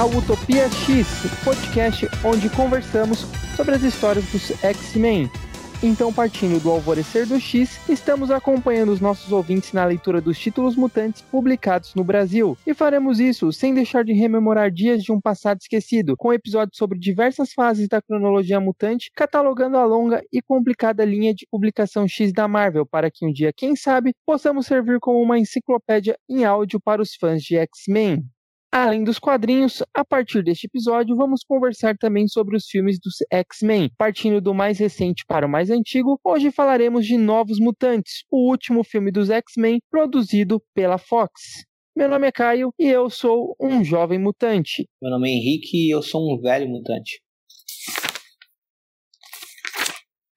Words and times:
Ao 0.00 0.08
Utopia 0.08 0.66
X, 0.70 1.06
podcast 1.44 2.08
onde 2.24 2.48
conversamos 2.48 3.26
sobre 3.54 3.74
as 3.74 3.82
histórias 3.82 4.24
dos 4.32 4.50
X-Men. 4.64 5.30
Então, 5.82 6.10
partindo 6.10 6.58
do 6.58 6.70
alvorecer 6.70 7.26
do 7.26 7.38
X, 7.38 7.78
estamos 7.86 8.30
acompanhando 8.30 8.92
os 8.92 9.00
nossos 9.02 9.30
ouvintes 9.30 9.74
na 9.74 9.84
leitura 9.84 10.18
dos 10.18 10.38
títulos 10.38 10.74
mutantes 10.74 11.20
publicados 11.20 11.94
no 11.94 12.02
Brasil. 12.02 12.56
E 12.66 12.72
faremos 12.72 13.20
isso 13.20 13.52
sem 13.52 13.74
deixar 13.74 14.02
de 14.02 14.14
rememorar 14.14 14.70
dias 14.70 15.02
de 15.02 15.12
um 15.12 15.20
passado 15.20 15.58
esquecido, 15.60 16.16
com 16.16 16.32
episódios 16.32 16.78
sobre 16.78 16.98
diversas 16.98 17.52
fases 17.52 17.86
da 17.86 18.00
cronologia 18.00 18.58
mutante, 18.58 19.10
catalogando 19.14 19.76
a 19.76 19.84
longa 19.84 20.22
e 20.32 20.40
complicada 20.40 21.04
linha 21.04 21.34
de 21.34 21.46
publicação 21.50 22.08
X 22.08 22.32
da 22.32 22.48
Marvel, 22.48 22.86
para 22.86 23.10
que 23.10 23.26
um 23.26 23.30
dia, 23.30 23.52
quem 23.54 23.76
sabe, 23.76 24.14
possamos 24.24 24.64
servir 24.64 24.98
como 24.98 25.20
uma 25.20 25.38
enciclopédia 25.38 26.16
em 26.26 26.46
áudio 26.46 26.80
para 26.80 27.02
os 27.02 27.14
fãs 27.14 27.42
de 27.42 27.56
X-Men. 27.56 28.24
Além 28.72 29.02
dos 29.02 29.18
quadrinhos, 29.18 29.82
a 29.92 30.04
partir 30.04 30.44
deste 30.44 30.68
episódio 30.68 31.16
vamos 31.16 31.42
conversar 31.42 31.96
também 31.98 32.28
sobre 32.28 32.56
os 32.56 32.66
filmes 32.66 33.00
dos 33.00 33.16
X-Men. 33.28 33.90
Partindo 33.98 34.40
do 34.40 34.54
mais 34.54 34.78
recente 34.78 35.24
para 35.26 35.44
o 35.44 35.50
mais 35.50 35.70
antigo, 35.70 36.20
hoje 36.22 36.52
falaremos 36.52 37.04
de 37.04 37.16
Novos 37.16 37.58
Mutantes, 37.58 38.22
o 38.30 38.48
último 38.48 38.84
filme 38.84 39.10
dos 39.10 39.28
X-Men 39.28 39.80
produzido 39.90 40.62
pela 40.72 40.98
Fox. 40.98 41.64
Meu 41.96 42.08
nome 42.08 42.28
é 42.28 42.32
Caio 42.32 42.72
e 42.78 42.86
eu 42.86 43.10
sou 43.10 43.56
um 43.60 43.82
jovem 43.82 44.20
mutante. 44.20 44.86
Meu 45.02 45.10
nome 45.10 45.28
é 45.28 45.32
Henrique 45.32 45.88
e 45.88 45.92
eu 45.92 46.00
sou 46.00 46.32
um 46.32 46.40
velho 46.40 46.68
mutante. 46.68 47.20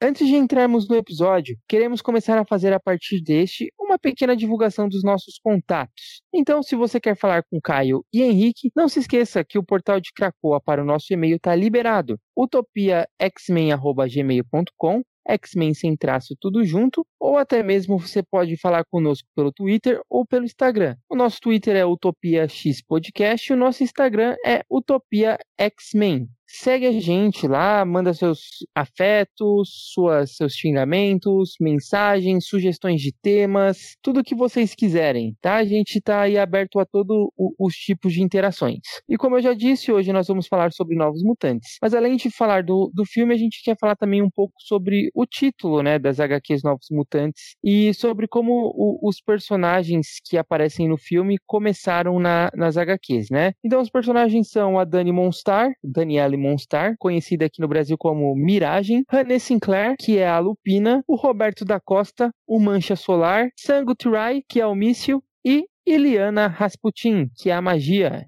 Antes 0.05 0.27
de 0.27 0.35
entrarmos 0.35 0.85
no 0.89 0.97
episódio, 0.97 1.57
queremos 1.65 2.01
começar 2.01 2.37
a 2.37 2.43
fazer 2.43 2.73
a 2.73 2.79
partir 2.79 3.21
deste 3.21 3.71
uma 3.79 3.97
pequena 3.97 4.35
divulgação 4.35 4.89
dos 4.89 5.01
nossos 5.01 5.39
contatos. 5.41 6.21
Então, 6.33 6.61
se 6.61 6.75
você 6.75 6.99
quer 6.99 7.15
falar 7.15 7.41
com 7.43 7.61
Caio 7.61 8.03
e 8.11 8.21
Henrique, 8.21 8.69
não 8.75 8.89
se 8.89 8.99
esqueça 8.99 9.45
que 9.45 9.57
o 9.57 9.63
portal 9.63 10.01
de 10.01 10.11
Cracoa 10.11 10.59
para 10.59 10.81
o 10.81 10.85
nosso 10.85 11.13
e-mail 11.13 11.37
está 11.37 11.55
liberado: 11.55 12.19
utopiaxmen@gmail.com 12.37 15.03
X-Men 15.25 15.73
sem 15.73 15.95
traço 15.95 16.35
tudo 16.37 16.65
junto, 16.65 17.07
ou 17.17 17.37
até 17.37 17.63
mesmo 17.63 17.97
você 17.97 18.21
pode 18.21 18.57
falar 18.57 18.83
conosco 18.83 19.29
pelo 19.33 19.53
Twitter 19.53 20.01
ou 20.09 20.25
pelo 20.25 20.43
Instagram. 20.43 20.97
O 21.09 21.15
nosso 21.15 21.39
Twitter 21.39 21.77
é 21.77 21.85
Utopia 21.85 22.45
X 22.49 22.81
Podcast 22.81 23.49
e 23.49 23.55
o 23.55 23.57
nosso 23.57 23.83
Instagram 23.83 24.35
é 24.45 24.65
Utopia 24.69 25.37
X-Men. 25.57 26.27
Segue 26.55 26.85
a 26.85 26.91
gente 26.91 27.47
lá, 27.47 27.83
manda 27.83 28.13
seus 28.13 28.39
afetos, 28.75 29.71
suas, 29.91 30.35
seus 30.35 30.53
xingamentos, 30.53 31.55
mensagens, 31.59 32.45
sugestões 32.45 33.01
de 33.01 33.11
temas, 33.11 33.95
tudo 34.03 34.19
o 34.19 34.23
que 34.23 34.35
vocês 34.35 34.75
quiserem, 34.75 35.35
tá? 35.41 35.55
A 35.55 35.65
gente 35.65 35.99
tá 35.99 36.21
aí 36.21 36.37
aberto 36.37 36.79
a 36.79 36.85
todos 36.85 37.27
os 37.57 37.73
tipos 37.73 38.13
de 38.13 38.21
interações. 38.21 38.77
E 39.09 39.17
como 39.17 39.37
eu 39.37 39.41
já 39.41 39.55
disse, 39.55 39.91
hoje 39.91 40.13
nós 40.13 40.27
vamos 40.27 40.45
falar 40.45 40.71
sobre 40.71 40.95
Novos 40.95 41.23
Mutantes. 41.23 41.77
Mas 41.81 41.95
além 41.95 42.17
de 42.17 42.29
falar 42.29 42.61
do, 42.61 42.91
do 42.93 43.03
filme, 43.03 43.33
a 43.33 43.37
gente 43.37 43.63
quer 43.63 43.75
falar 43.79 43.95
também 43.95 44.21
um 44.21 44.29
pouco 44.29 44.53
sobre 44.59 45.09
o 45.15 45.25
título, 45.25 45.81
né, 45.81 45.97
das 45.97 46.19
HQs 46.19 46.61
Novos 46.61 46.85
Mutantes 46.91 47.55
e 47.63 47.95
sobre 47.95 48.27
como 48.27 48.71
o, 48.75 48.99
os 49.09 49.19
personagens 49.19 50.19
que 50.23 50.37
aparecem 50.37 50.87
no 50.87 50.99
filme 50.99 51.39
começaram 51.47 52.19
na, 52.19 52.51
nas 52.53 52.77
HQs, 52.77 53.31
né? 53.31 53.53
Então 53.63 53.81
os 53.81 53.89
personagens 53.89 54.51
são 54.51 54.77
a 54.77 54.83
Dani 54.83 55.11
Monstar, 55.11 55.71
Danielle 55.83 56.42
Monstar, 56.43 56.95
conhecida 56.99 57.45
aqui 57.45 57.61
no 57.61 57.67
Brasil 57.67 57.97
como 57.97 58.35
Miragem, 58.35 59.05
René 59.09 59.39
Sinclair, 59.39 59.95
que 59.97 60.17
é 60.17 60.27
a 60.27 60.39
Lupina, 60.39 61.01
o 61.07 61.15
Roberto 61.15 61.63
da 61.63 61.79
Costa, 61.79 62.31
o 62.45 62.59
Mancha 62.59 62.95
Solar, 62.95 63.49
Sango 63.57 63.95
Turai, 63.95 64.41
que 64.47 64.59
é 64.59 64.67
o 64.67 64.75
Míssil, 64.75 65.23
e 65.45 65.65
Iliana 65.85 66.47
Rasputin, 66.47 67.29
que 67.37 67.49
é 67.49 67.53
a 67.53 67.61
Magia. 67.61 68.25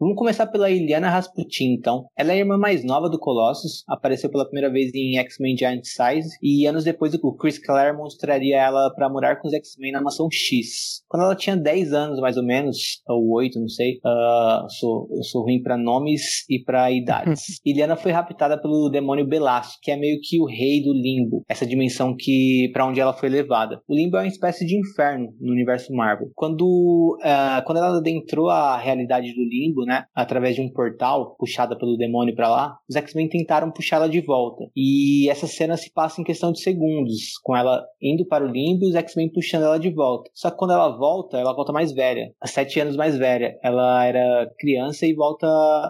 Vamos 0.00 0.14
começar 0.14 0.46
pela 0.46 0.70
Iliana 0.70 1.10
Rasputin, 1.10 1.72
então. 1.72 2.06
Ela 2.16 2.30
é 2.30 2.36
a 2.36 2.38
irmã 2.38 2.56
mais 2.56 2.84
nova 2.84 3.10
do 3.10 3.18
Colossus, 3.18 3.82
apareceu 3.88 4.30
pela 4.30 4.44
primeira 4.44 4.70
vez 4.70 4.94
em 4.94 5.18
X-Men 5.18 5.56
Giant 5.56 5.82
Size, 5.82 6.38
e 6.40 6.66
anos 6.66 6.84
depois 6.84 7.12
o 7.14 7.32
Chris 7.34 7.58
Claremont 7.58 8.16
traria 8.16 8.58
ela 8.58 8.94
para 8.94 9.08
morar 9.08 9.40
com 9.40 9.48
os 9.48 9.54
X-Men 9.54 9.90
na 9.90 10.00
Mansão 10.00 10.28
X. 10.30 11.02
Quando 11.08 11.24
ela 11.24 11.34
tinha 11.34 11.56
10 11.56 11.92
anos, 11.92 12.20
mais 12.20 12.36
ou 12.36 12.44
menos, 12.44 13.02
ou 13.08 13.28
8, 13.32 13.58
não 13.58 13.68
sei, 13.68 13.96
uh, 13.96 14.70
sou, 14.70 15.08
eu 15.10 15.24
sou 15.24 15.42
ruim 15.42 15.60
para 15.60 15.76
nomes 15.76 16.48
e 16.48 16.62
para 16.62 16.92
idades. 16.92 17.58
Iliana 17.66 17.96
foi 17.96 18.12
raptada 18.12 18.56
pelo 18.56 18.88
demônio 18.90 19.26
Belasco, 19.26 19.80
que 19.82 19.90
é 19.90 19.96
meio 19.96 20.20
que 20.22 20.40
o 20.40 20.46
rei 20.46 20.80
do 20.80 20.92
Limbo, 20.92 21.42
essa 21.48 21.66
dimensão 21.66 22.14
que 22.16 22.70
para 22.72 22.86
onde 22.86 23.00
ela 23.00 23.12
foi 23.12 23.28
levada. 23.28 23.82
O 23.88 23.96
Limbo 23.96 24.16
é 24.16 24.20
uma 24.20 24.28
espécie 24.28 24.64
de 24.64 24.78
inferno 24.78 25.34
no 25.40 25.50
universo 25.50 25.92
Marvel. 25.92 26.30
Quando, 26.36 27.18
uh, 27.20 27.64
quando 27.66 27.78
ela 27.78 27.98
adentrou 27.98 28.48
a 28.48 28.78
realidade 28.78 29.34
do 29.34 29.42
Limbo, 29.42 29.87
né, 29.88 30.04
através 30.14 30.54
de 30.54 30.60
um 30.60 30.70
portal 30.70 31.34
puxada 31.38 31.76
pelo 31.76 31.96
demônio 31.96 32.34
para 32.34 32.50
lá, 32.50 32.78
os 32.88 32.94
X-Men 32.94 33.26
tentaram 33.28 33.72
puxá-la 33.72 34.06
de 34.06 34.20
volta. 34.20 34.64
E 34.76 35.28
essa 35.30 35.46
cena 35.46 35.76
se 35.78 35.90
passa 35.90 36.20
em 36.20 36.24
questão 36.24 36.52
de 36.52 36.60
segundos, 36.60 37.38
com 37.42 37.56
ela 37.56 37.82
indo 38.00 38.26
para 38.26 38.44
o 38.44 38.48
limbo 38.48 38.84
e 38.84 38.90
os 38.90 38.94
X-Men 38.94 39.32
puxando 39.32 39.64
ela 39.64 39.78
de 39.78 39.90
volta. 39.90 40.30
Só 40.34 40.50
que 40.50 40.58
quando 40.58 40.72
ela 40.72 40.96
volta, 40.96 41.38
ela 41.38 41.54
volta 41.54 41.72
mais 41.72 41.92
velha, 41.92 42.30
sete 42.44 42.78
anos 42.78 42.96
mais 42.96 43.16
velha. 43.16 43.58
Ela 43.62 44.04
era 44.04 44.50
criança 44.58 45.06
e 45.06 45.14
volta 45.14 45.46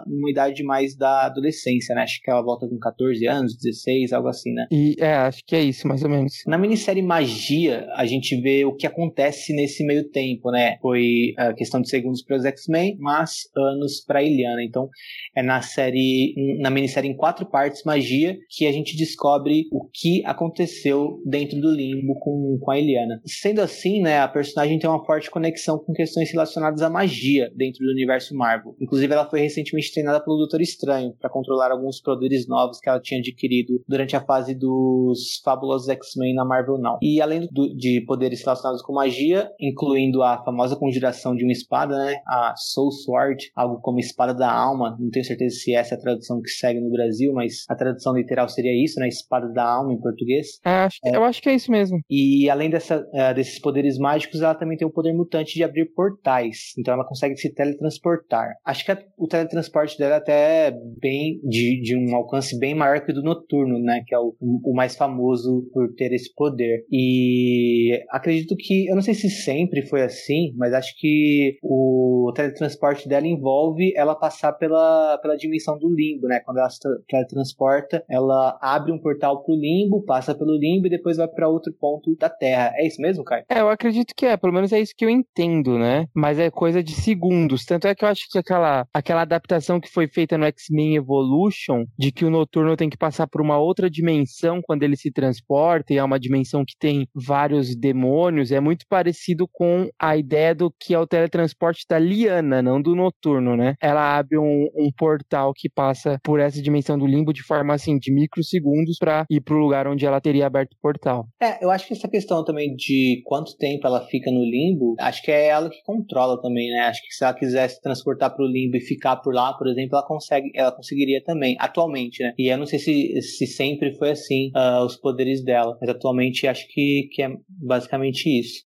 numa 0.07 0.31
idade 0.31 0.63
mais 0.63 0.95
da 0.95 1.25
adolescência, 1.25 1.93
né? 1.93 2.03
Acho 2.03 2.21
que 2.21 2.31
ela 2.31 2.41
volta 2.41 2.67
com 2.67 2.79
14 2.79 3.27
anos, 3.27 3.57
16, 3.57 4.13
algo 4.13 4.29
assim, 4.29 4.53
né? 4.53 4.67
E 4.71 4.95
é, 4.97 5.13
acho 5.15 5.43
que 5.45 5.55
é 5.55 5.61
isso, 5.61 5.87
mais 5.87 6.03
ou 6.03 6.09
menos. 6.09 6.33
Na 6.47 6.57
minissérie 6.57 7.03
Magia, 7.03 7.87
a 7.95 8.05
gente 8.05 8.39
vê 8.39 8.63
o 8.63 8.75
que 8.75 8.87
acontece 8.87 9.53
nesse 9.53 9.85
meio 9.85 10.09
tempo, 10.09 10.51
né? 10.51 10.77
Foi 10.81 11.33
a 11.37 11.53
questão 11.53 11.81
de 11.81 11.89
segundos 11.89 12.23
para 12.23 12.37
os 12.37 12.45
X-Men, 12.45 12.97
mas 12.99 13.49
anos 13.55 13.88
anos 13.89 14.03
para 14.05 14.23
Eliana. 14.23 14.63
Então, 14.63 14.89
é 15.35 15.41
na 15.41 15.61
série, 15.61 16.33
na 16.59 16.69
minissérie 16.69 17.09
em 17.09 17.15
quatro 17.15 17.45
partes, 17.45 17.83
Magia, 17.83 18.37
que 18.49 18.67
a 18.67 18.71
gente 18.71 18.95
descobre 18.95 19.65
o 19.71 19.89
que 19.91 20.23
aconteceu 20.25 21.21
dentro 21.25 21.59
do 21.59 21.71
limbo 21.71 22.17
com, 22.19 22.57
com 22.61 22.71
a 22.71 22.77
Eliana. 22.77 23.19
Sendo 23.25 23.61
assim, 23.61 24.01
né, 24.01 24.19
a 24.19 24.27
personagem 24.27 24.77
tem 24.77 24.89
uma 24.89 25.03
forte 25.05 25.29
conexão 25.31 25.79
com 25.79 25.93
questões 25.93 26.31
relacionadas 26.31 26.81
à 26.81 26.89
magia 26.89 27.51
dentro 27.55 27.83
do 27.85 27.91
universo 27.91 28.35
Marvel. 28.35 28.75
Inclusive, 28.79 29.11
ela 29.11 29.29
foi 29.29 29.41
recentemente 29.41 29.91
treinada 29.91 30.23
pelo 30.23 30.37
Doutor 30.37 30.61
Estranho 30.61 31.13
para 31.19 31.29
controlar 31.29 31.71
alguns 31.71 32.01
poderes 32.01 32.47
novos 32.47 32.79
que 32.79 32.89
ela 32.89 33.01
tinha 33.01 33.19
adquirido 33.19 33.81
durante 33.87 34.15
a 34.15 34.21
fase 34.21 34.53
dos 34.53 35.41
fabulosos 35.43 35.89
X-Men 35.89 36.35
na 36.35 36.45
Marvel 36.45 36.77
Now. 36.77 36.97
E 37.01 37.21
além 37.21 37.47
do, 37.51 37.75
de 37.75 38.01
poderes 38.05 38.41
relacionados 38.41 38.81
com 38.81 38.93
magia, 38.93 39.49
incluindo 39.59 40.21
a 40.21 40.43
famosa 40.43 40.75
conjuração 40.75 41.35
de 41.35 41.43
uma 41.43 41.51
espada, 41.51 41.97
né, 41.97 42.15
a 42.27 42.53
Soul 42.55 42.91
Sword, 42.91 43.51
algo 43.55 43.78
como 43.81 43.99
Espada 43.99 44.33
da 44.33 44.51
Alma. 44.51 44.97
Não 44.99 45.09
tenho 45.09 45.25
certeza 45.25 45.55
se 45.55 45.73
essa 45.73 45.95
é 45.95 45.97
a 45.97 46.01
tradução 46.01 46.41
que 46.41 46.49
segue 46.49 46.79
no 46.79 46.89
Brasil, 46.89 47.33
mas 47.33 47.65
a 47.69 47.75
tradução 47.75 48.15
literal 48.15 48.47
seria 48.49 48.71
isso, 48.83 48.99
né? 48.99 49.07
Espada 49.07 49.51
da 49.51 49.63
Alma 49.63 49.93
em 49.93 49.99
português. 49.99 50.59
É, 50.65 50.69
acho, 50.69 50.97
é. 51.03 51.15
Eu 51.15 51.23
acho 51.23 51.41
que 51.41 51.49
é 51.49 51.55
isso 51.55 51.71
mesmo. 51.71 51.99
E 52.09 52.49
além 52.49 52.69
dessa, 52.69 52.99
uh, 52.99 53.33
desses 53.33 53.59
poderes 53.59 53.97
mágicos, 53.97 54.41
ela 54.41 54.55
também 54.55 54.77
tem 54.77 54.87
o 54.87 54.91
poder 54.91 55.13
mutante 55.13 55.53
de 55.53 55.63
abrir 55.63 55.85
portais. 55.93 56.73
Então 56.77 56.93
ela 56.93 57.05
consegue 57.05 57.35
se 57.37 57.53
teletransportar. 57.53 58.55
Acho 58.65 58.85
que 58.85 58.91
a, 58.91 59.03
o 59.17 59.27
teletransporte 59.27 59.97
dela 59.97 60.15
é 60.15 60.17
até 60.17 60.71
bem 60.99 61.39
de, 61.43 61.81
de 61.81 61.97
um 61.97 62.15
alcance 62.15 62.57
bem 62.57 62.75
maior 62.75 63.03
que 63.03 63.11
o 63.11 63.15
do 63.15 63.23
Noturno, 63.23 63.79
né? 63.79 64.03
Que 64.05 64.15
é 64.15 64.19
o, 64.19 64.35
o 64.39 64.73
mais 64.73 64.95
famoso 64.95 65.67
por 65.73 65.93
ter 65.95 66.11
esse 66.13 66.33
poder. 66.33 66.85
E 66.91 68.03
acredito 68.09 68.55
que, 68.57 68.87
eu 68.87 68.95
não 68.95 69.01
sei 69.01 69.13
se 69.13 69.29
sempre 69.29 69.81
foi 69.87 70.01
assim, 70.01 70.53
mas 70.55 70.73
acho 70.73 70.93
que 70.97 71.57
o 71.61 72.18
teletransporte 72.33 73.07
dela 73.07 73.27
envolve 73.27 73.93
ela 73.95 74.15
passar 74.15 74.53
pela, 74.53 75.17
pela 75.21 75.35
dimensão 75.35 75.77
do 75.77 75.89
limbo, 75.89 76.27
né? 76.27 76.39
Quando 76.39 76.57
ela 76.57 76.69
se 76.69 76.79
transporta, 77.27 78.03
ela 78.09 78.57
abre 78.61 78.91
um 78.91 78.99
portal 78.99 79.43
pro 79.43 79.55
limbo, 79.55 80.03
passa 80.03 80.35
pelo 80.35 80.57
limbo 80.57 80.87
e 80.87 80.89
depois 80.89 81.17
vai 81.17 81.27
para 81.27 81.47
outro 81.47 81.73
ponto 81.73 82.15
da 82.15 82.29
Terra. 82.29 82.71
É 82.75 82.87
isso 82.87 83.01
mesmo, 83.01 83.23
Caio? 83.23 83.43
É, 83.49 83.61
eu 83.61 83.69
acredito 83.69 84.13
que 84.15 84.25
é, 84.25 84.37
pelo 84.37 84.53
menos 84.53 84.71
é 84.71 84.79
isso 84.79 84.93
que 84.95 85.05
eu 85.05 85.09
entendo, 85.09 85.77
né? 85.77 86.05
Mas 86.13 86.39
é 86.39 86.49
coisa 86.49 86.83
de 86.83 86.93
segundos. 86.93 87.65
Tanto 87.65 87.87
é 87.87 87.95
que 87.95 88.03
eu 88.03 88.09
acho 88.09 88.27
que 88.29 88.37
aquela, 88.37 88.85
aquela 88.93 89.21
adaptação 89.21 89.79
que 89.79 89.89
foi 89.89 90.07
feita 90.07 90.37
no 90.37 90.45
X-Men 90.45 90.95
Evolution, 90.95 91.85
de 91.97 92.11
que 92.11 92.25
o 92.25 92.29
Noturno 92.29 92.75
tem 92.75 92.89
que 92.89 92.97
passar 92.97 93.27
por 93.27 93.41
uma 93.41 93.57
outra 93.57 93.89
dimensão 93.89 94.61
quando 94.61 94.83
ele 94.83 94.95
se 94.95 95.11
transporta, 95.11 95.93
e 95.93 95.97
é 95.97 96.03
uma 96.03 96.19
dimensão 96.19 96.63
que 96.65 96.77
tem 96.77 97.07
vários 97.13 97.75
demônios, 97.75 98.51
é 98.51 98.59
muito 98.59 98.85
parecido 98.87 99.47
com 99.51 99.89
a 99.99 100.17
ideia 100.17 100.53
do 100.55 100.71
que 100.79 100.93
é 100.93 100.99
o 100.99 101.07
teletransporte 101.07 101.85
da 101.87 101.99
Liana, 102.19 102.61
não 102.61 102.81
do 102.81 102.95
Noturno, 102.95 103.55
né? 103.55 103.75
Ela 103.81 104.17
abre 104.17 104.37
um, 104.37 104.67
um 104.75 104.91
portal 104.95 105.53
que 105.55 105.69
passa 105.69 106.19
por 106.23 106.39
essa 106.39 106.61
dimensão 106.61 106.97
do 106.97 107.07
limbo 107.07 107.33
de 107.33 107.43
forma 107.43 107.73
assim, 107.73 107.97
de 107.97 108.13
microsegundos 108.13 108.97
para 108.99 109.25
ir 109.29 109.41
pro 109.41 109.57
lugar 109.57 109.87
onde 109.87 110.05
ela 110.05 110.19
teria 110.19 110.45
aberto 110.45 110.73
o 110.73 110.81
portal. 110.81 111.25
É, 111.41 111.63
eu 111.63 111.71
acho 111.71 111.87
que 111.87 111.93
essa 111.93 112.09
questão 112.09 112.43
também 112.43 112.75
de 112.75 113.21
quanto 113.25 113.55
tempo 113.57 113.87
ela 113.87 114.05
fica 114.07 114.31
no 114.31 114.43
limbo, 114.43 114.95
acho 114.99 115.21
que 115.21 115.31
é 115.31 115.47
ela 115.47 115.69
que 115.69 115.81
controla 115.83 116.41
também, 116.41 116.69
né? 116.69 116.81
Acho 116.81 117.01
que 117.01 117.13
se 117.13 117.23
ela 117.23 117.33
quisesse 117.33 117.81
transportar 117.81 118.35
pro 118.35 118.45
limbo 118.45 118.77
e 118.77 118.81
ficar 118.81 119.17
por 119.17 119.33
lá, 119.33 119.53
por 119.53 119.67
exemplo, 119.67 119.97
ela 119.97 120.05
consegue, 120.05 120.51
ela 120.53 120.71
conseguiria 120.71 121.23
também, 121.23 121.55
atualmente, 121.59 122.21
né? 122.21 122.33
E 122.37 122.51
eu 122.51 122.57
não 122.57 122.65
sei 122.65 122.79
se, 122.79 123.21
se 123.21 123.47
sempre 123.47 123.95
foi 123.95 124.11
assim 124.11 124.51
uh, 124.55 124.83
os 124.83 124.97
poderes 124.97 125.43
dela, 125.43 125.77
mas 125.79 125.89
atualmente 125.89 126.47
acho 126.47 126.67
que, 126.69 127.09
que 127.11 127.21
é 127.21 127.29
basicamente 127.47 128.27
isso. 128.27 128.68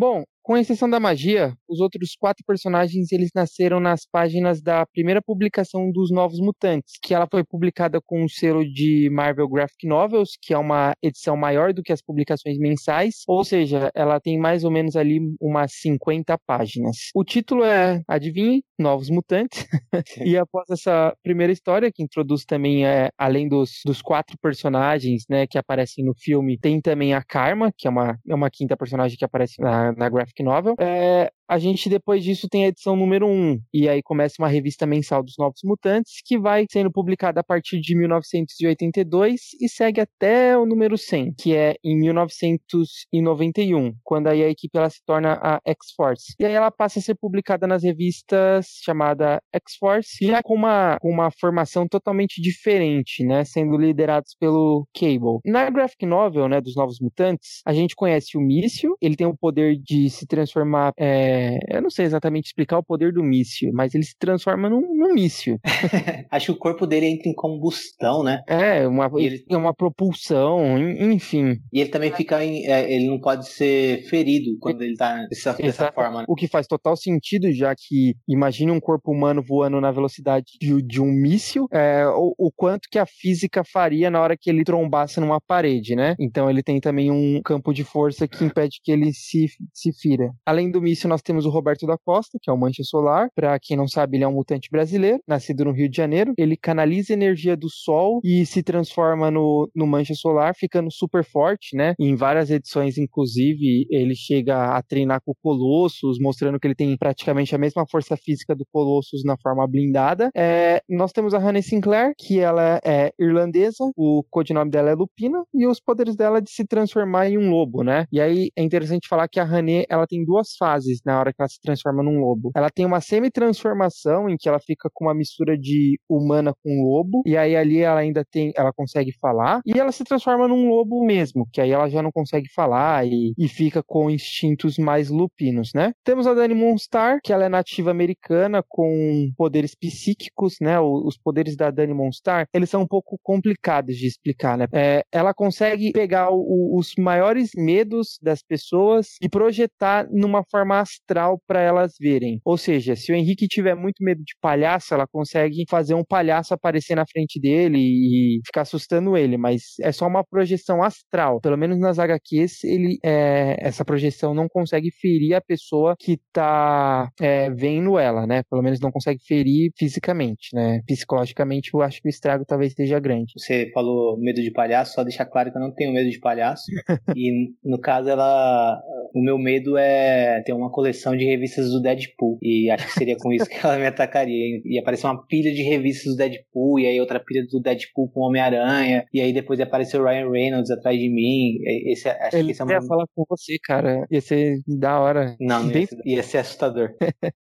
Bom, 0.00 0.24
com 0.50 0.58
exceção 0.58 0.90
da 0.90 0.98
magia, 0.98 1.54
os 1.68 1.78
outros 1.78 2.16
quatro 2.18 2.44
personagens 2.44 3.12
eles 3.12 3.30
nasceram 3.32 3.78
nas 3.78 4.00
páginas 4.04 4.60
da 4.60 4.84
primeira 4.84 5.22
publicação 5.22 5.92
dos 5.92 6.10
Novos 6.10 6.40
Mutantes, 6.40 6.94
que 7.00 7.14
ela 7.14 7.28
foi 7.30 7.44
publicada 7.44 8.00
com 8.04 8.22
o 8.22 8.24
um 8.24 8.28
selo 8.28 8.64
de 8.64 9.08
Marvel 9.12 9.48
Graphic 9.48 9.86
Novels, 9.86 10.30
que 10.42 10.52
é 10.52 10.58
uma 10.58 10.92
edição 11.00 11.36
maior 11.36 11.72
do 11.72 11.84
que 11.84 11.92
as 11.92 12.02
publicações 12.02 12.58
mensais, 12.58 13.22
ou 13.28 13.44
seja, 13.44 13.92
ela 13.94 14.18
tem 14.18 14.40
mais 14.40 14.64
ou 14.64 14.72
menos 14.72 14.96
ali 14.96 15.20
umas 15.40 15.70
50 15.74 16.36
páginas. 16.44 16.96
O 17.14 17.22
título 17.22 17.62
é, 17.62 18.02
adivinhe, 18.08 18.64
Novos 18.76 19.08
Mutantes. 19.08 19.68
e 20.26 20.36
após 20.36 20.68
essa 20.68 21.14
primeira 21.22 21.52
história, 21.52 21.92
que 21.94 22.02
introduz 22.02 22.44
também, 22.44 22.84
é, 22.84 23.10
além 23.16 23.48
dos, 23.48 23.82
dos 23.86 24.02
quatro 24.02 24.36
personagens 24.42 25.22
né, 25.30 25.46
que 25.46 25.58
aparecem 25.58 26.04
no 26.04 26.12
filme, 26.18 26.58
tem 26.58 26.80
também 26.80 27.14
a 27.14 27.22
Karma, 27.22 27.70
que 27.78 27.86
é 27.86 27.90
uma, 27.90 28.18
é 28.28 28.34
uma 28.34 28.50
quinta 28.50 28.76
personagem 28.76 29.16
que 29.16 29.24
aparece 29.24 29.60
na, 29.60 29.92
na 29.92 30.08
Graphic 30.08 30.39
novel. 30.42 30.74
É, 30.78 31.32
a 31.50 31.58
gente 31.58 31.88
depois 31.88 32.22
disso 32.22 32.48
tem 32.48 32.64
a 32.64 32.68
edição 32.68 32.94
número 32.94 33.26
1, 33.26 33.58
e 33.74 33.88
aí 33.88 34.00
começa 34.04 34.36
uma 34.38 34.46
revista 34.46 34.86
mensal 34.86 35.20
dos 35.20 35.34
Novos 35.36 35.62
Mutantes, 35.64 36.22
que 36.24 36.38
vai 36.38 36.64
sendo 36.70 36.92
publicada 36.92 37.40
a 37.40 37.42
partir 37.44 37.80
de 37.80 37.96
1982 37.96 39.40
e 39.60 39.68
segue 39.68 40.00
até 40.00 40.56
o 40.56 40.64
número 40.64 40.96
100, 40.96 41.34
que 41.34 41.56
é 41.56 41.74
em 41.82 41.98
1991, 41.98 43.92
quando 44.04 44.28
aí 44.28 44.44
a 44.44 44.48
equipe 44.48 44.78
ela 44.78 44.88
se 44.88 45.02
torna 45.04 45.40
a 45.42 45.60
X-Force. 45.66 46.36
E 46.38 46.44
aí 46.44 46.52
ela 46.52 46.70
passa 46.70 47.00
a 47.00 47.02
ser 47.02 47.16
publicada 47.16 47.66
nas 47.66 47.82
revistas 47.82 48.68
chamada 48.84 49.42
X-Force, 49.52 50.24
já 50.24 50.44
com 50.44 50.54
uma, 50.54 50.98
com 51.00 51.10
uma 51.10 51.32
formação 51.32 51.88
totalmente 51.88 52.40
diferente, 52.40 53.24
né, 53.24 53.42
sendo 53.44 53.76
liderados 53.76 54.36
pelo 54.38 54.86
Cable. 54.94 55.40
Na 55.44 55.68
graphic 55.68 56.06
novel, 56.06 56.46
né, 56.46 56.60
dos 56.60 56.76
Novos 56.76 57.00
Mutantes, 57.00 57.60
a 57.66 57.72
gente 57.72 57.96
conhece 57.96 58.38
o 58.38 58.40
Mício, 58.40 58.96
ele 59.02 59.16
tem 59.16 59.26
o 59.26 59.36
poder 59.36 59.76
de 59.76 60.08
se 60.10 60.28
transformar 60.28 60.92
é, 60.96 61.39
é, 61.40 61.58
eu 61.68 61.82
não 61.82 61.90
sei 61.90 62.04
exatamente 62.04 62.46
explicar 62.46 62.78
o 62.78 62.84
poder 62.84 63.12
do 63.12 63.22
míssil, 63.22 63.70
mas 63.72 63.94
ele 63.94 64.04
se 64.04 64.14
transforma 64.18 64.68
num, 64.68 64.80
num 64.80 65.14
míssil. 65.14 65.58
Acho 66.30 66.46
que 66.46 66.52
o 66.52 66.58
corpo 66.58 66.86
dele 66.86 67.06
entra 67.06 67.30
em 67.30 67.34
combustão, 67.34 68.22
né? 68.22 68.42
É, 68.46 68.86
uma, 68.86 69.10
ele... 69.16 69.42
uma 69.50 69.74
propulsão, 69.74 70.78
enfim. 70.78 71.58
E 71.72 71.80
ele 71.80 71.90
também 71.90 72.12
fica 72.12 72.44
em, 72.44 72.66
é, 72.66 72.92
ele 72.92 73.08
não 73.08 73.18
pode 73.18 73.48
ser 73.48 74.02
ferido 74.08 74.50
quando 74.60 74.82
ele 74.82 74.96
tá 74.96 75.26
dessa, 75.28 75.54
dessa 75.54 75.92
forma. 75.92 76.20
Né? 76.20 76.24
O 76.28 76.34
que 76.34 76.46
faz 76.46 76.66
total 76.66 76.96
sentido, 76.96 77.50
já 77.52 77.74
que 77.74 78.14
imagine 78.28 78.70
um 78.70 78.80
corpo 78.80 79.12
humano 79.12 79.42
voando 79.42 79.80
na 79.80 79.90
velocidade 79.90 80.58
de, 80.60 80.82
de 80.82 81.00
um 81.00 81.10
míssil, 81.10 81.66
é, 81.72 82.06
o, 82.06 82.34
o 82.36 82.52
quanto 82.54 82.88
que 82.90 82.98
a 82.98 83.06
física 83.06 83.62
faria 83.64 84.10
na 84.10 84.20
hora 84.20 84.36
que 84.36 84.50
ele 84.50 84.64
trombasse 84.64 85.20
numa 85.20 85.40
parede, 85.40 85.96
né? 85.96 86.14
Então 86.18 86.50
ele 86.50 86.62
tem 86.62 86.80
também 86.80 87.10
um 87.10 87.40
campo 87.42 87.72
de 87.72 87.84
força 87.84 88.28
que 88.28 88.44
impede 88.44 88.80
que 88.82 88.92
ele 88.92 89.12
se, 89.12 89.46
se 89.72 89.92
fira. 89.92 90.30
Além 90.44 90.70
do 90.70 90.80
míssil, 90.80 91.08
nós 91.08 91.22
temos 91.22 91.29
o 91.38 91.50
Roberto 91.50 91.86
da 91.86 91.96
Costa, 91.96 92.38
que 92.40 92.50
é 92.50 92.52
o 92.52 92.58
Mancha 92.58 92.82
Solar. 92.82 93.28
Para 93.34 93.58
quem 93.58 93.76
não 93.76 93.88
sabe, 93.88 94.16
ele 94.16 94.24
é 94.24 94.28
um 94.28 94.34
mutante 94.34 94.68
brasileiro, 94.70 95.20
nascido 95.26 95.64
no 95.64 95.72
Rio 95.72 95.88
de 95.88 95.96
Janeiro. 95.96 96.32
Ele 96.36 96.56
canaliza 96.56 97.12
energia 97.12 97.56
do 97.56 97.68
Sol 97.68 98.20
e 98.24 98.44
se 98.46 98.62
transforma 98.62 99.30
no, 99.30 99.70
no 99.74 99.86
Mancha 99.86 100.14
Solar, 100.14 100.54
ficando 100.54 100.90
super 100.90 101.24
forte, 101.24 101.76
né? 101.76 101.94
Em 101.98 102.14
várias 102.14 102.50
edições, 102.50 102.98
inclusive, 102.98 103.86
ele 103.90 104.14
chega 104.14 104.76
a 104.76 104.82
treinar 104.82 105.20
com 105.24 105.32
o 105.32 105.36
Colossus, 105.42 106.18
mostrando 106.20 106.58
que 106.58 106.66
ele 106.66 106.74
tem 106.74 106.96
praticamente 106.96 107.54
a 107.54 107.58
mesma 107.58 107.84
força 107.90 108.16
física 108.16 108.54
do 108.54 108.64
Colossus 108.72 109.22
na 109.24 109.36
forma 109.42 109.66
blindada. 109.66 110.30
É, 110.34 110.82
nós 110.88 111.12
temos 111.12 111.34
a 111.34 111.38
Honey 111.38 111.62
Sinclair, 111.62 112.12
que 112.18 112.38
ela 112.38 112.80
é 112.84 113.12
irlandesa, 113.18 113.90
o 113.96 114.24
codinome 114.30 114.70
dela 114.70 114.90
é 114.90 114.94
Lupina, 114.94 115.42
e 115.54 115.66
os 115.66 115.80
poderes 115.80 116.16
dela 116.16 116.40
de 116.40 116.50
se 116.50 116.64
transformar 116.64 117.28
em 117.28 117.38
um 117.38 117.50
lobo, 117.50 117.82
né? 117.82 118.06
E 118.12 118.20
aí 118.20 118.50
é 118.56 118.62
interessante 118.62 119.08
falar 119.08 119.28
que 119.28 119.40
a 119.40 119.44
Honey, 119.44 119.84
ela 119.88 120.06
tem 120.06 120.24
duas 120.24 120.54
fases 120.58 121.00
na 121.10 121.18
hora 121.18 121.32
que 121.32 121.40
ela 121.40 121.48
se 121.48 121.60
transforma 121.60 122.02
num 122.02 122.20
lobo. 122.20 122.50
Ela 122.54 122.70
tem 122.70 122.86
uma 122.86 123.00
semi-transformação 123.00 124.28
em 124.28 124.36
que 124.38 124.48
ela 124.48 124.60
fica 124.60 124.88
com 124.92 125.06
uma 125.06 125.14
mistura 125.14 125.58
de 125.58 125.98
humana 126.08 126.52
com 126.62 126.82
lobo, 126.82 127.22
e 127.26 127.36
aí 127.36 127.56
ali 127.56 127.80
ela 127.80 128.00
ainda 128.00 128.24
tem, 128.24 128.52
ela 128.56 128.72
consegue 128.72 129.12
falar, 129.20 129.60
e 129.66 129.78
ela 129.78 129.92
se 129.92 130.04
transforma 130.04 130.48
num 130.48 130.68
lobo 130.68 131.04
mesmo, 131.04 131.46
que 131.52 131.60
aí 131.60 131.70
ela 131.70 131.88
já 131.88 132.02
não 132.02 132.10
consegue 132.12 132.48
falar 132.52 133.06
e, 133.06 133.32
e 133.36 133.48
fica 133.48 133.82
com 133.82 134.10
instintos 134.10 134.78
mais 134.78 135.10
lupinos, 135.10 135.70
né? 135.74 135.92
Temos 136.04 136.26
a 136.26 136.34
Dani 136.34 136.54
Monstar, 136.54 137.20
que 137.22 137.32
ela 137.32 137.44
é 137.44 137.48
nativa 137.48 137.90
americana 137.90 138.62
com 138.68 139.30
poderes 139.36 139.74
psíquicos, 139.74 140.56
né? 140.60 140.78
Os 140.80 141.16
poderes 141.18 141.56
da 141.56 141.70
Dani 141.70 141.94
Monstar, 141.94 142.46
eles 142.54 142.70
são 142.70 142.82
um 142.82 142.86
pouco 142.86 143.18
complicados 143.22 143.96
de 143.96 144.06
explicar, 144.06 144.56
né? 144.56 144.66
É, 144.72 145.04
ela 145.12 145.34
consegue 145.34 145.92
pegar 145.92 146.30
o, 146.30 146.76
os 146.76 146.94
maiores 146.98 147.50
medos 147.56 148.18
das 148.22 148.42
pessoas 148.42 149.16
e 149.20 149.28
projetar 149.28 150.08
numa 150.10 150.44
forma 150.50 150.80
astral 151.10 151.40
para 151.46 151.60
elas 151.60 151.94
verem. 152.00 152.40
Ou 152.44 152.56
seja, 152.56 152.94
se 152.94 153.12
o 153.12 153.14
Henrique 153.14 153.48
tiver 153.48 153.74
muito 153.74 154.02
medo 154.02 154.22
de 154.22 154.34
palhaço, 154.40 154.94
ela 154.94 155.06
consegue 155.06 155.64
fazer 155.68 155.94
um 155.94 156.04
palhaço 156.04 156.54
aparecer 156.54 156.94
na 156.94 157.04
frente 157.06 157.40
dele 157.40 157.78
e 157.78 158.40
ficar 158.46 158.62
assustando 158.62 159.16
ele, 159.16 159.36
mas 159.36 159.74
é 159.80 159.90
só 159.90 160.06
uma 160.06 160.24
projeção 160.24 160.82
astral. 160.82 161.40
Pelo 161.40 161.58
menos 161.58 161.78
nas 161.78 161.98
HQs, 161.98 162.64
ele, 162.64 162.98
é, 163.04 163.56
essa 163.58 163.84
projeção 163.84 164.34
não 164.34 164.48
consegue 164.48 164.90
ferir 164.92 165.34
a 165.34 165.40
pessoa 165.40 165.94
que 165.98 166.18
tá 166.32 167.08
é, 167.20 167.50
vendo 167.50 167.98
ela, 167.98 168.26
né? 168.26 168.42
Pelo 168.48 168.62
menos 168.62 168.80
não 168.80 168.90
consegue 168.90 169.20
ferir 169.26 169.72
fisicamente, 169.76 170.54
né? 170.54 170.80
Psicologicamente, 170.86 171.70
eu 171.74 171.82
acho 171.82 172.00
que 172.00 172.08
o 172.08 172.10
estrago 172.10 172.44
talvez 172.46 172.72
esteja 172.72 173.00
grande. 173.00 173.32
Você 173.36 173.70
falou 173.72 174.18
medo 174.18 174.40
de 174.40 174.52
palhaço, 174.52 174.94
só 174.94 175.02
deixar 175.02 175.26
claro 175.26 175.50
que 175.50 175.58
eu 175.58 175.62
não 175.62 175.72
tenho 175.74 175.92
medo 175.92 176.10
de 176.10 176.20
palhaço. 176.20 176.64
e 177.16 177.52
no 177.64 177.80
caso, 177.80 178.08
ela. 178.08 178.80
O 179.12 179.20
meu 179.20 179.36
medo 179.38 179.76
é 179.76 180.40
ter 180.42 180.52
uma 180.52 180.70
coleção 180.70 180.99
de 181.16 181.24
revistas 181.24 181.70
do 181.70 181.80
Deadpool. 181.80 182.38
E 182.42 182.70
acho 182.70 182.86
que 182.86 182.92
seria 182.92 183.16
com 183.16 183.32
isso 183.32 183.46
que 183.46 183.64
ela 183.64 183.76
me 183.78 183.86
atacaria. 183.86 184.60
Ia 184.64 184.80
aparecer 184.80 185.06
uma 185.06 185.26
pilha 185.26 185.52
de 185.52 185.62
revistas 185.62 186.12
do 186.12 186.16
Deadpool, 186.16 186.80
e 186.80 186.86
aí 186.86 187.00
outra 187.00 187.20
pilha 187.20 187.44
do 187.50 187.60
Deadpool 187.60 188.10
com 188.10 188.20
Homem-Aranha, 188.20 189.04
e 189.12 189.20
aí 189.20 189.32
depois 189.32 189.58
ia 189.58 189.64
aparecer 189.64 190.00
o 190.00 190.04
Ryan 190.04 190.30
Reynolds 190.30 190.70
atrás 190.70 190.98
de 190.98 191.08
mim. 191.08 191.58
Esse, 191.90 192.08
acho 192.08 192.36
Ele 192.36 192.46
que 192.46 192.52
esse 192.52 192.62
é 192.62 192.64
uma... 192.64 192.82
falar 192.86 193.06
com 193.14 193.24
você, 193.28 193.56
cara. 193.62 194.06
Ia 194.10 194.20
ser 194.20 194.60
da 194.66 195.00
hora. 195.00 195.36
Não, 195.40 195.64
não 195.64 195.72
ia, 195.72 195.86
ser, 195.86 195.98
ia 196.04 196.22
ser 196.22 196.38
assustador. 196.38 196.90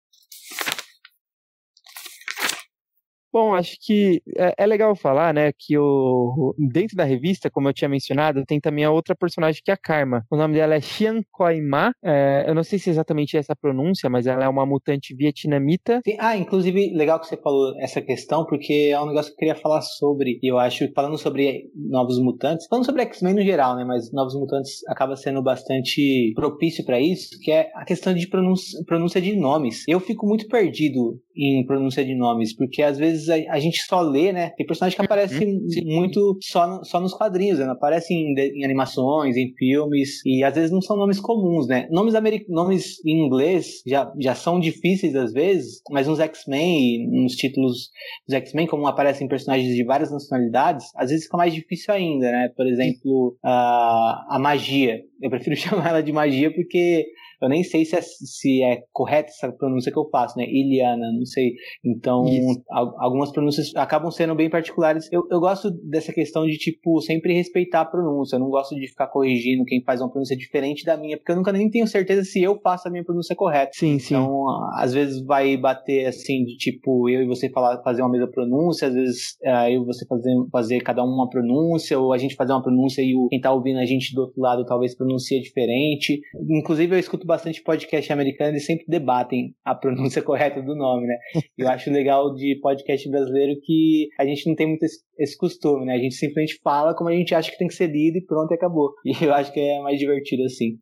Bom, 3.33 3.55
acho 3.55 3.77
que 3.81 4.23
é, 4.37 4.55
é, 4.57 4.67
legal 4.67 4.97
falar, 4.97 5.35
né, 5.35 5.53
que 5.53 5.77
o, 5.77 6.55
dentro 6.59 6.97
da 6.97 7.05
revista, 7.05 7.51
como 7.51 7.69
eu 7.69 7.75
tinha 7.75 7.89
mencionado, 7.89 8.45
tem 8.47 8.61
também 8.61 8.85
a 8.85 8.91
outra 8.91 9.15
personagem 9.15 9.61
que 9.63 9.71
é 9.71 9.75
a 9.75 9.77
Karma. 9.77 10.25
O 10.31 10.37
nome 10.37 10.55
dela 10.55 10.75
é 10.75 10.81
Xian 10.81 11.21
Koima. 11.31 11.93
É, 12.03 12.45
eu 12.47 12.55
não 12.55 12.65
sei 12.65 12.79
se 12.79 12.89
é 12.89 12.93
exatamente 12.93 13.37
essa 13.37 13.55
pronúncia, 13.55 14.09
mas 14.09 14.27
ela 14.27 14.45
é 14.45 14.49
uma 14.49 14.65
mutante 14.65 15.15
vietnamita. 15.15 16.01
Sim, 16.05 16.17
ah, 16.19 16.37
inclusive, 16.37 16.93
legal 16.95 17.21
que 17.21 17.27
você 17.27 17.37
falou 17.37 17.75
essa 17.79 18.01
questão, 18.01 18.47
porque 18.47 18.91
é 18.93 19.01
um 19.01 19.07
negócio 19.07 19.31
que 19.31 19.35
eu 19.35 19.39
queria 19.49 19.55
falar 19.55 19.83
sobre. 19.83 20.39
E 20.43 20.51
eu 20.51 20.59
acho, 20.59 20.91
falando 20.93 21.19
sobre 21.19 21.71
novos 21.75 22.19
mutantes, 22.19 22.67
falando 22.67 22.87
sobre 22.87 23.03
X-Men 23.03 23.35
no 23.35 23.43
geral, 23.43 23.77
né, 23.77 23.85
mas 23.85 24.11
novos 24.13 24.35
mutantes 24.35 24.81
acaba 24.89 25.17
sendo 25.17 25.43
bastante 25.43 26.33
propício 26.35 26.85
para 26.85 27.01
isso, 27.01 27.39
que 27.43 27.51
é 27.51 27.71
a 27.75 27.85
questão 27.85 28.15
de 28.15 28.27
pronúncia, 28.27 28.83
pronúncia 28.87 29.21
de 29.21 29.37
nomes. 29.37 29.85
Eu 29.87 30.01
fico 30.01 30.27
muito 30.27 30.49
perdido 30.49 31.21
em 31.39 31.65
pronúncia 31.65 32.05
de 32.05 32.15
nomes, 32.17 32.55
porque 32.55 32.83
às 32.83 32.99
vezes 32.99 33.29
a, 33.29 33.35
a, 33.53 33.61
gente 33.61 33.81
só 33.83 34.01
lê, 34.01 34.33
né? 34.33 34.51
Tem 34.57 34.67
personagem 34.67 34.99
que 34.99 35.05
aparece 35.05 35.45
uhum, 35.45 35.69
muito 35.85 36.37
só, 36.43 36.67
no, 36.67 36.85
só 36.85 37.01
nos 37.01 37.15
quadrinhos, 37.15 37.61
né? 37.61 37.67
Não 37.67 37.75
aparece 37.75 38.13
em, 38.13 38.35
em, 38.37 38.65
animações, 38.65 39.37
em 39.37 39.55
filmes, 39.57 40.25
e 40.27 40.43
às 40.43 40.55
vezes 40.57 40.73
não 40.73 40.83
são 40.83 40.97
nomes 40.97 41.21
comuns, 41.21 41.69
né? 41.69 41.87
Nomes, 41.93 42.15
nomes 42.49 43.05
em 43.07 43.25
inglês 43.25 43.83
já, 43.87 44.13
já 44.19 44.35
são 44.35 44.59
difíceis 44.59 45.15
às 45.15 45.33
vezes, 45.33 45.81
mas 45.91 46.09
nos 46.09 46.19
X-Men, 46.19 47.09
nos 47.09 47.35
títulos 47.37 47.91
dos 48.27 48.35
X-Men, 48.35 48.67
como 48.67 48.89
aparecem 48.89 49.29
personagens 49.29 49.75
de 49.75 49.85
várias 49.85 50.11
nacionalidades, 50.11 50.87
às 50.97 51.11
vezes 51.11 51.27
fica 51.27 51.37
mais 51.37 51.55
difícil 51.55 51.95
ainda, 51.95 52.31
né? 52.33 52.51
Por 52.57 52.67
exemplo, 52.67 53.37
a, 53.45 54.37
a 54.37 54.39
magia. 54.41 55.03
Eu 55.23 55.31
prefiro 55.31 55.55
chamar 55.57 55.91
ela 55.91 56.03
de 56.03 56.13
magia 56.13 56.53
porque 56.53 57.07
eu 57.41 57.49
nem 57.49 57.63
sei 57.63 57.85
se 57.85 57.97
é, 57.97 58.01
se 58.03 58.63
é 58.63 58.83
correta 58.93 59.31
essa 59.31 59.53
pronúncia 59.53 59.93
que 59.93 59.99
eu 59.99 60.09
faço, 60.11 60.39
né? 60.39 60.45
Iliana, 60.45 61.13
não 61.13 61.25
sei. 61.25 61.53
Então, 61.85 62.25
algumas 62.71 63.33
pronúncias 63.33 63.75
acabam 63.77 64.11
sendo 64.11 64.35
bem 64.35 64.51
particulares. 64.51 65.09
Eu, 65.13 65.23
eu 65.31 65.41
gosto 65.41 65.71
dessa 65.71 66.13
questão 66.13 66.47
de, 66.47 66.57
tipo, 66.57 67.01
sempre 67.01 67.35
respeitar 67.35 67.83
a 67.83 67.85
pronúncia. 67.85 68.37
Eu 68.37 68.41
não 68.41 68.51
gosto 68.51 68.75
de 68.75 68.89
ficar 68.89 69.09
corrigindo 69.09 69.65
quem 69.65 69.83
faz 69.83 70.01
uma 70.01 70.11
pronúncia 70.11 70.37
diferente 70.37 70.85
da 70.85 70.97
minha, 70.97 71.17
porque 71.17 71.33
eu 71.33 71.37
nunca 71.37 71.53
nem 71.53 71.71
tenho 71.71 71.87
certeza 71.87 72.25
se 72.25 72.43
eu 72.43 72.59
faço 72.61 72.89
a 72.89 72.91
minha 72.91 73.05
pronúncia 73.05 73.37
correta. 73.37 73.71
Sim, 73.75 73.99
sim. 73.99 74.15
Então, 74.15 74.47
às 74.75 74.93
vezes 74.93 75.25
vai 75.25 75.57
bater 75.57 76.07
assim, 76.07 76.45
de 76.45 76.57
tipo, 76.57 77.09
eu 77.09 77.23
e 77.23 77.27
você 77.27 77.49
falar, 77.51 77.83
fazer 77.83 78.03
uma 78.03 78.11
mesma 78.11 78.29
pronúncia, 78.29 78.89
às 78.89 78.95
vezes 78.95 79.37
uh, 79.45 79.69
eu 79.71 79.83
e 79.83 79.87
você 79.87 80.07
fazer, 80.07 80.35
fazer 80.51 80.81
cada 80.81 81.05
um 81.05 81.09
uma 81.09 81.29
pronúncia, 81.29 81.99
ou 81.99 82.13
a 82.13 82.19
gente 82.19 82.35
fazer 82.35 82.53
uma 82.53 82.63
pronúncia 82.63 83.03
e 83.03 83.15
o, 83.15 83.29
quem 83.29 83.41
tá 83.41 83.53
ouvindo 83.53 83.79
a 83.79 83.85
gente 83.85 84.15
do 84.15 84.23
outro 84.23 84.41
lado 84.41 84.65
talvez 84.65 84.97
pronuncie 84.97 85.41
diferente. 85.41 86.21
Inclusive, 86.49 86.95
eu 86.95 86.99
escuto 86.99 87.27
bastante 87.29 87.63
podcast 87.63 88.13
americano 88.13 88.57
e 88.57 88.61
sempre 88.61 88.85
debatem 88.89 89.55
a 89.65 89.75
pronúncia 89.75 90.21
correta 90.23 90.61
do 90.61 90.75
nome, 90.75 91.07
né? 91.07 91.15
Eu 91.57 91.69
acho 91.69 91.91
legal 91.91 92.35
de 92.35 92.59
podcast 92.61 93.09
brasileiro 93.09 93.61
que 93.63 94.09
a 94.19 94.25
gente 94.25 94.49
não 94.49 94.57
tem 94.57 94.67
muito 94.67 94.83
esse, 94.83 94.99
esse 95.19 95.37
costume, 95.37 95.87
né? 95.87 95.95
A 95.95 95.99
gente 95.99 96.15
simplesmente 96.15 96.59
fala 96.63 96.95
como 96.97 97.11
a 97.11 97.15
gente 97.15 97.35
acha 97.35 97.51
que 97.51 97.59
tem 97.59 97.69
que 97.69 97.75
ser 97.75 97.89
lido 97.89 98.19
e 98.19 98.25
pronto, 98.25 98.53
acabou. 98.53 98.93
E 99.05 99.25
eu 99.25 99.33
acho 99.33 99.53
que 99.53 99.61
é 99.61 99.81
mais 99.81 99.99
divertido 99.99 100.43
assim. 100.45 100.79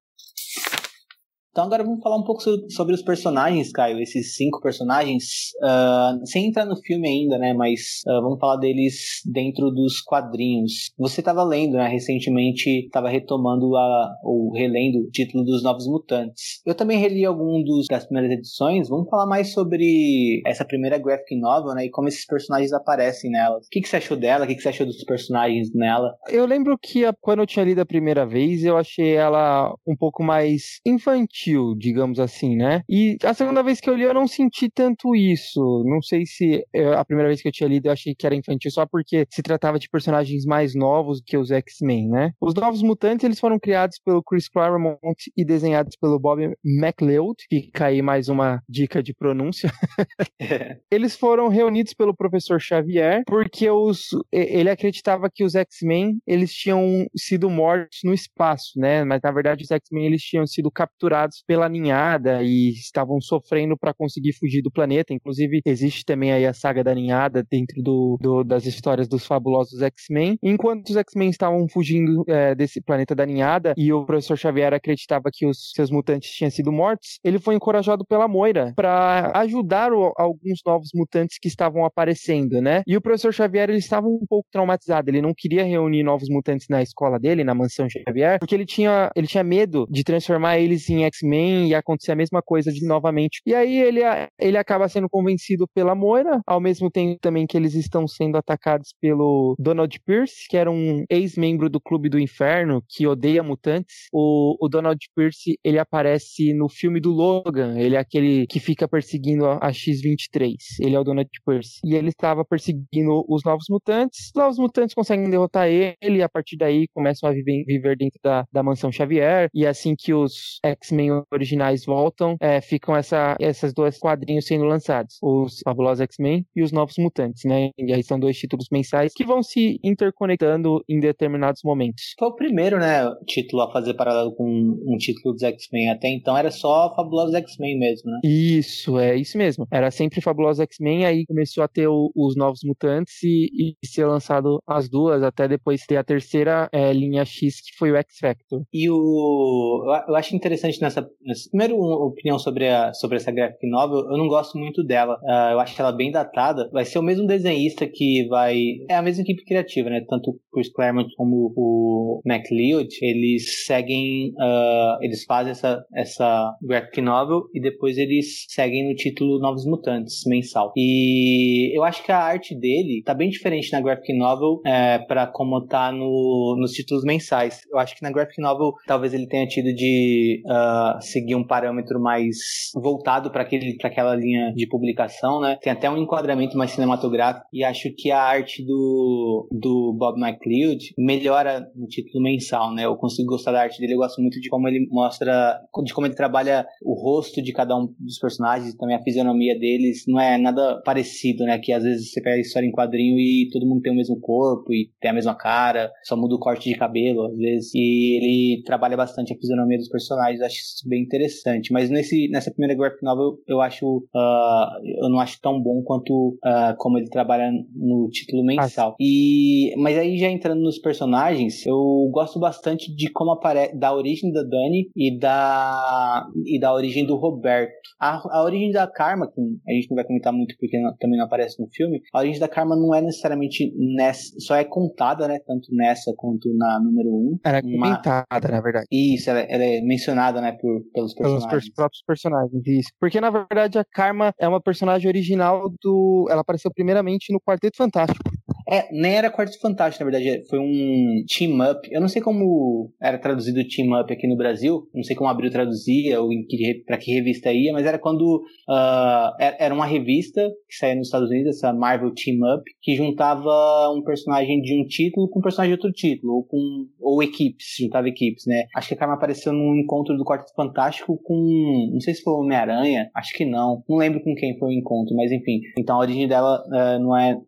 Então 1.57 1.65
agora 1.65 1.83
vamos 1.83 2.03
falar 2.03 2.17
um 2.19 2.23
pouco 2.23 2.43
sobre 2.69 2.95
os 2.95 3.01
personagens, 3.01 3.73
Caio. 3.73 3.99
Esses 3.99 4.37
cinco 4.37 4.61
personagens, 4.61 5.53
uh, 5.63 6.27
sem 6.27 6.49
entrar 6.49 6.67
no 6.67 6.77
filme 6.77 7.09
ainda, 7.09 7.39
né? 7.39 7.55
Mas 7.55 8.03
uh, 8.07 8.21
vamos 8.21 8.39
falar 8.39 8.59
deles 8.59 9.23
dentro 9.25 9.71
dos 9.71 10.03
quadrinhos. 10.03 10.93
Você 10.99 11.23
estava 11.23 11.43
lendo, 11.43 11.79
né? 11.79 11.89
Recentemente, 11.89 12.85
estava 12.85 13.09
retomando 13.09 13.75
a, 13.75 14.17
ou 14.23 14.53
relendo 14.53 14.99
o 14.99 15.11
título 15.11 15.47
dos 15.47 15.63
Novos 15.63 15.87
Mutantes. 15.87 16.61
Eu 16.67 16.75
também 16.75 16.99
reli 16.99 17.25
algum 17.25 17.65
dos, 17.65 17.87
das 17.87 18.05
primeiras 18.05 18.37
edições. 18.37 18.91
Vamos 18.91 19.09
falar 19.09 19.25
mais 19.25 19.55
sobre 19.55 20.43
essa 20.45 20.63
primeira 20.63 20.99
graphic 20.99 21.41
novel, 21.41 21.75
né? 21.75 21.87
E 21.87 21.91
como 21.91 22.09
esses 22.09 22.27
personagens 22.27 22.75
aparecem 22.75 23.31
nela. 23.31 23.57
O 23.57 23.61
que, 23.71 23.81
que 23.81 23.89
você 23.89 23.97
achou 23.97 24.19
dela? 24.19 24.45
O 24.45 24.47
que, 24.47 24.57
que 24.57 24.61
você 24.61 24.69
achou 24.69 24.85
dos 24.85 25.03
personagens 25.05 25.73
nela? 25.75 26.15
Eu 26.29 26.45
lembro 26.45 26.77
que 26.77 27.07
a, 27.07 27.15
quando 27.19 27.39
eu 27.39 27.47
tinha 27.47 27.65
lido 27.65 27.81
a 27.81 27.87
primeira 27.87 28.27
vez, 28.27 28.63
eu 28.63 28.77
achei 28.77 29.15
ela 29.15 29.75
um 29.87 29.97
pouco 29.97 30.23
mais 30.23 30.81
infantil, 30.85 31.46
digamos 31.79 32.19
assim, 32.19 32.57
né? 32.57 32.83
E 32.89 33.17
a 33.23 33.35
segunda 33.35 33.63
vez 33.63 33.81
que 33.81 33.89
eu 33.89 33.95
li, 33.95 34.03
eu 34.03 34.15
não 34.15 34.27
senti 34.27 34.71
tanto 34.71 35.15
isso. 35.15 35.85
Não 35.87 36.03
sei 36.03 36.25
se 36.25 36.65
eu, 36.73 36.95
a 36.95 37.05
primeira 37.05 37.29
vez 37.29 37.43
que 37.43 37.49
eu 37.49 37.53
tinha 37.53 37.69
lido, 37.69 37.87
eu 37.87 37.93
achei 37.93 38.15
que 38.15 38.27
era 38.27 38.35
infantil 38.35 38.71
só 38.71 38.87
porque 38.87 39.27
se 39.31 39.43
tratava 39.43 39.79
de 39.79 39.89
personagens 39.89 40.45
mais 40.45 40.75
novos 40.75 41.21
que 41.25 41.37
os 41.37 41.51
X-Men, 41.51 42.09
né? 42.09 42.33
Os 42.41 42.55
Novos 42.55 42.83
Mutantes, 42.83 43.25
eles 43.25 43.41
foram 43.41 43.59
criados 43.59 43.99
pelo 44.05 44.23
Chris 44.23 44.49
Claremont 44.49 44.99
e 45.37 45.45
desenhados 45.45 45.97
pelo 46.01 46.19
Bob 46.19 46.55
McLeod. 46.65 47.37
Fica 47.49 47.87
aí 47.87 48.03
mais 48.03 48.29
uma 48.29 48.63
dica 48.69 49.03
de 49.03 49.15
pronúncia. 49.15 49.71
eles 50.91 51.17
foram 51.17 51.49
reunidos 51.49 51.95
pelo 51.95 52.15
professor 52.15 52.61
Xavier 52.61 53.23
porque 53.27 53.69
os, 53.71 54.09
ele 54.33 54.71
acreditava 54.71 55.31
que 55.33 55.45
os 55.45 55.55
X-Men 55.55 56.19
eles 56.27 56.53
tinham 56.53 57.07
sido 57.17 57.51
mortos 57.51 58.01
no 58.05 58.13
espaço, 58.13 58.73
né? 58.77 59.05
Mas 59.05 59.21
na 59.23 59.31
verdade 59.31 59.65
os 59.65 59.71
X-Men 59.71 60.07
eles 60.07 60.23
tinham 60.23 60.47
sido 60.47 60.71
capturados 60.71 61.36
pela 61.47 61.69
ninhada 61.69 62.43
e 62.43 62.71
estavam 62.71 63.21
sofrendo 63.21 63.77
para 63.77 63.95
conseguir 63.95 64.33
fugir 64.35 64.63
do 64.63 64.71
planeta. 64.71 65.13
Inclusive 65.13 65.61
existe 65.65 66.05
também 66.05 66.33
aí 66.33 66.47
a 66.47 66.53
saga 66.53 66.83
da 66.83 66.95
ninhada 66.95 67.45
dentro 67.51 67.83
do, 67.83 68.19
do 68.21 68.45
das 68.45 68.67
histórias 68.67 69.09
dos 69.09 69.27
fabulosos 69.27 69.83
X-Men. 69.83 70.39
Enquanto 70.43 70.91
os 70.91 70.97
X-Men 70.97 71.31
estavam 71.31 71.67
fugindo 71.69 72.25
é, 72.29 72.55
desse 72.55 72.81
planeta 72.81 73.15
da 73.15 73.27
ninhada 73.27 73.75
e 73.77 73.93
o 73.93 74.05
professor 74.05 74.37
Xavier 74.37 74.73
acreditava 74.73 75.25
que 75.33 75.47
os 75.47 75.73
seus 75.75 75.91
mutantes 75.91 76.31
tinham 76.31 76.51
sido 76.51 76.73
mortos, 76.73 77.19
ele 77.25 77.39
foi 77.39 77.55
encorajado 77.55 78.05
pela 78.05 78.29
Moira 78.29 78.73
para 78.77 79.33
ajudar 79.41 79.93
o, 79.93 80.13
alguns 80.17 80.61
novos 80.65 80.91
mutantes 80.95 81.39
que 81.41 81.49
estavam 81.49 81.85
aparecendo, 81.85 82.61
né? 82.61 82.83
E 82.87 82.97
o 82.97 83.01
professor 83.01 83.33
Xavier 83.33 83.69
ele 83.69 83.79
estava 83.79 84.07
um 84.07 84.25
pouco 84.29 84.49
traumatizado. 84.51 85.11
Ele 85.11 85.23
não 85.23 85.33
queria 85.37 85.65
reunir 85.65 86.03
novos 86.03 86.29
mutantes 86.29 86.67
na 86.69 86.83
escola 86.83 87.19
dele, 87.19 87.45
na 87.45 87.55
mansão 87.55 87.89
Xavier, 87.89 88.39
porque 88.39 88.55
ele 88.55 88.67
tinha, 88.67 89.11
ele 89.17 89.27
tinha 89.27 89.45
medo 89.45 89.87
de 89.91 90.05
transformar 90.05 90.59
eles 90.59 90.89
em 90.89 91.05
X-Men 91.05 91.26
e 91.35 91.75
acontecer 91.75 92.13
a 92.13 92.17
mesma 92.17 92.43
coisa 92.43 92.71
de 92.71 92.87
novamente. 92.87 93.41
E 93.47 93.55
aí 93.55 93.81
ele, 93.81 94.01
ele 94.39 94.57
acaba 94.57 94.89
sendo 94.89 95.09
convencido 95.09 95.67
pela 95.75 95.95
Moira, 95.95 96.41
ao 96.47 96.61
mesmo 96.61 96.91
tempo 96.91 97.19
também 97.21 97.47
que 97.47 97.57
eles 97.57 97.75
estão 97.75 98.07
sendo 98.07 98.37
atacados 98.37 98.95
pelo 99.01 99.55
Donald 99.59 99.99
Pierce, 100.05 100.47
que 100.49 100.57
era 100.57 100.71
um 100.71 101.05
ex-membro 101.11 101.69
do 101.69 101.81
Clube 101.81 102.09
do 102.09 102.19
Inferno 102.19 102.83
que 102.89 103.07
odeia 103.07 103.43
mutantes. 103.43 104.07
O, 104.13 104.57
o 104.61 104.69
Donald 104.69 104.99
Pierce, 105.15 105.59
ele 105.65 105.79
aparece 105.79 106.53
no 106.55 106.69
filme 106.69 107.01
do 107.01 107.11
Logan, 107.11 107.79
ele 107.79 107.97
é 107.97 107.99
aquele 107.99 108.47
que 108.47 108.61
fica 108.61 108.89
perseguindo 108.89 109.47
a, 109.47 109.59
a 109.63 109.73
X-23. 109.73 110.55
Ele 110.81 110.95
é 110.95 111.01
o 111.01 111.05
Donald 111.05 111.29
Pierce. 111.45 111.81
E 111.85 111.95
ele 111.95 112.09
estava 112.09 112.45
perseguindo 112.45 113.25
os 113.29 113.43
Novos 113.45 113.67
Mutantes. 113.69 114.27
Os 114.27 114.33
Novos 114.35 114.59
Mutantes 114.59 114.95
conseguem 114.95 115.31
derrotar 115.31 115.69
ele 115.69 116.19
e 116.19 116.23
a 116.23 116.29
partir 116.29 116.57
daí 116.57 116.87
começam 116.89 117.29
a 117.29 117.33
viver, 117.33 117.65
viver 117.65 117.97
dentro 117.97 118.19
da, 118.23 118.45
da 118.53 118.63
mansão 118.63 118.93
Xavier. 118.93 119.49
E 119.55 119.67
assim 119.67 119.95
que 119.97 120.13
os 120.13 120.59
X-Men 120.65 121.16
originais 121.33 121.85
voltam, 121.85 122.37
é, 122.41 122.61
ficam 122.61 122.97
essa, 122.97 123.37
essas 123.41 123.73
duas 123.73 123.99
quadrinhos 123.99 124.47
sendo 124.47 124.65
lançados. 124.65 125.17
Os 125.23 125.61
Fabulosos 125.65 126.01
X-Men 126.01 126.45
e 126.55 126.63
os 126.63 126.73
Novos 126.73 126.97
Mutantes, 126.99 127.45
né? 127.45 127.71
E 127.79 127.93
aí 127.93 128.03
são 128.03 128.19
dois 128.19 128.37
títulos 128.37 128.67
mensais 128.71 129.13
que 129.15 129.25
vão 129.25 129.43
se 129.43 129.79
interconectando 129.83 130.83
em 130.89 131.01
determinados 131.01 131.63
momentos. 131.65 132.15
Foi 132.19 132.29
o 132.29 132.35
primeiro, 132.35 132.79
né, 132.79 133.11
título 133.27 133.63
a 133.63 133.73
fazer 133.73 133.95
paralelo 133.95 134.35
com 134.35 134.45
um 134.47 134.97
título 134.99 135.35
dos 135.35 135.43
X-Men. 135.43 135.91
Até 135.91 136.09
então 136.09 136.37
era 136.37 136.51
só 136.51 136.95
Fabulosos 136.95 137.35
X-Men 137.35 137.79
mesmo, 137.79 138.11
né? 138.11 138.21
Isso, 138.25 138.99
é 138.99 139.17
isso 139.17 139.39
mesmo. 139.39 139.67
Era 139.71 139.91
sempre 139.91 140.21
Fabulosos 140.21 140.61
X-Men, 140.61 141.07
aí 141.07 141.27
começou 141.27 141.63
a 141.63 141.69
ter 141.69 141.89
o, 141.89 142.11
os 142.15 142.37
Novos 142.37 142.61
Mutantes 142.65 143.23
e, 143.23 143.75
e, 143.83 143.87
ser 143.87 144.07
lançado 144.07 144.63
as 144.67 144.89
duas, 144.89 145.23
até 145.23 145.49
depois 145.49 145.83
ter 145.87 145.97
a 145.97 146.05
terceira 146.05 146.69
é, 146.73 146.93
linha 146.93 147.25
X, 147.25 147.61
que 147.61 147.77
foi 147.79 147.93
o 147.93 147.97
X-Factor. 147.97 148.63
E 148.73 148.91
o... 148.91 149.83
Eu 150.09 150.15
acho 150.15 150.35
interessante 150.35 150.81
nessa... 150.81 150.96
nessa 151.25 151.49
primeiro, 151.49 151.77
opinião 151.79 152.39
sobre, 152.39 152.69
a, 152.69 152.93
sobre 152.93 153.17
essa 153.17 153.33
graphic 153.33 153.67
novel, 153.69 154.11
eu 154.11 154.17
não 154.17 154.29
gosto 154.29 154.59
muito 154.59 154.85
dela. 154.85 155.19
Uh, 155.23 155.53
eu 155.53 155.61
acho 155.61 155.81
ela 155.81 155.93
bem 155.93 156.11
datada. 156.11 156.69
Vai 156.73 156.85
ser 156.85 156.99
o 156.99 157.03
mesmo 157.03 157.27
desenhista 157.27 157.87
que 157.87 158.27
vai... 158.29 158.57
É 158.89 158.95
a 158.95 159.03
mesma 159.03 159.23
equipe 159.23 159.45
criativa, 159.45 159.91
né? 159.91 160.05
Tanto 160.09 160.31
o 160.31 160.39
Chris 160.53 160.73
Claremont 160.73 161.09
como 161.17 161.53
o 161.57 162.21
McLeod, 162.25 162.89
eles 163.03 163.65
seguem... 163.65 164.31
Uh, 164.31 165.03
eles 165.03 165.25
fazem 165.25 165.53
essa, 165.53 165.85
essa 165.95 166.53
graphic 166.63 167.01
novel 167.01 167.43
e 167.55 167.61
depois 167.61 167.99
eles 167.99 168.45
seguem 168.49 168.89
no 168.89 168.95
título 168.95 169.39
Novos 169.39 169.65
Mutantes, 169.67 170.23
mensal. 170.27 170.73
E 170.77 171.77
eu 171.77 171.85
acho 171.85 172.05
que 172.05 172.13
a 172.13 172.19
arte 172.19 172.55
dele 172.55 173.03
tá 173.05 173.15
bem 173.15 173.29
diferente 173.29 173.73
na 173.73 173.81
graphic 173.81 174.13
novel 174.17 174.61
é, 174.65 174.99
para 174.99 175.27
como 175.27 175.67
tá 175.67 175.91
no, 175.93 176.57
nos 176.59 176.73
títulos 176.73 177.05
mensais. 177.05 177.61
Eu 177.71 177.79
acho 177.79 177.97
que 177.97 178.03
na 178.03 178.11
graphic 178.11 178.41
novel 178.41 178.73
talvez 178.87 179.13
ele 179.15 179.27
tenha 179.27 179.47
tido 179.47 179.75
de 179.75 180.43
uh, 180.47 180.86
seguir 181.01 181.35
um 181.35 181.47
parâmetro 181.47 182.01
mais 182.01 182.37
voltado 182.75 183.31
para 183.31 183.43
aquela 183.43 184.15
linha 184.15 184.53
de 184.55 184.67
publicação, 184.69 185.41
né? 185.41 185.59
Tem 185.61 185.73
até 185.73 185.91
um 185.91 185.97
enquadramento 185.97 186.57
mais 186.57 186.73
cinematográfico 186.73 187.47
e 187.53 187.65
acho 187.65 187.91
que 187.97 188.11
a 188.11 188.21
arte 188.21 188.65
do, 188.65 189.49
do 189.51 189.95
Bob 189.99 190.21
McLeod 190.21 190.95
melhora 190.99 191.67
no 191.75 191.87
título 191.87 192.23
mensal, 192.23 192.75
né? 192.75 192.85
Eu 192.85 192.97
consigo 192.97 193.29
gostar 193.29 193.53
da 193.53 193.63
arte 193.63 193.81
dele, 193.81 193.95
eu 193.95 193.99
gosto 193.99 194.21
muito 194.21 194.41
de 194.41 194.49
como 194.49 194.69
ele 194.69 194.87
mostra, 194.91 195.61
de 195.85 195.95
como 195.95 196.07
ele 196.07 196.15
trabalha 196.15 196.67
o 196.83 196.95
rosto 196.95 197.43
de 197.43 197.53
cada 197.53 197.77
um 197.77 197.87
dos 197.99 198.19
personagens 198.19 198.75
também 198.75 198.97
a 198.97 199.03
fisionomia 199.03 199.59
deles. 199.59 200.05
Não 200.07 200.21
é 200.21 200.39
nada 200.39 200.81
parecido, 200.85 201.45
né? 201.45 201.59
Que 201.59 201.73
às 201.73 201.83
vezes 201.83 202.11
você 202.11 202.21
pega 202.21 202.37
a 202.37 202.41
história 202.41 202.67
em 202.67 202.73
quadrinho 202.73 203.19
e 203.19 203.49
todo 203.53 203.67
mundo 203.67 203.83
tem 203.83 203.93
o 203.93 203.97
mesmo 203.97 204.19
corpo 204.21 204.73
e 204.73 204.91
tem 205.01 205.11
a 205.11 205.15
mesma 205.15 205.35
cara, 205.35 205.91
só 206.05 206.17
muda 206.17 206.35
o 206.35 206.41
corte 206.41 206.69
de 206.69 206.79
cabelo 206.79 207.27
às 207.27 207.37
vezes. 207.37 207.71
E 207.75 208.17
ele 208.17 208.63
trabalha 208.65 208.97
bastante 208.97 209.33
a 209.33 209.37
fisionomia 209.37 209.79
dos 209.79 209.89
personagens, 209.89 210.41
acho 210.41 210.57
bem 210.85 211.03
interessante. 211.03 211.73
Mas 211.73 211.91
nesse, 211.91 212.29
nessa 212.29 212.51
primeira 212.51 212.75
graphic 212.75 213.03
novel 213.03 213.39
eu 213.47 213.61
acho, 213.61 213.99
uh, 214.15 215.03
eu 215.03 215.09
não 215.09 215.21
acho 215.21 215.41
tão 215.41 215.61
bom 215.61 215.83
quanto 215.83 216.39
uh, 216.45 216.77
como 216.79 216.99
ele 216.99 217.09
trabalha 217.09 217.51
no 217.75 218.09
título 218.11 218.45
mensal. 218.45 218.93
Ah. 218.93 218.97
E, 219.01 219.75
mas 219.77 219.97
aí 219.97 220.17
já 220.19 220.29
entrando 220.29 220.61
nos 220.61 220.79
personagens, 220.79 221.65
eu 221.67 222.09
gosto 222.11 222.39
bastante 222.39 222.95
de 222.95 223.11
como 223.11 223.33
aparece, 223.33 223.77
da 223.77 223.95
origem 223.95 224.33
da 224.33 224.43
Dani 224.43 224.91
e 224.95 225.19
da, 225.19 226.27
e 226.45 226.59
da 226.59 226.73
origem 226.73 227.07
do 227.07 227.17
Roberto. 227.17 227.73
A, 228.01 228.21
a 228.39 228.43
origem 228.45 228.73
da 228.73 228.87
Karma, 228.87 229.27
que 229.27 229.41
a 229.41 229.73
gente 229.73 229.91
não 229.91 229.97
vai 229.97 230.05
comentar 230.05 230.33
muito 230.33 230.57
porque 230.59 230.79
não, 230.79 230.95
também 230.97 231.19
não 231.19 231.27
aparece 231.27 231.61
no 231.61 231.69
filme, 231.69 232.01
a 232.13 232.21
origem 232.21 232.41
da 232.41 232.49
Karma 232.49 232.77
não 232.77 232.95
é 232.95 233.01
necessariamente 233.01 233.73
nessa, 233.77 234.35
só 234.39 234.57
é 234.57 234.65
contada, 234.65 235.27
né, 235.29 235.39
tanto 235.47 235.75
nessa 235.75 236.13
quanto 236.17 236.53
na 236.55 236.81
número 236.81 237.09
1. 237.09 237.13
Um, 237.13 237.39
ela 237.45 237.59
é 237.59 237.63
comentada, 237.63 238.27
uma... 238.31 238.51
na 238.51 238.61
verdade. 238.61 238.87
Isso, 238.91 239.31
ela, 239.31 239.41
ela, 239.41 239.65
é 239.65 239.81
mencionada, 239.81 240.41
né, 240.41 240.53
por, 240.67 240.83
pelos 240.93 241.15
personagens. 241.15 241.47
Pelos 241.49 241.71
próprios 241.71 242.03
personagens, 242.07 242.67
isso. 242.67 242.91
Porque, 243.01 243.21
na 243.21 243.31
verdade, 243.31 243.79
a 243.79 243.85
Karma 243.85 244.33
é 244.39 244.49
uma 244.49 244.61
personagem 244.61 245.09
original 245.09 245.71
do... 245.83 246.27
Ela 246.29 246.41
apareceu 246.41 246.71
primeiramente 246.75 247.33
no 247.33 247.41
Quarteto 247.41 247.77
Fantástico. 247.77 248.31
É, 248.69 248.89
nem 248.93 249.15
era 249.15 249.31
Quarteto 249.31 249.61
Fantástico, 249.61 250.05
na 250.05 250.11
verdade, 250.11 250.45
foi 250.49 250.59
um 250.59 251.25
team 251.27 251.59
up. 251.71 251.89
Eu 251.91 252.01
não 252.01 252.09
sei 252.09 252.21
como 252.21 252.93
era 253.01 253.19
traduzido 253.19 253.67
team 253.69 253.99
up 253.99 254.13
aqui 254.13 254.27
no 254.27 254.37
Brasil, 254.37 254.89
não 254.93 255.05
sei 255.05 255.15
como 255.15 255.31
Abril 255.31 255.51
traduzia 255.51 256.21
ou 256.21 256.29
que, 256.29 256.83
pra 256.85 256.99
que 256.99 257.13
revista 257.13 257.53
ia, 257.53 257.73
mas 257.73 257.87
era 257.87 257.99
quando 257.99 258.43
uh, 258.69 259.33
era 259.39 259.73
uma 259.73 259.87
revista 259.87 260.43
que 260.69 260.77
saía 260.77 260.97
nos 260.97 261.09
Estados 261.09 261.31
Unidos, 261.31 261.57
essa 261.57 261.73
Marvel 261.73 262.13
Team 262.13 262.39
Up, 262.39 262.65
que 262.83 262.97
juntava 262.97 263.51
um 263.95 264.03
personagem 264.03 264.61
de 264.61 264.81
um 264.81 264.85
título 264.85 265.29
com 265.29 265.39
um 265.39 265.43
personagem 265.43 265.77
de 265.77 265.81
outro 265.81 265.93
título, 265.93 266.35
ou 266.35 266.45
com 266.45 266.87
ou 267.01 267.23
equipes, 267.23 267.67
juntava 267.81 268.09
equipes, 268.09 268.45
né? 268.47 268.65
Acho 268.75 268.89
que 268.89 268.95
a 268.95 268.97
Karma 268.97 269.15
apareceu 269.15 269.53
num 269.53 269.77
encontro 269.77 270.17
do 270.17 270.25
Quarteto 270.25 270.53
Fantástico 270.55 271.19
com, 271.23 271.91
não 271.93 272.01
sei 272.01 272.15
se 272.15 272.23
foi 272.23 272.35
Homem-Aranha, 272.35 273.11
acho 273.15 273.33
que 273.35 273.45
não, 273.45 273.85
não 273.89 273.97
lembro 273.97 274.21
com 274.23 274.35
quem 274.35 274.59
foi 274.59 274.71
o 274.71 274.73
encontro, 274.73 275.15
mas 275.15 275.31
enfim. 275.31 275.61
Então 275.79 275.97
a 275.97 276.01
origem 276.01 276.27
dela 276.27 276.63
uh, 276.67 277.01
não 277.01 277.17
é 277.17 277.39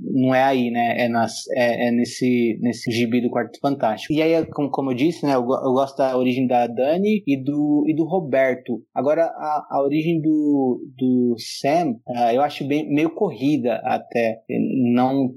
não 0.00 0.34
é 0.34 0.55
aí, 0.56 0.70
né? 0.70 1.04
É, 1.04 1.08
nas, 1.08 1.46
é, 1.54 1.88
é 1.88 1.90
nesse, 1.90 2.58
nesse 2.60 2.90
gibi 2.90 3.20
do 3.20 3.30
Quarto 3.30 3.58
Fantástico. 3.60 4.12
E 4.12 4.22
aí, 4.22 4.44
como, 4.46 4.70
como 4.70 4.90
eu 4.90 4.94
disse, 4.94 5.24
né? 5.24 5.34
Eu, 5.34 5.40
eu, 5.40 5.72
gosto 5.72 5.96
da 5.96 6.16
origem 6.16 6.46
da 6.46 6.66
Dani 6.66 7.22
e 7.26 7.36
do, 7.36 7.84
e 7.86 7.94
do 7.94 8.04
Roberto. 8.04 8.82
Agora, 8.94 9.24
a, 9.24 9.66
a 9.70 9.82
origem 9.82 10.20
do, 10.20 10.80
do 10.96 11.36
Sam, 11.38 11.96
uh, 12.08 12.32
eu 12.32 12.42
acho 12.42 12.66
bem, 12.66 12.88
meio 12.88 13.10
corrida 13.10 13.80
até. 13.84 14.40
Não, 14.94 15.30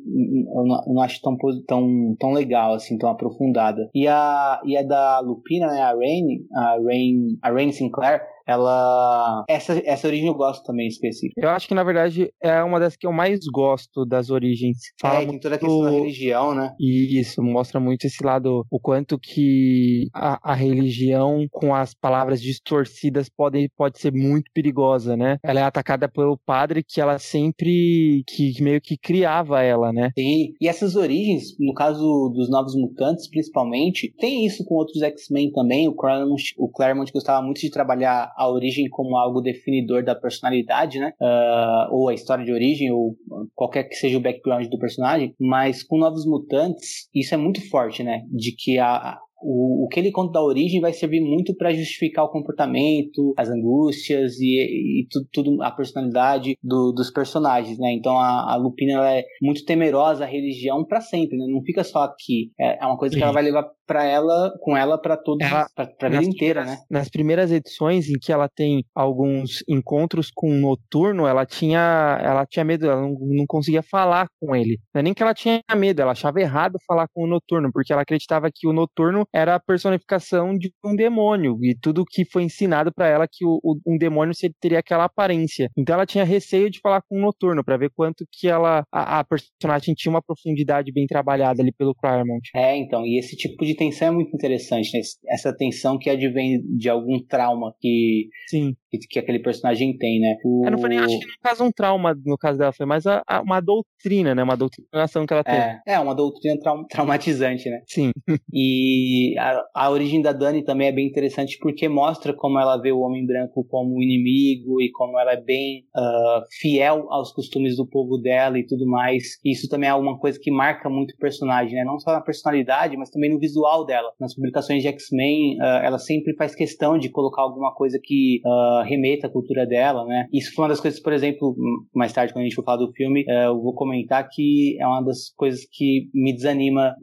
eu 0.55 0.65
não, 0.65 0.81
não 0.87 1.01
acho 1.01 1.21
tão, 1.21 1.37
tão, 1.67 2.15
tão 2.17 2.31
legal, 2.31 2.73
assim, 2.73 2.97
tão 2.97 3.09
aprofundada. 3.09 3.89
E 3.93 4.07
a, 4.07 4.61
e 4.65 4.77
a 4.77 4.83
da 4.83 5.19
Lupina, 5.19 5.67
né? 5.67 5.81
A 5.81 5.93
Rain, 5.93 6.25
a 6.53 6.77
Rain, 6.83 7.37
a 7.41 7.51
Rain 7.51 7.71
Sinclair, 7.71 8.21
ela. 8.49 9.45
Essa, 9.47 9.81
essa 9.85 10.07
origem 10.07 10.27
eu 10.27 10.33
gosto 10.33 10.63
também 10.63 10.87
específica. 10.87 11.39
Eu 11.39 11.49
acho 11.49 11.67
que, 11.67 11.75
na 11.75 11.83
verdade, 11.83 12.31
é 12.41 12.63
uma 12.63 12.79
das 12.79 12.95
que 12.95 13.05
eu 13.05 13.11
mais 13.11 13.39
gosto 13.53 14.05
das 14.05 14.29
origens. 14.29 14.77
Fala 14.99 15.21
é, 15.21 15.25
muito 15.25 15.41
toda 15.41 15.55
a 15.55 15.59
questão 15.59 15.83
da 15.83 15.91
religião, 15.91 16.55
né? 16.55 16.73
E 16.79 17.19
isso, 17.19 17.43
mostra 17.43 17.79
muito 17.79 18.05
esse 18.05 18.23
lado, 18.23 18.65
o 18.71 18.79
quanto 18.79 19.19
que 19.19 20.07
a, 20.13 20.51
a 20.51 20.55
religião, 20.55 21.45
com 21.51 21.75
as 21.75 21.93
palavras 21.93 22.41
distorcidas, 22.41 23.29
pode, 23.29 23.69
pode 23.77 23.99
ser 23.99 24.11
muito 24.11 24.49
perigosa, 24.53 25.15
né? 25.15 25.37
Ela 25.43 25.59
é 25.59 25.63
atacada 25.63 26.09
pelo 26.09 26.37
padre 26.37 26.83
que 26.83 26.99
ela 26.99 27.19
sempre. 27.19 28.23
que 28.27 28.53
meio 28.61 28.81
que 28.81 28.97
criava 28.97 29.61
ela, 29.61 29.93
né? 29.93 30.09
Sim, 30.17 30.53
e 30.59 30.67
essas 30.67 30.95
origens, 30.95 31.55
no 31.59 31.73
caso 31.73 32.29
dos 32.33 32.49
Novos 32.49 32.75
Mutantes, 32.75 33.29
principalmente, 33.29 34.13
tem 34.17 34.45
isso 34.45 34.65
com 34.65 34.75
outros 34.75 35.01
X-Men 35.01 35.51
também. 35.51 35.87
O 35.87 35.93
Claremont, 35.93 36.53
o 36.57 36.69
Claremont 36.69 37.11
gostava 37.11 37.45
muito 37.45 37.61
de 37.61 37.69
trabalhar 37.69 38.33
a 38.39 38.49
origem 38.49 38.87
como 38.89 39.17
algo 39.17 39.41
definidor 39.41 40.01
da 40.01 40.15
personalidade, 40.15 40.97
né? 40.97 41.11
Uh, 41.19 41.93
ou 41.93 42.07
a 42.07 42.13
história 42.13 42.45
de 42.45 42.53
origem, 42.53 42.89
ou 42.89 43.17
qualquer 43.53 43.83
que 43.83 43.95
seja 43.95 44.17
o 44.17 44.21
background 44.21 44.67
do 44.67 44.79
personagem. 44.79 45.35
Mas 45.37 45.83
com 45.83 45.97
Novos 45.97 46.25
Mutantes, 46.25 47.09
isso 47.13 47.35
é 47.35 47.37
muito 47.37 47.59
forte, 47.69 48.01
né? 48.01 48.21
De 48.31 48.55
que 48.55 48.79
a, 48.79 49.19
o, 49.41 49.85
o 49.85 49.87
que 49.87 49.99
ele 49.99 50.11
conta 50.11 50.33
da 50.33 50.43
origem 50.43 50.81
vai 50.81 50.93
servir 50.93 51.21
muito 51.21 51.55
para 51.55 51.73
justificar 51.73 52.25
o 52.25 52.31
comportamento, 52.31 53.33
as 53.37 53.49
angústias 53.49 54.39
e, 54.39 55.01
e 55.01 55.07
tudo, 55.09 55.27
tudo, 55.31 55.63
a 55.63 55.71
personalidade 55.71 56.57
do, 56.63 56.91
dos 56.91 57.11
personagens, 57.11 57.77
né? 57.77 57.91
Então 57.93 58.17
a, 58.17 58.53
a 58.53 58.55
Lupina 58.55 58.93
ela 58.93 59.13
é 59.13 59.23
muito 59.41 59.65
temerosa 59.65 60.23
à 60.23 60.27
religião 60.27 60.85
para 60.85 61.01
sempre, 61.01 61.37
né? 61.37 61.45
Não 61.47 61.61
fica 61.63 61.83
só 61.83 62.03
aqui. 62.03 62.51
É, 62.59 62.83
é 62.83 62.85
uma 62.85 62.97
coisa 62.97 63.13
Sim. 63.13 63.19
que 63.19 63.23
ela 63.23 63.33
vai 63.33 63.43
levar 63.43 63.69
para 63.89 64.05
ela, 64.05 64.53
com 64.61 64.77
ela 64.77 65.01
para 65.01 65.17
todos, 65.17 65.47
para 65.75 65.89
a 65.99 66.09
vida 66.09 66.23
inteira, 66.23 66.63
né? 66.63 66.77
Nas 66.91 67.09
primeiras 67.09 67.51
edições 67.51 68.07
em 68.07 68.19
que 68.21 68.31
ela 68.31 68.47
tem 68.47 68.85
alguns 68.93 69.63
encontros 69.67 70.29
com 70.31 70.47
o 70.47 70.59
Noturno, 70.59 71.25
ela 71.25 71.43
tinha, 71.43 72.19
ela 72.21 72.45
tinha 72.45 72.63
medo, 72.63 72.85
ela 72.85 73.01
não, 73.01 73.15
não 73.19 73.45
conseguia 73.47 73.81
falar 73.81 74.27
com 74.39 74.55
ele. 74.55 74.77
Não 74.93 74.99
é 74.99 75.03
nem 75.03 75.13
que 75.13 75.23
ela 75.23 75.33
tinha 75.33 75.63
medo, 75.75 76.03
ela 76.03 76.11
achava 76.11 76.39
errado 76.39 76.77
falar 76.85 77.07
com 77.11 77.23
o 77.23 77.27
Noturno, 77.27 77.71
porque 77.73 77.91
ela 77.91 78.03
acreditava 78.03 78.49
que 78.53 78.67
o 78.67 78.73
Noturno 78.73 79.25
era 79.33 79.55
a 79.55 79.59
personificação 79.59 80.57
de 80.57 80.71
um 80.83 80.95
demônio 80.95 81.57
e 81.61 81.75
tudo 81.75 82.05
que 82.05 82.25
foi 82.25 82.43
ensinado 82.43 82.91
para 82.93 83.07
ela 83.07 83.27
que 83.27 83.45
o, 83.45 83.59
o, 83.63 83.79
um 83.85 83.97
demônio 83.97 84.33
teria 84.59 84.79
aquela 84.79 85.05
aparência. 85.05 85.69
Então 85.77 85.95
ela 85.95 86.05
tinha 86.05 86.23
receio 86.23 86.69
de 86.69 86.79
falar 86.79 87.01
com 87.01 87.17
o 87.17 87.21
Noturno 87.21 87.63
para 87.63 87.77
ver 87.77 87.91
quanto 87.95 88.25
que 88.31 88.47
ela 88.47 88.83
a, 88.91 89.19
a, 89.19 89.23
personagem 89.23 89.93
tinha 89.93 90.11
uma 90.11 90.21
profundidade 90.21 90.91
bem 90.91 91.05
trabalhada 91.05 91.61
ali 91.61 91.71
pelo 91.71 91.95
Claremont. 91.95 92.49
É, 92.55 92.75
então, 92.77 93.05
e 93.05 93.19
esse 93.19 93.35
tipo 93.35 93.63
de 93.65 93.75
tensão 93.75 94.07
é 94.07 94.11
muito 94.11 94.35
interessante, 94.35 94.91
né? 94.93 95.01
Essa 95.27 95.55
tensão 95.55 95.97
que 95.97 96.09
advém 96.09 96.61
de 96.77 96.89
algum 96.89 97.19
trauma 97.19 97.73
que 97.79 98.29
Sim. 98.47 98.75
Que, 98.89 98.97
que 98.97 99.19
aquele 99.19 99.39
personagem 99.39 99.95
tem, 99.97 100.19
né? 100.19 100.35
O... 100.43 100.65
Eu 100.65 100.71
não 100.71 100.79
foi 100.79 100.89
nem 100.89 100.99
acho 100.99 101.19
que 101.19 101.25
no 101.25 101.41
caso 101.43 101.63
um 101.63 101.71
trauma 101.71 102.15
no 102.25 102.37
caso 102.37 102.57
dela, 102.57 102.71
foi 102.71 102.85
mais 102.85 103.05
a, 103.05 103.21
a, 103.27 103.41
uma 103.41 103.59
doutrina, 103.59 104.33
né? 104.33 104.43
Uma 104.43 104.57
doutrinação 104.57 105.25
que 105.25 105.33
ela 105.33 105.43
tem. 105.43 105.53
É, 105.53 105.79
é 105.85 105.99
uma 105.99 106.15
doutrina 106.15 106.59
trau 106.59 106.85
traumatizante, 106.87 107.69
né? 107.69 107.81
Sim. 107.87 108.11
e 108.53 109.18
a, 109.37 109.63
a 109.73 109.89
origem 109.89 110.21
da 110.21 110.31
Dani 110.31 110.63
também 110.63 110.87
é 110.87 110.91
bem 110.91 111.07
interessante 111.07 111.57
porque 111.59 111.87
mostra 111.87 112.33
como 112.33 112.59
ela 112.59 112.77
vê 112.77 112.91
o 112.91 112.99
homem 112.99 113.25
branco 113.25 113.65
como 113.69 114.01
inimigo 114.01 114.81
e 114.81 114.91
como 114.91 115.17
ela 115.19 115.33
é 115.33 115.41
bem 115.41 115.85
uh, 115.95 116.41
fiel 116.59 117.07
aos 117.11 117.31
costumes 117.31 117.77
do 117.77 117.87
povo 117.87 118.17
dela 118.17 118.57
e 118.57 118.65
tudo 118.65 118.85
mais. 118.85 119.39
E 119.43 119.51
isso 119.51 119.67
também 119.69 119.89
é 119.89 119.93
uma 119.93 120.17
coisa 120.17 120.39
que 120.41 120.51
marca 120.51 120.89
muito 120.89 121.11
o 121.11 121.17
personagem, 121.17 121.75
né? 121.75 121.83
Não 121.83 121.99
só 121.99 122.11
na 122.11 122.21
personalidade, 122.21 122.97
mas 122.97 123.09
também 123.09 123.29
no 123.29 123.39
visual 123.39 123.85
dela. 123.85 124.11
Nas 124.19 124.35
publicações 124.35 124.81
de 124.81 124.87
X-Men, 124.87 125.57
uh, 125.57 125.63
ela 125.83 125.97
sempre 125.97 126.35
faz 126.35 126.55
questão 126.55 126.97
de 126.97 127.09
colocar 127.09 127.41
alguma 127.41 127.73
coisa 127.73 127.99
que 128.01 128.41
uh, 128.45 128.83
remeta 128.83 129.27
à 129.27 129.29
cultura 129.29 129.65
dela, 129.65 130.05
né? 130.05 130.27
Isso 130.33 130.53
foi 130.53 130.63
uma 130.63 130.69
das 130.69 130.79
coisas, 130.79 130.99
por 130.99 131.13
exemplo, 131.13 131.55
mais 131.93 132.13
tarde 132.13 132.33
quando 132.33 132.43
a 132.43 132.45
gente 132.45 132.55
for 132.55 132.63
falar 132.63 132.77
do 132.77 132.91
filme, 132.93 133.23
eu 133.27 133.61
vou 133.61 133.73
comentar 133.73 134.27
que 134.29 134.77
é 134.79 134.87
uma 134.87 135.01
das 135.01 135.29
coisas 135.35 135.61
que 135.71 136.09
me 136.13 136.33
desanima 136.33 136.95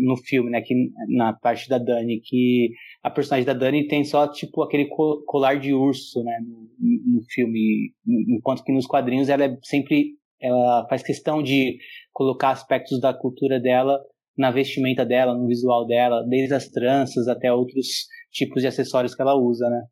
no 0.00 0.16
filme, 0.16 0.50
né? 0.50 0.60
Que 0.60 0.74
na 1.08 1.32
parte 1.44 1.68
da 1.68 1.76
Dani, 1.76 2.22
que 2.24 2.70
a 3.02 3.10
personagem 3.10 3.44
da 3.44 3.52
Dani 3.52 3.86
tem 3.86 4.02
só, 4.02 4.26
tipo, 4.26 4.62
aquele 4.62 4.88
colar 5.26 5.60
de 5.60 5.74
urso, 5.74 6.24
né, 6.24 6.38
no, 6.40 7.18
no 7.18 7.22
filme, 7.28 7.92
enquanto 8.06 8.64
que 8.64 8.72
nos 8.72 8.86
quadrinhos 8.86 9.28
ela 9.28 9.44
é 9.44 9.58
sempre, 9.62 10.12
ela 10.40 10.86
faz 10.88 11.02
questão 11.02 11.42
de 11.42 11.76
colocar 12.14 12.50
aspectos 12.50 12.98
da 12.98 13.12
cultura 13.12 13.60
dela 13.60 14.00
na 14.36 14.50
vestimenta 14.50 15.04
dela, 15.04 15.34
no 15.34 15.46
visual 15.46 15.86
dela, 15.86 16.24
desde 16.26 16.54
as 16.54 16.66
tranças 16.68 17.28
até 17.28 17.52
outros 17.52 18.06
tipos 18.32 18.62
de 18.62 18.68
acessórios 18.68 19.14
que 19.14 19.20
ela 19.20 19.36
usa, 19.36 19.68
né. 19.68 19.82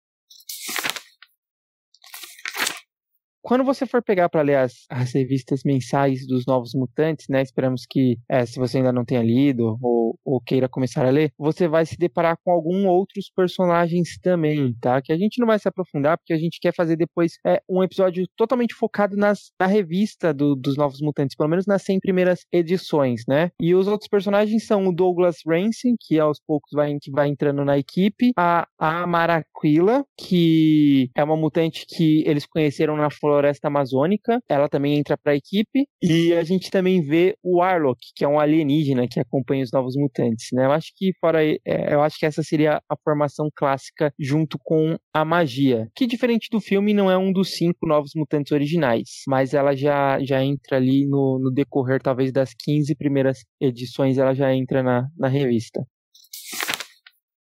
Quando 3.43 3.65
você 3.65 3.85
for 3.85 4.01
pegar 4.01 4.29
para 4.29 4.41
ler 4.41 4.57
as, 4.57 4.87
as, 4.89 5.13
revistas 5.13 5.63
mensais 5.65 6.25
dos 6.29 6.47
Novos 6.47 6.73
Mutantes, 6.75 7.27
né? 7.29 7.43
Esperamos 7.43 7.85
que, 7.91 8.17
é, 8.29 8.47
se 8.47 8.57
você 8.57 8.79
ainda 8.79 8.93
não 8.93 9.05
tenha 9.05 9.21
lido 9.21 9.77
ou, 9.83 10.17
ou, 10.25 10.41
queira 10.41 10.69
começar 10.69 11.05
a 11.05 11.11
ler, 11.11 11.33
você 11.37 11.67
vai 11.67 11.85
se 11.85 11.97
deparar 11.99 12.37
com 12.45 12.53
alguns 12.53 12.85
outros 12.85 13.31
personagens 13.35 14.17
também, 14.23 14.73
tá? 14.81 15.03
Que 15.03 15.13
a 15.13 15.19
gente 15.19 15.41
não 15.41 15.47
vai 15.49 15.59
se 15.59 15.67
aprofundar, 15.67 16.17
porque 16.19 16.33
a 16.33 16.39
gente 16.39 16.61
quer 16.61 16.73
fazer 16.73 16.97
depois 16.97 17.33
é, 17.45 17.61
um 17.69 17.83
episódio 17.83 18.25
totalmente 18.37 18.75
focado 18.75 19.17
nas, 19.17 19.51
na 19.59 19.67
revista 19.67 20.33
do, 20.33 20.55
dos 20.55 20.77
Novos 20.77 21.01
Mutantes, 21.01 21.37
pelo 21.37 21.51
menos 21.51 21.67
nas 21.67 21.83
100 21.83 21.99
primeiras 21.99 22.47
edições, 22.53 23.23
né? 23.27 23.51
E 23.61 23.75
os 23.75 23.89
outros 23.89 24.09
personagens 24.09 24.65
são 24.65 24.87
o 24.87 24.95
Douglas 24.95 25.39
Ransing, 25.45 25.97
que 26.01 26.21
aos 26.21 26.39
poucos 26.47 26.71
vai, 26.73 26.97
que 27.01 27.11
vai 27.11 27.29
entrando 27.29 27.65
na 27.65 27.77
equipe, 27.77 28.31
a, 28.37 28.69
a 28.79 29.05
Maraquila, 29.05 30.05
que 30.17 31.11
é 31.17 31.25
uma 31.25 31.37
mutante 31.37 31.85
que 31.89 32.23
eles 32.25 32.47
conheceram 32.47 32.97
na 32.97 33.11
floresta 33.11 33.32
floresta 33.33 33.69
amazônica, 33.69 34.41
ela 34.49 34.69
também 34.69 34.99
entra 34.99 35.17
para 35.17 35.33
a 35.33 35.37
equipe, 35.37 35.87
e 36.03 36.33
a 36.35 36.45
gente 36.45 36.71
também 36.71 37.01
vê 37.01 37.35
o 37.43 37.63
Arlok, 37.63 37.99
que 38.15 38.25
é 38.25 38.29
um 38.29 38.39
alienígena 38.39 39.09
que 39.09 39.19
acompanha 39.19 39.65
os 39.65 39.73
novos 39.73 39.97
mutantes, 39.97 40.49
né? 40.53 40.67
Eu 40.67 40.73
acho 40.73 40.93
que 40.95 41.13
fora, 41.19 41.45
é, 41.45 41.59
eu 41.65 42.03
acho 42.03 42.19
que 42.19 42.27
essa 42.27 42.43
seria 42.43 42.81
a 42.89 42.97
formação 43.03 43.49
clássica 43.55 44.13
junto 44.19 44.59
com 44.63 44.97
a 45.15 45.25
magia, 45.25 45.89
que 45.95 46.07
diferente 46.07 46.49
do 46.51 46.61
filme 46.61 46.93
não 46.93 47.11
é 47.11 47.17
um 47.17 47.33
dos 47.33 47.55
cinco 47.57 47.87
novos 47.87 48.13
mutantes 48.15 48.53
originais, 48.53 49.23
mas 49.27 49.55
ela 49.55 49.75
já, 49.75 50.19
já 50.23 50.43
entra 50.43 50.77
ali 50.77 51.07
no, 51.07 51.39
no 51.39 51.51
decorrer 51.51 52.01
talvez 52.03 52.31
das 52.33 52.53
15 52.55 52.95
primeiras 52.97 53.39
edições, 53.61 54.19
ela 54.19 54.35
já 54.35 54.55
entra 54.55 54.83
na, 54.83 55.09
na 55.17 55.29
revista. 55.29 55.83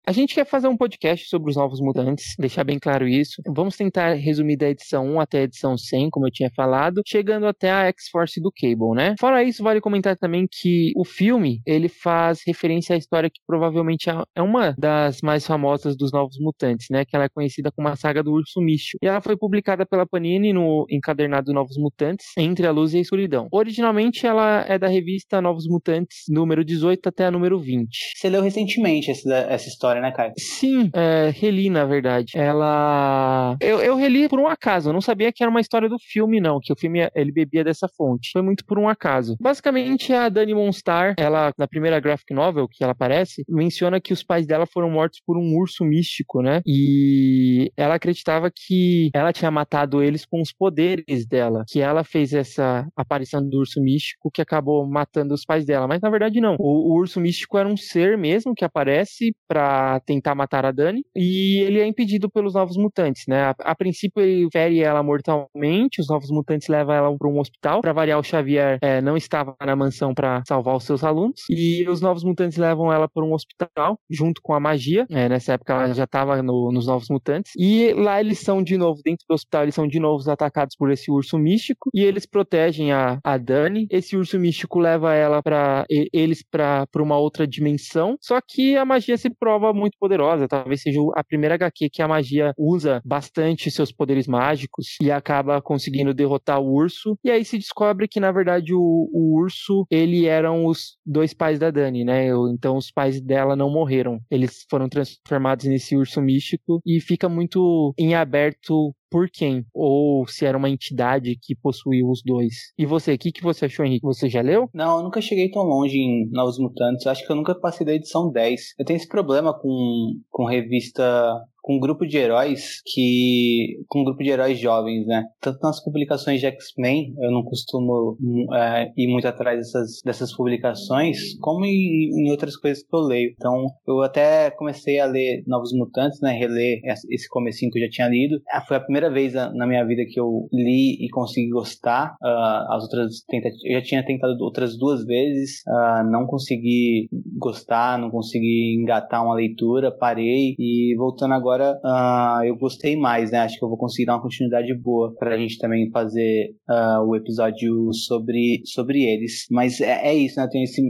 A 0.07 0.11
gente 0.11 0.35
quer 0.35 0.45
fazer 0.45 0.67
um 0.67 0.77
podcast 0.77 1.27
sobre 1.27 1.49
os 1.49 1.55
novos 1.55 1.79
mutantes, 1.81 2.35
deixar 2.37 2.63
bem 2.63 2.77
claro 2.77 3.07
isso. 3.07 3.41
Vamos 3.47 3.75
tentar 3.75 4.13
resumir 4.13 4.55
da 4.55 4.69
edição 4.69 5.03
1 5.03 5.19
até 5.19 5.39
a 5.39 5.43
edição 5.43 5.75
100, 5.75 6.11
como 6.11 6.27
eu 6.27 6.31
tinha 6.31 6.51
falado, 6.55 7.01
chegando 7.07 7.47
até 7.47 7.71
a 7.71 7.87
X-Force 7.87 8.39
do 8.39 8.51
Cable, 8.51 8.93
né? 8.95 9.15
Fora 9.19 9.43
isso, 9.43 9.63
vale 9.63 9.81
comentar 9.81 10.15
também 10.15 10.45
que 10.47 10.91
o 10.95 11.03
filme, 11.03 11.59
ele 11.65 11.89
faz 11.89 12.41
referência 12.45 12.93
à 12.93 12.97
história 12.99 13.31
que 13.31 13.41
provavelmente 13.47 14.07
é 14.35 14.41
uma 14.43 14.75
das 14.77 15.21
mais 15.23 15.43
famosas 15.43 15.97
dos 15.97 16.11
novos 16.11 16.37
mutantes, 16.39 16.85
né? 16.91 17.03
Que 17.03 17.15
ela 17.15 17.25
é 17.25 17.29
conhecida 17.29 17.71
como 17.71 17.87
a 17.87 17.95
saga 17.95 18.21
do 18.21 18.31
Urso 18.31 18.61
Místico. 18.61 18.99
E 19.01 19.07
ela 19.07 19.21
foi 19.21 19.35
publicada 19.35 19.87
pela 19.87 20.05
Panini 20.05 20.53
no 20.53 20.85
encadernado 20.87 21.51
Novos 21.51 21.77
Mutantes, 21.77 22.27
Entre 22.37 22.67
a 22.67 22.71
Luz 22.71 22.93
e 22.93 22.97
a 22.97 23.01
Escuridão. 23.01 23.47
Originalmente, 23.51 24.27
ela 24.27 24.63
é 24.67 24.77
da 24.77 24.87
revista 24.87 25.41
Novos 25.41 25.67
Mutantes, 25.67 26.25
número 26.29 26.63
18 26.63 27.09
até 27.09 27.25
a 27.25 27.31
número 27.31 27.57
20. 27.59 27.87
Você 28.15 28.29
leu 28.29 28.43
recentemente 28.43 29.09
essa, 29.09 29.35
essa 29.49 29.67
história? 29.67 29.94
História, 29.95 30.01
né, 30.01 30.11
Caio? 30.11 30.33
Sim, 30.37 30.89
é, 30.93 31.31
reli, 31.33 31.69
na 31.69 31.85
verdade. 31.85 32.33
Ela. 32.35 33.57
Eu, 33.61 33.79
eu 33.79 33.95
reli 33.95 34.27
por 34.27 34.39
um 34.39 34.47
acaso. 34.47 34.89
Eu 34.89 34.93
não 34.93 35.01
sabia 35.01 35.31
que 35.31 35.43
era 35.43 35.49
uma 35.49 35.61
história 35.61 35.89
do 35.89 35.97
filme, 35.99 36.39
não. 36.39 36.59
Que 36.61 36.73
o 36.73 36.75
filme 36.75 37.09
ele 37.15 37.31
bebia 37.31 37.63
dessa 37.63 37.87
fonte. 37.87 38.31
Foi 38.31 38.41
muito 38.41 38.65
por 38.65 38.77
um 38.77 38.87
acaso. 38.87 39.35
Basicamente, 39.39 40.13
a 40.13 40.29
Dani 40.29 40.53
Monstar, 40.53 41.15
ela, 41.17 41.51
na 41.57 41.67
primeira 41.67 41.99
graphic 41.99 42.33
novel 42.33 42.67
que 42.67 42.83
ela 42.83 42.91
aparece, 42.91 43.43
menciona 43.47 43.99
que 43.99 44.13
os 44.13 44.23
pais 44.23 44.45
dela 44.45 44.65
foram 44.65 44.89
mortos 44.89 45.21
por 45.25 45.37
um 45.37 45.55
urso 45.55 45.83
místico, 45.83 46.41
né? 46.41 46.61
E 46.65 47.71
ela 47.77 47.95
acreditava 47.95 48.51
que 48.51 49.09
ela 49.13 49.31
tinha 49.31 49.51
matado 49.51 50.01
eles 50.01 50.25
com 50.25 50.41
os 50.41 50.51
poderes 50.51 51.25
dela. 51.27 51.63
Que 51.67 51.79
ela 51.79 52.03
fez 52.03 52.33
essa 52.33 52.87
aparição 52.95 53.47
do 53.47 53.59
urso 53.59 53.81
místico 53.81 54.29
que 54.31 54.41
acabou 54.41 54.85
matando 54.87 55.33
os 55.33 55.45
pais 55.45 55.65
dela. 55.65 55.87
Mas 55.87 56.01
na 56.01 56.09
verdade, 56.09 56.41
não. 56.41 56.55
O, 56.59 56.93
o 56.93 56.99
urso 56.99 57.19
místico 57.19 57.57
era 57.57 57.67
um 57.67 57.77
ser 57.77 58.17
mesmo 58.17 58.53
que 58.55 58.65
aparece 58.65 59.35
pra 59.47 59.84
tentar 60.05 60.35
matar 60.35 60.65
a 60.65 60.71
Dani 60.71 61.03
e 61.15 61.59
ele 61.59 61.79
é 61.79 61.85
impedido 61.85 62.29
pelos 62.29 62.53
novos 62.53 62.77
mutantes, 62.77 63.23
né? 63.27 63.43
A, 63.43 63.55
a 63.59 63.75
princípio 63.75 64.21
ele 64.21 64.47
fere 64.51 64.79
ela 64.81 65.01
mortalmente, 65.03 66.01
os 66.01 66.07
novos 66.07 66.29
mutantes 66.29 66.67
levam 66.67 66.95
ela 66.95 67.17
para 67.17 67.29
um 67.29 67.39
hospital. 67.39 67.81
Para 67.81 67.93
variar, 67.93 68.19
o 68.19 68.23
Xavier 68.23 68.77
é, 68.81 69.01
não 69.01 69.17
estava 69.17 69.55
na 69.65 69.75
mansão 69.75 70.13
para 70.13 70.43
salvar 70.47 70.75
os 70.75 70.83
seus 70.83 71.03
alunos 71.03 71.41
e 71.49 71.87
os 71.87 72.01
novos 72.01 72.23
mutantes 72.23 72.57
levam 72.57 72.91
ela 72.91 73.07
para 73.07 73.23
um 73.23 73.33
hospital 73.33 73.97
junto 74.09 74.41
com 74.41 74.53
a 74.53 74.59
magia. 74.59 75.05
É, 75.09 75.29
nessa 75.29 75.53
época 75.53 75.73
ela 75.73 75.93
já 75.93 76.03
estava 76.03 76.41
no, 76.41 76.71
nos 76.71 76.87
novos 76.87 77.07
mutantes 77.09 77.51
e 77.57 77.93
lá 77.93 78.19
eles 78.19 78.39
são 78.39 78.63
de 78.63 78.77
novo 78.77 79.01
dentro 79.03 79.25
do 79.29 79.33
hospital, 79.33 79.63
eles 79.63 79.75
são 79.75 79.87
de 79.87 79.99
novo 79.99 80.29
atacados 80.29 80.75
por 80.75 80.91
esse 80.91 81.11
urso 81.11 81.37
místico 81.37 81.89
e 81.93 82.03
eles 82.03 82.25
protegem 82.25 82.91
a, 82.91 83.19
a 83.23 83.37
Dani. 83.37 83.87
Esse 83.89 84.17
urso 84.17 84.39
místico 84.39 84.79
leva 84.79 85.13
ela 85.13 85.41
para 85.41 85.85
eles 85.89 86.43
para 86.43 86.85
uma 86.97 87.17
outra 87.17 87.47
dimensão. 87.47 88.17
Só 88.21 88.39
que 88.45 88.75
a 88.75 88.85
magia 88.85 89.17
se 89.17 89.29
prova 89.29 89.73
muito 89.75 89.97
poderosa. 89.99 90.47
Talvez 90.47 90.81
seja 90.81 90.99
a 91.15 91.23
primeira 91.23 91.55
HQ 91.55 91.89
que 91.91 92.01
a 92.01 92.07
magia 92.07 92.53
usa 92.57 93.01
bastante 93.05 93.69
seus 93.69 93.91
poderes 93.91 94.27
mágicos 94.27 94.95
e 95.01 95.11
acaba 95.11 95.61
conseguindo 95.61 96.13
derrotar 96.13 96.59
o 96.59 96.73
urso. 96.73 97.17
E 97.23 97.29
aí 97.29 97.43
se 97.43 97.57
descobre 97.57 98.07
que 98.07 98.19
na 98.19 98.31
verdade 98.31 98.73
o, 98.73 98.79
o 98.79 99.39
urso 99.41 99.85
ele 99.89 100.25
eram 100.25 100.65
os 100.65 100.97
dois 101.05 101.33
pais 101.33 101.59
da 101.59 101.69
Dani, 101.69 102.03
né? 102.03 102.27
Então 102.53 102.77
os 102.77 102.91
pais 102.91 103.21
dela 103.21 103.55
não 103.55 103.69
morreram. 103.69 104.19
Eles 104.31 104.65
foram 104.69 104.87
transformados 104.89 105.65
nesse 105.65 105.95
urso 105.95 106.21
místico 106.21 106.79
e 106.85 106.99
fica 106.99 107.27
muito 107.27 107.93
em 107.97 108.15
aberto 108.15 108.93
por 109.15 109.29
quem, 109.29 109.65
ou 109.73 110.27
se 110.27 110.45
era 110.45 110.57
uma 110.57 110.69
entidade 110.69 111.37
que 111.41 111.55
possuía 111.55 112.05
os 112.05 112.21
dois. 112.21 112.73
E 112.77 112.85
você, 112.85 113.13
o 113.13 113.17
que, 113.17 113.31
que 113.31 113.41
você 113.41 113.63
achou, 113.63 113.85
Henrique? 113.85 114.03
Você 114.03 114.27
já 114.27 114.41
leu? 114.41 114.69
Não, 114.73 114.97
eu 114.97 115.03
nunca 115.03 115.21
cheguei 115.21 115.49
tão 115.49 115.63
longe 115.63 115.97
em 115.97 116.29
Novos 116.31 116.59
Mutantes. 116.59 117.07
Acho 117.07 117.25
que 117.25 117.31
eu 117.31 117.35
nunca 117.37 117.55
passei 117.55 117.85
da 117.85 117.93
edição 117.93 118.29
10. 118.29 118.75
Eu 118.77 118.83
tenho 118.83 118.97
esse 118.97 119.07
problema 119.07 119.57
com, 119.57 120.19
com 120.29 120.43
revista 120.43 121.41
com 121.65 121.77
um 121.77 121.79
grupo 121.79 122.05
de 122.05 122.15
heróis 122.15 122.79
que. 122.85 123.79
com 123.87 124.01
um 124.01 124.03
grupo 124.03 124.23
de 124.23 124.29
heróis 124.29 124.59
jovens, 124.59 125.07
né? 125.07 125.23
Tanto 125.41 125.57
nas 125.63 125.83
publicações 125.83 126.39
de 126.39 126.45
X-Men, 126.45 127.15
eu 127.19 127.31
não 127.31 127.43
costumo 127.43 128.15
é, 128.53 128.91
ir 128.95 129.07
muito 129.07 129.27
atrás 129.27 129.57
dessas, 129.57 130.01
dessas 130.05 130.31
publicações, 130.31 131.17
como 131.39 131.65
em, 131.65 132.11
em, 132.13 132.29
outras 132.29 132.55
coisas 132.55 132.83
que 132.83 132.95
eu 132.95 132.99
leio. 132.99 133.31
Então, 133.33 133.65
eu 133.87 134.03
até 134.03 134.51
comecei 134.51 134.99
a 134.99 135.07
ler 135.07 135.43
Novos 135.47 135.73
Mutantes, 135.73 136.21
né? 136.21 136.33
Reler 136.33 136.81
esse 137.09 137.27
comecinho 137.27 137.71
que 137.71 137.79
eu 137.79 137.85
já 137.85 137.89
tinha 137.89 138.09
lido. 138.09 138.39
Ah, 138.51 138.61
foi 138.61 138.77
a 138.77 138.81
primeira 138.81 139.09
vez 139.09 139.33
na 139.33 139.65
minha 139.65 139.83
vida 139.83 140.03
que 140.07 140.19
eu 140.19 140.47
li 140.53 141.03
e 141.03 141.09
consegui 141.09 141.49
gostar. 141.49 142.15
Uh, 142.21 142.75
as 142.75 142.83
outras 142.83 143.21
tentativas. 143.27 143.65
Eu 143.65 143.79
já 143.79 143.81
tinha 143.81 144.05
tentado 144.05 144.37
outras 144.39 144.77
duas 144.77 145.03
vezes, 145.03 145.63
uh, 145.67 146.03
não 146.11 146.27
consegui 146.27 147.09
gostar, 147.39 147.97
não 147.97 148.11
consegui 148.11 148.75
engatar 148.79 149.25
uma 149.25 149.33
leitura, 149.33 149.91
parei 149.91 150.55
e 150.59 150.93
voltando 150.95 151.33
agora 151.33 151.54
agora 151.55 151.79
uh, 151.83 152.43
eu 152.43 152.55
gostei 152.57 152.95
mais, 152.95 153.31
né? 153.31 153.39
Acho 153.39 153.57
que 153.57 153.63
eu 153.63 153.69
vou 153.69 153.77
conseguir 153.77 154.05
dar 154.05 154.15
uma 154.15 154.21
continuidade 154.21 154.73
boa 154.75 155.13
pra 155.17 155.37
gente 155.37 155.57
também 155.57 155.89
fazer 155.89 156.55
uh, 156.69 157.07
o 157.07 157.15
episódio 157.15 157.91
sobre, 157.93 158.61
sobre 158.65 159.03
eles. 159.03 159.45
Mas 159.49 159.79
é, 159.79 160.09
é 160.09 160.13
isso, 160.13 160.37
né? 160.37 160.45
Eu 160.45 160.49
tenho, 160.49 160.63
esse, 160.63 160.81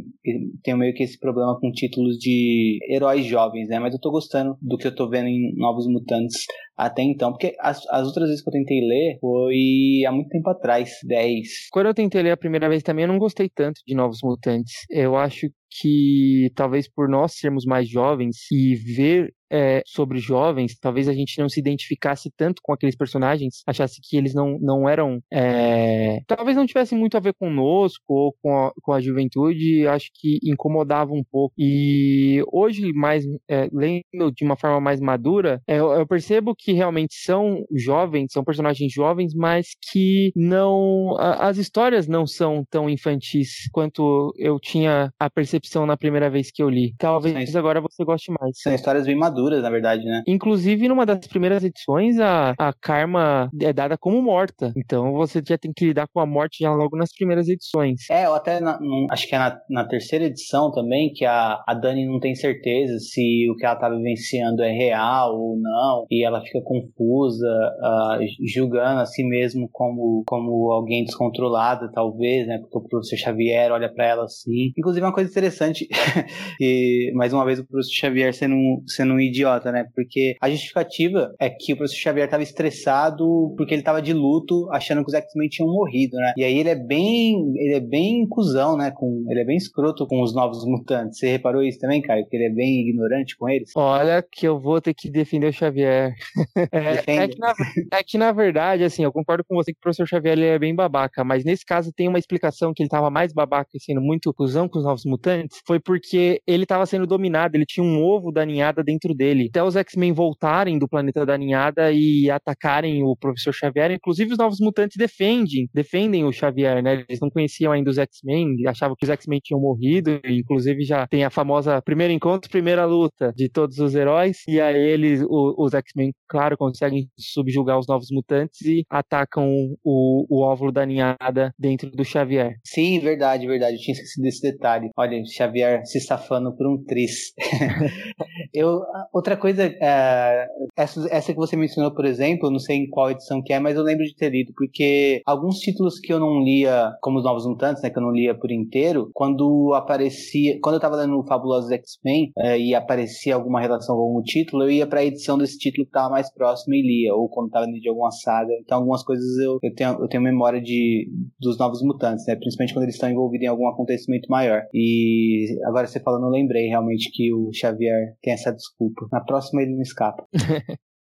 tenho 0.64 0.78
meio 0.78 0.94
que 0.94 1.04
esse 1.04 1.20
problema 1.20 1.58
com 1.60 1.72
títulos 1.72 2.18
de 2.18 2.80
heróis 2.90 3.26
jovens, 3.26 3.70
né? 3.70 3.80
Mas 3.80 3.94
eu 3.94 4.00
tô 4.00 4.12
gostando 4.12 4.58
do 4.62 4.78
que 4.78 4.88
eu 4.88 4.96
tô 4.96 5.10
vendo 5.10 5.28
em 5.28 5.54
Novos 5.56 5.88
Mutantes 5.88 6.46
até 6.78 7.02
então, 7.04 7.32
porque 7.32 7.56
as, 7.60 7.80
as 7.90 8.06
outras 8.06 8.28
vezes 8.28 8.44
que 8.44 8.50
eu 8.50 8.54
tentei 8.54 8.82
ler 8.82 9.18
foi 9.22 10.04
há 10.06 10.12
muito 10.12 10.28
tempo 10.28 10.50
atrás, 10.50 10.92
10. 11.06 11.70
Quando 11.72 11.88
eu 11.88 11.94
tentei 11.94 12.22
ler 12.22 12.32
a 12.32 12.38
primeira 12.38 12.68
vez 12.68 12.84
também, 12.84 13.06
eu 13.06 13.08
não 13.08 13.18
gostei 13.18 13.50
tanto 13.50 13.80
de 13.88 13.96
Novos 13.96 14.20
Mutantes. 14.22 14.74
Eu 14.90 15.16
acho 15.16 15.48
que 15.80 16.52
talvez 16.54 16.90
por 16.90 17.08
nós 17.08 17.34
sermos 17.36 17.66
mais 17.66 17.90
jovens 17.90 18.38
e 18.52 18.76
ver 18.76 19.34
é, 19.52 19.82
sobre 19.86 20.20
jovens, 20.20 20.78
talvez 20.80 21.08
a 21.08 21.14
gente 21.14 21.40
não 21.40 21.50
se 21.50 21.60
identificasse 21.60 22.32
tanto 22.36 22.62
com 22.64 22.74
aqueles 22.74 22.96
personagens, 22.96 23.62
achasse 23.66 24.00
que 24.02 24.18
eles 24.18 24.34
não, 24.34 24.58
não 24.60 24.88
eram. 24.88 25.22
É, 25.32 26.20
talvez 26.28 26.56
não 26.58 26.66
tivessem 26.66 26.98
muito 26.98 27.18
a 27.18 27.20
ver 27.20 27.34
conosco 27.34 28.04
ou 28.08 28.36
com 28.42 28.58
a, 28.58 28.72
com 28.82 28.94
a 28.94 29.02
juventude, 29.02 29.88
acho 29.88 30.10
que 30.14 30.40
incomodava 30.44 31.14
um 31.14 31.24
pouco. 31.24 31.54
E 31.58 32.44
hoje, 32.52 32.92
mais 32.94 33.26
é, 33.50 33.70
lendo 33.72 34.32
de 34.34 34.44
uma 34.44 34.56
forma 34.56 34.80
mais 34.80 35.00
madura, 35.00 35.62
é, 35.68 35.78
eu, 35.80 35.92
eu 35.92 36.08
percebo 36.08 36.56
que 36.56 36.74
realmente 36.74 37.16
são 37.16 37.64
jovens, 37.72 38.32
são 38.32 38.44
personagens 38.44 38.92
jovens, 38.92 39.34
mas 39.34 39.68
que 39.92 40.32
não. 40.36 41.16
A, 41.18 41.48
as 41.48 41.58
histórias 41.58 42.08
não 42.08 42.26
são 42.26 42.64
tão 42.70 42.90
infantis 42.90 43.70
quanto 43.72 44.34
eu 44.38 44.60
tinha 44.60 45.12
a 45.20 45.30
percepção 45.30 45.86
na 45.86 45.98
primeira 45.98 46.30
vez 46.30 46.52
que 46.52 46.62
eu 46.62 46.70
li. 46.70 46.94
Talvez 46.98 47.56
agora 47.56 47.82
você 47.82 48.04
goste 48.04 48.32
mais. 48.40 48.60
São 48.60 48.74
histórias 48.74 49.06
bem 49.06 49.16
maduras 49.16 49.36
na 49.62 49.70
verdade, 49.70 50.04
né? 50.06 50.24
Inclusive, 50.28 50.88
numa 50.88 51.06
das 51.06 51.26
primeiras 51.28 51.64
edições, 51.64 52.20
a, 52.20 52.54
a 52.58 52.74
Karma 52.74 53.50
é 53.62 53.74
dada 53.74 53.98
como 53.98 54.22
morta. 54.22 54.74
Então 54.76 55.14
você 55.14 55.42
já 55.46 55.58
tem 55.58 55.72
que 55.74 55.86
lidar 55.86 56.08
com 56.08 56.20
a 56.20 56.26
morte 56.26 56.64
já 56.64 56.74
logo 56.74 56.98
nas 56.98 57.14
primeiras 57.14 57.48
edições. 57.48 58.10
É, 58.10 58.26
eu 58.26 58.34
até 58.34 58.60
na, 58.60 58.80
acho 59.12 59.28
que 59.28 59.36
é 59.36 59.40
na, 59.40 59.58
na, 59.70 59.86
terceira 59.86 60.26
edição 60.26 60.72
também, 60.72 61.12
que 61.14 61.26
a, 61.26 61.64
a 61.68 61.74
Dani 61.74 62.06
não 62.06 62.20
tem 62.20 62.36
certeza 62.36 62.98
se 63.00 63.50
o 63.50 63.56
que 63.56 63.66
ela 63.66 63.76
tá 63.76 63.90
vivenciando 63.90 64.64
é 64.64 64.72
real 64.72 65.36
ou 65.36 65.58
não, 65.60 66.06
e 66.10 66.26
ela 66.26 66.42
fica 66.42 66.62
confusa, 66.62 67.48
uh, 67.48 68.20
julgando 68.54 69.02
a 69.02 69.06
si 69.06 69.24
mesmo 69.24 69.70
como, 69.72 70.24
como 70.28 70.72
alguém 70.72 71.04
descontrolada, 71.04 71.90
talvez, 71.92 72.48
né? 72.48 72.60
Porque 72.60 72.78
o 72.78 72.90
professor 72.90 73.18
Xavier 73.18 73.72
olha 73.72 73.92
para 73.94 74.06
ela 74.06 74.24
assim. 74.24 74.72
Inclusive, 74.78 75.06
uma 75.06 75.14
coisa 75.14 75.30
interessante, 75.30 75.88
e 76.60 77.12
mais 77.16 77.34
uma 77.34 77.46
vez 77.46 77.60
o 77.60 77.66
professor 77.66 77.92
Xavier 77.94 78.34
sendo 78.34 78.56
sendo 78.88 79.14
um 79.14 79.20
idiota, 79.28 79.72
né? 79.72 79.86
Porque 79.96 80.36
a 80.42 80.50
justificativa 80.50 81.34
é 81.40 81.50
que 81.50 81.74
o 81.74 81.78
professor 81.78 81.98
Xavier 81.98 82.26
estava 82.26 82.44
estressado 82.44 83.54
porque 83.58 83.74
ele 83.74 83.82
estava 83.82 84.02
de 84.02 84.14
luto, 84.14 84.70
achando 84.72 85.04
que 85.04 85.10
os 85.10 85.14
X-Men 85.14 85.50
tinham 85.50 85.72
morrido, 85.72 86.18
né? 86.18 86.34
E 86.38 86.44
aí 86.44 86.58
ele 86.58 86.70
é 86.70 86.76
bem, 86.76 87.54
ele 87.56 87.74
é 87.74 87.80
bem 87.80 88.28
cuzão, 88.28 88.78
né? 88.78 88.92
Com, 88.92 89.26
ele 89.30 89.42
é 89.42 89.46
bem 89.46 89.58
escroto 89.58 90.08
com 90.08 90.22
os 90.22 90.34
novos 90.34 90.66
mutantes. 90.66 91.20
Você 91.20 91.30
reparou 91.32 91.64
isso 91.64 91.80
também, 91.80 92.02
Caio? 92.02 92.26
Que 92.28 92.36
ele 92.36 92.46
é 92.46 92.50
bem 92.50 92.88
ignorante 92.88 93.38
com 93.38 93.50
eles? 93.50 93.72
Olha 93.76 94.22
que 94.22 94.48
eu 94.48 94.60
vou 94.60 94.82
ter 94.82 94.94
que 94.94 95.10
defender 95.10 95.48
o 95.48 95.54
Xavier. 95.54 96.14
é, 96.72 97.24
é, 97.24 97.28
que 97.28 97.40
na, 97.40 97.54
é, 97.92 98.04
que 98.04 98.18
na, 98.18 98.32
verdade, 98.32 98.84
assim, 98.84 99.04
eu 99.04 99.12
concordo 99.12 99.44
com 99.44 99.56
você 99.56 99.72
que 99.72 99.80
o 99.80 99.82
professor 99.82 100.08
Xavier 100.08 100.38
é 100.40 100.60
bem 100.60 100.76
babaca, 100.76 101.24
mas 101.24 101.44
nesse 101.44 101.66
caso 101.66 101.92
tem 101.94 102.08
uma 102.08 102.20
explicação 102.20 102.74
que 102.74 102.84
ele 102.84 102.88
estava 102.88 103.10
mais 103.10 103.34
babaca 103.34 103.72
e 103.74 103.80
sendo 103.80 104.02
muito 104.02 104.34
cuzão 104.34 104.68
com 104.68 104.80
os 104.80 104.86
novos 104.86 105.06
mutantes, 105.06 105.62
foi 105.66 105.80
porque 105.80 106.42
ele 106.46 106.64
estava 106.64 106.86
sendo 106.86 107.08
dominado, 107.08 107.56
ele 107.56 107.66
tinha 107.66 107.84
um 107.84 108.04
ovo 108.04 108.32
da 108.32 108.46
ninhada 108.46 108.84
dentro 108.84 109.15
dele. 109.16 109.48
Até 109.50 109.64
os 109.64 109.76
X-Men 109.76 110.14
voltarem 110.14 110.78
do 110.78 110.88
planeta 110.88 111.26
da 111.26 111.38
ninhada 111.38 111.92
e 111.92 112.30
atacarem 112.30 113.04
o 113.04 113.16
professor 113.16 113.54
Xavier. 113.54 113.92
Inclusive, 113.92 114.34
os 114.34 114.38
novos 114.38 114.60
mutantes 114.60 114.98
defendem, 114.98 115.70
defendem 115.74 116.26
o 116.26 116.32
Xavier, 116.32 116.82
né? 116.82 117.06
Eles 117.08 117.20
não 117.20 117.30
conheciam 117.30 117.72
ainda 117.72 117.90
os 117.90 117.98
X-Men, 117.98 118.68
achavam 118.68 118.96
que 118.96 119.06
os 119.06 119.10
X-Men 119.10 119.40
tinham 119.44 119.60
morrido. 119.60 120.20
Inclusive, 120.26 120.84
já 120.84 121.08
tem 121.08 121.24
a 121.24 121.30
famosa 121.30 121.82
primeiro 121.82 122.14
encontro, 122.14 122.50
primeira 122.50 122.86
luta 122.86 123.34
de 123.36 123.50
todos 123.50 123.80
os 123.80 123.96
heróis. 123.96 124.40
E 124.48 124.60
aí 124.60 124.76
eles, 124.78 125.22
o, 125.24 125.56
os 125.58 125.74
X-Men, 125.74 126.14
claro, 126.28 126.58
conseguem 126.58 127.10
subjugar 127.18 127.80
os 127.80 127.88
novos 127.88 128.08
mutantes 128.12 128.62
e 128.62 128.86
atacam 128.90 129.48
o, 129.84 130.26
o 130.30 130.44
óvulo 130.44 130.72
da 130.72 130.86
ninhada 130.86 131.54
dentro 131.58 131.90
do 131.92 132.04
Xavier. 132.04 132.56
Sim, 132.66 133.00
verdade, 133.00 133.48
verdade. 133.48 133.76
Eu 133.76 133.80
tinha 133.80 133.94
esquecido 133.94 134.24
desse 134.24 134.42
detalhe. 134.42 134.90
Olha, 134.98 135.22
Xavier 135.26 135.86
se 135.86 136.00
safando 136.00 136.56
por 136.56 136.68
um 136.68 136.84
tris. 136.84 137.34
eu, 138.54 138.82
outra 139.14 139.38
coisa, 139.38 139.64
é, 139.64 140.48
essa, 140.78 141.08
essa 141.10 141.34
que 141.34 141.40
você 141.40 141.56
mencionou, 141.56 141.94
por 141.94 142.06
exemplo, 142.06 142.50
não 142.50 142.60
sei 142.60 142.78
em 142.78 142.90
qual 142.90 143.12
edição 143.12 143.42
que 143.42 143.54
é, 143.54 143.60
mas 143.60 143.76
eu 143.76 143.84
lembro 143.84 144.06
de 144.06 144.16
ter 144.16 144.30
lido, 144.30 144.54
porque 144.56 145.22
alguns 145.26 145.60
títulos 145.60 146.00
que 146.00 146.12
eu 146.12 146.20
não 146.20 146.42
lia, 146.44 146.92
como 147.02 147.18
os 147.20 147.24
Novos 147.24 147.46
Mutantes, 147.46 147.82
né, 147.82 147.90
que 147.90 147.98
eu 147.98 148.04
não 148.04 148.12
lia 148.12 148.38
por 148.38 148.52
inteiro, 148.52 149.10
quando 149.14 149.74
aparecia, 149.74 150.60
quando 150.62 150.76
eu 150.76 150.82
tava 150.82 150.96
lendo 150.96 151.18
o 151.18 151.26
Fabulosos 151.26 151.72
X-Men 151.72 152.32
é, 152.38 152.60
e 152.60 152.76
aparecia 152.76 153.36
alguma 153.36 153.60
relação 153.60 153.96
com 153.96 154.02
algum 154.02 154.22
título, 154.22 154.64
eu 154.64 154.72
ia 154.72 154.88
pra 154.88 155.04
edição 155.04 155.38
desse 155.38 155.58
título 155.58 155.86
que 155.86 155.92
tava 155.92 156.10
mais 156.10 156.32
próximo 156.34 156.74
e 156.76 156.82
lia, 156.82 157.14
ou 157.14 157.30
quando 157.30 157.50
tava 157.50 157.66
lendo 157.66 157.80
de 157.80 157.90
alguma 157.90 158.12
saga. 158.12 158.54
Então, 158.62 158.78
algumas 158.80 159.04
coisas 159.04 159.38
eu, 159.38 159.60
eu, 159.62 159.74
tenho, 159.74 159.92
eu 160.02 160.08
tenho 160.08 160.24
memória 160.24 160.62
de, 160.62 161.10
dos 161.40 161.58
Novos 161.58 161.82
Mutantes, 161.82 162.26
né, 162.28 162.36
principalmente 162.36 162.74
quando 162.74 162.84
eles 162.84 162.96
estão 162.96 163.10
envolvidos 163.10 163.46
em 163.46 163.50
algum 163.50 163.68
acontecimento 163.68 164.28
maior. 164.30 164.64
E 164.74 165.46
agora 165.66 165.88
você 165.88 166.00
falando, 166.00 166.26
eu 166.26 166.30
lembrei 166.30 166.68
realmente 166.68 167.10
que 167.12 167.34
o 167.34 167.52
Xavier 167.54 168.16
tem 168.22 168.34
essa 168.34 168.52
desculpa. 168.52 168.95
Na 169.12 169.22
próxima 169.22 169.62
ele 169.62 169.76
não 169.76 169.82
escapa. 169.82 170.26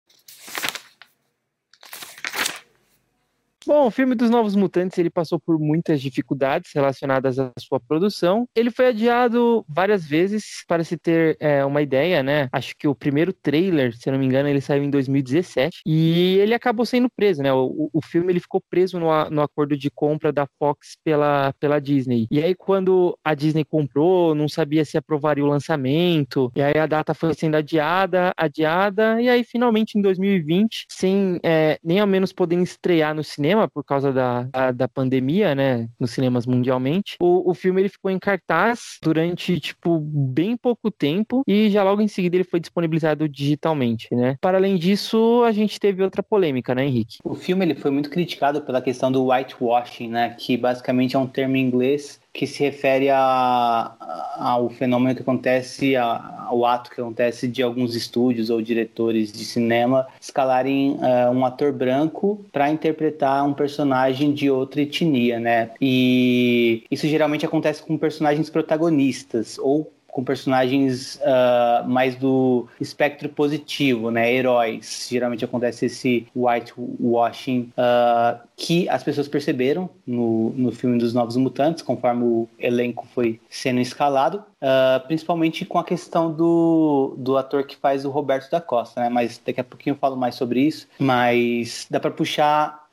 Bom, 3.66 3.88
o 3.88 3.92
filme 3.92 4.14
dos 4.14 4.30
Novos 4.30 4.56
Mutantes 4.56 4.98
ele 4.98 5.10
passou 5.10 5.40
por 5.40 5.58
muitas 5.58 6.02
dificuldades 6.02 6.72
relacionadas 6.74 7.40
à 7.40 7.52
sua 7.58 7.80
produção. 7.80 8.46
Ele 8.56 8.70
foi 8.70 8.88
adiado 8.88 9.66
várias 9.68 10.06
vezes 10.06 10.64
para 10.68 10.84
se 10.84 10.98
ter 10.98 11.38
é, 11.40 11.64
uma 11.64 11.82
ideia, 11.82 12.22
né? 12.22 12.50
Acho 12.52 12.76
que 12.78 12.88
o 12.88 12.96
primeiro 12.96 13.32
trailer, 13.32 13.96
se 13.96 14.12
não 14.12 14.20
me 14.20 14.26
engano, 14.26 14.50
ele 14.50 14.60
saiu 14.60 14.84
em 14.84 14.90
2017 14.90 15.82
e 15.86 16.38
ele 16.40 16.54
acabou 16.54 16.86
sendo 16.86 17.10
preso, 17.16 17.42
né? 17.42 17.54
O, 17.54 17.90
o 17.94 18.02
filme 18.04 18.34
ele 18.34 18.40
ficou 18.40 18.62
preso 18.70 19.00
no, 19.00 19.08
no 19.30 19.42
acordo 19.42 19.78
de 19.78 19.90
compra 19.90 20.32
da 20.32 20.46
Fox 20.60 20.98
pela, 21.04 21.54
pela 21.60 21.80
Disney. 21.80 22.28
E 22.30 22.44
aí 22.44 22.54
quando 22.54 23.18
a 23.24 23.34
Disney 23.34 23.64
comprou, 23.64 24.36
não 24.36 24.50
sabia 24.50 24.84
se 24.84 24.98
aprovaria 24.98 25.44
o 25.44 25.48
lançamento. 25.48 26.52
E 26.56 26.62
aí 26.62 26.78
a 26.78 26.86
data 26.86 27.14
foi 27.14 27.34
sendo 27.34 27.56
adiada, 27.56 28.34
adiada 28.36 29.22
e 29.22 29.30
aí 29.30 29.44
finalmente 29.44 29.98
em 29.98 30.02
2020, 30.02 30.86
sem 30.90 31.40
é, 31.44 31.80
nem 31.82 32.00
ao 32.00 32.08
menos 32.08 32.34
poder 32.34 32.62
estrear 32.62 33.16
no 33.16 33.24
cinema 33.24 33.53
cinema 33.54 33.68
por 33.68 33.84
causa 33.84 34.12
da, 34.12 34.44
da, 34.44 34.72
da 34.72 34.88
pandemia, 34.88 35.54
né, 35.54 35.88
nos 36.00 36.12
cinemas 36.12 36.46
mundialmente. 36.46 37.16
O, 37.22 37.52
o 37.52 37.54
filme 37.54 37.82
ele 37.82 37.90
ficou 37.90 38.10
em 38.10 38.20
cartaz 38.20 38.98
durante, 39.02 39.60
tipo, 39.60 40.00
bem 40.00 40.58
pouco 40.58 40.90
tempo 40.90 41.44
e 41.48 41.70
já 41.70 41.84
logo 41.84 42.02
em 42.02 42.08
seguida 42.08 42.36
ele 42.36 42.44
foi 42.44 42.60
disponibilizado 42.60 43.30
digitalmente, 43.30 44.14
né. 44.14 44.38
Para 44.42 44.58
além 44.58 44.76
disso, 44.78 45.44
a 45.46 45.52
gente 45.52 45.80
teve 45.80 46.04
outra 46.04 46.24
polêmica, 46.24 46.74
né, 46.74 46.86
Henrique? 46.86 47.20
O 47.24 47.36
filme 47.36 47.64
ele 47.64 47.76
foi 47.76 47.92
muito 47.92 48.10
criticado 48.10 48.62
pela 48.62 48.82
questão 48.82 49.12
do 49.12 49.30
whitewashing, 49.30 50.10
né, 50.10 50.36
que 50.38 50.58
basicamente 50.58 51.16
é 51.16 51.20
um 51.20 51.28
termo 51.28 51.56
em 51.56 51.62
inglês 51.62 52.20
que 52.34 52.48
se 52.48 52.64
refere 52.64 53.12
a, 53.12 53.96
ao 54.40 54.68
fenômeno 54.68 55.16
que 55.16 55.22
acontece, 55.22 55.96
a, 55.96 56.46
ao 56.48 56.66
ato 56.66 56.90
que 56.90 57.00
acontece 57.00 57.48
de 57.48 57.62
alguns 57.62 57.96
estúdios 57.96 58.50
ou 58.50 58.60
diretores 58.60 59.32
de 59.32 59.46
cinema 59.46 60.08
escalarem 60.20 60.94
uh, 60.94 61.32
um 61.32 61.46
ator 61.46 61.72
branco 61.72 62.44
para 62.52 62.72
interpretar 62.72 63.46
um 63.46 63.54
personagem 63.54 64.34
de 64.34 64.50
outra 64.50 64.82
etnia, 64.82 65.40
né? 65.40 65.72
E 65.80 66.84
isso 66.90 67.08
geralmente 67.08 67.46
acontece 67.46 67.84
com 67.84 67.98
personagens 67.98 68.50
protagonistas 68.50 69.60
ou 69.60 69.94
com 70.14 70.24
personagens 70.24 71.20
uh, 71.22 71.90
mais 71.90 72.16
do 72.16 72.68
espectro 72.80 73.28
positivo, 73.28 74.12
né? 74.12 74.32
Heróis. 74.32 75.08
Geralmente 75.10 75.44
acontece 75.44 75.88
esse 75.88 76.28
whitewashing 76.36 77.72
uh, 77.76 78.40
que 78.56 78.88
as 78.88 79.04
pessoas 79.04 79.28
perceberam 79.28 79.90
no, 80.06 80.52
no 80.52 80.72
filme 80.72 81.00
dos 81.00 81.16
Novos 81.16 81.36
Mutantes, 81.36 81.82
conforme 81.82 82.24
o 82.24 82.48
elenco 82.60 83.08
foi 83.16 83.42
sendo 83.50 83.80
escalado, 83.80 84.44
uh, 84.62 85.06
principalmente 85.08 85.66
com 85.66 85.80
a 85.80 85.84
questão 85.84 86.32
do, 86.32 87.16
do 87.18 87.36
ator 87.36 87.66
que 87.66 87.76
faz 87.76 88.06
o 88.06 88.12
Roberto 88.12 88.52
da 88.52 88.62
Costa, 88.62 89.02
né? 89.02 89.10
Mas 89.10 89.42
daqui 89.44 89.62
a 89.62 89.64
pouquinho 89.64 89.96
eu 89.96 89.98
falo 89.98 90.16
mais 90.16 90.36
sobre 90.36 90.62
isso. 90.62 90.88
Mas 91.00 91.88
dá 91.90 92.00
para 92.00 92.12
puxar 92.12 92.84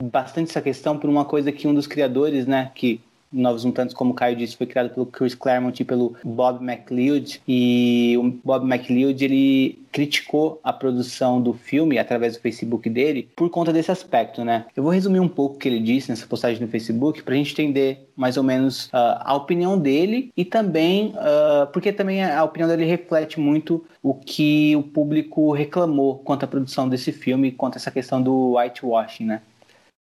bastante 0.00 0.50
essa 0.50 0.62
questão 0.62 0.96
por 0.96 1.10
uma 1.10 1.24
coisa 1.24 1.50
que 1.50 1.66
um 1.66 1.74
dos 1.74 1.88
criadores, 1.88 2.46
né? 2.46 2.70
Que 2.76 3.00
Novos 3.36 3.64
Mutantes, 3.64 3.94
como 3.94 4.12
o 4.12 4.14
Caio 4.14 4.36
disse, 4.36 4.56
foi 4.56 4.66
criado 4.66 4.90
pelo 4.90 5.06
Chris 5.06 5.34
Claremont 5.34 5.80
e 5.80 5.84
pelo 5.84 6.16
Bob 6.24 6.64
McLeod. 6.64 7.40
E 7.46 8.16
o 8.18 8.32
Bob 8.44 8.64
McLeod, 8.64 9.24
ele 9.24 9.78
criticou 9.96 10.60
a 10.62 10.74
produção 10.74 11.40
do 11.40 11.54
filme 11.54 11.98
através 11.98 12.36
do 12.36 12.42
Facebook 12.42 12.90
dele 12.90 13.30
por 13.34 13.48
conta 13.48 13.72
desse 13.72 13.90
aspecto, 13.90 14.44
né? 14.44 14.66
Eu 14.76 14.82
vou 14.82 14.92
resumir 14.92 15.20
um 15.20 15.28
pouco 15.28 15.56
o 15.56 15.58
que 15.58 15.66
ele 15.66 15.80
disse 15.80 16.10
nessa 16.10 16.26
postagem 16.26 16.60
no 16.60 16.68
Facebook 16.68 17.22
para 17.22 17.32
a 17.32 17.36
gente 17.38 17.52
entender 17.52 18.06
mais 18.14 18.36
ou 18.36 18.42
menos 18.42 18.88
uh, 18.88 19.16
a 19.20 19.34
opinião 19.34 19.78
dele 19.78 20.30
e 20.36 20.44
também 20.44 21.14
uh, 21.16 21.66
porque 21.72 21.94
também 21.94 22.22
a 22.22 22.44
opinião 22.44 22.68
dele 22.68 22.84
reflete 22.84 23.40
muito 23.40 23.86
o 24.02 24.12
que 24.12 24.76
o 24.76 24.82
público 24.82 25.50
reclamou 25.52 26.18
quanto 26.18 26.44
à 26.44 26.46
produção 26.46 26.86
desse 26.88 27.10
filme, 27.10 27.50
quanto 27.50 27.76
a 27.76 27.78
essa 27.78 27.90
questão 27.90 28.20
do 28.20 28.58
whitewashing, 28.58 29.24
né? 29.24 29.40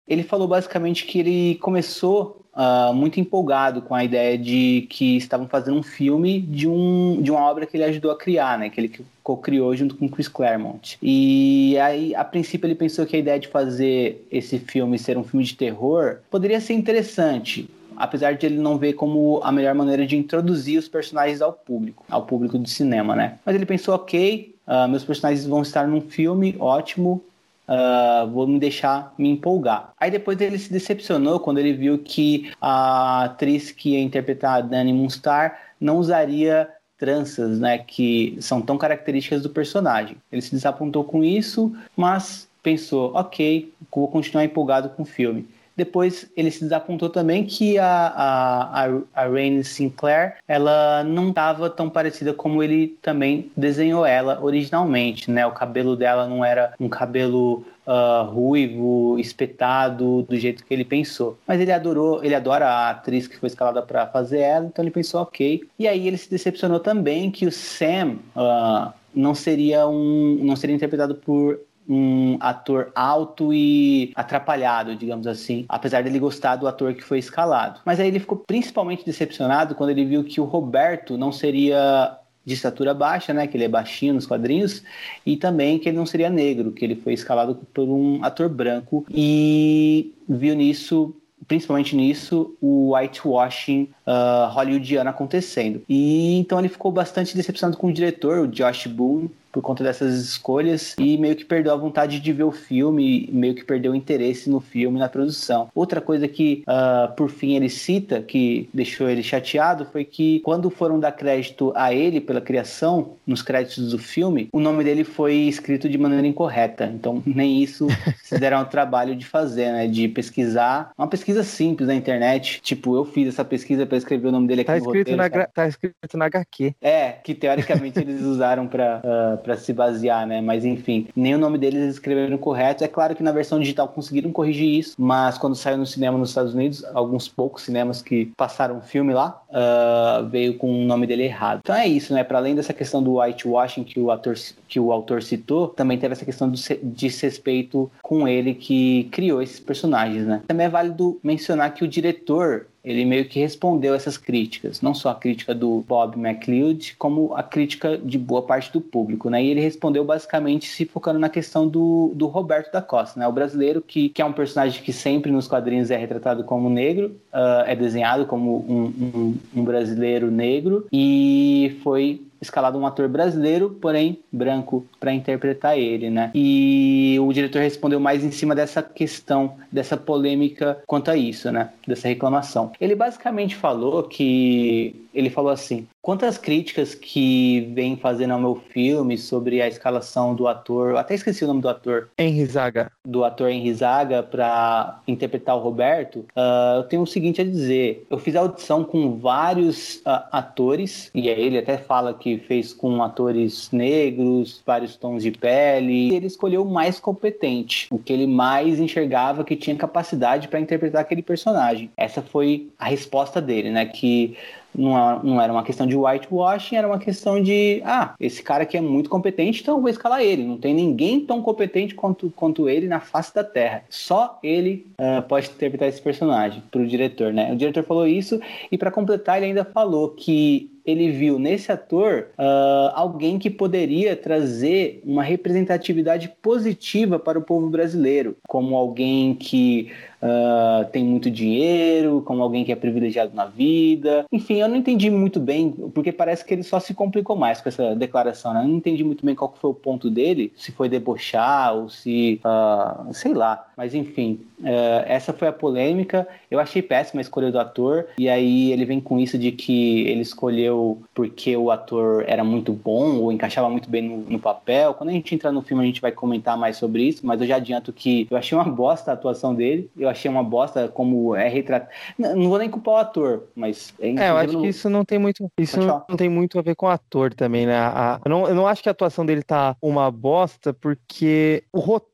Ele 0.07 0.23
falou 0.23 0.47
basicamente 0.47 1.05
que 1.05 1.19
ele 1.19 1.55
começou 1.57 2.40
uh, 2.55 2.93
muito 2.93 3.21
empolgado 3.21 3.83
com 3.83 3.95
a 3.95 4.05
ideia 4.05 4.37
de 4.37 4.87
que 4.89 5.17
estavam 5.17 5.49
fazendo 5.49 5.79
um 5.79 5.83
filme 5.83 6.41
de, 6.41 6.69
um, 6.69 7.21
de 7.21 7.31
uma 7.31 7.41
obra 7.41 7.67
que 7.67 7.77
ele 7.77 7.85
ajudou 7.85 8.11
a 8.11 8.17
criar, 8.17 8.59
né? 8.59 8.71
Que 8.71 8.81
ele 8.81 8.93
co-criou 9.23 9.75
junto 9.77 9.97
com 9.97 10.09
Chris 10.09 10.29
Claremont. 10.29 10.99
E 11.03 11.79
aí, 11.79 12.15
a 12.15 12.25
princípio, 12.25 12.67
ele 12.67 12.75
pensou 12.75 13.07
que 13.07 13.17
a 13.17 13.19
ideia 13.19 13.39
de 13.39 13.49
fazer 13.49 14.27
esse 14.31 14.59
filme 14.59 14.99
ser 14.99 15.17
um 15.17 15.25
filme 15.25 15.45
de 15.45 15.57
terror 15.57 16.19
poderia 16.31 16.61
ser 16.61 16.75
interessante, 16.75 17.69
apesar 17.97 18.35
de 18.35 18.47
ele 18.47 18.59
não 18.59 18.79
ver 18.79 18.95
como 18.95 19.41
a 19.43 19.53
melhor 19.53 19.75
maneira 19.75 20.07
de 20.07 20.17
introduzir 20.17 20.79
os 20.79 20.89
personagens 20.89 21.41
ao 21.41 21.53
público, 21.53 22.05
ao 22.09 22.23
público 22.23 22.59
do 22.59 22.69
cinema, 22.69 23.15
né? 23.15 23.39
Mas 23.45 23.55
ele 23.55 23.67
pensou, 23.67 23.95
ok, 23.95 24.55
uh, 24.67 24.89
meus 24.89 25.05
personagens 25.05 25.47
vão 25.47 25.63
estar 25.63 25.87
num 25.87 26.01
filme, 26.01 26.57
ótimo, 26.59 27.23
uh, 27.71 28.29
vou 28.29 28.47
me 28.47 28.59
deixar 28.59 29.15
me 29.17 29.31
empolgar. 29.31 29.93
Aí 29.99 30.11
depois 30.11 30.41
ele 30.41 30.59
se 30.59 30.73
decepcionou 30.73 31.39
quando 31.39 31.59
ele 31.59 31.73
viu 31.73 31.99
que 31.99 32.51
a 32.61 33.25
atriz 33.25 33.71
que 33.71 33.91
ia 33.91 34.01
interpretar 34.01 34.59
a 34.59 34.61
Dani 34.61 34.93
Moonstar 34.93 35.59
não 35.81 35.99
usaria 35.99 36.69
tranças, 36.99 37.59
né, 37.59 37.79
que 37.79 38.37
são 38.41 38.61
tão 38.61 38.77
características 38.77 39.43
do 39.43 39.49
personagem. 39.49 40.19
Ele 40.31 40.43
se 40.43 40.51
desapontou 40.51 41.03
com 41.03 41.25
isso, 41.25 41.75
mas 41.97 42.47
pensou, 42.63 43.15
ok, 43.15 43.73
vou 43.91 44.07
continuar 44.09 44.45
empolgado 44.45 44.91
com 44.91 45.03
o 45.03 45.07
filme. 45.07 45.49
Depois 45.81 46.31
ele 46.37 46.51
se 46.51 46.61
desapontou 46.61 47.09
também 47.09 47.47
que 47.47 47.79
a, 47.79 48.13
a, 48.15 48.85
a, 49.15 49.27
Rain 49.27 49.63
Sinclair 49.63 50.37
ela 50.47 51.03
não 51.05 51.31
estava 51.31 51.71
tão 51.71 51.89
parecida 51.89 52.35
como 52.35 52.63
ele 52.63 52.99
também 53.01 53.51
desenhou 53.57 54.05
ela 54.05 54.39
originalmente, 54.43 55.31
né? 55.31 55.47
O 55.47 55.53
cabelo 55.53 55.97
dela 55.97 56.29
não 56.29 56.45
era 56.45 56.75
um 56.79 56.87
cabelo 56.87 57.65
uh, 57.87 58.31
ruivo, 58.31 59.19
espetado, 59.19 60.23
do 60.29 60.37
jeito 60.37 60.67
que 60.67 60.75
ele 60.75 60.85
pensou. 60.85 61.39
Mas 61.49 61.59
ele 61.59 61.73
adorou, 61.73 62.23
ele 62.23 62.35
adora 62.35 62.67
a 62.67 62.91
atriz 62.91 63.27
que 63.27 63.39
foi 63.39 63.47
escalada 63.47 63.81
para 63.81 64.07
fazer 64.07 64.41
ela, 64.41 64.67
então 64.67 64.85
ele 64.85 64.93
pensou 64.93 65.23
ok. 65.23 65.63
E 65.79 65.89
aí 65.89 66.07
ele 66.07 66.19
se 66.19 66.29
decepcionou 66.31 66.79
também 66.79 67.31
que 67.31 67.47
o 67.47 67.51
Sam 67.51 68.19
uh, 68.37 68.93
não 69.15 69.35
seria 69.35 69.89
um, 69.89 70.39
não 70.43 70.57
seria 70.57 70.77
interpretado 70.77 71.15
por 71.15 71.59
um 71.91 72.37
ator 72.39 72.93
alto 72.95 73.53
e 73.53 74.13
atrapalhado, 74.15 74.95
digamos 74.95 75.27
assim, 75.27 75.65
apesar 75.69 76.05
dele 76.05 76.21
gostar 76.21 76.55
do 76.55 76.69
ator 76.69 76.95
que 76.95 77.03
foi 77.03 77.19
escalado. 77.19 77.81
Mas 77.85 77.99
aí 77.99 78.07
ele 78.07 78.21
ficou 78.21 78.39
principalmente 78.39 79.05
decepcionado 79.05 79.75
quando 79.75 79.91
ele 79.91 80.05
viu 80.05 80.23
que 80.23 80.41
o 80.41 80.45
Roberto 80.45 81.19
não 81.19 81.33
seria 81.33 82.17
de 82.45 82.55
estatura 82.55 82.95
baixa, 82.95 83.35
né, 83.35 83.47
que 83.47 83.57
ele 83.57 83.65
é 83.65 83.69
baixinho 83.69 84.15
nos 84.15 84.25
quadrinhos, 84.25 84.83
e 85.27 85.37
também 85.37 85.79
que 85.79 85.89
ele 85.89 85.99
não 85.99 86.07
seria 86.07 86.31
negro, 86.31 86.73
que 86.73 86.85
ele 86.85 86.95
foi 86.95 87.13
escalado 87.13 87.57
por 87.75 87.89
um 87.89 88.25
ator 88.25 88.49
branco 88.49 89.05
e 89.11 90.15
viu 90.29 90.55
nisso 90.55 91.15
principalmente 91.49 91.97
nisso, 91.97 92.55
o 92.61 92.95
whitewashing 92.95 93.89
uh, 94.07 94.49
hollywoodiano 94.53 95.11
acontecendo. 95.11 95.83
E 95.89 96.39
então 96.39 96.61
ele 96.61 96.69
ficou 96.69 96.93
bastante 96.93 97.35
decepcionado 97.35 97.77
com 97.77 97.89
o 97.89 97.93
diretor, 97.93 98.39
o 98.39 98.47
Josh 98.47 98.87
Boone, 98.87 99.29
por 99.53 99.63
conta 99.63 99.83
dessas 99.83 100.15
escolhas 100.21 100.95
e 100.99 101.17
meio 101.17 101.37
que 101.37 101.45
perdeu 101.45 101.73
a 101.73 101.77
vontade 101.77 102.21
de 102.21 102.33
ver 102.33 102.45
o 102.45 102.53
filme, 102.53 103.29
meio 103.33 103.55
que 103.55 103.65
perdeu 103.65 103.93
o 103.93 103.95
interesse 103.95 104.49
no 104.49 104.61
filme, 104.61 104.99
na 104.99 105.09
produção. 105.09 105.69
Outra 105.75 106.01
coisa 106.01 106.29
que, 106.29 106.63
uh, 106.69 107.15
por 107.15 107.31
fim, 107.31 107.57
ele 107.57 107.69
cita, 107.69 108.23
que 108.23 108.69
deixou 108.73 109.09
ele 109.09 109.23
chateado, 109.23 109.85
foi 109.85 110.05
que 110.05 110.41
quando 110.41 110.71
foram 110.71 111.01
dar 111.01 111.13
crédito 111.13 111.73
a 111.75 111.93
ele 111.93 112.21
pela 112.21 112.41
criação, 112.41 113.13
nos 113.27 113.43
créditos 113.43 113.91
do 113.91 113.99
filme, 113.99 114.49
o 114.53 114.61
nome 114.61 114.85
dele 114.85 115.05
foi 115.05 115.35
escrito 115.35 115.89
de 115.89 115.99
maneira 115.99 116.27
incorreta. 116.27 116.87
Então, 116.87 117.23
nem 117.27 117.63
isso 117.63 117.87
se 118.23 118.39
deram 118.39 118.63
o 118.63 118.65
trabalho 118.65 119.15
de 119.15 119.25
fazer, 119.25 119.73
né? 119.73 119.87
De 119.87 120.09
pesquisar. 120.09 120.91
Uma 120.97 121.07
pesquisa 121.07 121.43
simples 121.43 121.89
na 121.89 121.95
internet. 121.95 122.61
Tipo, 122.63 122.97
eu 122.97 123.05
fiz 123.05 123.29
essa 123.29 123.45
pesquisa 123.45 123.87
para 123.87 123.97
escrever 123.97 124.29
o 124.29 124.33
nome 124.33 124.49
dele 124.49 124.63
aqui 124.63 124.67
tá 124.67 124.73
no 124.73 124.79
escrito 124.79 125.11
roteiro. 125.11 125.39
Na, 125.39 125.47
tá 125.47 125.69
escrito 125.69 126.17
na 126.17 126.25
HQ. 126.27 126.75
É, 126.81 127.13
que 127.13 127.35
teoricamente 127.35 127.99
eles 127.99 128.23
usaram 128.23 128.67
para 128.67 129.01
uh, 129.05 129.40
para 129.41 129.57
se 129.57 129.73
basear, 129.73 130.27
né? 130.27 130.41
Mas 130.41 130.65
enfim, 130.65 131.09
nem 131.17 131.35
o 131.35 131.39
nome 131.39 131.59
deles 131.59 131.81
eles 131.81 131.95
escreveram 131.95 132.39
correto. 132.39 132.85
É 132.85 132.89
claro 132.89 133.15
que 133.15 133.23
na 133.23 133.33
versão 133.33 133.59
digital 133.59 133.89
conseguiram 133.89 134.31
corrigir 134.31 134.79
isso, 134.79 134.95
mas 134.99 135.39
quando 135.39 135.55
saiu 135.55 135.79
no 135.79 135.87
cinema 135.87 136.17
nos 136.17 136.31
Estados 136.31 136.55
Unidos, 136.55 136.85
alguns 136.95 137.29
poucos 137.29 137.63
cinemas 137.63 138.03
que 138.03 138.33
passaram 138.37 138.79
o 138.79 138.81
filme 138.81 139.13
lá, 139.13 139.41
uh, 139.49 140.27
veio 140.29 140.57
com 140.57 140.71
o 140.71 140.85
nome 140.85 141.07
dele 141.07 141.25
errado. 141.25 141.61
Então 141.63 141.75
é 141.75 141.87
isso, 141.87 142.13
né? 142.13 142.23
Para 142.23 142.39
além 142.39 142.55
dessa 142.55 142.73
questão 142.73 143.03
do 143.03 143.19
whitewashing 143.19 143.85
que 143.85 143.99
o 143.99 144.11
ator 144.11 144.35
que 144.69 144.79
o 144.79 144.93
autor 144.93 145.23
citou, 145.23 145.69
também 145.69 145.99
teve 145.99 146.13
essa 146.13 146.25
questão 146.25 146.49
do 146.49 146.57
desrespeito 146.83 147.91
com 148.03 148.29
ele 148.29 148.55
que 148.55 149.09
criou 149.11 149.43
esses 149.43 149.59
personagens, 149.59 150.27
né? 150.27 150.43
Também 150.47 150.67
é 150.67 150.71
válido 150.71 151.19
mencionar 151.23 151.75
que 151.75 151.85
o 151.85 151.89
diretor 151.89 152.67
ele 152.85 153.05
meio 153.05 153.27
que 153.27 153.39
respondeu 153.39 153.95
essas 153.95 154.17
críticas, 154.17 154.81
não 154.81 154.95
só 154.95 155.11
a 155.11 155.15
crítica 155.15 155.55
do 155.55 155.85
Bob 155.87 156.19
McLeod, 156.19 156.97
como 156.97 157.35
a 157.35 157.43
crítica 157.43 157.99
de 157.99 158.19
boa 158.19 158.43
parte 158.43 158.73
do 158.73 158.81
público, 158.81 159.29
né? 159.29 159.43
E 159.43 159.51
ele 159.51 159.61
respondeu 159.61 160.05
basicamente 160.05 160.67
se 160.67 160.87
focando 160.87 161.19
na 161.19 161.29
questão 161.29 161.69
do, 161.69 162.13
do 162.15 162.27
Roberto 162.27 162.73
da 162.73 162.81
Costa, 162.81 163.21
né? 163.21 163.29
O 163.29 163.33
brasileiro 163.33 163.83
que, 163.83 164.09
que 164.09 164.23
é 164.23 164.25
um 164.25 164.33
personagem 164.33 164.83
que 164.83 164.93
sempre 164.93 165.31
nos 165.31 165.47
quadrinhos 165.47 165.91
é 165.91 165.97
retratado 165.97 166.45
como 166.45 166.71
negro, 166.71 167.17
uh, 167.33 167.65
é 167.67 167.77
desenhado 167.77 168.27
como 168.27 168.59
um, 168.69 168.85
um, 168.85 169.39
um 169.57 169.65
brasileiro 169.65 170.31
negro 170.31 170.87
e 170.93 171.79
foi 171.83 172.23
escalado 172.41 172.79
um 172.79 172.87
ator 172.87 173.09
brasileiro, 173.09 173.71
porém 173.81 174.21
branco, 174.33 174.87
para 174.99 175.13
interpretar 175.13 175.79
ele, 175.79 176.11
né? 176.11 176.31
E 176.35 177.17
o 177.21 177.33
diretor 177.33 177.61
respondeu 177.61 178.01
mais 178.01 178.25
em 178.25 178.31
cima 178.31 178.55
dessa 178.55 178.83
questão, 178.83 179.57
dessa 179.71 179.97
polêmica 179.97 180.83
quanto 180.87 181.11
a 181.11 181.17
isso, 181.17 181.51
né? 181.53 181.71
Dessa 181.87 182.09
reclamação. 182.09 182.73
Ele 182.81 182.95
basicamente 182.95 183.57
falou 183.57 184.03
que 184.05 185.09
ele 185.15 185.31
falou 185.31 185.51
assim: 185.51 185.87
quantas 186.03 186.39
críticas 186.39 186.95
que 186.95 187.73
vem 187.75 187.97
fazendo 187.97 188.33
ao 188.33 188.41
meu 188.41 188.55
filme 188.71 189.19
sobre 189.19 189.61
a 189.61 189.69
escalação 189.69 190.35
do 190.35 190.49
ator, 190.49 190.97
até 190.97 191.15
esqueci 191.15 191.45
o 191.45 191.47
nome 191.47 191.61
do 191.61 191.69
ator. 191.69 192.09
Henry 192.19 192.47
Zaga. 192.47 192.91
Do 193.05 193.25
ator 193.25 193.51
Henry 193.51 193.73
Zaga 193.75 194.23
para 194.23 195.01
interpretar 195.07 195.57
o 195.57 195.61
Roberto, 195.61 196.27
uh, 196.37 196.79
eu 196.79 196.83
tenho 196.85 197.03
o 197.03 197.07
seguinte 197.07 197.41
a 197.41 197.45
dizer: 197.45 198.07
eu 198.11 198.19
fiz 198.19 198.35
audição 198.37 198.85
com 198.85 199.19
vários 199.19 199.97
uh, 199.97 200.27
atores, 200.33 201.11
e 201.15 201.29
ele 201.29 201.59
até 201.59 201.77
fala 201.77 202.15
que 202.15 202.39
fez 202.39 202.73
com 202.73 203.03
atores 203.03 203.71
negros, 203.71 204.63
vários 204.65 204.97
tons 204.97 205.23
de 205.23 205.31
pele, 205.31 206.11
e 206.11 206.15
ele 206.15 206.27
escolheu 206.27 206.63
o 206.63 206.71
mais 206.71 207.01
competente, 207.01 207.89
o 207.91 207.99
que 207.99 208.13
ele 208.13 208.27
mais 208.27 208.79
enxergava 208.79 209.45
que 209.45 209.57
tinha 209.57 209.77
capacidade 209.77 210.49
para 210.49 210.61
interpretar 210.61 211.03
aquele 211.03 211.23
personagem. 211.23 211.91
Essa 211.97 212.23
foi 212.23 212.69
a 212.79 212.87
resposta 212.87 213.41
dele, 213.41 213.71
né? 213.71 213.87
Que 213.87 214.37
não, 214.75 215.23
não 215.23 215.41
era 215.41 215.53
uma 215.53 215.63
questão 215.63 215.87
de 215.87 215.97
whitewashing, 215.97 216.77
era 216.77 216.87
uma 216.87 216.99
questão 216.99 217.43
de, 217.43 217.83
ah, 217.85 218.15
esse 218.19 218.43
cara 218.43 218.63
aqui 218.63 218.77
é 218.77 218.81
muito 218.81 219.11
competente, 219.11 219.63
então 219.63 219.77
eu 219.77 219.81
vou 219.81 219.91
escalar 219.91 220.21
ele. 220.21 220.45
Não 220.45 220.57
tem 220.57 220.75
ninguém 220.75 221.21
tão 221.21 221.43
competente 221.43 221.95
quanto, 221.95 222.31
quanto 222.35 222.69
ele 222.69 222.89
na 222.89 223.01
face 223.01 223.35
da 223.35 223.45
Terra. 223.45 223.85
Só 223.89 224.39
ele 224.43 224.87
uh, 224.99 225.23
pode 225.23 225.49
interpretar 225.49 225.89
esse 225.89 226.01
personagem 226.01 226.63
para 226.71 226.81
o 226.81 226.87
diretor, 226.87 227.33
né? 227.33 227.53
O 227.53 227.57
diretor 227.57 227.85
falou 227.85 228.07
isso 228.07 228.41
e 228.71 228.79
para 228.79 228.91
completar 228.91 229.39
ele 229.39 229.47
ainda 229.47 229.65
falou 229.65 230.11
que 230.11 230.71
ele 230.85 231.11
viu 231.11 231.39
nesse 231.39 231.71
ator 231.71 232.29
uh, 232.39 232.93
alguém 232.95 233.39
que 233.39 233.51
poderia 233.51 234.17
trazer 234.17 235.01
uma 235.05 235.23
representatividade 235.23 236.33
positiva 236.43 237.19
para 237.19 237.39
o 237.39 237.43
povo 237.43 237.69
brasileiro, 237.69 238.37
como 238.49 238.77
alguém 238.77 239.35
que 239.35 239.93
uh, 240.23 240.85
tem 240.91 241.05
muito 241.05 241.31
dinheiro, 241.31 242.23
como 242.25 242.43
alguém 242.43 242.65
que 242.65 242.73
é 242.73 242.77
privilegiado 242.77 243.35
na 243.35 243.47
vida. 243.47 244.25
Enfim, 244.31 244.57
eu 244.57 244.69
não 244.69 244.77
entendi 244.77 245.11
muito 245.11 245.41
bem, 245.41 245.71
porque 245.95 246.13
parece 246.13 246.45
que 246.45 246.55
ele 246.55 246.63
só 246.63 246.79
se 246.79 246.95
complicou 246.95 247.37
mais 247.37 247.61
com 247.61 247.69
essa 247.69 247.95
declaração. 247.95 248.55
Né? 248.55 248.63
Eu 248.63 248.69
não 248.69 248.77
entendi 248.77 249.05
muito 249.05 249.25
bem 249.25 249.35
qual 249.35 249.55
foi 249.61 249.71
o 249.71 249.75
ponto 249.75 250.11
dele, 250.11 250.53
se 250.57 250.73
foi 250.73 250.89
debochar 250.89 251.75
ou 251.75 251.89
se. 251.89 252.41
Uh, 252.45 253.13
sei 253.13 253.35
lá. 253.35 253.67
Mas 253.77 253.95
enfim, 253.95 254.41
uh, 254.61 255.05
essa 255.07 255.33
foi 255.33 255.49
a 255.49 255.53
polêmica. 255.53 256.27
Eu 256.51 256.59
achei 256.59 256.83
péssima 256.83 257.21
a 257.21 257.23
escolha 257.23 257.51
do 257.51 257.59
ator, 257.59 258.07
e 258.19 258.29
aí 258.29 258.73
ele 258.73 258.85
vem 258.85 259.01
com 259.01 259.19
isso 259.19 259.39
de 259.39 259.53
que 259.53 260.03
ele 260.09 260.21
escolheu 260.21 261.01
porque 261.15 261.57
o 261.57 261.71
ator 261.71 262.25
era 262.27 262.45
muito 262.45 262.73
bom 262.73 263.17
ou 263.21 263.33
encaixava 263.33 263.69
muito 263.69 263.89
bem 263.89 264.03
no, 264.03 264.19
no 264.19 264.39
papel. 264.39 264.95
Quando 264.95 265.11
a 265.11 265.13
gente 265.13 265.35
entrar 265.35 265.53
no 265.53 265.63
filme, 265.63 265.83
a 265.83 265.87
gente 265.87 266.01
vai 266.01 266.13
comentar 266.13 266.57
mais 266.57 266.77
sobre 266.77 267.05
isso, 267.05 267.27
mas 267.27 267.41
eu 267.41 267.47
já 267.47 267.57
adianto 267.57 267.93
que 267.93 268.27
eu 268.31 268.37
achei 268.37 268.57
uma 268.57 268.65
bosta 268.65 269.11
a 269.11 269.15
atuação 269.15 269.55
dele. 269.55 269.91
Eu 269.97 270.09
achei 270.11 270.31
uma 270.31 270.43
bosta 270.43 270.89
como 270.89 271.35
é 271.35 271.49
retratado. 271.49 271.91
Não, 272.19 272.49
vou 272.49 272.59
nem 272.59 272.71
culpar 272.71 272.95
o 272.95 272.97
ator, 272.99 273.45
mas. 273.55 273.95
É, 274.01 274.09
é 274.09 274.31
eu 274.31 274.37
acho 274.37 274.53
no... 274.55 274.63
que 274.63 274.69
isso 274.69 274.91
não 274.91 275.05
tem 275.05 275.19
muito. 275.19 275.51
Isso 275.59 275.81
não, 275.81 276.05
não, 276.09 276.17
tem 276.17 276.29
muito 276.29 276.59
a 276.59 276.63
ver 276.63 276.75
com 276.75 276.87
o 276.87 276.91
ator 276.91 277.33
também, 277.33 277.67
né? 277.67 277.79
A, 277.79 278.21
eu, 278.25 278.31
não, 278.31 278.49
eu 278.49 278.55
não 278.55 278.67
acho 278.67 278.83
que 278.83 278.89
a 278.89 278.93
atuação 278.93 279.25
dele 279.25 279.43
tá 279.43 279.77
uma 279.81 280.11
bosta, 280.11 280.73
porque 280.73 281.65
o 281.73 281.79
roteiro 281.81 282.10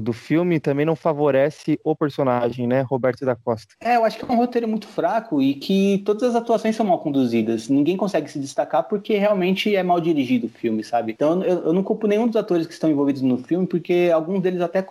do 0.00 0.12
filme 0.12 0.60
também 0.60 0.86
não 0.86 0.96
favorece 0.96 1.78
o 1.84 1.94
personagem, 1.94 2.66
né? 2.66 2.82
Roberto 2.82 3.24
da 3.24 3.34
Costa. 3.34 3.74
É, 3.80 3.96
eu 3.96 4.04
acho 4.04 4.18
que 4.18 4.24
é 4.24 4.32
um 4.32 4.36
roteiro 4.36 4.68
muito 4.68 4.86
fraco 4.86 5.42
e 5.42 5.54
que 5.54 6.02
todas 6.04 6.22
as 6.22 6.34
atuações 6.34 6.76
são 6.76 6.86
mal 6.86 6.98
conduzidas. 6.98 7.68
Ninguém 7.68 7.96
consegue 7.96 8.30
se 8.30 8.38
destacar 8.38 8.84
porque 8.84 9.16
realmente 9.16 9.74
é 9.74 9.82
mal 9.82 10.00
dirigido 10.00 10.46
o 10.46 10.50
filme, 10.50 10.84
sabe? 10.84 11.12
Então 11.12 11.42
eu, 11.42 11.64
eu 11.66 11.72
não 11.72 11.82
culpo 11.82 12.06
nenhum 12.06 12.26
dos 12.26 12.36
atores 12.36 12.66
que 12.66 12.72
estão 12.72 12.90
envolvidos 12.90 13.22
no 13.22 13.38
filme, 13.38 13.66
porque 13.66 14.10
alguns 14.12 14.40
deles 14.40 14.60
até 14.60 14.86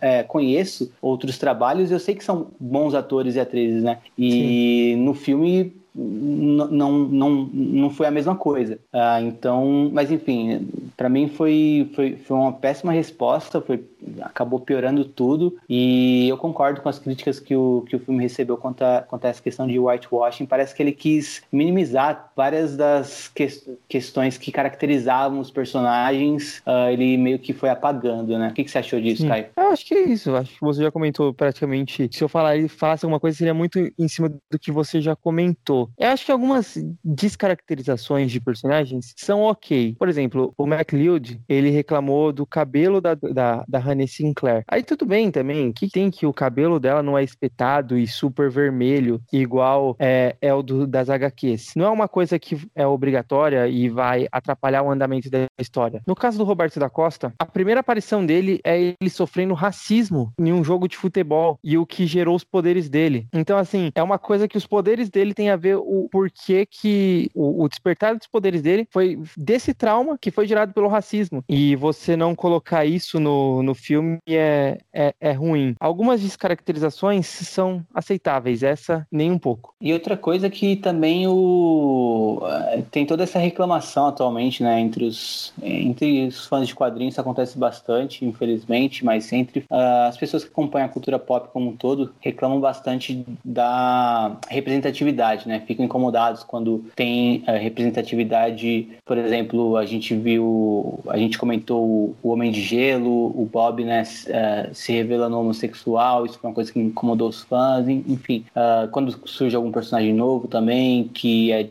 é, 0.00 0.22
conheço 0.22 0.92
outros 1.00 1.38
trabalhos 1.38 1.60
trabalhos, 1.60 1.90
eu 1.90 1.98
sei 1.98 2.14
que 2.14 2.24
são 2.24 2.48
bons 2.58 2.94
atores 2.94 3.34
e 3.34 3.40
atrizes, 3.40 3.82
né? 3.82 3.98
E 4.16 4.94
Sim. 4.94 4.96
no 5.02 5.14
filme 5.14 5.72
não, 5.94 6.98
não, 6.98 7.30
não 7.52 7.90
foi 7.90 8.06
a 8.06 8.10
mesma 8.10 8.36
coisa. 8.36 8.78
Ah, 8.92 9.20
então, 9.20 9.90
mas 9.92 10.10
enfim, 10.10 10.68
para 10.96 11.08
mim 11.08 11.28
foi, 11.28 11.90
foi, 11.94 12.16
foi 12.16 12.36
uma 12.36 12.52
péssima 12.52 12.92
resposta, 12.92 13.60
foi, 13.60 13.84
acabou 14.20 14.60
piorando 14.60 15.04
tudo. 15.04 15.56
E 15.68 16.28
eu 16.28 16.36
concordo 16.36 16.80
com 16.80 16.88
as 16.88 16.98
críticas 16.98 17.40
que 17.40 17.54
o, 17.54 17.84
que 17.88 17.96
o 17.96 17.98
filme 17.98 18.22
recebeu 18.22 18.56
quanto 18.56 18.82
a, 18.82 19.02
quanto 19.02 19.24
a 19.24 19.28
essa 19.28 19.42
questão 19.42 19.66
de 19.66 19.78
whitewashing. 19.78 20.46
Parece 20.46 20.74
que 20.74 20.82
ele 20.82 20.92
quis 20.92 21.42
minimizar 21.52 22.30
várias 22.36 22.76
das 22.76 23.28
que, 23.28 23.48
questões 23.88 24.38
que 24.38 24.52
caracterizavam 24.52 25.40
os 25.40 25.50
personagens, 25.50 26.62
uh, 26.66 26.90
ele 26.90 27.16
meio 27.16 27.38
que 27.38 27.52
foi 27.52 27.68
apagando, 27.68 28.38
né? 28.38 28.48
O 28.48 28.54
que, 28.54 28.64
que 28.64 28.70
você 28.70 28.78
achou 28.78 29.00
disso, 29.00 29.26
Caio? 29.26 29.46
Eu 29.56 29.68
acho 29.68 29.86
que 29.86 29.94
é 29.94 30.02
isso. 30.02 30.34
Acho 30.34 30.52
que 30.52 30.60
você 30.60 30.82
já 30.82 30.90
comentou 30.90 31.32
praticamente. 31.34 32.08
Se 32.12 32.22
eu 32.22 32.28
falar 32.28 32.56
e 32.56 32.68
falasse 32.68 33.04
alguma 33.04 33.20
coisa, 33.20 33.36
seria 33.36 33.54
muito 33.54 33.78
em 33.98 34.08
cima 34.08 34.28
do 34.28 34.58
que 34.58 34.70
você 34.70 35.00
já 35.00 35.16
comentou. 35.16 35.79
Eu 35.98 36.08
acho 36.08 36.24
que 36.24 36.32
algumas 36.32 36.76
descaracterizações 37.04 38.30
de 38.30 38.40
personagens 38.40 39.12
são 39.16 39.42
ok. 39.42 39.94
Por 39.98 40.08
exemplo, 40.08 40.52
o 40.56 40.66
MacLeod, 40.66 41.40
ele 41.48 41.70
reclamou 41.70 42.32
do 42.32 42.46
cabelo 42.46 43.00
da, 43.00 43.14
da, 43.14 43.64
da 43.66 43.78
Honey 43.78 44.08
Sinclair. 44.08 44.64
Aí 44.68 44.82
tudo 44.82 45.06
bem 45.06 45.30
também, 45.30 45.72
que 45.72 45.88
tem 45.88 46.10
que 46.10 46.26
o 46.26 46.32
cabelo 46.32 46.80
dela 46.80 47.02
não 47.02 47.16
é 47.16 47.22
espetado 47.22 47.98
e 47.98 48.06
super 48.06 48.50
vermelho, 48.50 49.20
igual 49.32 49.96
é, 49.98 50.36
é 50.40 50.52
o 50.52 50.62
do, 50.62 50.86
das 50.86 51.08
HQs. 51.08 51.72
Não 51.76 51.86
é 51.86 51.90
uma 51.90 52.08
coisa 52.08 52.38
que 52.38 52.58
é 52.74 52.86
obrigatória 52.86 53.68
e 53.68 53.88
vai 53.88 54.26
atrapalhar 54.32 54.82
o 54.82 54.90
andamento 54.90 55.30
da 55.30 55.46
história. 55.58 56.02
No 56.06 56.14
caso 56.14 56.38
do 56.38 56.44
Roberto 56.44 56.78
da 56.78 56.90
Costa, 56.90 57.32
a 57.38 57.46
primeira 57.46 57.80
aparição 57.80 58.24
dele 58.24 58.60
é 58.64 58.80
ele 58.80 59.10
sofrendo 59.10 59.54
racismo 59.54 60.32
em 60.38 60.52
um 60.52 60.64
jogo 60.64 60.88
de 60.88 60.96
futebol 60.96 61.58
e 61.62 61.76
o 61.78 61.86
que 61.86 62.06
gerou 62.06 62.34
os 62.34 62.44
poderes 62.44 62.88
dele. 62.88 63.26
Então, 63.32 63.58
assim, 63.58 63.90
é 63.94 64.02
uma 64.02 64.18
coisa 64.18 64.48
que 64.48 64.56
os 64.56 64.66
poderes 64.66 65.08
dele 65.08 65.34
têm 65.34 65.50
a 65.50 65.56
ver 65.56 65.69
o 65.74 66.08
porquê 66.10 66.66
que 66.66 67.30
o, 67.34 67.64
o 67.64 67.68
despertar 67.68 68.16
dos 68.16 68.26
poderes 68.26 68.62
dele 68.62 68.88
foi 68.90 69.18
desse 69.36 69.74
trauma 69.74 70.18
que 70.18 70.30
foi 70.30 70.46
gerado 70.46 70.72
pelo 70.72 70.88
racismo. 70.88 71.44
E 71.48 71.76
você 71.76 72.16
não 72.16 72.34
colocar 72.34 72.84
isso 72.84 73.20
no, 73.20 73.62
no 73.62 73.74
filme 73.74 74.18
é, 74.26 74.78
é, 74.92 75.14
é 75.20 75.32
ruim. 75.32 75.74
Algumas 75.78 76.20
descaracterizações 76.20 77.26
são 77.26 77.84
aceitáveis, 77.94 78.62
essa 78.62 79.06
nem 79.10 79.30
um 79.30 79.38
pouco. 79.38 79.74
E 79.80 79.92
outra 79.92 80.16
coisa 80.16 80.48
que 80.48 80.76
também 80.76 81.26
o 81.26 82.40
eh, 82.44 82.82
tem 82.90 83.06
toda 83.06 83.24
essa 83.24 83.38
reclamação 83.38 84.06
atualmente, 84.06 84.62
né, 84.62 84.80
entre 84.80 85.04
os 85.04 85.52
entre 85.62 86.26
os 86.26 86.46
fãs 86.46 86.66
de 86.66 86.74
quadrinhos 86.74 87.10
isso 87.10 87.20
acontece 87.20 87.58
bastante, 87.58 88.24
infelizmente, 88.24 89.04
mas 89.04 89.30
entre 89.32 89.60
uh, 89.60 90.08
as 90.08 90.16
pessoas 90.16 90.44
que 90.44 90.50
acompanham 90.50 90.86
a 90.86 90.88
cultura 90.88 91.18
pop 91.18 91.48
como 91.52 91.70
um 91.70 91.76
todo 91.76 92.14
reclamam 92.20 92.60
bastante 92.60 93.24
da 93.44 94.36
representatividade, 94.48 95.46
né? 95.46 95.59
Ficam 95.66 95.84
incomodados 95.84 96.42
quando 96.42 96.84
tem 96.94 97.44
uh, 97.46 97.52
representatividade, 97.52 98.88
por 99.04 99.18
exemplo, 99.18 99.76
a 99.76 99.86
gente 99.86 100.14
viu, 100.14 101.00
a 101.08 101.16
gente 101.16 101.38
comentou 101.38 102.14
o 102.22 102.28
Homem 102.28 102.50
de 102.50 102.60
Gelo, 102.60 103.28
o 103.28 103.48
Bob, 103.50 103.84
né, 103.84 104.02
uh, 104.02 104.74
se 104.74 104.92
revelando 104.92 105.38
homossexual, 105.38 106.26
isso 106.26 106.38
foi 106.38 106.50
uma 106.50 106.54
coisa 106.54 106.72
que 106.72 106.78
incomodou 106.78 107.28
os 107.28 107.42
fãs, 107.42 107.88
enfim, 107.88 108.44
uh, 108.50 108.88
quando 108.90 109.16
surge 109.28 109.54
algum 109.56 109.70
personagem 109.70 110.14
novo 110.14 110.48
também 110.48 111.08
que 111.08 111.52
é 111.52 111.68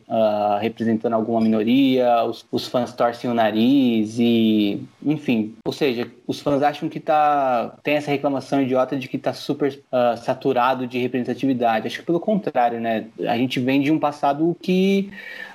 representando 0.60 1.14
alguma 1.14 1.42
minoria, 1.42 2.24
os, 2.52 2.68
fãs 2.68 2.94
torcem 2.94 3.30
o 3.30 3.34
nariz 3.34 4.18
e, 4.20 4.82
enfim, 5.06 5.56
ou 5.66 5.72
seja, 5.72 6.10
os 6.28 6.40
fãs 6.40 6.62
acham 6.62 6.90
que 6.90 7.00
tá 7.00 7.76
tem 7.84 7.96
essa 7.96 8.12
reclamação 8.12 8.62
idiota 8.62 8.98
de 8.98 9.08
que 9.08 9.18
tá 9.18 9.34
super 9.34 9.80
saturado 10.18 10.88
de 10.88 11.00
representatividade. 11.00 11.88
Acho 11.88 12.00
que 12.00 12.06
pelo 12.06 12.20
contrário, 12.20 12.80
né? 12.80 13.06
A 13.28 13.38
gente 13.38 13.60
vem 13.60 13.79
de 13.82 13.92
um 13.92 14.00
passado 14.00 14.56
que 14.62 15.10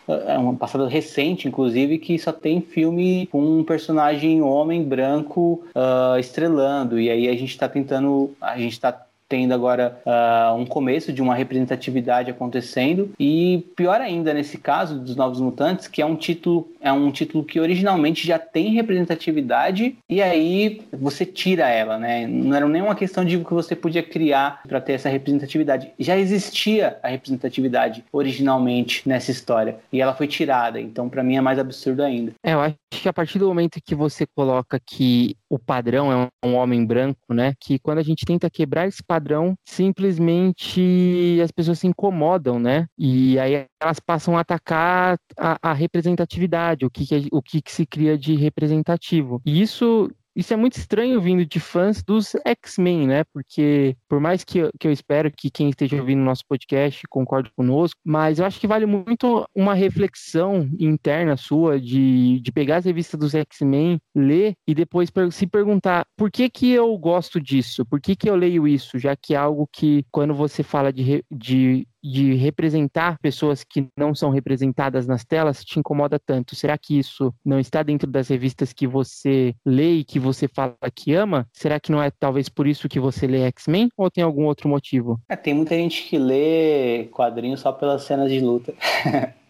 é 0.07 0.39
um 0.39 0.55
passado 0.55 0.87
recente, 0.87 1.49
inclusive, 1.49 1.99
que 1.99 2.19
só 2.19 2.33
tem 2.33 2.61
filme 2.61 3.27
com 3.33 3.41
um 3.41 3.65
personagem 3.65 4.43
homem 4.43 4.83
branco 4.85 5.65
uh, 5.75 6.19
estrelando. 6.19 7.01
E 7.01 7.11
aí 7.11 7.29
a 7.29 7.33
gente 7.33 7.51
está 7.51 7.69
tentando, 7.69 8.35
a 8.41 8.59
gente 8.59 8.73
está 8.73 9.07
tendo 9.35 9.53
agora 9.53 10.01
uh, 10.07 10.55
um 10.55 10.64
começo 10.64 11.12
de 11.12 11.20
uma 11.20 11.35
representatividade 11.35 12.31
acontecendo 12.31 13.11
e 13.18 13.66
pior 13.75 14.01
ainda 14.01 14.33
nesse 14.33 14.57
caso 14.57 15.01
dos 15.01 15.16
Novos 15.16 15.40
Mutantes, 15.40 15.88
que 15.88 16.01
é 16.01 16.07
um 16.07 16.14
título 16.14 16.68
é 16.81 16.92
um 16.92 17.11
título 17.11 17.42
que 17.42 17.59
originalmente 17.59 18.25
já 18.25 18.38
tem 18.38 18.75
representatividade 18.75 19.97
e 20.09 20.23
aí 20.23 20.83
você 20.92 21.27
tira 21.27 21.68
ela, 21.68 21.99
né? 21.99 22.29
Não 22.29 22.55
era 22.55 22.68
nenhuma 22.68 22.94
questão 22.94 23.25
de 23.25 23.38
que 23.38 23.55
você 23.55 23.75
podia 23.75 24.03
criar 24.03 24.62
para 24.68 24.81
ter 24.81 24.92
essa 24.92 25.09
representatividade. 25.09 25.90
Já 25.99 26.16
existia 26.16 26.99
a 27.03 27.09
representatividade 27.09 28.05
originalmente 28.12 29.09
nessa 29.09 29.33
história 29.33 29.79
e 29.92 30.01
ela 30.01 30.14
foi 30.14 30.29
tirada. 30.29 30.81
Então 30.81 31.09
para 31.09 31.25
mim 31.25 31.37
é 31.37 31.40
mais 31.40 31.59
absurdo 31.59 32.05
ainda. 32.05 32.33
É, 32.44 32.53
eu 32.53 32.61
acho 32.61 32.77
que 32.90 33.09
a 33.09 33.12
partir 33.12 33.40
do 33.40 33.49
momento 33.49 33.81
que 33.85 33.97
você 33.97 34.27
coloca 34.27 34.79
que 34.79 35.35
o 35.55 35.59
padrão 35.59 36.11
é 36.12 36.29
um 36.45 36.55
homem 36.55 36.85
branco, 36.85 37.33
né? 37.33 37.55
Que 37.61 37.79
quando 37.79 37.99
a 37.99 38.03
gente 38.03 38.27
tenta 38.27 38.51
quebrar 38.51 38.88
esse 38.88 39.03
padrão, 39.03 39.55
simplesmente 39.64 41.40
as 41.42 41.52
pessoas 41.52 41.79
se 41.79 41.87
incomodam, 41.87 42.59
né? 42.59 42.87
E 42.98 43.38
aí 43.38 43.65
elas 43.81 44.00
passam 44.00 44.37
a 44.37 44.40
atacar 44.40 45.17
a, 45.38 45.57
a 45.63 45.73
representatividade, 45.73 46.85
o 46.85 46.90
que, 46.90 47.07
que, 47.07 47.29
o 47.31 47.40
que, 47.40 47.63
que 47.63 47.71
se 47.71 47.87
cria 47.87 48.19
de 48.19 48.35
representativo. 48.35 49.40
E 49.46 49.63
isso 49.63 50.11
isso 50.35 50.53
é 50.53 50.57
muito 50.57 50.77
estranho 50.77 51.21
vindo 51.21 51.45
de 51.47 51.61
fãs 51.61 52.03
dos 52.03 52.35
X-Men, 52.45 53.07
né? 53.07 53.25
Porque 53.33 53.97
por 54.09 54.21
mais 54.21 54.45
que 54.45 54.59
eu, 54.59 54.71
que 54.79 54.87
eu 54.87 54.93
espero 54.93 55.31
que 55.31 55.51
quem 55.51 55.71
esteja 55.71 55.97
ouvindo 55.97 56.21
o 56.21 56.25
nosso 56.25 56.43
podcast 56.49 57.03
concorde 57.09 57.51
conosco, 57.57 58.01
mas 58.05 58.39
eu 58.39 58.47
acho 58.47 58.61
que 58.61 58.67
vale 58.67 58.87
muito 58.87 59.47
uma 59.55 59.75
reflexão 59.75 60.69
interna 60.79 61.37
sua 61.37 61.81
de, 61.81 62.41
de 62.41 62.53
pegar 62.53 62.77
as 62.77 62.85
revistas 62.85 63.19
dos 63.19 63.35
X-Men, 63.35 63.99
ler 64.15 64.55
e 64.67 64.75
depois 64.75 65.11
se 65.31 65.47
perguntar 65.47 66.05
por 66.17 66.31
que 66.31 66.49
que 66.49 66.71
eu 66.71 66.97
gosto 66.99 67.41
disso? 67.41 67.85
Por 67.87 68.01
que 68.01 68.17
que 68.17 68.29
eu 68.29 68.37
leio 68.37 68.67
isso? 68.67 68.99
Já 68.99 69.15
que 69.17 69.35
é 69.35 69.37
algo 69.37 69.69
que 69.73 70.05
quando 70.11 70.35
você 70.35 70.63
fala 70.63 70.93
de, 70.93 71.25
de 71.31 71.87
de 72.05 72.35
representar 72.35 73.19
pessoas 73.19 73.65
que 73.65 73.88
não 73.96 74.15
são 74.15 74.29
representadas 74.29 75.07
nas 75.07 75.25
telas 75.25 75.65
te 75.65 75.79
incomoda 75.79 76.19
tanto? 76.19 76.55
Será 76.55 76.77
que 76.77 76.98
isso 76.98 77.35
não 77.42 77.59
está 77.59 77.83
dentro 77.83 78.11
das 78.11 78.29
revistas 78.29 78.73
que 78.75 78.87
você 78.87 79.55
lê 79.65 79.94
e 79.94 80.05
que 80.05 80.19
você 80.19 80.46
fala 80.46 80.77
que 80.94 81.15
ama? 81.15 81.48
Será 81.52 81.81
que 81.81 81.90
não 81.90 82.02
é 82.02 82.11
talvez 82.11 82.50
por 82.50 82.67
isso 82.67 82.88
que 82.88 83.00
você 83.00 83.27
lê 83.27 83.42
X-Men 83.44 83.88
ou 83.96 84.11
tem 84.11 84.23
algum 84.23 84.44
outro 84.44 84.69
motivo? 84.69 85.19
É, 85.29 85.35
tem 85.35 85.55
muita 85.55 85.75
gente 85.75 86.05
que 86.05 86.19
lê 86.19 87.09
quadrinhos 87.11 87.61
só 87.61 87.73
pelas 87.73 88.02
cenas 88.02 88.31
de 88.31 88.40
luta. 88.40 88.75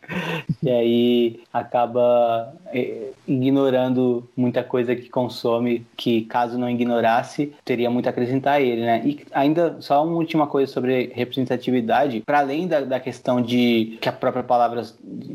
e 0.62 0.70
aí 0.70 1.40
acaba 1.52 2.52
é, 2.72 3.10
ignorando 3.26 4.28
muita 4.36 4.62
coisa 4.62 4.94
que 4.94 5.08
consome, 5.08 5.86
que 5.96 6.22
caso 6.22 6.58
não 6.58 6.68
ignorasse, 6.68 7.52
teria 7.64 7.90
muito 7.90 8.06
a 8.06 8.10
acrescentar 8.10 8.54
a 8.54 8.60
ele, 8.60 8.82
né? 8.82 9.02
E 9.04 9.20
ainda, 9.32 9.76
só 9.80 10.04
uma 10.04 10.16
última 10.16 10.46
coisa 10.46 10.72
sobre 10.72 11.12
representatividade, 11.14 12.20
para 12.20 12.40
além 12.40 12.66
da, 12.66 12.80
da 12.80 13.00
questão 13.00 13.40
de 13.40 13.98
que 14.00 14.08
a 14.08 14.12
própria 14.12 14.42
palavra 14.42 14.82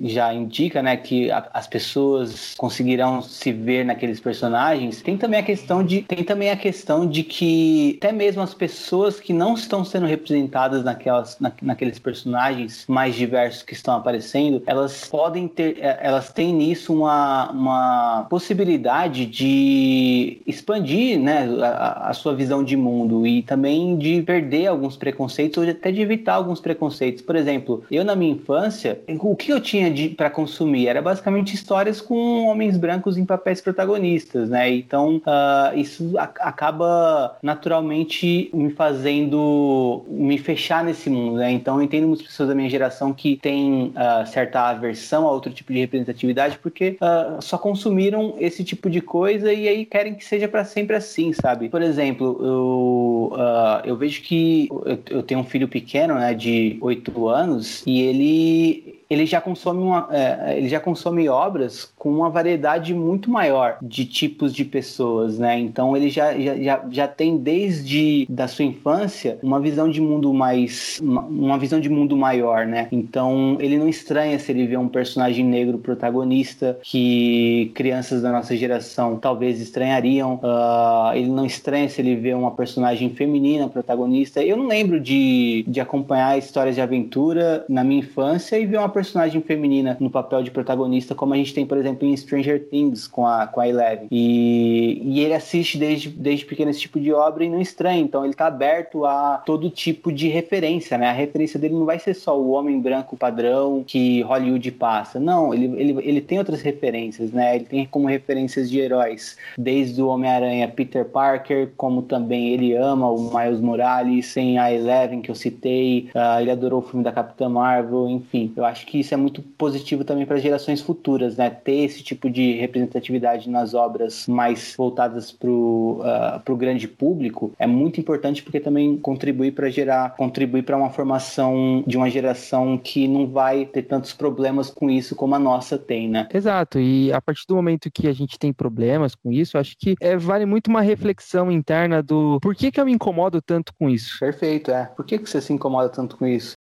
já 0.03 0.33
indica, 0.33 0.81
né, 0.81 0.97
que 0.97 1.31
a, 1.31 1.49
as 1.53 1.67
pessoas 1.67 2.55
conseguirão 2.55 3.21
se 3.21 3.51
ver 3.51 3.85
naqueles 3.85 4.19
personagens, 4.19 5.01
tem 5.01 5.17
também 5.17 5.39
a 5.39 5.43
questão 5.43 5.83
de 5.83 6.01
tem 6.01 6.23
também 6.23 6.49
a 6.49 6.55
questão 6.55 7.07
de 7.07 7.23
que 7.23 7.97
até 8.01 8.11
mesmo 8.11 8.41
as 8.41 8.53
pessoas 8.53 9.19
que 9.19 9.33
não 9.33 9.53
estão 9.53 9.83
sendo 9.83 10.05
representadas 10.05 10.83
naquelas, 10.83 11.39
na, 11.39 11.51
naqueles 11.61 11.99
personagens 11.99 12.85
mais 12.87 13.15
diversos 13.15 13.63
que 13.63 13.73
estão 13.73 13.95
aparecendo, 13.95 14.58
elas 14.65 15.05
podem 15.05 15.47
ter, 15.47 15.77
é, 15.79 15.99
elas 16.01 16.31
têm 16.31 16.53
nisso 16.53 16.93
uma, 16.93 17.51
uma 17.51 18.27
possibilidade 18.29 19.25
de 19.25 20.41
expandir 20.45 21.19
né, 21.19 21.47
a, 21.61 22.09
a 22.09 22.13
sua 22.13 22.35
visão 22.35 22.63
de 22.63 22.75
mundo 22.75 23.25
e 23.25 23.41
também 23.43 23.97
de 23.97 24.21
perder 24.21 24.67
alguns 24.67 24.97
preconceitos 24.97 25.57
ou 25.57 25.69
até 25.69 25.91
de 25.91 26.01
evitar 26.01 26.33
alguns 26.33 26.59
preconceitos. 26.59 27.21
Por 27.21 27.35
exemplo, 27.35 27.83
eu 27.91 28.03
na 28.03 28.15
minha 28.15 28.33
infância, 28.33 28.99
o 29.19 29.35
que 29.35 29.51
eu 29.51 29.59
tinha 29.59 29.89
para 30.15 30.29
consumir 30.29 30.87
era 30.87 31.01
basicamente 31.01 31.53
histórias 31.53 32.01
com 32.01 32.45
homens 32.45 32.77
brancos 32.77 33.17
em 33.17 33.25
papéis 33.25 33.61
protagonistas, 33.61 34.49
né? 34.49 34.69
Então 34.69 35.17
uh, 35.17 35.77
isso 35.77 36.13
acaba 36.17 37.37
naturalmente 37.41 38.49
me 38.53 38.69
fazendo 38.71 40.03
me 40.07 40.37
fechar 40.37 40.83
nesse 40.83 41.09
mundo, 41.09 41.37
né? 41.37 41.51
Então 41.51 41.77
eu 41.77 41.83
entendo 41.83 42.07
muitas 42.07 42.25
pessoas 42.25 42.49
da 42.49 42.55
minha 42.55 42.69
geração 42.69 43.13
que 43.13 43.37
têm 43.37 43.93
uh, 43.95 44.25
certa 44.49 44.61
aversão 44.69 45.27
a 45.27 45.31
outro 45.31 45.51
tipo 45.51 45.71
de 45.71 45.79
representatividade 45.79 46.57
porque 46.57 46.97
uh, 46.99 47.41
só 47.41 47.57
consumiram 47.57 48.35
esse 48.39 48.63
tipo 48.63 48.89
de 48.89 48.99
coisa 48.99 49.53
e 49.53 49.67
aí 49.67 49.85
querem 49.85 50.15
que 50.15 50.25
seja 50.25 50.47
para 50.47 50.65
sempre 50.65 50.95
assim, 50.95 51.31
sabe? 51.33 51.69
Por 51.69 51.81
exemplo, 51.81 52.39
eu, 52.41 53.31
uh, 53.33 53.85
eu 53.85 53.95
vejo 53.95 54.21
que 54.23 54.67
eu, 54.71 54.99
eu, 55.09 55.23
tenho 55.23 55.41
um 55.41 55.43
filho 55.43 55.67
pequeno, 55.67 56.15
né, 56.15 56.33
de 56.33 56.77
8 56.81 57.27
anos, 57.27 57.83
e 57.85 58.01
ele 58.01 58.98
ele 59.09 59.25
já 59.25 59.41
consome 59.41 59.81
uma, 59.81 60.07
é, 60.11 60.55
ele 60.57 60.69
já 60.69 60.79
consome 60.79 61.27
obras 61.27 61.91
com 61.97 62.11
uma 62.11 62.29
variedade 62.29 62.93
muito 62.93 63.31
maior 63.31 63.77
de 63.81 64.05
tipos 64.05 64.53
de 64.53 64.63
pessoas, 64.63 65.39
né? 65.39 65.57
Então 65.59 65.97
ele 65.97 66.09
já, 66.11 66.37
já, 66.37 66.85
já 66.89 67.07
tem 67.07 67.37
desde 67.37 68.27
da 68.29 68.47
sua 68.47 68.65
infância 68.65 69.39
uma 69.41 69.59
visão 69.59 69.89
de 69.89 69.99
mundo 69.99 70.31
mais 70.31 70.99
uma, 71.01 71.21
uma 71.21 71.57
visão 71.57 71.79
de 71.79 71.89
mundo 71.89 72.15
maior, 72.15 72.67
né? 72.67 72.87
Então 72.91 73.57
ele 73.59 73.79
não 73.79 73.89
estranha 73.89 74.37
se 74.37 74.51
ele 74.51 74.67
vê 74.67 74.77
um 74.77 74.87
personagem 74.87 75.43
negro 75.43 75.79
protagonista 75.79 76.77
que 76.83 77.71
crianças 77.73 78.21
da 78.21 78.31
nossa 78.31 78.55
geração 78.55 79.17
talvez 79.17 79.59
estranhariam. 79.59 80.35
Uh, 80.35 81.15
ele 81.15 81.29
não 81.29 81.45
estranha 81.45 81.89
se 81.89 81.99
ele 81.99 82.15
vê 82.15 82.35
uma 82.35 82.51
personagem 82.51 83.09
feminina 83.09 83.67
protagonista. 83.67 84.43
Eu 84.43 84.55
não 84.55 84.67
lembro 84.67 84.99
de, 84.99 85.65
de 85.67 85.79
acompanhar 85.79 86.37
histórias 86.37 86.75
de 86.75 86.81
aventura 86.81 87.65
na 87.67 87.83
minha 87.83 88.01
infância 88.01 88.59
e 88.59 88.67
ver 88.67 88.77
uma 88.77 88.98
personagem 88.99 89.41
feminina 89.41 89.95
no 89.97 90.09
papel 90.09 90.43
de 90.43 90.51
protagonista, 90.51 91.15
como 91.15 91.33
a 91.33 91.37
gente 91.37 91.53
tem, 91.53 91.65
por 91.65 91.77
exemplo, 91.77 92.05
em 92.05 92.15
Stranger 92.17 92.67
Things 92.67 93.07
com 93.07 93.25
a, 93.25 93.47
com 93.47 93.61
a 93.61 93.67
Eleven. 93.67 94.07
E, 94.11 95.01
e 95.05 95.21
ele 95.21 95.33
assiste 95.33 95.77
desde, 95.77 96.09
desde 96.09 96.45
pequeno 96.45 96.69
esse 96.69 96.81
tipo 96.81 96.99
de 96.99 97.13
obra 97.13 97.45
e 97.45 97.49
não 97.49 97.61
estranha, 97.61 98.01
então 98.01 98.25
ele 98.25 98.33
tá 98.33 98.47
aberto 98.47 99.05
a 99.05 99.41
todo 99.45 99.69
tipo 99.69 100.11
de 100.11 100.27
referência, 100.27 100.97
né? 100.97 101.07
A 101.07 101.13
referência 101.13 101.57
dele 101.57 101.75
não 101.75 101.85
vai 101.85 101.97
ser 101.97 102.13
só 102.13 102.37
o 102.37 102.51
homem 102.51 102.77
branco 102.81 103.15
padrão 103.15 103.85
que 103.87 104.21
Hollywood 104.23 104.69
passa. 104.71 105.17
Não, 105.17 105.53
ele, 105.53 105.65
ele, 105.81 105.97
ele 106.03 106.21
tem 106.21 106.37
outras 106.37 106.61
referências, 106.61 107.31
né? 107.31 107.55
Ele 107.55 107.65
tem 107.65 107.85
como 107.85 108.05
referências 108.05 108.69
de 108.69 108.79
heróis, 108.79 109.37
desde 109.57 110.01
o 110.01 110.07
Homem-Aranha 110.07 110.67
Peter 110.67 111.05
Parker, 111.05 111.71
como 111.77 112.01
também 112.01 112.49
ele 112.49 112.75
ama 112.75 113.09
o 113.09 113.33
Miles 113.33 113.61
Morales, 113.61 114.33
tem 114.33 114.59
a 114.59 114.73
Eleven 114.73 115.21
que 115.21 115.31
eu 115.31 115.35
citei, 115.35 116.09
uh, 116.13 116.41
ele 116.41 116.51
adorou 116.51 116.79
o 116.79 116.83
filme 116.83 117.03
da 117.03 117.13
Capitã 117.13 117.47
Marvel, 117.47 118.09
enfim. 118.09 118.51
Eu 118.57 118.65
acho 118.65 118.85
que 118.89 118.99
isso 118.99 119.13
é 119.13 119.17
muito 119.17 119.41
positivo 119.41 120.03
também 120.03 120.25
para 120.25 120.37
gerações 120.37 120.81
futuras, 120.81 121.37
né? 121.37 121.49
Ter 121.49 121.83
esse 121.83 122.01
tipo 122.01 122.29
de 122.29 122.53
representatividade 122.53 123.49
nas 123.49 123.73
obras 123.73 124.25
mais 124.27 124.73
voltadas 124.75 125.31
para 125.31 125.49
o 125.49 126.01
uh, 126.01 126.57
grande 126.57 126.87
público 126.87 127.53
é 127.59 127.67
muito 127.67 127.99
importante 127.99 128.41
porque 128.41 128.59
também 128.59 128.97
contribui 128.97 129.51
para 129.51 129.69
gerar, 129.69 130.15
contribui 130.15 130.63
para 130.63 130.75
uma 130.75 130.89
formação 130.89 131.83
de 131.85 131.95
uma 131.95 132.09
geração 132.09 132.77
que 132.77 133.07
não 133.07 133.27
vai 133.27 133.65
ter 133.65 133.83
tantos 133.83 134.13
problemas 134.13 134.69
com 134.69 134.89
isso 134.89 135.15
como 135.15 135.35
a 135.35 135.39
nossa 135.39 135.77
tem, 135.77 136.09
né? 136.09 136.27
Exato. 136.33 136.79
E 136.79 137.13
a 137.13 137.21
partir 137.21 137.45
do 137.47 137.55
momento 137.55 137.91
que 137.91 138.07
a 138.07 138.13
gente 138.13 138.39
tem 138.39 138.51
problemas 138.51 139.13
com 139.13 139.31
isso, 139.31 139.57
acho 139.57 139.75
que 139.77 139.95
é, 140.01 140.17
vale 140.17 140.45
muito 140.45 140.67
uma 140.67 140.81
reflexão 140.81 141.51
interna 141.51 142.01
do 142.01 142.39
por 142.41 142.55
que, 142.55 142.71
que 142.71 142.81
eu 142.81 142.85
me 142.85 142.91
incomodo 142.91 143.41
tanto 143.41 143.73
com 143.77 143.89
isso. 143.89 144.19
Perfeito, 144.19 144.71
é. 144.71 144.85
Por 144.85 145.05
que, 145.05 145.19
que 145.19 145.29
você 145.29 145.39
se 145.39 145.53
incomoda 145.53 145.89
tanto 145.89 146.17
com 146.17 146.25
isso? 146.25 146.58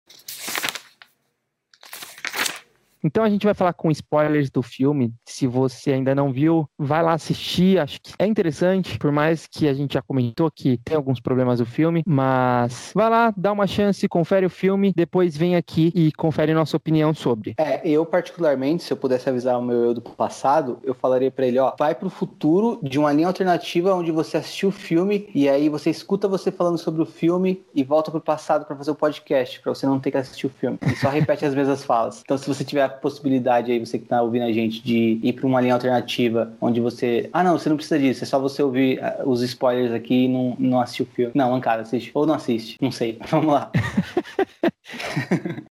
Então 3.03 3.23
a 3.23 3.29
gente 3.29 3.45
vai 3.45 3.53
falar 3.53 3.73
com 3.73 3.91
spoilers 3.91 4.49
do 4.49 4.61
filme. 4.61 5.13
Se 5.25 5.45
você 5.45 5.91
ainda 5.91 6.15
não 6.15 6.31
viu, 6.31 6.67
vai 6.77 7.03
lá 7.03 7.13
assistir. 7.13 7.77
Acho 7.79 7.99
que 8.01 8.13
é 8.17 8.25
interessante, 8.25 8.97
por 8.97 9.11
mais 9.11 9.45
que 9.45 9.67
a 9.67 9.73
gente 9.73 9.95
já 9.95 10.01
comentou 10.01 10.49
que 10.49 10.77
tem 10.77 10.95
alguns 10.95 11.19
problemas 11.19 11.59
do 11.59 11.65
filme, 11.65 12.03
mas 12.05 12.91
vai 12.95 13.09
lá, 13.09 13.33
dá 13.35 13.51
uma 13.51 13.67
chance, 13.67 14.07
confere 14.07 14.45
o 14.45 14.49
filme, 14.49 14.93
depois 14.95 15.35
vem 15.35 15.55
aqui 15.55 15.91
e 15.93 16.11
confere 16.13 16.53
nossa 16.53 16.77
opinião 16.77 17.13
sobre. 17.13 17.55
É, 17.57 17.87
eu 17.87 18.05
particularmente, 18.05 18.83
se 18.83 18.93
eu 18.93 18.97
pudesse 18.97 19.27
avisar 19.27 19.59
o 19.59 19.61
meu 19.61 19.83
eu 19.83 19.93
do 19.93 20.01
passado, 20.01 20.79
eu 20.83 20.93
falaria 20.93 21.31
para 21.31 21.45
ele, 21.45 21.59
ó, 21.59 21.73
vai 21.77 21.93
pro 21.93 22.09
futuro 22.09 22.79
de 22.81 22.97
uma 22.97 23.11
linha 23.11 23.27
alternativa 23.27 23.93
onde 23.93 24.11
você 24.11 24.37
assistiu 24.37 24.69
o 24.69 24.71
filme 24.71 25.29
e 25.35 25.49
aí 25.49 25.67
você 25.67 25.89
escuta 25.89 26.27
você 26.27 26.51
falando 26.51 26.77
sobre 26.77 27.01
o 27.01 27.05
filme 27.05 27.63
e 27.73 27.83
volta 27.83 28.11
pro 28.11 28.21
passado 28.21 28.65
para 28.65 28.75
fazer 28.75 28.91
o 28.91 28.95
podcast, 28.95 29.59
para 29.59 29.73
você 29.73 29.85
não 29.85 29.99
ter 29.99 30.11
que 30.11 30.17
assistir 30.17 30.47
o 30.47 30.49
filme. 30.49 30.77
E 30.85 30.95
só 30.95 31.09
repete 31.09 31.45
as 31.45 31.53
mesmas 31.53 31.83
falas. 31.83 32.21
Então 32.23 32.37
se 32.37 32.47
você 32.47 32.63
tiver 32.63 32.92
possibilidade 32.99 33.71
aí, 33.71 33.79
você 33.79 33.99
que 33.99 34.05
tá 34.05 34.21
ouvindo 34.21 34.45
a 34.45 34.51
gente, 34.51 34.83
de 34.83 35.19
ir 35.21 35.33
para 35.33 35.45
uma 35.45 35.61
linha 35.61 35.73
alternativa 35.73 36.53
onde 36.61 36.79
você. 36.79 37.29
Ah, 37.33 37.43
não, 37.43 37.57
você 37.57 37.69
não 37.69 37.75
precisa 37.75 37.99
disso, 37.99 38.23
é 38.23 38.27
só 38.27 38.39
você 38.39 38.63
ouvir 38.63 39.03
ah, 39.03 39.23
os 39.25 39.41
spoilers 39.41 39.91
aqui 39.91 40.25
e 40.25 40.27
não, 40.27 40.55
não 40.59 40.79
assistir 40.79 41.03
o 41.03 41.07
filme. 41.07 41.31
Não, 41.35 41.51
mancada, 41.51 41.81
assiste. 41.81 42.11
Ou 42.13 42.25
não 42.25 42.35
assiste, 42.35 42.77
não 42.81 42.91
sei. 42.91 43.19
Vamos 43.29 43.53
lá. 43.53 43.71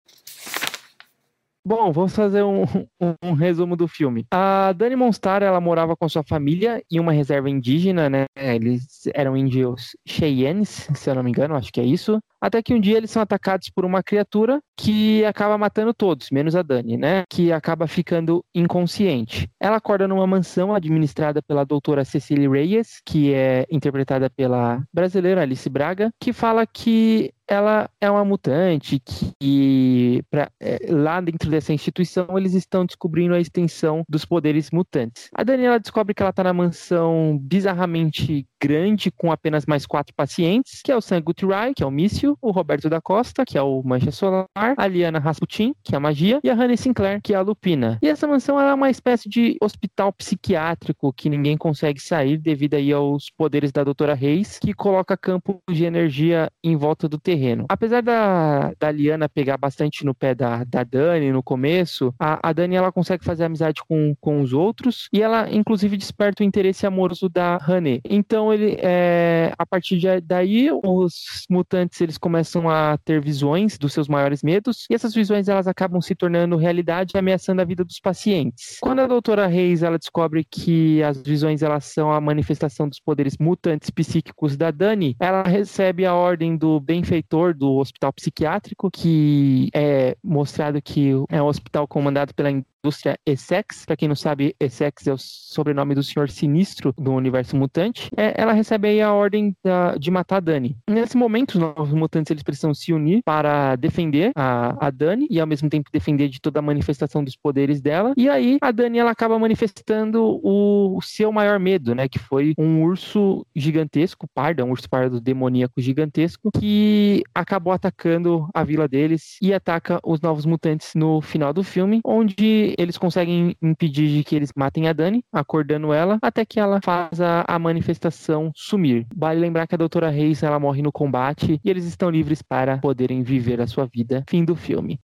Bom, 1.66 1.94
vamos 1.94 2.14
fazer 2.14 2.44
um, 2.44 2.64
um, 3.00 3.16
um, 3.24 3.32
resumo 3.32 3.78
do 3.78 3.88
filme. 3.88 4.28
A 4.30 4.74
Dani 4.74 4.98
Monstar, 4.98 5.42
ela 5.42 5.62
morava 5.62 5.96
com 5.96 6.10
sua 6.10 6.22
família 6.22 6.84
em 6.92 7.00
uma 7.00 7.14
reserva 7.14 7.50
indígena, 7.50 8.10
né? 8.10 8.26
Eles 8.36 9.04
eram 9.14 9.38
índios 9.38 9.96
Cheyennes, 10.06 10.90
se 10.94 11.10
eu 11.10 11.16
não 11.16 11.24
me 11.24 11.30
engano, 11.30 11.56
acho 11.56 11.72
que 11.72 11.80
é 11.80 11.86
isso. 11.86 12.20
Até 12.44 12.62
que 12.62 12.74
um 12.74 12.80
dia 12.80 12.98
eles 12.98 13.10
são 13.10 13.22
atacados 13.22 13.70
por 13.70 13.86
uma 13.86 14.04
criatura 14.04 14.62
que 14.78 15.24
acaba 15.24 15.58
matando 15.58 15.94
todos, 15.94 16.30
menos 16.30 16.58
a 16.58 16.62
Dani, 16.62 16.98
né? 16.98 17.24
Que 17.30 17.54
acaba 17.54 17.88
ficando 17.88 18.44
inconsciente. 18.54 19.50
Ela 19.62 19.78
acorda 19.78 20.10
numa 20.10 20.28
mansão 20.28 20.76
administrada 20.76 21.42
pela 21.42 21.64
doutora 21.64 22.04
Cecily 22.04 22.50
Reyes, 22.50 23.02
que 23.06 23.34
é 23.34 23.66
interpretada 23.72 24.30
pela 24.30 24.84
brasileira 24.92 25.42
Alice 25.42 25.70
Braga, 25.70 26.12
que 26.20 26.34
fala 26.34 26.68
que 26.68 27.34
ela 27.48 27.90
é 28.00 28.10
uma 28.10 28.24
mutante 28.24 29.02
que 29.40 30.22
pra, 30.30 30.50
é, 30.60 30.80
lá 30.90 31.20
dentro 31.22 31.50
dessa 31.50 31.74
instituição 31.74 32.38
eles 32.38 32.54
estão 32.54 32.86
descobrindo 32.86 33.34
a 33.34 33.40
extensão 33.40 34.04
dos 34.08 34.26
poderes 34.26 34.70
mutantes. 34.72 35.30
A 35.34 35.44
Daniela 35.44 35.80
descobre 35.80 36.14
que 36.14 36.22
ela 36.22 36.30
está 36.30 36.44
na 36.44 36.54
mansão 36.54 37.38
bizarramente 37.42 38.46
grande 38.64 39.12
com 39.12 39.30
apenas 39.30 39.66
mais 39.66 39.86
quatro 39.86 40.16
pacientes, 40.16 40.82
que 40.82 40.90
é 40.90 40.96
o 40.96 41.02
Sangut 41.02 41.46
Rai, 41.46 41.74
que 41.74 41.84
é 41.84 41.86
o 41.86 41.92
míssil, 41.92 42.38
o 42.42 42.50
Roberto 42.50 42.90
da 42.90 43.02
Costa, 43.02 43.44
que 43.46 43.58
é 43.58 43.62
o 43.62 43.84
Mancha 43.84 44.10
Solar, 44.10 44.48
a 44.56 44.88
Liana 44.88 45.20
Rasputin, 45.20 45.76
que 45.84 45.94
é 45.94 45.98
a 45.98 46.00
magia, 46.00 46.40
e 46.42 46.50
a 46.50 46.54
Honey 46.54 46.78
Sinclair, 46.78 47.22
que 47.22 47.34
é 47.34 47.36
a 47.36 47.42
Lupina. 47.42 48.00
E 48.02 48.08
essa 48.08 48.26
mansão 48.26 48.58
é 48.58 48.74
uma 48.74 48.90
espécie 48.90 49.28
de 49.28 49.58
hospital 49.62 50.14
psiquiátrico 50.14 51.12
que 51.12 51.30
ninguém 51.30 51.58
consegue 51.58 52.02
sair 52.02 52.38
devido 52.38 52.76
aí 52.76 52.94
aos 52.94 53.30
poderes 53.38 53.72
da 53.72 53.84
doutora 53.84 54.14
Reis, 54.14 54.60
que 54.60 54.74
coloca 54.74 55.18
campo 55.18 55.60
de 55.70 55.84
energia 55.84 56.50
em 56.64 56.78
volta 56.78 57.10
do 57.10 57.20
terreno. 57.20 57.66
Apesar 57.68 58.02
da, 58.02 58.72
da 58.80 58.90
Liana 58.90 59.28
pegar 59.28 59.58
bastante 59.58 60.06
no 60.06 60.16
pé 60.16 60.34
da, 60.34 60.64
da 60.64 60.86
Dani 60.86 61.34
no 61.34 61.44
começo, 61.44 62.14
a, 62.18 62.50
a 62.50 62.54
Dani 62.54 62.76
ela 62.76 62.94
consegue 62.94 63.26
fazer 63.26 63.44
amizade 63.44 63.82
com, 63.86 64.16
com 64.22 64.40
os 64.40 64.54
outros 64.54 65.10
e 65.12 65.22
ela 65.22 65.50
inclusive 65.52 65.98
desperta 65.98 66.44
o 66.44 66.46
interesse 66.46 66.86
amoroso 66.86 67.28
da 67.28 67.60
Honey. 67.68 68.00
Então 68.06 68.53
ele, 68.54 68.78
é, 68.80 69.54
a 69.58 69.66
partir 69.66 69.98
de 69.98 70.22
daí, 70.22 70.70
os 70.72 71.46
mutantes 71.50 72.00
eles 72.02 72.18
começam 72.18 72.70
a 72.70 72.98
ter 73.04 73.22
visões 73.22 73.78
dos 73.78 73.94
seus 73.94 74.08
maiores 74.08 74.42
medos 74.44 74.86
e 74.90 74.96
essas 74.96 75.14
visões 75.14 75.48
elas 75.48 75.68
acabam 75.68 76.02
se 76.02 76.16
tornando 76.16 76.56
realidade, 76.56 77.18
ameaçando 77.18 77.62
a 77.62 77.66
vida 77.66 77.84
dos 77.84 78.00
pacientes. 78.00 78.78
Quando 78.82 79.00
a 79.00 79.08
doutora 79.08 79.48
Reis 79.48 79.84
ela 79.84 79.98
descobre 79.98 80.44
que 80.44 81.02
as 81.04 81.22
visões 81.22 81.62
elas 81.62 81.86
são 81.86 82.12
a 82.12 82.22
manifestação 82.22 82.88
dos 82.88 83.00
poderes 83.00 83.38
mutantes 83.38 83.90
psíquicos 83.90 84.56
da 84.56 84.72
Dani, 84.72 85.16
ela 85.20 85.44
recebe 85.44 86.06
a 86.06 86.14
ordem 86.14 86.58
do 86.58 86.80
benfeitor 86.80 87.54
do 87.54 87.76
hospital 87.76 88.14
psiquiátrico, 88.14 88.90
que 88.92 89.70
é 89.74 90.16
mostrado 90.24 90.82
que 90.82 91.12
é 91.30 91.42
um 91.42 91.48
hospital 91.48 91.88
comandado 91.88 92.34
pela 92.34 92.50
indústria 92.84 93.18
Essex. 93.26 93.86
Para 93.86 93.96
quem 93.96 94.08
não 94.10 94.16
sabe, 94.16 94.56
Essex 94.60 95.08
é 95.08 95.14
o 95.14 95.18
sobrenome 95.18 95.96
do 95.96 96.04
Senhor 96.04 96.30
Sinistro 96.30 96.94
do 96.98 97.14
universo 97.14 97.56
mutante. 97.56 98.10
É, 98.18 98.34
ela 98.36 98.52
recebe 98.52 98.90
aí 98.90 99.02
a 99.02 99.14
ordem 99.14 99.56
da, 99.64 99.96
de 99.96 100.12
matar 100.12 100.38
a 100.38 100.40
Dani. 100.42 100.76
Nesse 100.90 101.16
momento, 101.16 101.52
os 101.52 101.62
novos 101.62 101.94
mutantes 101.94 102.30
eles 102.30 102.44
precisam 102.44 102.74
se 102.74 102.92
unir 102.92 103.22
para 103.24 103.78
defender 103.78 104.32
a, 104.36 104.88
a 104.88 104.90
Dani 104.90 105.28
e 105.30 105.40
ao 105.40 105.48
mesmo 105.48 105.70
tempo 105.70 105.90
defender 105.92 106.28
de 106.28 106.42
toda 106.42 106.60
a 106.60 106.62
manifestação 106.62 107.24
dos 107.24 107.38
poderes 107.38 107.82
dela. 107.82 108.14
E 108.18 108.30
aí 108.30 108.58
a 108.62 108.72
Dani 108.72 109.00
ela 109.00 109.12
acaba 109.12 109.40
manifestando 109.40 110.22
o, 110.44 110.98
o 110.98 111.02
seu 111.02 111.32
maior 111.32 111.60
medo, 111.60 111.96
né? 111.96 112.10
Que 112.10 112.20
foi 112.20 112.54
um 112.58 112.84
urso 112.84 113.46
gigantesco, 113.56 114.28
parda, 114.34 114.66
um 114.66 114.72
urso 114.72 114.90
pardo 114.90 115.22
demoníaco 115.22 115.80
gigantesco, 115.80 116.52
que 116.60 117.24
acabou 117.34 117.72
atacando 117.72 118.50
a 118.54 118.64
vila 118.64 118.88
deles 118.88 119.38
e 119.42 119.54
ataca 119.54 120.00
os 120.04 120.20
novos 120.20 120.46
mutantes 120.46 120.92
no 120.96 121.22
final 121.22 121.54
do 121.54 121.64
filme, 121.64 122.02
onde 122.04 122.73
eles 122.78 122.98
conseguem 122.98 123.56
impedir 123.62 124.10
de 124.10 124.24
que 124.24 124.36
eles 124.36 124.52
matem 124.56 124.88
a 124.88 124.94
Dani, 124.94 125.24
acordando 125.32 125.94
ela, 125.94 126.18
até 126.22 126.46
que 126.46 126.60
ela 126.60 126.80
faz 126.84 127.20
a, 127.22 127.44
a 127.48 127.60
manifestação 127.60 128.52
sumir. 128.56 129.06
Vale 129.16 129.40
lembrar 129.40 129.68
que 129.68 129.76
a 129.76 129.78
doutora 129.78 130.10
Reis 130.10 130.44
ela 130.44 130.60
morre 130.60 130.82
no 130.82 130.92
combate 130.92 131.60
e 131.64 131.70
eles 131.70 131.86
estão 131.86 132.10
livres 132.10 132.42
para 132.42 132.78
poderem 132.78 133.24
viver 133.24 133.62
a 133.62 133.68
sua 133.68 133.86
vida. 133.86 134.24
Fim 134.30 134.44
do 134.44 134.56
filme. 134.56 135.00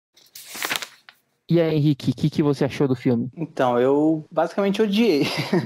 E 1.50 1.58
aí, 1.58 1.76
Henrique, 1.76 2.10
o 2.10 2.14
que, 2.14 2.28
que 2.28 2.42
você 2.42 2.66
achou 2.66 2.86
do 2.86 2.94
filme? 2.94 3.30
Então, 3.34 3.78
eu 3.78 4.26
basicamente 4.30 4.82
odiei. 4.82 5.22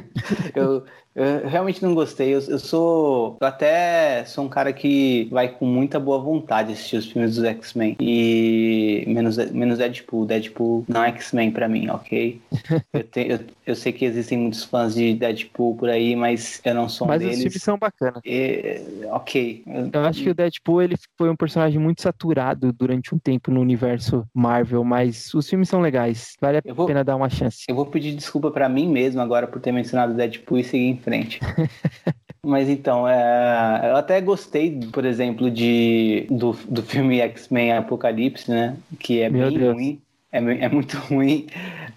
eu, 0.54 0.84
eu 1.14 1.46
realmente 1.46 1.82
não 1.82 1.94
gostei. 1.94 2.34
Eu, 2.34 2.40
eu, 2.40 2.58
sou. 2.58 3.36
Eu 3.40 3.46
até 3.46 4.24
sou 4.24 4.44
um 4.44 4.48
cara 4.48 4.72
que 4.72 5.28
vai 5.30 5.48
com 5.48 5.66
muita 5.66 6.00
boa 6.00 6.18
vontade 6.18 6.72
assistir 6.72 6.96
os 6.96 7.06
filmes 7.06 7.36
dos 7.36 7.44
X-Men. 7.44 7.96
E. 8.00 9.04
Menos, 9.06 9.36
menos 9.50 9.78
Deadpool. 9.78 10.24
Deadpool 10.24 10.84
não 10.88 11.04
é 11.04 11.08
X-Men 11.08 11.50
pra 11.50 11.68
mim, 11.68 11.88
ok? 11.90 12.40
eu, 12.92 13.04
te, 13.04 13.28
eu, 13.28 13.40
eu, 13.66 13.74
sei 13.74 13.92
que 13.92 14.06
existem 14.06 14.38
muitos 14.38 14.64
fãs 14.64 14.94
de 14.94 15.14
Deadpool 15.14 15.76
por 15.76 15.90
aí, 15.90 16.16
mas 16.16 16.60
eu 16.64 16.74
não 16.74 16.88
sou 16.88 17.06
um 17.06 17.08
mas 17.08 17.20
deles. 17.20 17.36
Mas 17.36 17.38
os 17.38 17.52
filmes 17.52 17.62
são 17.62 17.78
bacanas. 17.78 18.22
E, 18.24 18.80
ok. 19.10 19.64
Eu 19.92 20.00
acho 20.04 20.22
que 20.22 20.30
o 20.30 20.34
Deadpool 20.34 20.82
ele 20.82 20.96
foi 21.18 21.28
um 21.28 21.36
personagem 21.36 21.78
muito 21.78 22.00
saturado 22.00 22.72
durante 22.72 23.14
um 23.14 23.18
tempo 23.18 23.50
no 23.50 23.60
universo 23.60 24.24
Marvel, 24.34 24.82
mas 24.82 25.32
os 25.34 25.48
filmes 25.48 25.68
são 25.68 25.80
legais. 25.80 26.36
Vale 26.40 26.58
a 26.58 26.74
vou, 26.74 26.86
pena 26.86 27.04
dar 27.04 27.16
uma 27.16 27.28
chance. 27.28 27.64
Eu 27.68 27.74
vou 27.74 27.84
pedir 27.84 28.14
desculpa 28.14 28.50
para 28.50 28.68
mim 28.68 28.88
mesmo 28.88 29.20
agora 29.20 29.46
por 29.46 29.60
ter 29.60 29.72
mencionado 29.72 30.14
Deadpool 30.14 30.58
e 30.58 30.64
seguir 30.64 31.01
frente. 31.02 31.40
Mas 32.44 32.68
então, 32.68 33.06
é, 33.08 33.90
eu 33.90 33.96
até 33.96 34.20
gostei, 34.20 34.80
por 34.92 35.04
exemplo, 35.04 35.50
de, 35.50 36.26
do, 36.28 36.52
do 36.68 36.82
filme 36.82 37.20
X-Men 37.20 37.72
Apocalipse, 37.72 38.50
né? 38.50 38.76
Que 38.98 39.20
é 39.20 39.30
Meu 39.30 39.48
bem 39.48 39.58
Deus. 39.58 39.74
ruim. 39.74 40.02
É, 40.32 40.38
é 40.38 40.68
muito 40.68 40.96
ruim, 41.08 41.46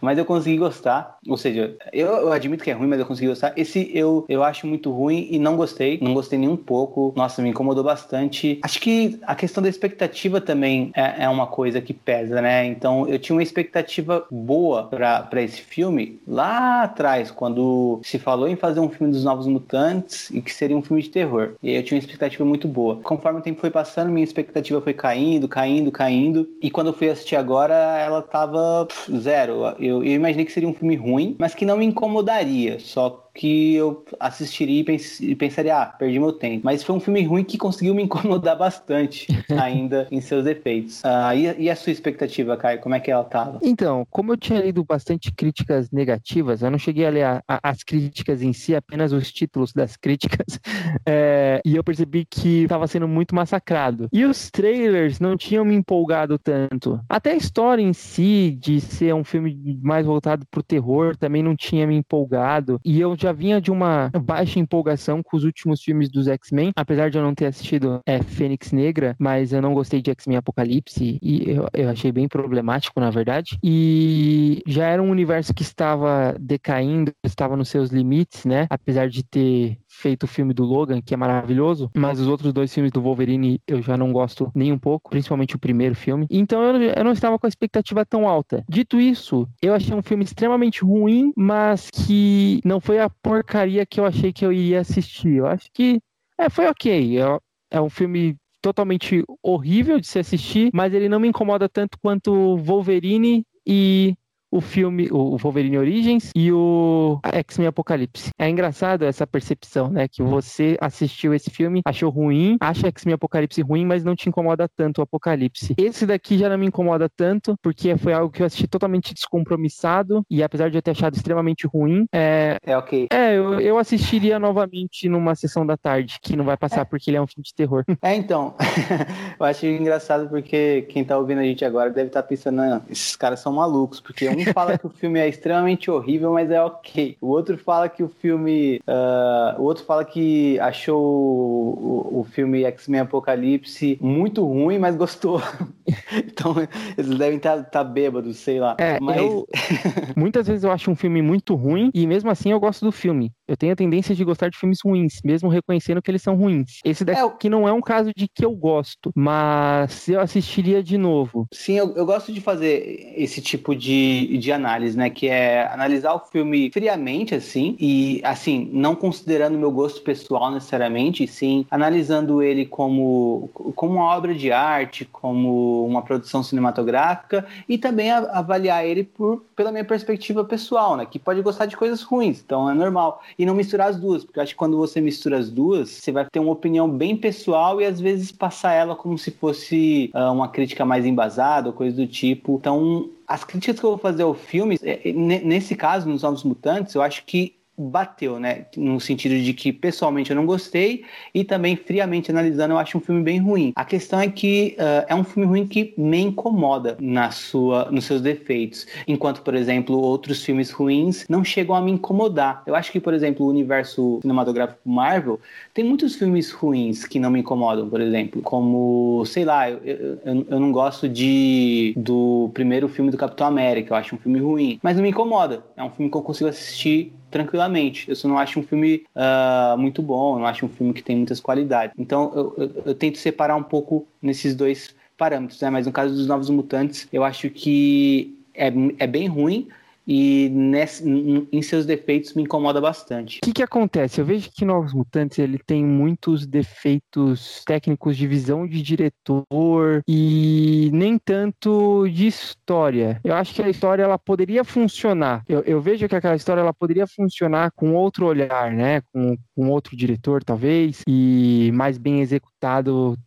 mas 0.01 0.17
eu 0.17 0.25
consegui 0.25 0.57
gostar. 0.57 1.17
Ou 1.27 1.37
seja, 1.37 1.75
eu, 1.93 2.07
eu, 2.07 2.31
admito 2.33 2.63
que 2.63 2.69
é 2.69 2.73
ruim, 2.73 2.87
mas 2.87 2.99
eu 2.99 3.05
consegui 3.05 3.29
gostar. 3.29 3.53
Esse 3.55 3.89
eu, 3.93 4.25
eu 4.27 4.43
acho 4.43 4.67
muito 4.67 4.91
ruim 4.91 5.27
e 5.31 5.39
não 5.39 5.55
gostei. 5.55 5.97
Não 6.01 6.13
gostei 6.13 6.37
nem 6.37 6.49
um 6.49 6.57
pouco. 6.57 7.13
Nossa, 7.15 7.41
me 7.41 7.49
incomodou 7.49 7.83
bastante. 7.83 8.59
Acho 8.61 8.81
que 8.81 9.17
a 9.23 9.33
questão 9.33 9.63
da 9.63 9.69
expectativa 9.69 10.41
também 10.41 10.91
é, 10.93 11.23
é 11.23 11.29
uma 11.29 11.47
coisa 11.47 11.79
que 11.79 11.93
pesa, 11.93 12.41
né? 12.41 12.65
Então 12.65 13.07
eu 13.07 13.17
tinha 13.17 13.35
uma 13.35 13.43
expectativa 13.43 14.25
boa 14.29 14.83
para 14.83 15.41
esse 15.41 15.61
filme 15.61 16.19
lá 16.27 16.83
atrás, 16.83 17.31
quando 17.31 18.01
se 18.03 18.19
falou 18.19 18.47
em 18.49 18.55
fazer 18.57 18.81
um 18.81 18.89
filme 18.89 19.13
dos 19.13 19.23
Novos 19.23 19.47
Mutantes 19.47 20.29
e 20.29 20.41
que 20.41 20.53
seria 20.53 20.75
um 20.75 20.81
filme 20.81 21.01
de 21.01 21.09
terror. 21.09 21.53
E 21.63 21.69
aí 21.69 21.75
eu 21.77 21.83
tinha 21.83 21.95
uma 21.95 22.03
expectativa 22.03 22.43
muito 22.43 22.67
boa. 22.67 22.97
Conforme 22.97 23.39
o 23.39 23.41
tempo 23.41 23.61
foi 23.61 23.71
passando, 23.71 24.11
minha 24.11 24.23
expectativa 24.23 24.81
foi 24.81 24.93
caindo, 24.93 25.47
caindo, 25.47 25.91
caindo. 25.91 26.49
E 26.61 26.69
quando 26.69 26.87
eu 26.87 26.93
fui 26.93 27.09
assistir 27.09 27.35
agora, 27.35 27.73
ela 27.73 28.24
tava 28.29 28.87
zero. 29.17 29.63
Eu, 29.79 30.03
eu 30.03 30.13
imaginei 30.13 30.45
que 30.45 30.51
seria 30.51 30.69
um 30.69 30.73
filme 30.73 30.95
ruim, 30.95 31.35
mas 31.39 31.55
que 31.55 31.65
não 31.65 31.77
me 31.77 31.85
incomodaria. 31.85 32.79
Só 32.79 33.24
que 33.35 33.75
eu 33.75 34.05
assistiria 34.17 34.79
e, 34.79 34.83
pens 34.83 35.19
e, 35.19 35.35
pensaria, 35.35 35.77
ah, 35.77 35.85
perdi 35.85 36.17
meu 36.17 36.31
tempo. 36.31 36.61
Mas 36.63 36.83
foi 36.83 36.95
um 36.95 36.99
filme 37.01 37.21
ruim 37.23 37.43
que 37.43 37.57
conseguiu 37.57 37.93
me 37.93 38.01
incomodar 38.03 38.57
bastante 38.57 39.27
ainda 39.61 40.07
em 40.09 40.21
seus 40.21 40.45
defeitos. 40.45 41.01
Uh, 41.01 41.35
e, 41.35 41.63
e, 41.65 41.69
a 41.69 41.75
sua 41.75 41.91
expectativa, 41.91 42.55
Caio? 42.55 42.79
Como 42.79 42.95
é 42.95 42.99
que 42.99 43.11
ela 43.11 43.25
tava? 43.25 43.59
Então, 43.61 44.07
como 44.09 44.31
eu 44.31 44.37
tinha 44.37 44.61
lido 44.61 44.83
bastante 44.85 45.33
críticas 45.33 45.91
negativas, 45.91 46.61
eu 46.61 46.71
não 46.71 46.79
cheguei 46.79 47.05
a 47.05 47.09
ler 47.09 47.23
a, 47.23 47.43
a, 47.47 47.69
as 47.69 47.83
críticas 47.83 48.41
em 48.41 48.53
si, 48.53 48.73
apenas 48.73 49.11
os 49.11 49.31
títulos 49.31 49.73
das 49.73 49.97
críticas, 49.97 50.59
é, 51.05 51.61
e 51.65 51.75
eu 51.75 51.83
percebi 51.83 52.25
que 52.25 52.63
estava 52.63 52.87
sendo 52.87 53.07
muito 53.07 53.35
massacrado. 53.35 54.07
E 54.13 54.23
os 54.23 54.49
trailers 54.49 55.19
não 55.19 55.35
tinham 55.35 55.65
me 55.65 55.75
empolgado 55.75 56.39
tanto. 56.39 57.01
Até 57.09 57.31
a 57.31 57.35
história 57.35 57.81
em 57.81 57.91
si, 57.91 58.57
de 58.57 58.79
ser 58.79 59.13
um 59.13 59.25
filme 59.25 59.77
mais 59.83 60.05
voltado 60.05 60.45
pro 60.49 60.63
terror, 60.63 61.17
também 61.17 61.43
não 61.43 61.55
tinha 61.55 61.85
me 61.85 61.95
empolgado. 61.95 62.79
E 62.85 63.01
eu 63.01 63.15
já 63.24 63.24
vinha 63.31 63.61
de 63.61 63.71
uma 63.71 64.11
baixa 64.21 64.59
empolgação 64.59 65.21
com 65.23 65.37
os 65.37 65.43
últimos 65.43 65.81
filmes 65.81 66.09
dos 66.09 66.27
X-Men, 66.27 66.71
apesar 66.75 67.09
de 67.09 67.17
eu 67.17 67.23
não 67.23 67.33
ter 67.33 67.45
assistido 67.45 68.01
é, 68.05 68.21
Fênix 68.21 68.71
Negra, 68.71 69.15
mas 69.19 69.53
eu 69.53 69.61
não 69.61 69.73
gostei 69.73 70.01
de 70.01 70.11
X-Men 70.11 70.37
Apocalipse 70.37 71.19
e 71.21 71.49
eu, 71.49 71.67
eu 71.73 71.89
achei 71.89 72.11
bem 72.11 72.27
problemático, 72.27 72.99
na 72.99 73.09
verdade. 73.09 73.57
E 73.63 74.61
já 74.67 74.87
era 74.87 75.01
um 75.01 75.09
universo 75.09 75.53
que 75.53 75.63
estava 75.63 76.35
decaindo, 76.39 77.11
estava 77.23 77.55
nos 77.55 77.69
seus 77.69 77.89
limites, 77.89 78.45
né? 78.45 78.67
Apesar 78.69 79.09
de 79.09 79.23
ter 79.23 79.77
feito 79.95 80.23
o 80.23 80.27
filme 80.27 80.53
do 80.53 80.63
Logan, 80.63 81.01
que 81.01 81.13
é 81.13 81.17
maravilhoso, 81.17 81.89
mas 81.95 82.19
os 82.19 82.27
outros 82.27 82.53
dois 82.53 82.73
filmes 82.73 82.91
do 82.91 83.01
Wolverine 83.01 83.59
eu 83.67 83.81
já 83.81 83.97
não 83.97 84.11
gosto 84.11 84.51
nem 84.53 84.71
um 84.71 84.77
pouco, 84.77 85.09
principalmente 85.09 85.55
o 85.55 85.59
primeiro 85.59 85.95
filme. 85.95 86.27
Então 86.29 86.61
eu, 86.61 86.81
eu 86.81 87.03
não 87.03 87.11
estava 87.11 87.39
com 87.39 87.47
a 87.47 87.49
expectativa 87.49 88.05
tão 88.05 88.27
alta. 88.27 88.63
Dito 88.69 88.99
isso, 88.99 89.47
eu 89.61 89.73
achei 89.73 89.95
um 89.95 90.03
filme 90.03 90.23
extremamente 90.23 90.83
ruim, 90.83 91.31
mas 91.35 91.89
que 91.89 92.61
não 92.63 92.79
foi 92.79 92.99
a 92.99 93.09
porcaria 93.09 93.85
que 93.85 93.99
eu 93.99 94.05
achei 94.05 94.31
que 94.31 94.45
eu 94.45 94.51
iria 94.51 94.81
assistir. 94.81 95.35
Eu 95.35 95.47
acho 95.47 95.69
que 95.73 95.99
é, 96.37 96.49
foi 96.49 96.67
ok. 96.67 97.19
É, 97.19 97.39
é 97.71 97.81
um 97.81 97.89
filme 97.89 98.35
totalmente 98.61 99.23
horrível 99.43 99.99
de 99.99 100.07
se 100.07 100.19
assistir, 100.19 100.71
mas 100.73 100.93
ele 100.93 101.07
não 101.07 101.19
me 101.19 101.27
incomoda 101.27 101.69
tanto 101.69 101.99
quanto 102.01 102.57
Wolverine 102.57 103.45
e 103.65 104.15
o 104.55 104.61
filme, 104.61 105.09
o 105.11 105.37
Wolverine 105.37 105.77
Origins 105.77 106.31
e 106.33 106.51
o 106.51 107.19
X-Men 107.23 107.67
Apocalipse. 107.67 108.29
É 108.39 108.49
engraçado 108.49 109.03
essa 109.03 109.27
percepção, 109.27 109.89
né? 109.89 110.07
Que 110.07 110.23
você 110.23 110.77
assistiu 110.79 111.33
esse 111.33 111.49
filme, 111.49 111.81
achou 111.85 112.09
ruim, 112.09 112.55
acha 112.61 112.87
X-Men 112.87 113.15
Apocalipse 113.15 113.61
ruim, 113.61 113.85
mas 113.85 114.03
não 114.03 114.15
te 114.15 114.29
incomoda 114.29 114.69
tanto 114.69 114.99
o 114.99 115.01
Apocalipse. 115.01 115.75
Esse 115.77 116.05
daqui 116.05 116.37
já 116.37 116.47
não 116.47 116.57
me 116.57 116.67
incomoda 116.67 117.09
tanto, 117.09 117.55
porque 117.61 117.97
foi 117.97 118.13
algo 118.13 118.31
que 118.31 118.41
eu 118.41 118.45
assisti 118.45 118.67
totalmente 118.67 119.13
descompromissado, 119.13 120.25
e 120.29 120.41
apesar 120.41 120.69
de 120.69 120.77
eu 120.77 120.81
ter 120.81 120.91
achado 120.91 121.15
extremamente 121.15 121.67
ruim, 121.67 122.05
é. 122.13 122.57
É 122.65 122.77
ok. 122.77 123.07
É, 123.11 123.35
eu, 123.35 123.59
eu 123.59 123.77
assistiria 123.77 124.39
novamente 124.39 125.09
numa 125.09 125.35
sessão 125.35 125.65
da 125.65 125.75
tarde, 125.75 126.17
que 126.21 126.37
não 126.37 126.45
vai 126.45 126.55
passar 126.55 126.81
é. 126.81 126.85
porque 126.85 127.09
ele 127.09 127.17
é 127.17 127.21
um 127.21 127.27
filme 127.27 127.43
de 127.43 127.53
terror. 127.53 127.83
É, 128.05 128.13
então. 128.13 128.53
eu 129.39 129.45
acho 129.45 129.65
engraçado 129.65 130.29
porque 130.29 130.83
quem 130.89 131.03
tá 131.03 131.17
ouvindo 131.17 131.39
a 131.39 131.43
gente 131.43 131.65
agora 131.65 131.89
deve 131.89 132.07
estar 132.07 132.21
tá 132.21 132.27
pensando, 132.27 132.61
esses 132.87 133.15
caras 133.15 133.39
são 133.39 133.51
malucos, 133.51 133.99
porque 133.99 134.29
um 134.29 134.44
fala 134.53 134.77
que 134.77 134.87
o 134.87 134.89
filme 134.89 135.19
é 135.19 135.27
extremamente 135.27 135.89
horrível, 135.89 136.33
mas 136.33 136.49
é 136.51 136.61
ok. 136.61 137.17
O 137.21 137.27
outro 137.27 137.57
fala 137.57 137.89
que 137.89 138.03
o 138.03 138.09
filme. 138.09 138.81
Uh, 138.87 139.61
o 139.61 139.63
outro 139.63 139.83
fala 139.83 140.03
que 140.03 140.59
achou 140.59 141.01
o, 141.01 142.19
o 142.19 142.23
filme 142.23 142.63
X-Men 142.63 143.01
Apocalipse 143.01 143.97
muito 144.01 144.45
ruim, 144.45 144.77
mas 144.77 144.95
gostou. 144.95 145.41
então, 146.13 146.55
eles 146.97 147.17
devem 147.17 147.37
estar 147.37 147.57
tá, 147.57 147.63
tá 147.63 147.83
bêbados, 147.83 148.37
sei 148.37 148.59
lá. 148.59 148.75
É, 148.79 148.99
mas... 148.99 149.17
eu, 149.17 149.47
muitas 150.15 150.47
vezes 150.47 150.63
eu 150.63 150.71
acho 150.71 150.89
um 150.89 150.95
filme 150.95 151.21
muito 151.21 151.55
ruim 151.55 151.89
e 151.93 152.05
mesmo 152.07 152.29
assim 152.29 152.51
eu 152.51 152.59
gosto 152.59 152.85
do 152.85 152.91
filme. 152.91 153.31
Eu 153.47 153.55
tenho 153.55 153.73
a 153.73 153.75
tendência 153.75 154.15
de 154.15 154.23
gostar 154.23 154.49
de 154.49 154.57
filmes 154.57 154.79
ruins, 154.83 155.19
mesmo 155.23 155.49
reconhecendo 155.49 156.01
que 156.01 156.09
eles 156.09 156.21
são 156.21 156.35
ruins. 156.35 156.79
Esse 156.83 157.05
daqui 157.05 157.47
é, 157.47 157.49
não 157.49 157.67
é 157.67 157.73
um 157.73 157.81
caso 157.81 158.11
de 158.15 158.27
que 158.27 158.43
eu 158.43 158.51
gosto, 158.51 159.11
mas 159.15 160.07
eu 160.09 160.19
assistiria 160.19 160.81
de 160.81 160.97
novo. 160.97 161.47
Sim, 161.53 161.73
eu, 161.73 161.95
eu 161.95 162.05
gosto 162.05 162.33
de 162.33 162.41
fazer 162.41 163.13
esse 163.15 163.41
tipo 163.41 163.75
de, 163.75 164.24
de 164.25 164.51
análise, 164.51 164.97
né? 164.97 165.09
Que 165.09 165.27
é 165.27 165.67
analisar 165.71 166.13
o 166.13 166.19
filme 166.19 166.71
friamente, 166.71 167.35
assim, 167.35 167.75
e 167.79 168.21
assim, 168.23 168.69
não 168.73 168.95
considerando 168.95 169.57
meu 169.57 169.71
gosto 169.71 170.01
pessoal 170.01 170.51
necessariamente, 170.51 171.27
sim 171.27 171.65
analisando 171.69 172.41
ele 172.41 172.65
como, 172.65 173.49
como 173.75 173.93
uma 173.93 174.15
obra 174.15 174.33
de 174.33 174.51
arte, 174.51 175.05
como 175.05 175.85
uma 175.85 176.01
produção 176.01 176.41
cinematográfica, 176.41 177.45
e 177.67 177.77
também 177.77 178.11
avaliar 178.11 178.85
ele 178.85 179.03
por, 179.03 179.43
pela 179.55 179.71
minha 179.71 179.85
perspectiva 179.85 180.43
pessoal, 180.43 180.97
né? 180.97 181.05
Que 181.05 181.19
pode 181.19 181.41
gostar 181.41 181.65
de 181.65 181.77
coisas 181.77 182.01
ruins, 182.01 182.41
então 182.43 182.69
é 182.69 182.73
normal 182.73 183.21
e 183.37 183.45
não 183.45 183.53
misturar 183.53 183.89
as 183.89 183.99
duas, 183.99 184.23
porque 184.23 184.39
eu 184.39 184.43
acho 184.43 184.53
que 184.53 184.57
quando 184.57 184.77
você 184.77 184.99
mistura 184.99 185.37
as 185.37 185.49
duas, 185.49 185.89
você 185.89 186.11
vai 186.11 186.25
ter 186.31 186.39
uma 186.39 186.51
opinião 186.51 186.89
bem 186.89 187.15
pessoal 187.15 187.79
e 187.79 187.85
às 187.85 187.99
vezes 187.99 188.31
passar 188.31 188.73
ela 188.73 188.95
como 188.95 189.17
se 189.17 189.31
fosse 189.31 190.11
uh, 190.13 190.31
uma 190.31 190.47
crítica 190.47 190.83
mais 190.83 191.05
embasada 191.05 191.75
coisa 191.75 191.95
do 191.95 192.07
tipo. 192.07 192.55
Então, 192.55 193.09
as 193.27 193.43
críticas 193.43 193.79
que 193.79 193.85
eu 193.85 193.91
vou 193.91 193.99
fazer 193.99 194.23
ao 194.23 194.33
filme, 194.33 194.79
é, 194.83 195.09
é, 195.09 195.13
nesse 195.13 195.75
caso, 195.75 196.07
nos 196.07 196.23
Novos 196.23 196.43
Mutantes, 196.43 196.93
eu 196.93 197.01
acho 197.01 197.25
que 197.25 197.57
bateu, 197.77 198.39
né? 198.39 198.65
No 198.77 198.99
sentido 198.99 199.37
de 199.37 199.53
que 199.53 199.71
pessoalmente 199.71 200.29
eu 200.29 200.35
não 200.35 200.45
gostei 200.45 201.03
e 201.33 201.43
também 201.43 201.75
friamente 201.75 202.31
analisando 202.31 202.73
eu 202.73 202.77
acho 202.77 202.97
um 202.97 203.01
filme 203.01 203.21
bem 203.21 203.39
ruim. 203.39 203.73
A 203.75 203.83
questão 203.83 204.19
é 204.19 204.27
que 204.29 204.75
uh, 204.79 205.05
é 205.07 205.15
um 205.15 205.23
filme 205.23 205.47
ruim 205.47 205.67
que 205.67 205.93
me 205.97 206.19
incomoda 206.19 206.97
na 206.99 207.31
sua, 207.31 207.89
nos 207.91 208.05
seus 208.05 208.21
defeitos, 208.21 208.87
enquanto 209.07 209.41
por 209.41 209.55
exemplo 209.55 209.97
outros 209.99 210.43
filmes 210.43 210.71
ruins 210.71 211.25
não 211.27 211.43
chegam 211.43 211.75
a 211.75 211.81
me 211.81 211.91
incomodar. 211.91 212.63
Eu 212.65 212.75
acho 212.75 212.91
que 212.91 212.99
por 212.99 213.13
exemplo 213.13 213.45
o 213.45 213.49
universo 213.49 214.19
cinematográfico 214.21 214.79
Marvel 214.85 215.39
tem 215.73 215.83
muitos 215.83 216.15
filmes 216.15 216.51
ruins 216.51 217.05
que 217.05 217.19
não 217.19 217.29
me 217.29 217.39
incomodam, 217.39 217.89
por 217.89 217.99
exemplo, 217.99 218.41
como 218.41 219.23
sei 219.25 219.43
lá, 219.43 219.69
eu, 219.69 219.79
eu, 219.83 220.45
eu 220.49 220.59
não 220.59 220.71
gosto 220.71 221.09
de 221.09 221.93
do 221.97 222.49
primeiro 222.53 222.87
filme 222.87 223.11
do 223.11 223.17
Capitão 223.17 223.47
América, 223.47 223.93
eu 223.93 223.97
acho 223.97 224.15
um 224.15 224.17
filme 224.17 224.39
ruim, 224.39 224.79
mas 224.81 224.95
não 224.95 225.03
me 225.03 225.09
incomoda. 225.09 225.63
É 225.75 225.83
um 225.83 225.89
filme 225.89 226.09
que 226.09 226.17
eu 226.17 226.21
consigo 226.21 226.49
assistir 226.49 227.13
tranquilamente. 227.29 228.09
Eu 228.09 228.15
só 228.15 228.27
não 228.27 228.37
acho 228.37 228.59
um 228.59 228.63
filme 228.63 229.05
uh, 229.15 229.77
muito 229.77 230.01
bom, 230.01 230.39
não 230.39 230.45
acho 230.45 230.65
um 230.65 230.69
filme 230.69 230.93
que 230.93 231.03
tem 231.03 231.15
muitas 231.15 231.39
qualidades. 231.39 231.95
Então 231.97 232.31
eu, 232.35 232.53
eu, 232.57 232.83
eu 232.87 232.95
tento 232.95 233.17
separar 233.17 233.55
um 233.55 233.63
pouco 233.63 234.07
nesses 234.21 234.55
dois 234.55 234.95
parâmetros, 235.17 235.59
né? 235.61 235.69
Mas 235.69 235.85
no 235.85 235.91
caso 235.91 236.13
dos 236.13 236.27
Novos 236.27 236.49
Mutantes, 236.49 237.07
eu 237.11 237.23
acho 237.23 237.49
que 237.49 238.37
é, 238.53 238.71
é 238.99 239.07
bem 239.07 239.27
ruim, 239.27 239.67
e 240.07 240.49
nesse, 240.49 241.03
em 241.07 241.61
seus 241.61 241.85
defeitos 241.85 242.33
me 242.33 242.43
incomoda 242.43 242.79
bastante. 242.79 243.39
O 243.39 243.45
que, 243.45 243.53
que 243.53 243.63
acontece? 243.63 244.19
Eu 244.19 244.25
vejo 244.25 244.49
que 244.51 244.65
Novos 244.65 244.93
Mutantes 244.93 245.39
ele 245.39 245.59
tem 245.59 245.83
muitos 245.83 246.45
defeitos 246.45 247.63
técnicos 247.65 248.15
de 248.15 248.27
visão 248.27 248.67
de 248.67 248.81
diretor 248.81 250.01
e 250.07 250.89
nem 250.93 251.17
tanto 251.17 252.07
de 252.09 252.27
história. 252.27 253.19
Eu 253.23 253.35
acho 253.35 253.53
que 253.53 253.61
a 253.61 253.69
história 253.69 254.03
ela 254.03 254.17
poderia 254.17 254.63
funcionar. 254.63 255.43
Eu, 255.47 255.61
eu 255.61 255.81
vejo 255.81 256.07
que 256.07 256.15
aquela 256.15 256.35
história 256.35 256.61
ela 256.61 256.73
poderia 256.73 257.07
funcionar 257.07 257.71
com 257.75 257.93
outro 257.93 258.25
olhar, 258.25 258.71
né? 258.71 259.01
Com, 259.13 259.37
com 259.55 259.69
outro 259.69 259.95
diretor 259.95 260.43
talvez 260.43 261.01
e 261.07 261.71
mais 261.73 261.97
bem 261.97 262.21
executado 262.21 262.54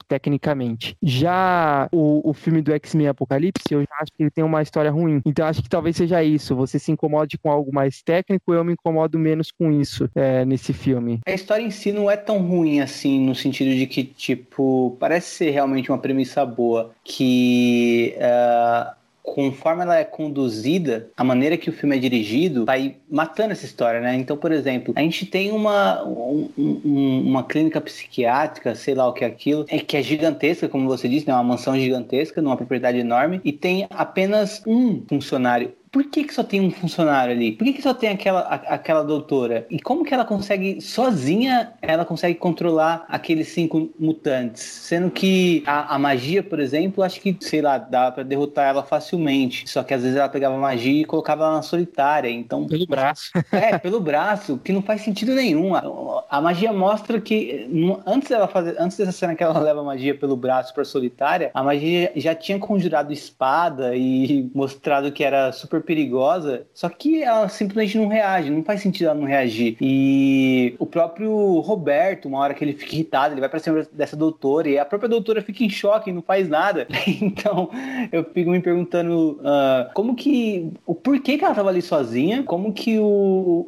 tecnicamente. 0.07 0.97
Já 1.03 1.89
o, 1.93 2.29
o 2.29 2.33
filme 2.35 2.63
do 2.63 2.73
X-Men 2.73 3.09
Apocalipse 3.09 3.73
eu 3.73 3.81
já 3.83 3.97
acho 4.01 4.13
que 4.17 4.23
ele 4.23 4.31
tem 4.31 4.45
uma 4.45 4.63
história 4.63 4.91
ruim. 4.91 5.21
Então 5.25 5.47
acho 5.47 5.63
que 5.63 5.69
talvez 5.69 5.97
seja 5.97 6.23
isso 6.23 6.57
você 6.57 6.79
se 6.79 6.91
incomode 6.91 7.39
com 7.39 7.51
algo 7.51 7.73
mais 7.73 8.03
técnico, 8.03 8.53
eu 8.53 8.65
me 8.65 8.73
incomodo 8.73 9.19
menos 9.19 9.51
com 9.51 9.71
isso 9.71 10.09
é, 10.15 10.45
nesse 10.45 10.73
filme. 10.73 11.21
A 11.27 11.33
história 11.33 11.63
em 11.63 11.71
si 11.71 11.93
não 11.93 12.11
é 12.11 12.17
tão 12.17 12.39
ruim 12.39 12.81
assim, 12.81 13.21
no 13.21 13.35
sentido 13.35 13.75
de 13.75 13.87
que, 13.87 14.05
tipo, 14.05 14.97
parece 14.99 15.29
ser 15.37 15.51
realmente 15.51 15.91
uma 15.91 15.99
premissa 15.99 16.45
boa, 16.45 16.91
que 17.05 18.15
uh, 18.17 18.98
conforme 19.35 19.83
ela 19.83 19.97
é 19.97 20.05
conduzida, 20.05 21.11
a 21.17 21.25
maneira 21.25 21.57
que 21.57 21.71
o 21.71 21.73
filme 21.73 21.97
é 21.97 21.99
dirigido 21.99 22.65
vai 22.65 22.97
matando 23.11 23.53
essa 23.53 23.65
história, 23.65 24.01
né? 24.01 24.15
Então, 24.17 24.37
por 24.37 24.53
exemplo, 24.53 24.93
a 24.97 25.01
gente 25.01 25.27
tem 25.27 25.53
uma, 25.53 26.05
um, 26.05 26.49
um, 26.57 27.21
uma 27.27 27.45
clínica 27.45 27.81
psiquiátrica, 27.81 28.75
sei 28.75 28.95
lá 28.95 29.07
o 29.07 29.13
que 29.13 29.25
é 29.25 29.27
aquilo, 29.27 29.65
é 29.69 29.79
que 29.79 29.97
é 29.97 30.03
gigantesca, 30.03 30.69
como 30.69 30.89
você 30.89 31.09
disse, 31.09 31.27
né? 31.27 31.35
Uma 31.35 31.45
mansão 31.45 31.79
gigantesca, 31.79 32.43
numa 32.43 32.57
propriedade 32.57 32.99
enorme, 32.99 33.41
e 33.45 33.53
tem 33.53 33.87
apenas 33.91 34.63
um 34.67 35.03
funcionário 35.09 35.73
por 35.91 36.05
que, 36.05 36.25
que 36.25 36.35
só 36.35 36.43
tem 36.43 36.61
um 36.61 36.71
funcionário 36.71 37.35
ali? 37.35 37.53
Por 37.53 37.65
que, 37.65 37.75
que 37.75 37.83
só 37.83 37.95
tem 37.95 38.11
aquela, 38.11 38.41
a, 38.41 38.55
aquela 38.75 39.03
doutora? 39.03 39.67
E 39.71 39.81
como 39.81 40.05
que 40.05 40.13
ela 40.13 40.25
consegue, 40.25 40.81
sozinha, 40.81 41.73
ela 41.81 42.05
consegue 42.05 42.35
controlar 42.35 43.05
aqueles 43.09 43.49
cinco 43.49 43.91
mutantes? 43.99 44.63
Sendo 44.63 45.11
que 45.11 45.63
a, 45.67 45.95
a 45.95 45.99
magia, 45.99 46.43
por 46.43 46.61
exemplo, 46.61 47.03
acho 47.03 47.21
que, 47.21 47.37
sei 47.41 47.63
lá, 47.63 47.79
dá 47.79 48.11
para 48.11 48.23
derrotar 48.23 48.69
ela 48.69 48.83
facilmente. 48.83 49.69
Só 49.69 49.83
que 49.83 49.95
às 49.95 50.03
vezes 50.03 50.17
ela 50.17 50.29
pegava 50.29 50.57
magia 50.57 51.03
e 51.03 51.05
colocava 51.05 51.45
ela 51.45 51.57
na 51.57 51.63
solitária. 51.63 52.31
Então. 52.31 52.67
Pelo 52.67 52.87
braço. 52.87 53.31
É, 53.51 53.77
pelo 53.79 53.99
braço, 53.99 54.59
que 54.59 54.73
não 54.73 54.83
faz 54.83 55.01
sentido 55.01 55.35
nenhum. 55.35 55.75
A, 55.75 55.83
a 56.29 56.41
magia 56.41 56.73
mostra 56.73 57.21
que 57.21 57.69
antes 58.07 58.29
dela 58.29 58.47
fazer, 58.47 58.77
antes 58.79 58.97
dessa 58.97 59.11
cena 59.11 59.35
que 59.35 59.43
ela 59.43 59.59
leva 59.59 59.83
magia 59.83 60.15
pelo 60.15 60.37
braço 60.37 60.73
para 60.75 60.85
solitária, 60.85 61.51
a 61.55 61.63
magia 61.63 62.13
já 62.15 62.35
tinha 62.35 62.59
conjurado 62.59 63.13
espada 63.13 63.97
e 63.97 64.51
mostrado 64.55 65.11
que 65.11 65.25
era 65.25 65.51
super 65.53 65.78
super 65.79 65.83
perigosa, 65.83 66.67
só 66.75 66.89
que 66.89 67.23
ela 67.23 67.49
simplesmente 67.49 67.97
não 67.99 68.09
reage, 68.09 68.51
não 68.51 68.63
faz 68.63 68.83
sentido 68.83 69.07
ela 69.07 69.15
não 69.15 69.27
reagir. 69.27 69.77
E 69.81 70.75
o 70.79 70.87
próprio 70.87 71.61
Roberto, 71.61 72.29
uma 72.29 72.39
hora 72.39 72.55
que 72.55 72.65
ele 72.65 72.73
fica 72.73 72.95
irritado, 72.95 73.35
ele 73.35 73.41
vai 73.41 73.49
pra 73.49 73.59
cima 73.59 73.87
dessa 73.93 74.17
doutora 74.17 74.69
e 74.69 74.79
a 74.79 74.85
própria 74.85 75.09
doutora 75.09 75.43
fica 75.43 75.65
em 75.65 75.71
choque 75.71 76.11
e 76.11 76.13
não 76.13 76.23
faz 76.23 76.49
nada. 76.49 76.87
então 77.21 77.71
eu 78.13 78.25
fico 78.25 78.51
me 78.51 78.61
perguntando 78.61 79.41
uh, 79.41 79.93
como 79.95 80.15
que. 80.15 80.73
o 80.87 80.95
porquê 80.95 81.39
que 81.39 81.45
ela 81.45 81.55
tava 81.55 81.69
ali 81.69 81.83
sozinha, 81.83 82.43
como 82.43 82.73
que 82.73 82.99
o, 82.99 83.05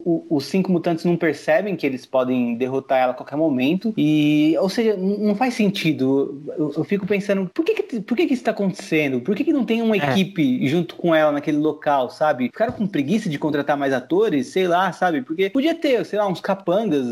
o, 0.05 0.27
os 0.31 0.47
cinco 0.47 0.71
mutantes 0.73 1.05
não 1.05 1.17
percebem 1.17 1.77
que 1.77 1.87
eles 1.87 2.05
podem 2.05 2.55
derrotar 2.55 2.99
ela 2.99 3.13
a 3.13 3.15
qualquer 3.15 3.37
momento. 3.37 3.95
E, 3.97 4.57
ou 4.59 4.69
seja, 4.69 4.97
não 4.97 5.35
faz 5.35 5.55
sentido. 5.55 6.43
Eu, 6.59 6.73
eu 6.79 6.85
fico 6.85 7.07
pensando, 7.07 7.51
por 7.53 7.65
que, 7.65 7.75
que, 7.75 8.01
por 8.01 8.17
que, 8.17 8.27
que 8.27 8.35
isso 8.35 8.45
tá 8.45 8.51
acontecendo? 8.51 9.21
Por 9.21 9.35
que, 9.35 9.45
que 9.45 9.53
não 9.53 9.65
tem 9.65 9.83
uma 9.83 9.97
é. 9.97 9.99
equipe 9.99 10.67
junto 10.67 10.97
com 10.97 11.15
ela 11.15 11.33
naquele 11.33 11.59
local? 11.59 12.00
Sabe? 12.09 12.45
Ficaram 12.45 12.73
com 12.73 12.87
preguiça 12.87 13.29
de 13.29 13.39
contratar 13.39 13.77
mais 13.77 13.93
atores, 13.93 14.47
sei 14.47 14.67
lá, 14.67 14.93
sabe? 14.93 15.23
Porque 15.23 15.51
podia 15.51 15.75
ter, 15.75 16.05
sei 16.07 16.19
lá, 16.19 16.27
uns 16.27 16.41
capangas 16.41 17.05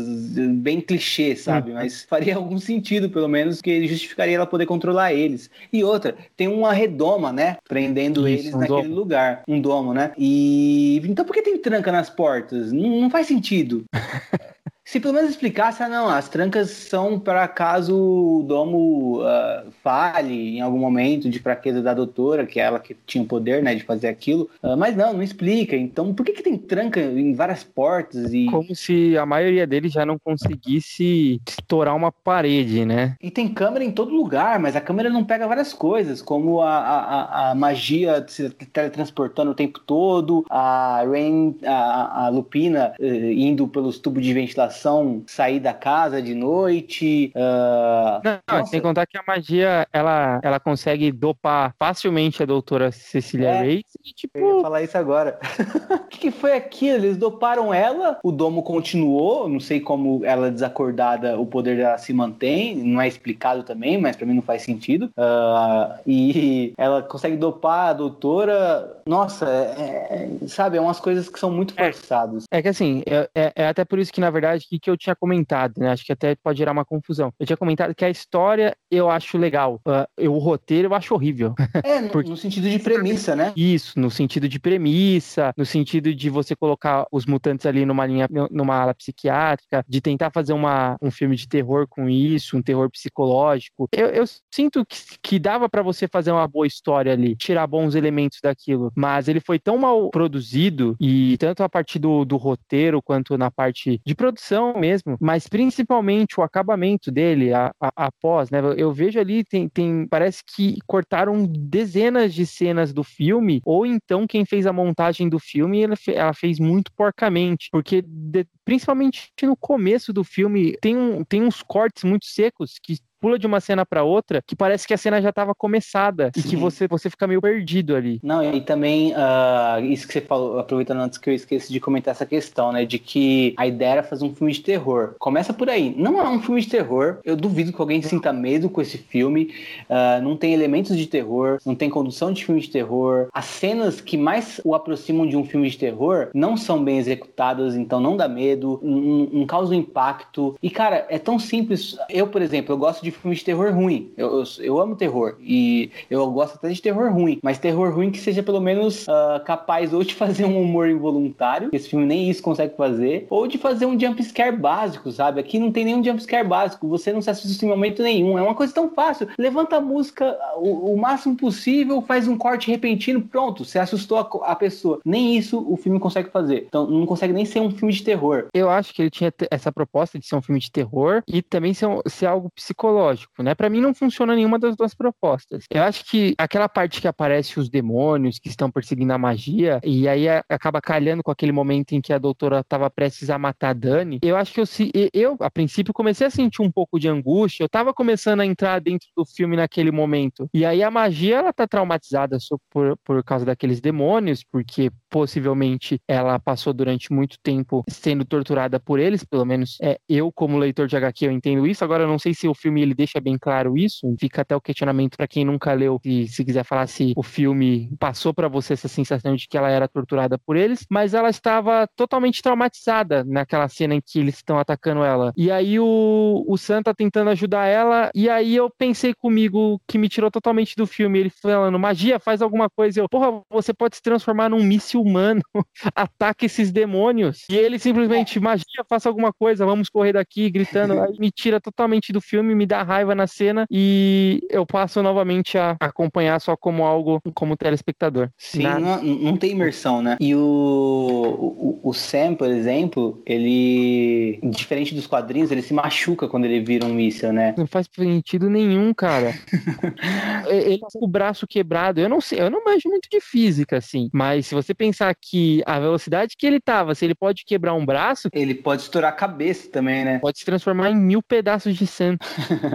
bem 0.53 0.81
clichê, 0.81 1.35
sabe? 1.35 1.71
Uhum. 1.71 1.75
Mas 1.75 2.03
faria 2.03 2.35
algum 2.35 2.57
sentido, 2.57 3.09
pelo 3.09 3.27
menos, 3.27 3.61
que 3.61 3.87
justificaria 3.87 4.35
ela 4.35 4.47
poder 4.47 4.65
controlar 4.65 5.13
eles. 5.13 5.49
E 5.71 5.83
outra, 5.83 6.15
tem 6.35 6.47
uma 6.47 6.73
redoma, 6.73 7.31
né? 7.31 7.57
Prendendo 7.67 8.27
Isso, 8.27 8.47
eles 8.47 8.53
um 8.53 8.59
naquele 8.59 8.83
domo. 8.83 8.95
lugar. 8.95 9.43
Um 9.47 9.61
domo, 9.61 9.93
né? 9.93 10.11
E. 10.17 11.01
Então 11.05 11.25
por 11.25 11.33
que 11.33 11.41
tem 11.41 11.57
tranca 11.57 11.91
nas 11.91 12.09
portas? 12.09 12.71
Não, 12.71 13.01
não 13.01 13.09
faz 13.09 13.27
sentido. 13.27 13.83
Se 14.89 14.99
pelo 14.99 15.13
menos 15.13 15.29
explicasse, 15.29 15.83
ah, 15.83 15.87
não, 15.87 16.09
as 16.09 16.27
trancas 16.29 16.71
são 16.71 17.19
para 17.19 17.47
caso 17.47 17.95
o 17.95 18.41
domo 18.41 19.19
uh, 19.19 19.71
falhe 19.83 20.57
em 20.57 20.61
algum 20.61 20.79
momento 20.79 21.29
de 21.29 21.37
fraqueza 21.37 21.79
da 21.79 21.93
doutora, 21.93 22.47
que 22.47 22.59
é 22.59 22.63
ela 22.63 22.79
que 22.79 22.97
tinha 23.05 23.23
o 23.23 23.27
poder, 23.27 23.61
né, 23.61 23.75
de 23.75 23.83
fazer 23.83 24.07
aquilo. 24.07 24.49
Uh, 24.63 24.75
mas 24.75 24.95
não, 24.95 25.13
não 25.13 25.21
explica. 25.21 25.75
Então, 25.75 26.11
por 26.11 26.25
que, 26.25 26.31
que 26.31 26.41
tem 26.41 26.57
tranca 26.57 26.99
em 26.99 27.35
várias 27.35 27.63
portas 27.63 28.33
e. 28.33 28.47
Como 28.47 28.73
se 28.73 29.15
a 29.15 29.27
maioria 29.27 29.67
deles 29.67 29.93
já 29.93 30.03
não 30.03 30.17
conseguisse 30.17 31.39
estourar 31.47 31.95
uma 31.95 32.11
parede, 32.11 32.83
né? 32.83 33.15
E 33.21 33.29
tem 33.29 33.47
câmera 33.47 33.85
em 33.85 33.91
todo 33.91 34.11
lugar, 34.11 34.57
mas 34.57 34.75
a 34.75 34.81
câmera 34.81 35.07
não 35.07 35.23
pega 35.23 35.47
várias 35.47 35.71
coisas, 35.71 36.19
como 36.19 36.63
a, 36.63 36.79
a, 36.79 37.51
a 37.51 37.55
magia 37.55 38.25
se 38.27 38.49
teletransportando 38.49 39.51
o 39.51 39.55
tempo 39.55 39.79
todo, 39.81 40.43
a 40.49 41.03
Rain, 41.07 41.55
a, 41.63 42.25
a 42.25 42.29
Lupina 42.29 42.95
uh, 42.99 43.05
indo 43.05 43.67
pelos 43.67 43.99
tubos 43.99 44.25
de 44.25 44.33
ventilação 44.33 44.78
sair 45.27 45.59
da 45.59 45.73
casa 45.73 46.21
de 46.21 46.35
noite. 46.35 47.31
Uh... 47.35 48.21
Não, 48.23 48.39
não 48.59 48.65
sem 48.65 48.81
contar 48.81 49.05
que 49.05 49.17
a 49.17 49.23
magia 49.25 49.87
ela, 49.91 50.39
ela 50.43 50.59
consegue 50.59 51.11
dopar 51.11 51.73
facilmente 51.77 52.43
a 52.43 52.45
doutora 52.45 52.91
Cecília 52.91 53.49
é, 53.49 53.61
Reis. 53.61 53.83
E, 54.03 54.13
tipo... 54.13 54.37
Eu 54.37 54.57
ia 54.57 54.61
falar 54.61 54.83
isso 54.83 54.97
agora. 54.97 55.39
O 55.89 56.09
que, 56.09 56.31
que, 56.31 56.31
foi 56.31 56.53
aquilo? 56.53 57.05
Eles 57.05 57.17
doparam 57.17 57.73
ela, 57.73 58.19
o 58.23 58.31
domo 58.31 58.63
continuou. 58.63 59.47
Não 59.47 59.59
sei 59.59 59.79
como 59.79 60.25
ela 60.25 60.49
desacordada, 60.49 61.39
o 61.39 61.45
poder 61.45 61.77
dela 61.77 61.97
se 61.97 62.11
mantém. 62.11 62.75
Não 62.75 62.99
é 62.99 63.07
explicado 63.07 63.63
também, 63.63 63.97
mas 63.99 64.15
para 64.15 64.25
mim 64.25 64.33
não 64.33 64.41
faz 64.41 64.63
sentido. 64.63 65.11
Uh, 65.17 65.99
e 66.05 66.73
ela 66.77 67.03
consegue 67.03 67.37
dopar 67.37 67.89
a 67.89 67.93
doutora. 67.93 69.01
Nossa, 69.05 69.47
é, 69.47 70.29
é, 70.43 70.47
sabe, 70.47 70.77
é 70.77 70.81
umas 70.81 70.99
coisas 70.99 71.29
que 71.29 71.39
são 71.39 71.51
muito 71.51 71.73
é. 71.77 71.91
forçadas. 71.91 72.45
É, 72.51 72.59
é 72.59 72.61
que 72.61 72.67
assim, 72.67 73.01
é, 73.05 73.29
é, 73.33 73.53
é, 73.55 73.67
até 73.67 73.85
por 73.85 73.99
isso 73.99 74.11
que, 74.11 74.19
na 74.19 74.29
verdade, 74.29 74.58
que, 74.67 74.79
que 74.79 74.89
eu 74.89 74.97
tinha 74.97 75.15
comentado, 75.15 75.73
né? 75.77 75.89
Acho 75.89 76.05
que 76.05 76.11
até 76.11 76.35
pode 76.35 76.57
gerar 76.57 76.71
uma 76.71 76.85
confusão. 76.85 77.31
Eu 77.39 77.45
tinha 77.45 77.57
comentado 77.57 77.93
que 77.95 78.05
a 78.05 78.09
história 78.09 78.75
eu 78.89 79.09
acho 79.09 79.37
legal. 79.37 79.79
Uh, 79.87 80.07
eu, 80.17 80.33
o 80.33 80.39
roteiro 80.39 80.87
eu 80.87 80.95
acho 80.95 81.13
horrível. 81.13 81.53
É, 81.81 82.01
Porque... 82.09 82.29
no 82.29 82.35
sentido 82.35 82.69
de 82.69 82.77
premissa, 82.77 83.35
né? 83.35 83.53
Isso, 83.55 83.97
no 83.99 84.11
sentido 84.11 84.49
de 84.49 84.59
premissa, 84.59 85.53
no 85.57 85.65
sentido 85.65 86.13
de 86.13 86.29
você 86.29 86.55
colocar 86.55 87.07
os 87.11 87.25
mutantes 87.25 87.65
ali 87.65 87.85
numa 87.85 88.05
linha, 88.05 88.27
numa 88.51 88.75
ala 88.75 88.93
psiquiátrica, 88.93 89.83
de 89.87 90.01
tentar 90.01 90.29
fazer 90.29 90.53
uma, 90.53 90.97
um 91.01 91.09
filme 91.09 91.35
de 91.35 91.47
terror 91.47 91.87
com 91.87 92.09
isso, 92.09 92.57
um 92.57 92.61
terror 92.61 92.89
psicológico. 92.91 93.87
Eu, 93.91 94.07
eu 94.07 94.25
sinto 94.53 94.85
que, 94.85 94.97
que 95.21 95.39
dava 95.39 95.69
para 95.69 95.81
você 95.81 96.07
fazer 96.07 96.31
uma 96.31 96.47
boa 96.47 96.67
história 96.67 97.13
ali, 97.13 97.35
tirar 97.35 97.65
bons 97.65 97.95
elementos 97.95 98.39
daquilo, 98.43 98.91
mas 98.95 99.27
ele 99.27 99.39
foi 99.39 99.57
tão 99.57 99.77
mal 99.77 100.09
produzido 100.09 100.95
e 100.99 101.37
tanto 101.37 101.63
a 101.63 101.69
partir 101.69 101.99
do, 101.99 102.25
do 102.25 102.37
roteiro 102.37 103.01
quanto 103.01 103.37
na 103.37 103.49
parte 103.49 104.01
de 104.05 104.15
produção 104.15 104.48
mesmo, 104.77 105.17
mas 105.19 105.47
principalmente 105.47 106.39
o 106.39 106.43
acabamento 106.43 107.11
dele, 107.11 107.51
após, 107.95 108.49
né? 108.49 108.59
Eu 108.77 108.91
vejo 108.91 109.19
ali, 109.19 109.43
tem, 109.43 109.67
tem, 109.69 110.07
parece 110.07 110.43
que 110.45 110.77
cortaram 110.87 111.45
dezenas 111.47 112.33
de 112.33 112.45
cenas 112.45 112.93
do 112.93 113.03
filme, 113.03 113.61
ou 113.65 113.85
então 113.85 114.27
quem 114.27 114.45
fez 114.45 114.65
a 114.65 114.73
montagem 114.73 115.29
do 115.29 115.39
filme, 115.39 115.83
ela, 115.83 115.95
ela 116.07 116.33
fez 116.33 116.59
muito 116.59 116.91
porcamente, 116.93 117.69
porque 117.71 118.01
de, 118.01 118.45
principalmente 118.65 119.31
no 119.43 119.55
começo 119.57 120.13
do 120.13 120.23
filme 120.23 120.77
tem, 120.81 120.95
um, 120.97 121.23
tem 121.23 121.43
uns 121.43 121.61
cortes 121.61 122.03
muito 122.03 122.25
secos 122.25 122.75
que 122.81 122.97
pula 123.19 123.37
de 123.37 123.45
uma 123.45 123.59
cena 123.59 123.85
para 123.85 124.03
outra 124.03 124.41
que 124.45 124.55
parece 124.55 124.87
que 124.87 124.93
a 124.93 124.97
cena 124.97 125.21
já 125.21 125.29
estava 125.29 125.53
começada 125.53 126.31
Sim. 126.33 126.39
e 126.39 126.43
que 126.43 126.55
você, 126.55 126.87
você 126.87 127.09
fica 127.09 127.27
meio 127.27 127.41
perdido 127.41 127.95
ali. 127.95 128.19
Não, 128.23 128.43
e 128.43 128.61
também 128.61 129.13
uh, 129.13 129.83
isso 129.83 130.07
que 130.07 130.13
você 130.13 130.21
falou, 130.21 130.59
aproveitando 130.59 130.99
antes 130.99 131.17
que 131.17 131.29
eu 131.29 131.33
esqueci 131.33 131.71
de 131.71 131.79
comentar 131.79 132.13
essa 132.13 132.25
questão, 132.25 132.71
né, 132.71 132.85
de 132.85 132.99
que 132.99 133.53
a 133.57 133.67
ideia 133.67 133.89
era 133.89 134.03
fazer 134.03 134.25
um 134.25 134.33
filme 134.33 134.53
de 134.53 134.61
terror. 134.61 135.15
Começa 135.19 135.53
por 135.53 135.69
aí. 135.69 135.93
Não 135.97 136.19
é 136.19 136.27
um 136.27 136.41
filme 136.41 136.61
de 136.61 136.69
terror. 136.69 137.17
Eu 137.23 137.35
duvido 137.35 137.73
que 137.73 137.81
alguém 137.81 138.01
sinta 138.01 138.31
medo 138.31 138.69
com 138.69 138.81
esse 138.81 138.97
filme. 138.97 139.53
Uh, 139.89 140.21
não 140.21 140.37
tem 140.37 140.53
elementos 140.53 140.97
de 140.97 141.05
terror, 141.05 141.59
não 141.65 141.75
tem 141.75 141.89
condução 141.89 142.31
de 142.31 142.45
filme 142.45 142.61
de 142.61 142.69
terror. 142.69 143.27
As 143.33 143.45
cenas 143.45 144.01
que 144.01 144.17
mais 144.17 144.61
o 144.63 144.73
aproximam 144.75 145.27
de 145.27 145.35
um 145.35 145.45
filme 145.45 145.69
de 145.69 145.77
terror 145.77 146.29
não 146.33 146.55
são 146.55 146.83
bem 146.83 146.97
executadas, 146.97 147.75
então 147.75 147.99
não 147.99 148.15
dá 148.15 148.27
medo, 148.27 148.79
não, 148.83 149.29
não 149.31 149.45
causa 149.45 149.75
impacto. 149.75 150.55
E 150.61 150.69
cara, 150.69 151.05
é 151.09 151.17
tão 151.17 151.39
simples. 151.39 151.97
Eu, 152.09 152.27
por 152.27 152.41
exemplo, 152.41 152.73
eu 152.73 152.77
gosto 152.77 153.03
de 153.03 153.08
de 153.11 153.17
filme 153.17 153.35
de 153.35 153.43
terror 153.43 153.73
ruim. 153.73 154.11
Eu, 154.17 154.39
eu, 154.39 154.43
eu, 154.59 154.79
amo 154.79 154.95
terror. 154.95 155.35
E 155.41 155.91
eu 156.09 156.29
gosto 156.31 156.55
até 156.55 156.69
de 156.69 156.81
terror 156.81 157.11
ruim. 157.11 157.39
Mas 157.43 157.57
terror 157.57 157.93
ruim 157.93 158.11
que 158.11 158.19
seja 158.19 158.43
pelo 158.43 158.59
menos 158.59 159.07
uh, 159.07 159.43
capaz 159.45 159.93
ou 159.93 160.03
de 160.03 160.13
fazer 160.15 160.45
um 160.45 160.61
humor 160.61 160.89
involuntário, 160.89 161.69
que 161.69 161.75
esse 161.75 161.89
filme 161.89 162.05
nem 162.05 162.29
isso 162.29 162.41
consegue 162.41 162.75
fazer, 162.75 163.27
ou 163.29 163.47
de 163.47 163.57
fazer 163.57 163.85
um 163.85 163.99
jumpscare 163.99 164.55
básico, 164.55 165.11
sabe? 165.11 165.39
Aqui 165.39 165.59
não 165.59 165.71
tem 165.71 165.85
nenhum 165.85 166.03
jumpscare 166.03 166.47
básico. 166.47 166.87
Você 166.87 167.11
não 167.11 167.21
se 167.21 167.29
assusta 167.29 167.65
em 167.65 167.69
momento 167.69 168.03
nenhum. 168.03 168.37
É 168.37 168.41
uma 168.41 168.55
coisa 168.55 168.73
tão 168.73 168.89
fácil. 168.89 169.27
Levanta 169.37 169.77
a 169.77 169.81
música 169.81 170.37
o, 170.57 170.93
o 170.93 170.97
máximo 170.97 171.35
possível, 171.35 172.01
faz 172.01 172.27
um 172.27 172.37
corte 172.37 172.69
repentino, 172.69 173.21
pronto. 173.21 173.65
Você 173.65 173.79
assustou 173.79 174.17
a, 174.17 174.51
a 174.51 174.55
pessoa. 174.55 174.99
Nem 175.05 175.37
isso 175.37 175.65
o 175.67 175.75
filme 175.77 175.99
consegue 175.99 176.29
fazer. 176.29 176.65
Então 176.67 176.87
não 176.87 177.05
consegue 177.05 177.33
nem 177.33 177.45
ser 177.45 177.59
um 177.59 177.71
filme 177.71 177.93
de 177.93 178.03
terror. 178.03 178.47
Eu 178.53 178.69
acho 178.69 178.93
que 178.93 179.01
ele 179.01 179.09
tinha 179.09 179.33
essa 179.49 179.71
proposta 179.71 180.19
de 180.19 180.25
ser 180.25 180.35
um 180.35 180.41
filme 180.41 180.59
de 180.59 180.71
terror 180.71 181.23
e 181.27 181.41
também 181.41 181.73
ser, 181.73 181.87
um, 181.87 182.01
ser 182.07 182.25
algo 182.25 182.49
psicológico 182.49 182.98
psicológico, 182.99 183.43
né? 183.43 183.55
Para 183.55 183.69
mim 183.69 183.79
não 183.79 183.93
funciona 183.93 184.35
nenhuma 184.35 184.59
das 184.59 184.75
duas 184.75 184.93
propostas. 184.93 185.65
Eu 185.69 185.83
acho 185.83 186.05
que 186.05 186.35
aquela 186.37 186.67
parte 186.67 187.01
que 187.01 187.07
aparece 187.07 187.59
os 187.59 187.69
demônios 187.69 188.37
que 188.39 188.49
estão 188.49 188.69
perseguindo 188.69 189.13
a 189.13 189.17
magia 189.17 189.79
e 189.83 190.07
aí 190.07 190.27
acaba 190.49 190.81
calhando 190.81 191.23
com 191.23 191.31
aquele 191.31 191.51
momento 191.51 191.93
em 191.93 192.01
que 192.01 192.11
a 192.11 192.17
doutora 192.17 192.59
estava 192.59 192.89
prestes 192.89 193.29
a 193.29 193.37
matar 193.37 193.69
a 193.69 193.73
Dani, 193.73 194.19
eu 194.21 194.35
acho 194.35 194.53
que 194.53 194.61
eu, 194.61 194.65
eu, 195.13 195.37
a 195.39 195.49
princípio, 195.49 195.93
comecei 195.93 196.27
a 196.27 196.29
sentir 196.29 196.61
um 196.61 196.71
pouco 196.71 196.99
de 196.99 197.07
angústia. 197.07 197.63
Eu 197.63 197.67
estava 197.67 197.93
começando 197.93 198.41
a 198.41 198.45
entrar 198.45 198.79
dentro 198.79 199.07
do 199.15 199.25
filme 199.25 199.55
naquele 199.55 199.91
momento. 199.91 200.49
E 200.53 200.65
aí 200.65 200.83
a 200.83 200.91
magia, 200.91 201.37
ela 201.37 201.53
tá 201.53 201.67
traumatizada 201.67 202.37
por, 202.71 202.97
por 203.03 203.23
causa 203.23 203.45
daqueles 203.45 203.79
demônios, 203.79 204.43
porque 204.43 204.91
possivelmente 205.09 205.99
ela 206.07 206.39
passou 206.39 206.73
durante 206.73 207.11
muito 207.11 207.37
tempo 207.41 207.83
sendo 207.89 208.23
torturada 208.23 208.79
por 208.79 208.99
eles, 208.99 209.23
pelo 209.23 209.45
menos 209.45 209.77
é, 209.81 209.99
eu, 210.07 210.31
como 210.31 210.57
leitor 210.57 210.87
de 210.87 210.95
HQ, 210.95 211.25
eu 211.25 211.31
entendo 211.31 211.65
isso. 211.65 211.83
Agora, 211.83 212.03
eu 212.03 212.07
não 212.07 212.19
sei 212.19 212.33
se 212.33 212.47
o 212.47 212.53
filme 212.53 212.81
ele 212.81 212.93
deixa 212.93 213.19
bem 213.19 213.37
claro 213.37 213.77
isso, 213.77 214.15
fica 214.19 214.41
até 214.41 214.55
o 214.55 214.61
questionamento 214.61 215.17
para 215.17 215.27
quem 215.27 215.43
nunca 215.43 215.73
leu, 215.73 215.99
e 216.03 216.27
se 216.27 216.45
quiser 216.45 216.63
falar 216.63 216.87
se 216.87 217.13
o 217.15 217.23
filme 217.23 217.89
passou 217.99 218.33
para 218.33 218.47
você 218.47 218.73
essa 218.73 218.87
sensação 218.87 219.35
de 219.35 219.47
que 219.47 219.57
ela 219.57 219.69
era 219.69 219.87
torturada 219.87 220.37
por 220.37 220.55
eles, 220.55 220.85
mas 220.89 221.13
ela 221.13 221.29
estava 221.29 221.87
totalmente 221.95 222.41
traumatizada 222.41 223.23
naquela 223.23 223.67
cena 223.67 223.95
em 223.95 224.01
que 224.01 224.19
eles 224.19 224.35
estão 224.35 224.57
atacando 224.59 225.03
ela. 225.03 225.33
E 225.35 225.51
aí 225.51 225.79
o, 225.79 226.45
o 226.47 226.57
Sam 226.57 226.83
tá 226.83 226.93
tentando 226.93 227.29
ajudar 227.29 227.65
ela, 227.65 228.09
e 228.13 228.29
aí 228.29 228.55
eu 228.55 228.69
pensei 228.69 229.13
comigo 229.13 229.81
que 229.87 229.97
me 229.97 230.09
tirou 230.09 230.29
totalmente 230.29 230.75
do 230.75 230.85
filme, 230.85 231.19
ele 231.19 231.29
falando, 231.29 231.79
magia, 231.79 232.19
faz 232.19 232.41
alguma 232.41 232.69
coisa. 232.69 232.99
Eu, 232.99 233.09
porra, 233.09 233.41
você 233.49 233.73
pode 233.73 233.95
se 233.95 234.01
transformar 234.01 234.49
num 234.49 234.63
míssil 234.63 234.98
humano 235.01 235.41
ataca 235.95 236.45
esses 236.45 236.71
demônios. 236.71 237.45
E 237.49 237.55
ele 237.55 237.79
simplesmente, 237.79 238.39
magia, 238.39 238.65
faça 238.89 239.09
alguma 239.09 239.33
coisa, 239.33 239.65
vamos 239.65 239.89
correr 239.89 240.13
daqui, 240.13 240.49
gritando. 240.49 240.99
Aí 240.99 241.17
me 241.19 241.31
tira 241.31 241.59
totalmente 241.59 242.11
do 242.11 242.21
filme, 242.21 242.55
me 242.55 242.65
dá 242.65 242.83
raiva 242.83 243.15
na 243.15 243.27
cena 243.27 243.65
e 243.69 244.41
eu 244.49 244.65
passo 244.65 245.01
novamente 245.01 245.57
a 245.57 245.75
acompanhar 245.79 246.39
só 246.41 246.55
como 246.55 246.83
algo, 246.83 247.21
como 247.33 247.57
telespectador. 247.57 248.29
Sim, 248.37 248.63
não, 248.63 249.01
não, 249.01 249.37
tem 249.37 249.51
imersão, 249.51 250.01
né? 250.01 250.17
E 250.19 250.35
o, 250.35 250.39
o, 250.39 251.79
o, 251.83 251.93
Sam, 251.93 252.35
por 252.35 252.49
exemplo, 252.49 253.21
ele, 253.25 254.39
diferente 254.43 254.93
dos 254.93 255.07
quadrinhos, 255.07 255.51
ele 255.51 255.61
se 255.61 255.73
machuca 255.73 256.27
quando 256.27 256.45
ele 256.45 256.61
vira 256.61 256.85
um 256.85 256.93
míssil, 256.93 257.31
né? 257.31 257.53
Não 257.57 257.67
faz 257.67 257.87
sentido 257.93 258.49
nenhum, 258.49 258.93
cara. 258.93 259.33
ele 260.49 260.79
com 260.79 261.05
o 261.05 261.07
braço 261.07 261.47
quebrado. 261.47 261.99
Eu 261.99 262.09
não 262.09 262.21
sei, 262.21 262.41
eu 262.41 262.49
não 262.49 262.63
manjo 262.63 262.89
muito 262.89 263.07
de 263.09 263.19
física, 263.19 263.77
assim, 263.77 264.09
mas 264.13 264.47
se 264.47 264.55
você 264.55 264.73
pensar 264.73 264.88
pensar 264.89 265.13
que 265.15 265.61
a 265.65 265.79
velocidade 265.79 266.35
que 266.35 266.47
ele 266.47 266.59
tava, 266.59 266.95
se 266.95 267.05
ele 267.05 267.13
pode 267.13 267.45
quebrar 267.45 267.75
um 267.75 267.85
braço. 267.85 268.27
Ele 268.33 268.55
pode 268.55 268.81
estourar 268.81 269.11
a 269.11 269.15
cabeça 269.15 269.69
também, 269.69 270.03
né? 270.03 270.19
Pode 270.19 270.39
se 270.39 270.45
transformar 270.45 270.89
em 270.89 270.95
mil 270.95 271.21
pedaços 271.21 271.75
de 271.75 271.85
santo. 271.85 272.25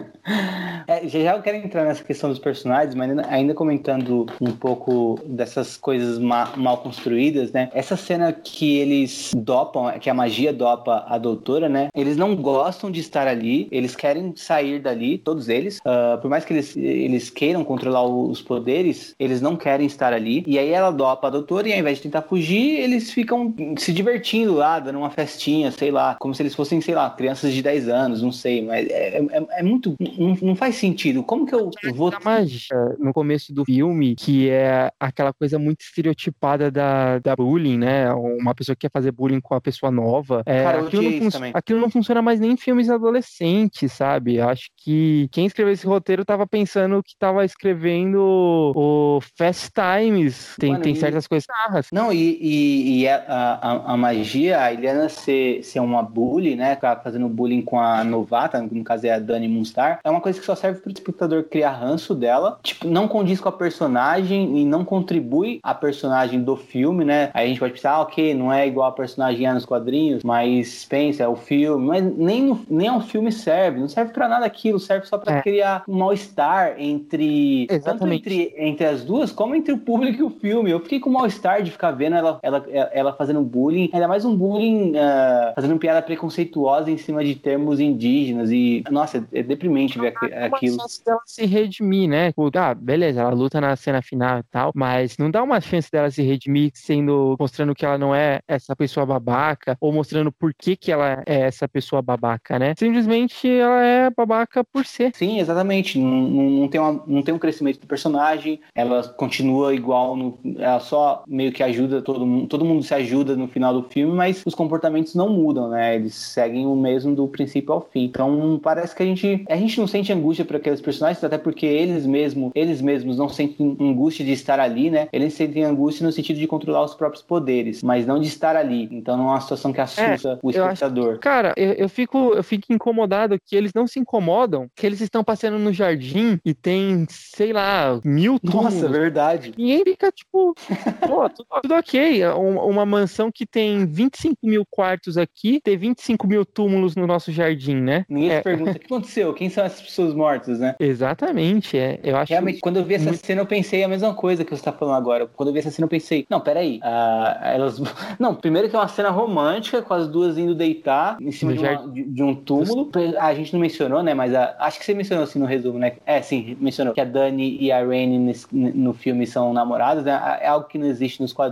é, 0.87 1.09
já, 1.09 1.19
já 1.21 1.37
eu 1.37 1.43
quero 1.43 1.57
entrar 1.57 1.85
nessa 1.85 2.05
questão 2.05 2.31
dos 2.31 2.39
personagens, 2.39 2.95
mas 2.95 3.11
ainda, 3.11 3.27
ainda 3.29 3.55
comentando 3.55 4.27
um 4.41 4.53
pouco 4.53 5.21
dessas 5.27 5.77
coisas 5.77 6.19
ma, 6.19 6.53
mal 6.57 6.79
construídas, 6.79 7.51
né? 7.53 7.69
Essa 7.75 7.97
cena 7.97 8.33
que 8.33 8.79
eles 8.79 9.33
dopam, 9.37 9.91
que 9.99 10.09
a 10.09 10.15
magia 10.15 10.53
dopa 10.53 11.05
a 11.09 11.19
doutora, 11.19 11.69
né? 11.69 11.89
Eles 11.95 12.17
não 12.17 12.37
gostam 12.37 12.91
de 12.91 13.01
estar 13.01 13.27
ali, 13.27 13.67
eles 13.73 13.97
querem 13.97 14.35
sair 14.37 14.79
dali, 14.79 15.19
todos 15.19 15.49
eles. 15.49 15.79
Uh, 15.79 16.21
por 16.21 16.31
mais 16.31 16.45
que 16.45 16.53
eles, 16.53 16.77
eles 16.77 17.29
queiram 17.29 17.65
controlar 17.65 18.05
os 18.05 18.41
poderes, 18.41 19.15
eles 19.19 19.41
não 19.41 19.57
querem 19.57 19.87
estar 19.87 20.13
ali. 20.13 20.45
E 20.47 20.59
aí 20.59 20.71
ela 20.71 20.93
dopa 20.93 21.27
a 21.27 21.31
doutora 21.31 21.69
e 21.69 21.73
ao 21.73 21.79
invés 21.79 21.99
de 21.99 22.04
tentar 22.05 22.23
fugir, 22.23 22.81
eles 22.81 23.11
ficam 23.11 23.55
se 23.79 23.93
divertindo 23.93 24.55
lá, 24.55 24.79
dando 24.79 24.99
uma 24.99 25.11
festinha, 25.11 25.71
sei 25.71 25.91
lá, 25.91 26.17
como 26.21 26.35
se 26.35 26.43
eles 26.43 26.55
fossem, 26.55 26.81
sei 26.81 26.95
lá, 26.95 27.11
crianças 27.11 27.53
de 27.53 27.63
10 27.63 27.89
anos, 27.89 28.23
não 28.23 28.31
sei, 28.31 28.65
mas 28.65 28.89
é, 28.89 29.19
é, 29.19 29.47
é 29.59 29.63
muito. 29.63 29.95
Não, 30.19 30.37
não, 30.41 30.57
faz 30.57 30.77
sentido. 30.77 31.23
Como 31.23 31.47
que 31.47 31.55
eu, 31.55 31.71
vou. 31.95 32.13
Magia 32.25 32.95
no 32.99 33.13
começo 33.13 33.53
do 33.53 33.65
filme, 33.65 34.15
que 34.15 34.49
é 34.49 34.91
aquela 35.01 35.33
coisa 35.33 35.59
muito 35.59 35.81
estereotipada 35.81 36.71
da, 36.71 37.19
da 37.19 37.35
bullying, 37.35 37.79
né? 37.79 38.13
Uma 38.13 38.55
pessoa 38.55 38.77
que 38.77 38.83
quer 38.83 38.91
fazer 38.91 39.11
bullying 39.13 39.41
com 39.41 39.55
a 39.55 39.61
pessoa 39.61 39.91
nova. 39.91 40.43
É, 40.47 40.63
Cara, 40.63 40.81
aquilo, 40.83 41.03
não 41.03 41.51
aquilo 41.53 41.81
não 41.81 41.91
funciona 41.91 42.23
mais 42.23 42.41
nem 42.41 42.53
em 42.53 42.57
filmes 42.57 42.89
adolescentes, 42.89 43.93
sabe? 43.93 44.41
Acho 44.41 44.69
que 44.77 45.29
quem 45.33 45.47
escreveu 45.47 45.73
esse 45.73 45.87
roteiro 45.87 46.25
tava 46.25 46.47
pensando 46.47 47.03
que 47.03 47.15
tava 47.19 47.45
escrevendo 47.45 48.73
o 48.75 49.21
Fast 49.37 49.71
Times. 49.73 50.55
Tem, 50.59 50.73
Mano, 50.73 50.83
tem 50.83 50.95
certas 50.95 51.27
coisas. 51.27 51.47
Não, 51.95 52.13
e, 52.13 52.37
e, 52.41 53.03
e 53.03 53.09
a, 53.09 53.23
a, 53.29 53.93
a, 53.93 53.97
magia, 53.97 54.61
a 54.61 54.73
Eliana 54.73 55.09
ser, 55.09 55.63
ser 55.63 55.79
uma 55.79 56.03
bully, 56.03 56.57
né? 56.57 56.77
Fazendo 57.05 57.29
bullying 57.29 57.63
com 57.63 57.79
a 57.79 58.03
novata, 58.03 58.61
no 58.61 58.83
caso 58.83 59.07
é 59.07 59.13
a 59.13 59.21
Dani 59.21 59.47
Moonstar, 59.47 60.01
é 60.03 60.11
uma 60.11 60.21
coisa 60.21 60.41
que 60.41 60.45
só 60.45 60.57
serve 60.57 60.81
pro 60.81 60.91
espectador 60.91 61.45
criar 61.45 61.71
ranço 61.71 62.13
dela. 62.13 62.59
Tipo, 62.65 62.89
não 62.89 63.07
condiz 63.07 63.41
com 63.41 63.49
a 63.49 63.53
personagem 63.53 64.59
e 64.59 64.65
não 64.65 64.85
contribui 64.85 65.61
a 65.63 65.73
personagem 65.73 66.43
do 66.43 66.57
filme, 66.57 67.05
né? 67.05 67.31
Aí 67.33 67.45
a 67.45 67.49
gente 67.49 67.61
pode 67.61 67.75
pensar, 67.75 67.93
ah, 67.93 68.01
ok, 68.01 68.35
não 68.35 68.53
é 68.53 68.67
igual 68.67 68.89
a 68.89 68.93
personagem 68.93 69.49
nos 69.55 69.65
quadrinhos, 69.65 70.25
mas 70.25 70.85
pensa, 70.87 71.23
é 71.23 71.29
o 71.29 71.37
filme. 71.37 71.87
Mas 71.87 72.03
nem, 72.17 72.61
nem 72.69 72.89
ao 72.89 73.03
filme 73.03 73.31
serve, 73.31 73.79
não 73.79 73.89
serve 73.89 74.13
para 74.13 74.27
nada 74.27 74.45
aquilo, 74.45 74.81
serve 74.81 75.07
só 75.07 75.17
para 75.17 75.37
é. 75.37 75.43
criar 75.43 75.85
um 75.87 75.99
mal-estar 75.99 76.75
entre. 76.77 77.69
Exatamente. 77.71 77.85
Tanto 77.85 78.13
entre, 78.13 78.55
entre 78.59 78.85
as 78.85 79.05
duas, 79.05 79.31
como 79.31 79.55
entre 79.55 79.73
o 79.73 79.79
público 79.79 80.19
e 80.19 80.25
o 80.25 80.31
filme. 80.31 80.73
Eu 80.73 80.81
fiquei 80.81 80.99
com 80.99 81.09
mal-estar 81.09 81.63
de 81.63 81.71
ficar 81.71 81.84
vendo 81.91 82.17
ela, 82.17 82.39
ela, 82.43 82.67
ela 82.93 83.13
fazendo 83.13 83.41
bullying, 83.43 83.91
ainda 83.93 84.09
mais 84.09 84.25
um 84.25 84.37
bullying 84.37 84.93
uh, 84.93 85.55
fazendo 85.55 85.79
piada 85.79 86.03
preconceituosa 86.03 86.91
em 86.91 86.99
cima 86.99 87.25
de 87.25 87.35
termos 87.35 87.81
indígenas. 87.81 88.51
E, 88.51 88.83
nossa, 88.91 89.27
é 89.33 89.43
deprimente 89.43 89.99
ver 89.99 90.15
aquilo. 90.17 90.77
Não 90.77 90.87
dela 91.05 91.21
se 91.27 91.47
redimir, 91.47 92.09
né? 92.09 92.29
Tipo, 92.29 92.51
ah, 92.57 92.75
beleza, 92.75 93.21
ela 93.21 93.31
luta 93.31 93.61
na 93.61 93.75
cena 93.77 94.03
final 94.03 94.39
e 94.39 94.43
tal, 94.45 94.73
mas 94.75 95.17
não 95.19 95.31
dá 95.31 95.43
uma 95.43 95.61
chance 95.61 95.91
dela 95.91 96.11
se 96.11 96.23
redimir 96.23 96.71
sendo 96.75 97.37
mostrando 97.39 97.75
que 97.75 97.85
ela 97.85 97.99
não 97.99 98.15
é 98.15 98.41
essa 98.49 98.75
pessoa 98.75 99.07
babaca 99.07 99.77
ou 99.81 99.93
mostrando 99.93 100.33
por 100.33 100.53
que, 100.55 100.77
que 100.77 100.93
ela 100.93 101.23
é 101.27 101.41
essa 101.41 101.69
pessoa 101.69 102.03
babaca, 102.03 102.59
né? 102.59 102.75
Simplesmente 102.77 103.49
ela 103.49 103.83
é 103.85 104.11
babaca 104.11 104.65
por 104.65 104.85
ser. 104.85 105.13
Sim, 105.15 105.41
exatamente. 105.41 105.99
Não, 105.99 106.09
não, 106.11 106.69
tem, 106.69 106.81
uma, 106.81 107.03
não 107.07 107.23
tem 107.23 107.35
um 107.35 107.39
crescimento 107.39 107.81
do 107.81 107.87
personagem, 107.87 108.61
ela 108.75 109.03
continua 109.09 109.75
igual, 109.75 110.17
no, 110.17 110.39
ela 110.59 110.81
só 110.81 111.25
meio 111.27 111.53
que 111.53 111.63
ajuda 111.75 112.01
todo 112.01 112.25
mundo, 112.25 112.47
todo 112.47 112.65
mundo 112.65 112.83
se 112.83 112.95
ajuda 112.95 113.37
no 113.37 113.49
final 113.49 113.75
do 113.75 113.83
filme, 113.83 114.15
mas 114.15 114.43
os 114.47 114.55
comportamentos 114.55 115.15
não 115.15 115.29
mudam, 115.29 115.69
né? 115.69 115.97
Eles 115.97 116.15
seguem 116.15 116.67
o 116.67 116.77
mesmo 116.77 117.15
do 117.15 117.27
princípio 117.27 117.75
ao 117.75 117.81
fim. 117.81 118.05
Então 118.05 118.59
parece 118.63 118.95
que 118.95 119.03
a 119.03 119.07
gente, 119.07 119.45
a 119.49 119.57
gente 119.57 119.79
não 119.79 119.87
sente 119.87 120.13
angústia 120.13 120.45
por 120.45 120.57
aqueles 120.57 120.81
personagens, 120.81 121.23
até 121.23 121.37
porque 121.37 121.67
eles 121.67 122.07
mesmos, 122.07 122.53
eles 122.55 122.81
mesmos 122.81 123.19
não 123.19 123.29
sentem 123.29 123.77
angústia 123.81 124.25
de 124.25 124.33
estar 124.33 124.61
ali, 124.61 124.91
né? 124.91 125.09
Eles 125.13 125.35
sentem 125.35 125.65
angústia 125.65 126.07
no 126.07 126.13
sentido 126.13 126.39
de 126.39 126.47
controlar 126.47 126.85
os 126.85 126.95
próprios 126.95 127.23
poderes, 127.23 127.83
mas 127.83 128.07
não 128.07 128.21
de 128.21 128.29
estar 128.29 128.57
ali. 128.57 128.89
Então 128.93 129.17
não 129.17 129.29
é 129.29 129.33
uma 129.33 129.41
situação 129.41 129.73
que 129.73 129.81
assusta 129.81 130.29
é, 130.29 130.39
o 130.43 130.51
espectador. 130.51 131.13
Acho, 131.13 131.21
cara, 131.21 131.53
eu, 131.57 131.73
eu, 131.73 131.89
fico, 131.89 132.35
eu 132.35 132.45
fico 132.45 132.73
incomodado 132.73 133.39
que 133.45 133.57
eles 133.57 133.73
não 133.75 133.87
se 133.87 133.99
incomodam, 133.99 134.69
que 134.75 134.87
eles 134.87 135.01
estão 135.01 135.25
passeando 135.25 135.59
no 135.59 135.73
jardim 135.73 136.39
e 136.45 136.55
tem, 136.55 137.07
sei 137.09 137.53
lá, 137.53 138.01
mil 138.05 138.39
túmulos. 138.39 138.75
Nossa, 138.75 138.89
verdade. 138.89 139.53
E 139.57 139.73
aí 139.73 139.85
fica 139.95 140.11
tipo, 140.11 140.55
pô, 141.07 141.29
tudo, 141.31 141.47
tudo 141.65 141.75
ok. 141.75 142.23
É 142.23 142.31
uma 142.31 142.85
mansão 142.85 143.33
que 143.33 143.47
tem 143.47 143.87
25 143.87 144.37
mil 144.43 144.67
quartos 144.71 145.17
aqui, 145.17 145.61
ter 145.65 145.77
25 145.77 146.27
mil 146.27 146.45
túmulos 146.45 146.95
no 146.95 147.07
nosso 147.07 147.33
jardim, 147.33 147.77
né? 147.77 148.05
Ninguém 148.07 148.33
é. 148.33 148.37
se 148.37 148.43
pergunta 148.43 148.71
o 148.73 148.79
que 148.79 148.85
aconteceu, 148.85 149.33
quem 149.33 149.49
são 149.49 149.65
essas 149.65 149.81
pessoas 149.81 150.15
mortas, 150.15 150.59
né? 150.59 150.75
Exatamente, 150.79 151.79
é. 151.79 151.99
Eu 152.03 152.17
acho 152.17 152.31
Realmente, 152.31 152.61
quando 152.61 152.77
eu 152.77 152.85
vi 152.85 152.95
essa 152.95 153.07
muito... 153.07 153.25
cena, 153.25 153.41
eu 153.41 153.47
pensei 153.47 153.83
a 153.83 153.89
mesma 153.89 154.13
coisa 154.13 154.45
que 154.45 154.55
você 154.55 154.63
tá 154.63 154.73
falando 154.73 154.97
agora. 154.97 155.27
Quando 155.27 155.49
eu 155.49 155.53
vi 155.55 155.61
essa 155.61 155.71
cena, 155.71 155.87
eu 155.87 155.91
pensei, 155.91 156.27
não, 156.29 156.41
peraí. 156.41 156.81
Uh, 156.83 157.45
elas. 157.45 157.81
Não, 158.19 158.35
primeiro 158.35 158.69
que 158.69 158.77
é 158.77 158.79
uma 158.79 158.89
cena 158.89 159.11
romântica, 159.11 159.83
com 159.83 159.95
as 159.95 160.07
duas 160.09 160.39
indo 160.39 160.55
deitar 160.55 161.17
em 161.21 161.33
cima 161.33 161.53
de, 161.53 161.59
uma, 161.59 161.89
de, 161.89 162.05
de, 162.05 162.23
um 162.23 162.35
túmulo. 162.35 162.91
A 163.19 163.35
gente 163.35 163.53
não 163.53 163.61
mencionou, 163.61 164.03
né? 164.03 164.15
Mas 164.15 164.35
a... 164.35 164.55
acho 164.61 164.79
que 164.79 164.85
você 164.85 164.95
mencionou 164.95 165.25
assim 165.25 165.39
no 165.39 165.47
resumo, 165.47 165.79
né? 165.79 165.95
É, 166.07 166.21
sim, 166.23 166.57
mencionou 166.61 166.95
que 166.95 167.01
a 167.01 167.05
Dani 167.05 167.57
e 167.61 167.73
a 167.73 167.85
Rainy 167.85 168.35
no 168.53 168.93
filme 168.93 169.27
são 169.27 169.53
namoradas, 169.53 170.05
né? 170.05 170.39
É 170.41 170.49
algo 170.49 170.69
que 170.69 170.79
não 170.79 170.87
existe 170.87 171.21
nos 171.21 171.33
quadrinhos. 171.33 171.44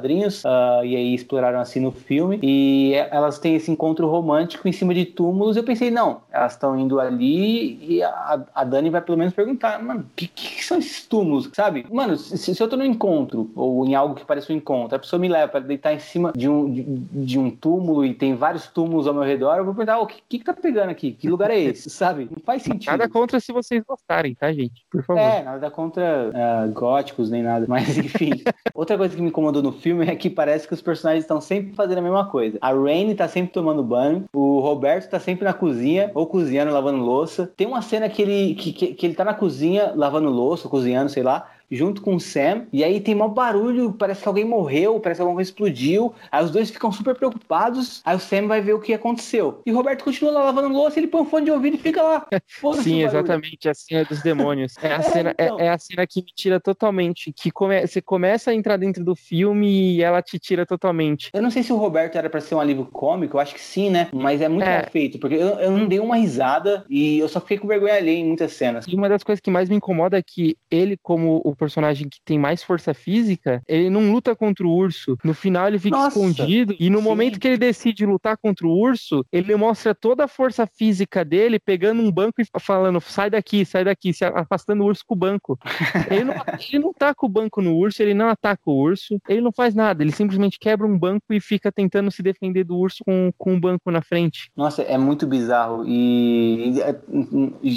Uh, 0.45 0.85
e 0.85 0.97
aí 0.97 1.15
exploraram 1.15 1.61
assim 1.61 1.81
no 1.81 1.93
filme. 1.93 2.39
E 2.43 2.95
elas 3.11 3.39
têm 3.39 3.57
esse 3.57 3.71
encontro 3.71 4.09
romântico 4.09 4.69
em 4.69 4.73
cima 4.73 4.95
de 4.95 5.05
túmulos. 5.05 5.57
Eu 5.57 5.65
pensei, 5.65 5.91
não, 5.91 6.23
elas 6.31 6.53
estão 6.53 6.79
indo 6.79 7.01
ali 7.01 7.79
e 7.83 8.03
a, 8.03 8.45
a 8.55 8.65
Dani 8.65 8.91
vai 8.91 9.01
pelo 9.01 9.19
menos 9.19 9.35
perguntar, 9.35 9.83
mano, 9.83 10.01
o 10.01 10.17
que, 10.17 10.29
que, 10.29 10.65
são 10.65 10.79
esses 10.79 11.07
túmulos, 11.07 11.51
sabe? 11.53 11.87
Mano, 11.91 12.17
se, 12.17 12.55
se, 12.55 12.63
eu 12.63 12.69
tô 12.69 12.77
no 12.77 12.85
encontro, 12.85 13.51
ou 13.55 13.85
em 13.87 13.95
algo 13.95 14.15
que 14.15 14.25
parece 14.25 14.53
um 14.53 14.57
encontro, 14.57 14.97
a 14.97 14.99
pessoa 14.99 15.21
me 15.21 15.29
leva 15.29 15.49
para 15.49 15.61
deitar 15.61 15.93
em 15.93 15.99
cima 15.99 16.33
de 16.37 16.49
um, 16.49 16.71
de, 16.71 16.83
de, 16.83 17.39
um 17.39 17.51
túmulo 17.51 18.05
e 18.05 18.15
tem 18.15 18.35
vários 18.35 18.67
túmulos 18.67 19.07
ao 19.07 19.15
meu 19.15 19.23
redor, 19.23 19.57
eu 19.57 19.65
vou 19.65 19.75
perguntar, 19.75 19.99
o 19.99 20.03
oh, 20.03 20.07
que, 20.07 20.23
que, 20.29 20.45
tá 20.45 20.53
pegando 20.53 20.91
aqui? 20.91 21.13
Que 21.13 21.29
lugar 21.29 21.51
é 21.51 21.59
esse, 21.59 21.89
sabe? 21.91 22.29
Não 22.31 22.43
faz 22.45 22.63
sentido. 22.63 22.91
Nada 22.91 23.09
contra 23.09 23.41
se 23.41 23.53
vocês 23.53 23.83
gostarem, 23.85 24.35
tá, 24.35 24.53
gente? 24.53 24.85
Por 24.91 25.03
favor. 25.03 25.21
É, 25.21 25.43
nada 25.43 25.71
contra 25.71 26.31
uh, 26.31 26.73
góticos 26.73 27.31
nem 27.31 27.43
nada, 27.43 27.67
mas 27.69 27.97
enfim. 27.99 28.31
Outra 28.75 28.97
coisa 28.97 29.15
que 29.15 29.23
me 29.23 29.29
incomodou 29.29 29.63
no 29.63 29.73
filme 29.83 30.07
é 30.07 30.15
que 30.15 30.31
parece 30.31 30.67
que 30.67 30.75
os 30.75 30.81
personagens 30.81 31.25
estão 31.25 31.41
sempre 31.41 31.75
fazendo 31.75 31.99
a 31.99 32.03
mesma 32.03 32.27
coisa. 32.27 32.57
A 32.61 32.73
Rainy 32.73 33.15
tá 33.15 33.27
sempre 33.27 33.53
tomando 33.53 33.83
banho, 33.83 34.25
o 34.33 34.61
Roberto 34.61 35.11
tá 35.11 35.19
sempre 35.19 35.45
na 35.45 35.53
cozinha, 35.53 36.11
ou 36.15 36.27
cozinhando, 36.27 36.73
lavando 36.73 37.03
louça. 37.03 37.51
Tem 37.57 37.67
uma 37.67 37.83
cena 37.83 38.09
que 38.09 38.23
ele, 38.23 38.55
que, 38.55 38.73
que, 38.73 38.95
que 38.95 39.07
ele 39.07 39.15
tá 39.15 39.25
na 39.25 39.35
cozinha, 39.35 39.93
lavando 39.95 40.31
louça, 40.31 40.69
cozinhando, 40.69 41.11
sei 41.11 41.23
lá, 41.23 41.51
junto 41.73 42.03
com 42.03 42.15
o 42.15 42.21
Sam. 42.21 42.67
E 42.73 42.85
aí 42.85 43.01
tem 43.01 43.15
mau 43.15 43.29
barulho, 43.29 43.93
parece 43.93 44.23
que 44.23 44.29
alguém 44.29 44.45
morreu, 44.45 45.01
parece 45.01 45.19
que 45.19 45.23
alguma 45.23 45.37
coisa 45.37 45.51
explodiu. 45.51 46.15
Aí 46.31 46.45
os 46.45 46.51
dois 46.51 46.71
ficam 46.71 46.93
super 46.93 47.15
preocupados. 47.15 48.03
Aí 48.05 48.17
o 48.17 48.21
Sam 48.21 48.47
vai 48.47 48.61
ver 48.61 48.75
o 48.75 48.81
que 48.81 48.93
aconteceu. 48.93 49.61
E 49.65 49.73
o 49.73 49.75
Roberto 49.75 50.05
continua 50.05 50.33
lá 50.33 50.45
lavando 50.45 50.69
louça, 50.69 50.99
ele 50.99 51.07
põe 51.07 51.23
um 51.23 51.25
fone 51.25 51.47
de 51.47 51.51
ouvido 51.51 51.77
e 51.77 51.79
fica 51.79 52.03
lá. 52.03 52.27
Sim, 52.83 53.03
exatamente. 53.03 53.69
A 53.69 53.75
cena 53.75 54.05
dos 54.05 54.23
demônios. 54.23 54.75
É 54.83 54.93
a, 54.93 54.97
é, 54.99 55.03
cena, 55.03 55.35
é, 55.39 55.45
então. 55.45 55.61
é, 55.61 55.67
é, 55.67 55.69
a 55.71 55.79
cena 55.79 56.07
que 56.07 56.21
me 56.21 56.33
tira 56.35 56.61
totalmente. 56.61 57.33
Que 57.33 57.51
come, 57.51 57.87
você 57.87 58.03
começa 58.03 58.51
a 58.51 58.55
entrar 58.55 58.77
dentro 58.77 59.05
do 59.05 59.17
filme 59.17 59.97
e 59.97 60.03
ela 60.03 60.21
te 60.21 60.39
tira 60.39 60.67
totalmente. 60.67 61.31
Eu 61.33 61.43
não 61.43 61.51
sei 61.51 61.63
se 61.63 61.73
o 61.73 61.77
Roberto 61.77 62.17
era 62.17 62.29
para 62.29 62.41
ser 62.41 62.55
um 62.55 62.61
alívio 62.61 62.85
cômico, 62.87 63.37
eu 63.37 63.41
acho 63.41 63.55
que 63.55 63.61
sim, 63.61 63.91
né? 63.91 64.09
Mas 64.13 64.41
é 64.41 64.49
muito 64.49 64.65
é. 64.65 64.83
mal 64.83 64.91
feito, 64.91 65.19
porque 65.19 65.37
eu, 65.37 65.59
eu 65.59 65.71
não 65.71 65.87
dei 65.87 66.01
uma 66.01 66.17
risada 66.17 66.85
e 66.89 67.19
eu 67.19 67.29
só 67.29 67.41
fiquei 67.41 67.59
com 67.59 67.67
vergonha 67.67 67.95
alheia 67.95 68.19
em 68.19 68.27
muitas 68.27 68.53
cenas. 68.53 68.87
E 68.87 68.95
uma 68.95 69.09
das 69.09 69.23
coisas 69.23 69.41
que 69.41 69.51
mais 69.51 69.69
me 69.69 69.77
incomoda 69.77 70.19
é 70.19 70.23
que 70.23 70.57
ele, 70.71 70.97
como 71.03 71.41
o 71.45 71.55
personagem 71.63 72.09
que 72.09 72.19
tem 72.25 72.39
mais 72.39 72.61
força 72.61 72.93
física, 72.93 73.63
ele 73.69 73.89
não 73.89 74.11
luta 74.11 74.35
contra 74.35 74.67
o 74.67 74.71
urso. 74.71 75.17
No 75.23 75.33
final 75.33 75.69
ele 75.69 75.79
fica 75.79 75.97
Nossa, 75.97 76.19
escondido 76.19 76.75
e 76.79 76.91
no 76.91 76.99
sim. 76.99 77.05
momento 77.05 77.39
que 77.39 77.47
ele 77.47 77.57
decide 77.57 78.05
lutar 78.05 78.37
contra 78.37 78.67
o 78.67 78.77
urso, 78.77 79.25
ele 79.31 79.55
mostra 79.55 79.95
toda 79.95 80.25
a 80.25 80.29
força 80.29 80.67
física 80.67 81.25
dele 81.25 81.61
pegando 81.61 82.03
um 82.03 82.11
banco 82.11 82.41
e 82.41 82.47
falando: 82.61 83.01
sai 83.01 83.31
daqui, 83.31 83.65
sai 83.65 83.85
daqui, 83.85 84.13
se 84.13 84.25
afastando 84.25 84.83
o 84.83 84.87
urso 84.87 85.05
com 85.07 85.15
o 85.15 85.19
banco. 85.19 85.57
ele, 86.11 86.25
não, 86.25 86.35
ele 86.59 86.79
não 86.81 86.93
taca 86.93 87.25
o 87.25 87.29
banco 87.29 87.63
no 87.63 87.77
urso, 87.77 88.03
ele 88.03 88.15
não 88.15 88.29
ataca 88.29 88.63
o 88.67 88.77
urso, 88.77 89.21
ele 89.29 89.41
não 89.41 89.53
faz 89.53 89.75
nada, 89.75 90.03
ele 90.03 90.13
simplesmente 90.13 90.59
quebra 90.59 90.87
um 90.87 90.99
banco 90.99 91.33
e 91.33 91.41
fica 91.41 91.71
tentando 91.71 92.11
se 92.11 92.23
defender 92.23 92.65
do 92.65 92.77
urso 92.77 93.05
com, 93.05 93.31
com 93.39 93.55
um 93.55 93.61
banco 93.61 93.91
na 93.91 94.03
frente. 94.03 94.51
Nossa, 94.57 94.83
é 94.83 94.99
muito 94.99 95.27
bizarro. 95.27 95.85
E 95.87 96.75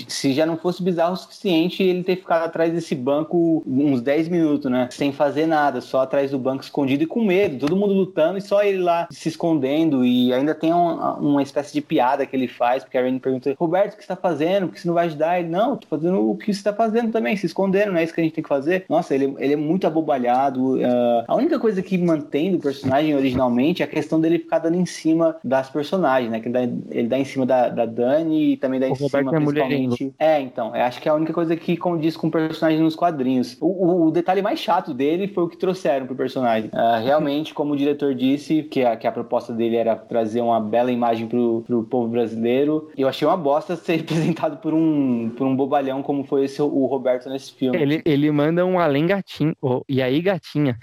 se 0.07 0.33
já 0.33 0.45
não 0.45 0.57
fosse 0.57 0.81
bizarro 0.81 1.13
o 1.13 1.17
suficiente 1.17 1.83
ele 1.83 2.03
ter 2.03 2.15
ficado 2.15 2.43
atrás 2.43 2.73
desse 2.73 2.95
banco 2.95 3.63
uns 3.81 4.01
10 4.01 4.25
10 4.25 4.29
minutos, 4.29 4.71
né? 4.71 4.87
Sem 4.91 5.11
fazer 5.11 5.45
nada, 5.45 5.81
só 5.81 6.01
atrás 6.01 6.31
do 6.31 6.39
banco 6.39 6.63
escondido 6.63 7.03
e 7.03 7.07
com 7.07 7.23
medo, 7.23 7.59
todo 7.59 7.75
mundo 7.75 7.93
lutando 7.93 8.37
e 8.37 8.41
só 8.41 8.63
ele 8.63 8.79
lá 8.79 9.07
se 9.11 9.27
escondendo. 9.29 10.05
E 10.05 10.33
ainda 10.33 10.55
tem 10.55 10.73
uma, 10.73 11.15
uma 11.15 11.43
espécie 11.43 11.73
de 11.73 11.81
piada 11.81 12.25
que 12.25 12.35
ele 12.35 12.47
faz, 12.47 12.83
porque 12.83 12.97
a 12.97 13.01
Rain 13.01 13.19
pergunta: 13.19 13.53
Roberto, 13.57 13.93
o 13.93 13.97
que 13.97 14.03
você 14.03 14.07
tá 14.07 14.15
fazendo? 14.15 14.67
Por 14.67 14.73
que 14.73 14.81
você 14.81 14.87
não 14.87 14.95
vai 14.95 15.05
ajudar? 15.07 15.39
Ele: 15.39 15.49
Não, 15.49 15.75
tô 15.75 15.87
fazendo 15.87 16.29
o 16.29 16.37
que 16.37 16.53
você 16.53 16.63
tá 16.63 16.73
fazendo 16.73 17.11
também, 17.11 17.35
se 17.35 17.45
escondendo, 17.45 17.91
não 17.91 17.99
é 17.99 18.03
isso 18.03 18.13
que 18.13 18.21
a 18.21 18.23
gente 18.23 18.33
tem 18.33 18.43
que 18.43 18.49
fazer. 18.49 18.85
Nossa, 18.89 19.13
ele, 19.13 19.35
ele 19.37 19.53
é 19.53 19.57
muito 19.57 19.85
abobalhado. 19.85 20.75
Uh, 20.75 21.23
a 21.27 21.35
única 21.35 21.59
coisa 21.59 21.81
que 21.81 21.97
mantém 21.97 22.51
do 22.51 22.59
personagem 22.59 23.15
originalmente 23.15 23.81
é 23.81 23.85
a 23.85 23.87
questão 23.87 24.19
dele 24.19 24.39
ficar 24.39 24.59
dando 24.59 24.75
em 24.75 24.85
cima 24.85 25.35
das 25.43 25.69
personagens, 25.69 26.31
né? 26.31 26.39
Que 26.39 26.47
ele 26.47 26.53
dá, 26.53 26.61
ele 26.91 27.07
dá 27.07 27.17
em 27.17 27.25
cima 27.25 27.45
da, 27.45 27.69
da 27.69 27.85
Dani 27.85 28.53
e 28.53 28.57
também 28.57 28.79
dá 28.79 28.87
em 28.87 28.93
o 28.93 28.95
cima, 28.95 29.07
Roberto 29.07 29.35
é 29.35 29.39
principalmente. 29.39 30.13
É, 30.17 30.41
então, 30.41 30.75
eu 30.75 30.83
acho 30.83 31.01
que 31.01 31.07
é 31.09 31.11
a 31.11 31.15
única 31.15 31.33
coisa 31.33 31.55
que 31.55 31.75
condiz 31.77 32.15
com 32.15 32.27
o 32.27 32.31
personagem 32.31 32.79
nos 32.79 32.95
quadrinhos. 32.95 33.54
Mas 33.55 33.61
o, 33.61 34.07
o, 34.07 34.11
detalhe 34.11 34.41
mais 34.41 34.59
chato 34.59 34.93
dele 34.93 35.27
foi 35.27 35.43
o 35.43 35.47
que 35.47 35.57
trouxeram 35.57 36.05
pro 36.05 36.15
personagem. 36.15 36.69
Uh, 36.73 37.03
realmente, 37.03 37.53
como 37.53 37.73
o 37.73 37.77
diretor 37.77 38.13
disse, 38.13 38.63
que 38.63 38.83
a, 38.83 38.95
que 38.95 39.07
a 39.07 39.11
proposta 39.11 39.53
dele 39.53 39.75
era 39.75 39.95
trazer 39.95 40.41
uma 40.41 40.59
bela 40.59 40.91
imagem 40.91 41.27
pro, 41.27 41.63
pro 41.65 41.83
povo 41.83 42.07
brasileiro, 42.07 42.89
eu 42.97 43.07
achei 43.07 43.27
uma 43.27 43.37
bosta 43.37 43.75
ser 43.77 43.97
representado 43.97 44.57
por 44.57 44.73
um, 44.73 45.29
por 45.35 45.45
um 45.45 45.55
bobalhão 45.55 46.01
como 46.01 46.23
foi 46.23 46.45
esse 46.45 46.61
o 46.61 46.85
Roberto 46.85 47.29
nesse 47.29 47.53
filme. 47.53 47.77
Ele, 47.77 48.01
ele 48.05 48.31
manda 48.31 48.65
um 48.65 48.79
além 48.79 49.05
gatinho. 49.05 49.55
Oh, 49.61 49.81
e 49.87 50.01
aí, 50.01 50.21
gatinha? 50.21 50.77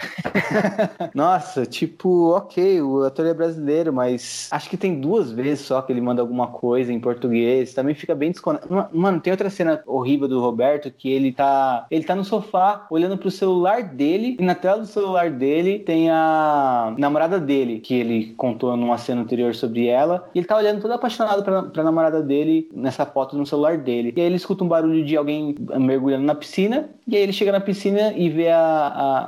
Nossa, 1.15 1.67
tipo, 1.67 2.31
ok, 2.31 2.81
o 2.83 3.05
ator 3.05 3.27
é 3.27 3.35
brasileiro, 3.35 3.93
mas 3.93 4.49
acho 4.51 4.69
que 4.69 4.77
tem 4.77 5.01
duas 5.01 5.31
vezes 5.33 5.61
só 5.61 5.83
que 5.83 5.93
ele 5.93 6.01
manda 6.01 6.23
alguma 6.23 6.49
coisa 6.49 6.93
em 6.93 7.01
português. 7.01 7.75
Também 7.75 7.95
fica 7.95 8.15
bem 8.15 8.31
desconectado. 8.31 8.91
Mano, 8.93 9.21
tem 9.21 9.31
outra 9.31 9.51
cena 9.51 9.83
horrível 9.87 10.29
do 10.29 10.41
Roberto 10.41 10.91
que 10.91 11.11
ele 11.11 11.33
tá. 11.33 11.87
Ele 11.91 12.05
tá 12.05 12.15
no 12.15 12.25
sofá 12.25 12.62
olhando 12.91 13.17
pro 13.17 13.31
celular 13.31 13.83
dele, 13.83 14.37
e 14.39 14.45
na 14.45 14.55
tela 14.55 14.79
do 14.79 14.87
celular 14.87 15.31
dele 15.31 15.79
tem 15.79 16.11
a 16.11 16.95
namorada 16.99 17.39
dele, 17.39 17.81
que 17.81 17.95
ele 17.95 18.35
contou 18.37 18.77
numa 18.77 18.99
cena 18.99 19.23
anterior 19.23 19.55
sobre 19.55 19.87
ela. 19.87 20.29
E 20.35 20.39
ele 20.39 20.47
tá 20.47 20.57
olhando 20.57 20.81
todo 20.81 20.93
apaixonado 20.93 21.43
pra, 21.43 21.63
pra 21.63 21.83
namorada 21.83 22.23
dele 22.23 22.69
nessa 22.75 23.05
foto 23.07 23.37
no 23.37 23.47
celular 23.47 23.79
dele. 23.79 24.13
E 24.17 24.21
aí 24.21 24.27
ele 24.27 24.37
escuta 24.37 24.65
um 24.65 24.69
barulho 24.69 25.05
de 25.05 25.17
alguém 25.17 25.55
mergulhando 25.79 26.25
na 26.25 26.35
piscina. 26.35 26.91
E 27.07 27.17
aí 27.17 27.23
ele 27.23 27.33
chega 27.33 27.53
na 27.53 27.61
piscina 27.61 28.13
e 28.15 28.29
vê 28.29 28.49
a, 28.49 28.61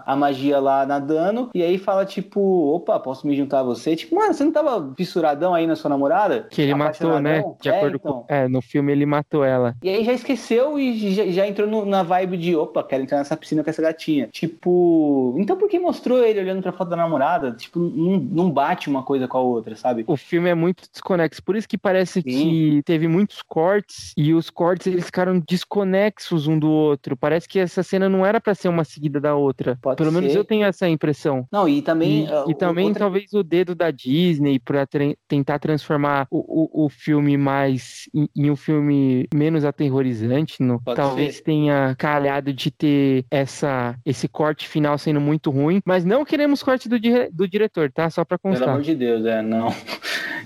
a, 0.07 0.13
a 0.13 0.17
magia 0.17 0.61
lá 0.61 0.87
nadando. 0.87 1.51
E 1.55 1.63
aí 1.63 1.79
fala, 1.79 2.05
tipo, 2.05 2.41
opa, 2.75 2.99
posso 3.01 3.27
me 3.27 3.37
juntar 3.37 3.61
a 3.61 3.63
você? 3.65 3.97
Tipo, 3.97 4.17
mano, 4.17 4.33
você 4.33 4.45
não 4.45 4.53
tava 4.53 4.93
fissuradão 4.97 5.55
aí 5.55 5.67
na 5.67 5.77
sua 5.77 5.89
namorada? 5.89 6.47
Que 6.51 6.63
ele 6.63 6.75
matou, 6.75 7.21
né? 7.21 7.43
De 7.61 7.69
é, 7.69 7.77
acordo 7.77 7.97
então. 7.97 8.13
com. 8.13 8.25
É, 8.29 8.49
no 8.49 8.63
filme 8.63 8.93
ele 8.93 9.07
matou 9.07 9.45
ela. 9.45 9.75
E 9.83 9.89
aí 9.89 10.05
já 10.05 10.13
esqueceu 10.13 10.79
e 10.79 11.15
já, 11.15 11.27
já 11.27 11.47
entrou 11.47 11.69
no, 11.69 11.85
na 11.85 12.03
vibe 12.03 12.37
de, 12.37 12.57
opa, 12.57 12.83
quero 12.83 13.03
entrar 13.03 13.24
nessa 13.25 13.37
piscina 13.37 13.65
com 13.65 13.71
essa 13.71 13.83
gatinha. 13.83 14.29
Tipo, 14.31 15.35
então 15.39 15.57
por 15.57 15.69
que 15.69 15.79
mostrou 15.79 16.23
ele 16.23 16.41
olhando 16.41 16.63
pra 16.63 16.73
foto 16.73 16.91
da 16.91 16.97
namorada? 16.97 17.53
Tipo, 17.53 17.81
não, 17.81 18.19
não 18.19 18.51
bate 18.51 18.89
uma 18.89 19.03
coisa 19.03 19.27
com 19.27 19.39
a 19.39 19.41
outra, 19.41 19.75
sabe? 19.75 20.05
O 20.07 20.17
filme 20.17 20.49
é 20.49 20.55
muito 20.55 20.85
desconexo. 20.91 21.43
Por 21.43 21.57
isso 21.57 21.69
que 21.69 21.79
parece 21.79 22.21
Sim. 22.21 22.23
que 22.23 22.83
teve 22.85 23.09
muitos 23.09 23.43
cortes 23.43 24.13
e 24.17 24.33
os 24.35 24.51
cortes 24.51 24.87
eles 24.87 25.07
ficaram 25.07 25.43
desconexos 25.49 26.47
um 26.47 26.59
do 26.59 26.71
outro. 26.71 27.17
Parece 27.17 27.49
que 27.49 27.59
essa 27.59 27.83
cena 27.83 28.09
não 28.09 28.25
era 28.25 28.41
para 28.41 28.55
ser 28.55 28.69
uma 28.69 28.85
seguida 28.85 29.21
da 29.21 29.35
outra. 29.35 29.79
Pode 29.81 29.97
Pelo 29.97 30.11
ser. 30.11 30.21
menos 30.21 30.35
eu 30.35 30.45
tenho 30.45 30.67
essa 30.67 30.89
impressão. 30.89 31.47
Não, 31.51 31.69
e 31.69 31.81
também. 31.81 32.27
E, 32.27 32.29
uh, 32.29 32.51
e 32.51 32.55
também 32.55 32.87
outra... 32.87 33.01
talvez 33.01 33.33
o 33.33 33.43
dedo 33.43 33.75
da 33.75 33.91
Disney 33.91 34.59
para 34.59 34.87
tentar 35.27 35.59
transformar 35.59 36.27
o, 36.31 36.83
o, 36.83 36.87
o 36.87 36.89
filme 36.89 37.37
mais 37.37 38.09
em, 38.15 38.29
em, 38.37 38.51
um 38.51 38.57
filme 38.57 39.27
menos 39.35 39.65
aterrorizante. 39.65 40.63
No, 40.63 40.81
talvez 40.95 41.37
ser. 41.37 41.43
tenha 41.43 41.95
calhado 41.99 42.53
de 42.53 42.71
ter 42.71 43.14
essa, 43.31 43.97
esse 44.05 44.27
corte 44.27 44.67
final 44.69 44.97
sendo 44.99 45.21
muito 45.21 45.51
ruim. 45.51 45.81
Mas 45.85 46.05
não 46.05 46.25
queremos 46.25 46.63
corte 46.63 46.89
do, 46.89 46.97
do 47.31 47.49
diretor, 47.49 47.91
tá? 47.93 48.09
Só 48.09 48.25
pra 48.25 48.39
constar. 48.39 48.67
Pelo 48.67 48.73
amor 48.73 48.83
de 48.83 48.95
Deus, 48.95 49.27
é, 49.27 49.43
não. 49.43 49.69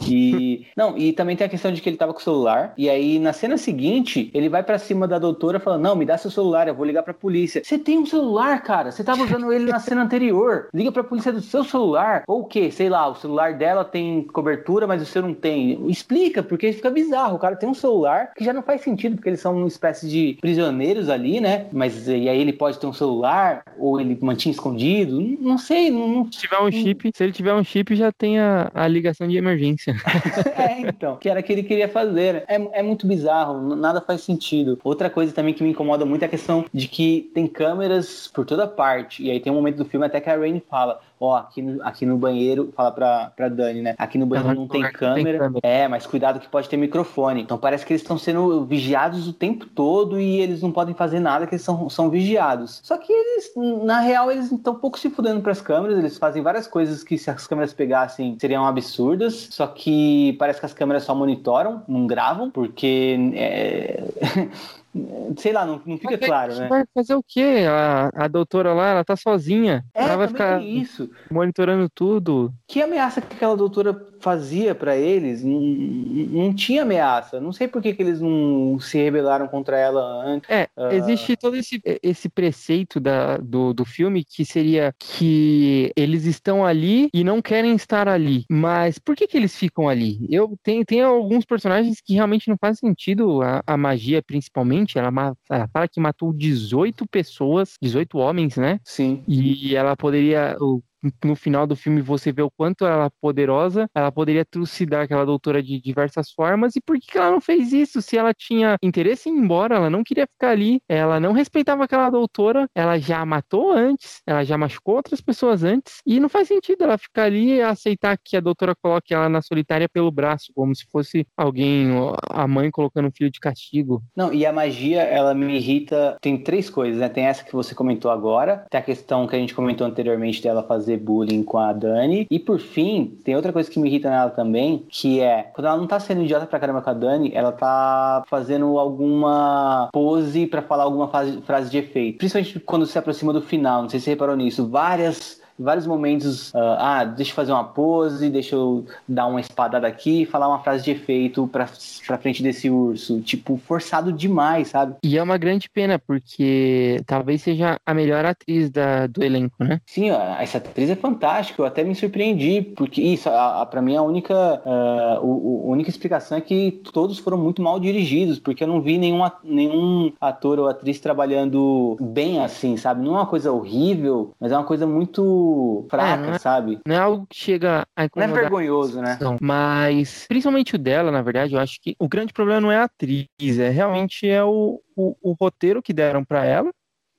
E 0.07 0.67
não, 0.77 0.97
e 0.97 1.13
também 1.13 1.37
tem 1.37 1.47
a 1.47 1.51
questão 1.51 1.73
de 1.73 1.81
que 1.81 1.89
ele 1.89 1.97
tava 1.97 2.13
com 2.13 2.21
o 2.21 2.23
celular 2.23 2.73
e 2.77 2.89
aí 2.89 3.19
na 3.19 3.33
cena 3.33 3.57
seguinte, 3.57 4.31
ele 4.35 4.49
vai 4.49 4.63
para 4.63 4.79
cima 4.79 5.07
da 5.09 5.19
doutora 5.19 5.61
falando: 5.61 5.83
"Não, 5.83 5.97
me 5.97 6.05
dá 6.05 6.17
seu 6.17 6.31
celular, 6.31 6.69
eu 6.69 6.75
vou 6.75 6.87
ligar 6.87 7.03
para 7.03 7.15
polícia". 7.15 7.63
Você 7.65 7.79
tem 7.79 7.99
um 7.99 8.07
celular, 8.07 8.63
cara? 8.63 8.91
Você 8.91 9.03
tava 9.03 9.23
usando 9.23 9.53
ele 9.53 9.71
na 9.71 9.79
cena 9.79 10.03
anterior. 10.03 10.69
Liga 10.73 10.93
para 10.93 11.05
polícia 11.05 11.33
do 11.33 11.41
seu 11.41 11.65
celular 11.65 12.25
ou 12.27 12.41
o 12.43 12.45
quê? 12.45 12.71
Sei 12.71 12.89
lá, 12.89 13.09
o 13.09 13.15
celular 13.15 13.55
dela 13.55 13.85
tem 13.85 14.23
cobertura, 14.25 14.87
mas 14.87 15.03
o 15.03 15.07
seu 15.07 15.23
não 15.23 15.35
tem. 15.35 15.89
Explica, 15.89 16.43
porque 16.43 16.73
fica 16.73 16.91
bizarro. 16.91 17.37
O 17.37 17.39
cara 17.39 17.57
tem 17.57 17.69
um 17.69 17.75
celular 17.75 18.33
que 18.37 18.45
já 18.45 18.53
não 18.53 18.63
faz 18.63 18.81
sentido 18.83 19.17
porque 19.17 19.29
eles 19.29 19.41
são 19.41 19.57
uma 19.57 19.69
espécie 19.69 20.09
de 20.09 20.39
prisioneiros 20.41 21.09
ali, 21.09 21.41
né? 21.41 21.67
Mas 21.73 22.09
e 22.09 22.29
aí 22.29 22.41
ele 22.41 22.53
pode 22.53 22.79
ter 22.79 22.87
um 22.87 22.93
celular 22.93 23.63
ou 23.79 24.01
ele 24.01 24.19
mantinha 24.21 24.53
escondido? 24.53 25.21
Não 25.41 25.59
sei, 25.59 25.91
não, 25.91 26.31
se 26.31 26.41
tiver 26.41 26.61
um 26.61 26.71
chip, 26.71 27.11
se 27.15 27.25
ele 27.25 27.33
tiver 27.33 27.55
um 27.55 27.65
chip 27.65 27.95
já 27.95 28.13
tem 28.13 28.39
a, 28.39 28.71
a 28.75 28.89
ligação 28.89 29.29
de 29.29 29.37
emergência. 29.37 29.88
é, 30.57 30.81
então, 30.81 31.17
que 31.17 31.29
era 31.29 31.41
o 31.41 31.43
que 31.43 31.53
ele 31.53 31.63
queria 31.63 31.89
fazer. 31.89 32.45
É, 32.49 32.81
é 32.81 32.83
muito 32.83 33.07
bizarro, 33.07 33.75
nada 33.77 34.01
faz 34.01 34.23
sentido. 34.23 34.79
Outra 34.85 35.09
coisa 35.11 35.33
também 35.33 35.55
que 35.55 35.63
me 35.63 35.71
incomoda 35.71 36.05
muito 36.05 36.23
é 36.23 36.27
a 36.27 36.29
questão 36.29 36.65
de 36.73 36.89
que 36.89 37.31
tem 37.35 37.47
câmeras 37.47 38.29
por 38.29 38.45
toda 38.45 38.67
parte. 38.67 39.23
E 39.23 39.31
aí 39.31 39.41
tem 39.41 39.53
um 39.53 39.57
momento 39.57 39.77
do 39.77 39.85
filme 39.85 40.07
até 40.07 40.21
que 40.21 40.31
a 40.31 40.37
Rain 40.37 40.61
fala: 40.69 41.01
ó, 41.21 41.37
aqui 41.37 41.63
no, 41.63 41.83
aqui 41.83 42.07
no 42.07 42.17
banheiro, 42.17 42.73
fala 42.77 42.91
pra, 42.91 43.33
pra 43.37 43.49
Dani, 43.49 43.83
né? 43.83 43.95
Aqui 43.99 44.19
no 44.19 44.27
banheiro 44.27 44.55
não, 44.55 44.63
não 44.63 44.69
tem, 44.69 44.83
câmera, 44.93 45.31
tem 45.31 45.39
câmera. 45.39 45.61
É, 45.63 45.89
mas 45.89 46.07
cuidado 46.07 46.41
que 46.41 46.49
pode 46.49 46.69
ter 46.69 46.77
microfone. 46.77 47.43
Então 47.43 47.59
parece 47.59 47.85
que 47.85 47.93
eles 47.93 48.03
estão 48.03 48.19
sendo 48.19 48.65
vigiados 48.65 49.29
o 49.29 49.33
tempo 49.33 49.67
todo 49.67 50.21
e 50.21 50.41
eles 50.41 50.63
não 50.63 50.73
podem 50.73 50.95
fazer 50.95 51.21
nada 51.21 51.47
que 51.47 51.55
eles 51.55 51.65
são, 51.65 51.89
são 51.89 52.11
vigiados. 52.11 52.81
Só 52.83 52.97
que 52.97 53.13
eles, 53.13 53.53
na 53.85 54.01
real, 54.01 54.31
eles 54.31 54.51
estão 54.51 54.75
um 54.75 54.79
pouco 54.79 54.99
se 54.99 55.11
fudendo 55.11 55.41
pras 55.41 55.61
câmeras, 55.61 55.99
eles 55.99 56.19
fazem 56.19 56.43
várias 56.43 56.67
coisas 56.67 57.03
que 57.03 57.19
se 57.19 57.31
as 57.31 57.47
câmeras 57.47 57.73
pegassem 57.73 58.37
seriam 58.39 58.67
absurdas, 58.67 59.49
só 59.51 59.67
que 59.67 60.35
parece 60.39 60.61
que 60.61 60.67
as 60.67 60.73
câmeras 60.73 61.05
só 61.05 61.15
monitoram, 61.15 61.83
não 61.89 62.07
gravam, 62.07 62.51
porque 62.51 63.17
é... 63.35 64.05
sei 65.37 65.53
lá, 65.53 65.67
não, 65.67 65.81
não 65.85 65.99
fica 65.99 66.17
Mas 66.17 66.27
claro, 66.27 66.55
né? 66.55 66.69
Vai 66.69 66.85
fazer 66.95 67.15
o 67.15 67.23
quê? 67.23 67.65
A, 67.69 68.11
a 68.15 68.29
doutora 68.29 68.73
lá, 68.73 68.89
ela 68.89 69.05
tá 69.05 69.17
sozinha. 69.17 69.85
É, 69.95 70.05
ela 70.05 70.17
vai 70.17 70.29
ficar 70.29 70.63
isso. 70.63 71.11
monitorando 71.31 71.89
tudo. 71.89 72.53
Que 72.67 72.83
ameaça 72.83 73.21
que 73.21 73.35
aquela 73.37 73.57
doutora 73.57 73.93
fazia 74.21 74.75
para 74.75 74.97
eles? 74.97 75.43
Não, 75.45 75.61
não, 75.61 76.55
tinha 76.55 76.83
ameaça. 76.83 77.41
Não 77.41 77.53
sei 77.53 77.69
por 77.69 77.83
que, 77.83 77.95
que 77.95 78.03
eles 78.03 78.21
não 78.21 78.79
se 78.81 78.99
rebelaram 78.99 79.49
contra 79.49 79.79
ela 79.79 80.25
antes. 80.25 80.49
É, 80.51 80.69
uh... 80.77 80.93
existe 80.93 81.37
todo 81.37 81.57
esse, 81.57 81.81
esse 82.03 82.29
preceito 82.29 83.01
da, 83.01 83.37
do, 83.39 83.73
do 83.73 83.85
filme 83.85 84.25
que 84.25 84.45
seria 84.45 84.95
que 84.99 85.93
eles 85.97 86.25
estão 86.25 86.65
ali 86.65 87.09
e 87.13 87.25
não 87.25 87.41
querem 87.41 87.75
estar 87.75 88.09
ali. 88.09 88.45
Mas 88.51 88.99
por 88.99 89.17
que, 89.17 89.27
que 89.27 89.37
eles 89.37 89.57
ficam 89.57 89.89
ali? 89.89 90.19
Eu 90.31 90.57
tenho, 90.63 90.85
tenho 90.85 91.07
alguns 91.07 91.45
personagens 91.45 92.01
que 92.01 92.15
realmente 92.15 92.49
não 92.49 92.57
faz 92.61 92.79
sentido, 92.79 93.43
a, 93.43 93.63
a 93.67 93.77
magia 93.77 94.23
principalmente 94.23 94.99
ela, 94.99 95.11
ela 95.51 95.69
fala 95.73 95.89
que 95.89 96.01
matou 96.01 96.33
18 96.33 97.07
pessoas, 97.09 97.75
18 97.81 98.19
homens, 98.19 98.57
né? 98.57 98.81
Sim. 98.85 99.23
E 99.27 99.75
ela 99.75 99.97
poderia. 99.97 100.57
O 100.61 100.83
no 101.25 101.35
final 101.37 101.67
do 101.67 101.77
filme 101.77 102.01
você 102.01 102.33
vê 102.33 102.43
o 102.43 102.51
quanto 102.51 102.85
ela 102.85 103.07
é 103.07 103.11
poderosa, 103.21 103.89
ela 103.95 104.11
poderia 104.11 104.45
trucidar 104.45 105.03
aquela 105.03 105.25
doutora 105.25 105.63
de 105.63 105.81
diversas 105.81 106.31
formas, 106.33 106.77
e 106.77 106.81
por 106.81 106.99
que 106.99 107.17
ela 107.17 107.31
não 107.31 107.41
fez 107.41 107.73
isso? 107.73 108.03
Se 108.03 108.17
ela 108.17 108.33
tinha 108.35 108.77
interesse 108.83 109.29
em 109.29 109.37
ir 109.37 109.39
embora, 109.39 109.77
ela 109.77 109.91
não 109.91 110.03
queria 110.03 110.27
ficar 110.27 110.51
ali, 110.51 110.81
ela 110.89 111.21
não 111.21 111.33
respeitava 111.33 111.85
aquela 111.85 112.11
doutora, 112.11 112.69
ela 112.75 112.99
já 112.99 113.25
matou 113.25 113.73
antes, 113.73 114.21
ela 114.27 114.45
já 114.45 114.59
machucou 114.59 114.97
outras 114.97 115.21
pessoas 115.21 115.63
antes, 115.63 116.01
e 116.07 116.19
não 116.21 116.29
faz 116.29 116.49
sentido 116.49 116.85
ela 116.85 116.99
ficar 116.99 117.25
ali 117.25 117.57
e 117.57 117.63
aceitar 117.63 118.17
que 118.23 118.37
a 118.37 118.41
doutora 118.41 118.75
coloque 118.75 119.15
ela 119.15 119.29
na 119.29 119.43
solitária 119.43 119.89
pelo 119.89 120.11
braço, 120.11 120.53
como 120.55 120.75
se 120.75 120.87
fosse 120.91 121.27
alguém, 121.37 121.89
a 122.31 122.47
mãe 122.47 122.71
colocando 122.71 123.09
um 123.09 123.13
filho 123.13 123.31
de 123.31 123.41
castigo. 123.41 124.03
Não, 124.17 124.33
e 124.33 124.45
a 124.45 124.53
magia, 124.53 125.03
ela 125.03 125.35
me 125.35 125.57
irrita, 125.57 126.17
tem 126.21 126.39
três 126.39 126.69
coisas, 126.71 126.99
né? 126.99 127.09
Tem 127.09 127.25
essa 127.25 127.45
que 127.45 127.53
você 127.53 127.75
comentou 127.75 128.11
agora, 128.11 128.67
tem 128.71 128.81
a 128.81 128.83
questão 128.83 129.27
que 129.27 129.37
a 129.37 129.39
gente 129.39 129.55
comentou 129.55 129.87
anteriormente 129.87 130.43
dela 130.43 130.63
fazer 130.63 130.88
fazer 130.89 130.97
bullying 130.97 131.43
com 131.43 131.59
a 131.59 131.73
Dani. 131.73 132.27
E 132.31 132.39
por 132.39 132.59
fim, 132.59 133.19
tem 133.23 133.37
outra 133.37 133.53
coisa 133.53 133.71
que 133.71 133.79
me 133.79 133.89
irrita 133.89 134.09
nela 134.11 134.31
também, 134.31 134.85
que 134.89 135.21
é 135.21 135.43
quando 135.55 135.67
ela 135.67 135.77
não 135.77 135.87
tá 135.87 136.01
sendo 136.01 136.23
idiota 136.23 136.47
pra 136.47 136.59
caramba 136.59 136.81
com 136.81 136.91
a 136.91 136.95
Dani, 136.95 137.31
ela 137.35 137.53
tá 137.53 138.25
fazendo 138.29 138.79
alguma 138.79 139.89
pose 139.93 140.47
para 140.47 140.63
falar 140.63 140.85
alguma 140.85 141.09
frase, 141.09 141.71
de 141.71 141.79
efeito. 141.79 142.19
Principalmente 142.19 142.61
quando 142.61 142.87
se 142.87 142.99
aproxima 142.99 143.33
do 143.33 143.43
final, 143.43 143.83
não 143.83 143.89
sei 143.89 144.01
se 144.01 144.05
você 144.05 144.11
reparou 144.11 144.37
nisso. 144.37 144.69
Várias 144.69 145.41
vários 145.59 145.87
momentos, 145.87 146.51
uh, 146.51 146.77
ah, 146.79 147.05
deixa 147.05 147.33
eu 147.33 147.37
fazer 147.37 147.53
uma 147.53 147.65
pose, 147.65 148.31
deixa 148.31 148.55
eu 148.55 148.85
dar 149.07 149.27
uma 149.27 149.41
espadada 149.41 149.87
aqui 149.87 150.23
e 150.23 150.27
falar 150.27 150.49
uma 150.49 150.61
frase 150.61 150.85
de 150.85 150.91
efeito 150.91 151.47
pra, 151.49 151.69
pra 152.07 152.19
frente 152.19 152.43
desse 152.43 152.71
urso. 152.71 153.21
Tipo, 153.21 153.57
forçado 153.57 154.13
demais, 154.13 154.69
sabe? 154.69 154.97
E 155.03 155.19
é 155.19 155.23
uma 155.23 155.37
grande 155.39 155.69
pena, 155.69 155.99
porque 155.99 157.01
talvez 157.07 157.43
seja 157.43 157.79
a 157.85 157.95
melhor 157.95 158.25
atriz 158.25 158.71
da, 158.71 159.07
do 159.07 159.23
elenco, 159.23 159.57
né? 159.63 159.81
Sim, 159.87 160.11
essa 160.39 160.59
atriz 160.59 160.91
é 160.91 160.97
fantástica, 160.97 161.63
eu 161.63 161.67
até 161.67 161.83
me 161.83 161.95
surpreendi, 161.95 162.63
porque 162.63 163.01
isso, 163.01 163.29
a, 163.29 163.63
a, 163.63 163.67
pra 163.67 163.83
mim, 163.83 163.97
a 163.97 164.03
única, 164.03 164.63
uh, 164.65 165.25
o, 165.25 165.65
a 165.69 165.73
única 165.73 165.91
explicação 165.91 166.39
é 166.39 166.41
que 166.41 166.81
todos 166.93 167.19
foram 167.19 167.39
muito 167.39 167.63
mal 167.63 167.81
dirigidos, 167.81 168.39
porque 168.39 168.65
eu 168.65 168.69
não 168.69 168.81
vi 168.81 168.99
nenhum, 168.99 169.21
nenhum 169.43 170.13
ator 170.21 170.59
ou 170.59 170.69
atriz 170.69 171.01
trabalhando 171.01 171.97
bem 172.01 172.41
assim, 172.41 172.77
sabe? 172.77 173.03
Não 173.03 173.17
é 173.17 173.19
uma 173.19 173.27
coisa 173.27 173.53
horrível, 173.53 174.33
mas 174.41 174.53
é 174.53 174.57
uma 174.57 174.65
coisa 174.65 174.87
muito 174.87 175.48
fraca, 175.91 176.23
é, 176.23 176.27
não 176.27 176.35
é, 176.35 176.39
sabe? 176.39 176.81
Não 176.87 176.95
é 176.95 176.99
algo 176.99 177.27
que 177.29 177.37
chega 177.37 177.87
a 177.97 178.05
incomodar. 178.05 178.29
Não 178.29 178.37
é 178.37 178.41
vergonhoso, 178.41 179.01
né? 179.01 179.19
Mas, 179.41 180.27
principalmente 180.29 180.75
o 180.75 180.79
dela, 180.79 181.11
na 181.11 181.23
verdade, 181.23 181.55
eu 181.55 181.61
acho 181.61 181.79
que 181.81 181.95
o 181.99 182.09
grande 182.09 182.33
problema 182.33 182.61
não 182.61 182.73
é 182.73 182.77
a 182.77 182.85
atriz, 182.85 183.29
é 183.41 183.69
realmente 183.69 184.29
é 184.29 184.43
o, 184.43 184.81
o, 184.97 185.17
o 185.23 185.33
roteiro 185.33 185.83
que 185.83 185.93
deram 185.93 186.25
para 186.25 186.45
ela 186.45 186.71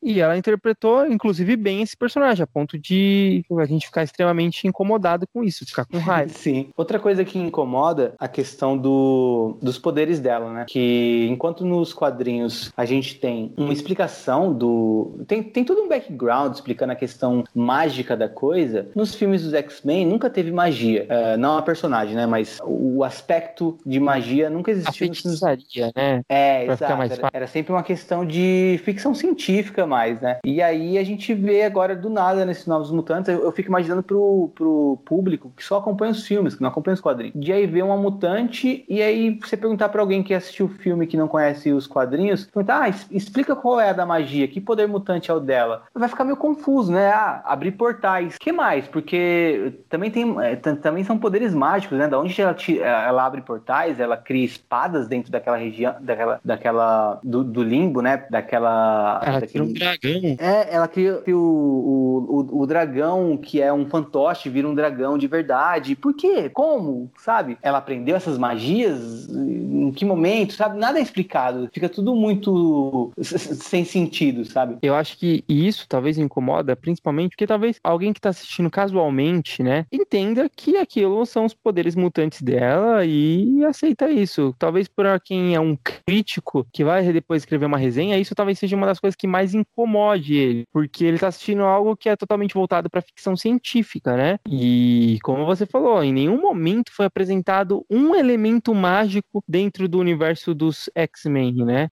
E 0.02 0.20
ela 0.20 0.38
interpretou, 0.38 1.06
inclusive, 1.06 1.56
bem 1.56 1.82
esse 1.82 1.96
personagem, 1.96 2.44
a 2.44 2.48
ponto 2.48 2.78
de 2.78 3.44
a 3.60 3.66
gente 3.66 3.86
ficar 3.86 4.04
extremamente 4.04 4.68
incomodado 4.68 5.28
com 5.34 5.44
isso, 5.44 5.66
ficar 5.66 5.86
com 5.86 5.98
raiva. 5.98 6.32
Sim. 6.34 6.70
Outra 6.76 7.00
coisa 7.00 7.26
que 7.26 7.38
incomoda 7.38 8.14
a 8.18 8.28
questão 8.28 8.78
do, 8.78 9.58
dos 9.62 9.78
poderes 9.78 10.20
dela, 10.20 10.52
né? 10.52 10.66
Que 10.68 11.28
enquanto 11.30 11.66
nos 11.66 11.94
quadrinhos 11.94 12.72
a 12.76 12.86
gente 12.86 13.16
tem 13.16 13.54
uma 13.58 13.74
explicação 13.74 14.54
do. 14.54 15.20
Tem, 15.28 15.44
tem 15.44 15.66
todo 15.66 15.82
um 15.82 15.90
background 15.90 16.54
explicando 16.54 16.94
a 16.94 16.96
questão 16.96 17.44
mágica 17.54 18.16
da 18.16 18.30
coisa, 18.30 18.90
nos 18.96 19.14
filmes 19.16 19.44
dos 19.44 19.54
X-Men 19.54 20.06
nunca 20.06 20.30
teve 20.30 20.52
magia. 20.52 21.08
Uh, 21.10 21.38
não 21.38 21.58
a 21.58 21.62
personagem, 21.62 22.16
né? 22.16 22.26
Mas 22.26 22.60
o 22.64 23.04
aspecto 23.04 23.78
de 23.86 24.00
magia 24.00 24.50
nunca 24.50 24.72
existiu. 24.72 24.90
A 24.90 24.94
feitiçaria, 24.94 25.92
né? 25.96 26.22
É, 26.30 26.66
pra 26.66 26.74
exato. 26.74 27.02
Era, 27.02 27.30
era 27.34 27.48
sempre 27.48 27.74
uma 27.74 27.84
questão 27.84 28.26
de 28.26 28.80
ficção 28.84 29.14
científica 29.14 29.86
mais, 29.90 30.22
né? 30.22 30.38
E 30.46 30.62
aí 30.62 30.98
a 30.98 31.04
gente 31.04 31.34
vê 31.34 31.64
agora 31.64 31.96
do 31.96 32.10
nada 32.10 32.46
nesses 32.46 32.68
Novos 32.68 32.92
Mutantes, 32.92 33.34
eu, 33.34 33.44
eu 33.44 33.52
fico 33.52 33.70
imaginando 33.70 34.04
pro, 34.04 34.52
pro 34.56 35.00
público 35.06 35.52
que 35.56 35.64
só 35.64 35.78
acompanha 35.78 36.12
os 36.12 36.26
filmes, 36.26 36.56
que 36.56 36.62
não 36.62 36.70
acompanha 36.70 36.94
os 36.94 37.02
quadrinhos. 37.02 37.34
De 37.36 37.52
aí 37.52 37.66
ver 37.66 37.84
uma 37.84 37.98
mutante 37.98 38.86
e 38.88 39.02
aí 39.02 39.38
você 39.42 39.58
perguntar 39.58 39.90
para 39.90 40.02
alguém 40.02 40.24
que 40.24 40.34
assistiu 40.34 40.68
o 40.68 40.70
filme 40.70 41.08
que 41.08 41.18
não 41.18 41.28
conhece 41.28 41.72
os 41.72 41.88
quadrinhos, 41.88 42.46
perguntar, 42.46 42.84
ah, 42.84 42.90
explica 43.12 43.56
qual 43.56 43.80
é 43.80 43.90
a 43.90 43.94
da 43.94 44.06
magia, 44.06 44.48
que 44.48 44.62
poder 44.62 44.88
mutante 44.88 45.32
é 45.32 45.34
o 45.34 45.40
dela. 45.40 45.84
Vai 45.94 46.08
ficar 46.08 46.24
meio 46.24 46.38
confuso, 46.38 46.92
né? 46.92 47.12
Ah, 47.12 47.42
abrir 47.46 47.72
portais. 47.72 48.38
que 48.38 48.52
mais? 48.52 48.88
Porque 48.88 49.74
também 49.90 50.12
tem 50.12 50.36
é, 50.42 50.56
também 50.56 51.04
são 51.04 51.18
poderes 51.18 51.54
mágicos, 51.54 51.98
né? 51.98 52.08
Da 52.08 52.20
onde 52.20 52.40
ela, 52.42 52.56
ela 52.82 53.26
abre 53.26 53.42
portais, 53.42 54.00
ela 54.00 54.18
cria 54.18 54.46
espadas 54.46 55.08
dentro 55.08 55.32
daquela 55.32 55.58
região, 55.58 55.96
daquela, 56.00 56.40
daquela 56.44 57.20
do, 57.24 57.44
do 57.44 57.64
limbo, 57.64 58.02
né? 58.02 58.26
Daquela. 58.30 59.22
Ela 59.24 59.40
daquele... 59.40 59.79
dragão. 59.80 60.38
É, 60.40 60.76
ela 60.76 60.88
cria 60.88 61.22
o, 61.28 61.32
o, 61.32 62.58
o, 62.58 62.62
o, 62.62 62.68
dragão 62.68 63.38
que 63.38 63.62
é 63.62 63.72
um 63.72 63.88
fantoche, 63.88 64.50
vira 64.50 64.68
um 64.68 64.76
dragão 64.76 65.18
de 65.18 65.28
verdade. 65.28 65.96
Por 65.96 66.14
quê? 66.14 66.50
Como? 66.50 67.12
Sabe? 67.18 67.58
Ela 67.62 67.80
aprendeu 67.80 68.16
essas 68.16 68.38
magias? 68.38 69.28
Em 69.30 69.92
que 69.92 70.06
momento? 70.06 70.54
Sabe? 70.54 70.78
Nada 70.78 71.00
é 71.00 71.02
explicado. 71.02 71.70
Fica 71.74 71.90
tudo 71.90 72.14
muito 72.16 73.12
sem 73.22 73.84
sentido, 73.84 74.46
sabe? 74.46 74.78
Eu 74.82 74.96
acho 74.96 75.18
que 75.18 75.44
isso 75.48 75.86
talvez 75.88 76.18
incomoda, 76.18 76.76
principalmente 76.76 77.32
porque 77.32 77.48
talvez 77.48 77.80
alguém 77.84 78.14
que 78.14 78.22
tá 78.22 78.30
assistindo 78.30 78.70
casualmente, 78.70 79.64
né, 79.64 79.86
entenda 79.92 80.50
que 80.50 80.78
aquilo 80.78 81.26
são 81.26 81.46
os 81.46 81.54
poderes 81.54 81.96
mutantes 81.96 82.42
dela 82.42 83.06
e 83.06 83.64
aceita 83.66 84.10
isso. 84.10 84.56
Talvez 84.58 84.88
para 84.88 85.20
quem 85.20 85.56
é 85.56 85.60
um 85.60 85.76
crítico 85.76 86.68
que 86.72 86.84
vai 86.84 87.12
depois 87.12 87.42
escrever 87.42 87.66
uma 87.66 87.78
resenha, 87.78 88.18
isso 88.18 88.36
talvez 88.36 88.60
seja 88.60 88.76
uma 88.76 88.88
das 88.88 89.00
coisas 89.00 89.16
que 89.16 89.28
mais 89.28 89.54
incomode 89.72 90.36
ele, 90.36 90.66
porque 90.72 91.06
ele 91.06 91.20
tá 91.20 91.28
assistindo 91.28 91.64
algo 91.64 91.96
que 91.96 92.10
é 92.10 92.16
totalmente 92.16 92.54
voltado 92.54 92.90
para 92.90 93.02
ficção 93.02 93.36
científica, 93.36 94.16
né? 94.16 94.38
E 94.48 95.18
como 95.24 95.46
você 95.46 95.66
falou, 95.66 96.04
em 96.04 96.14
nenhum 96.14 96.40
momento 96.42 96.92
foi 96.94 97.06
apresentado 97.06 97.86
um 97.90 98.16
elemento 98.16 98.74
mágico 98.74 99.44
dentro 99.48 99.88
do 99.88 100.00
universo 100.00 100.54
dos 100.54 100.90
X-Men, 100.96 101.54
né? 101.66 101.90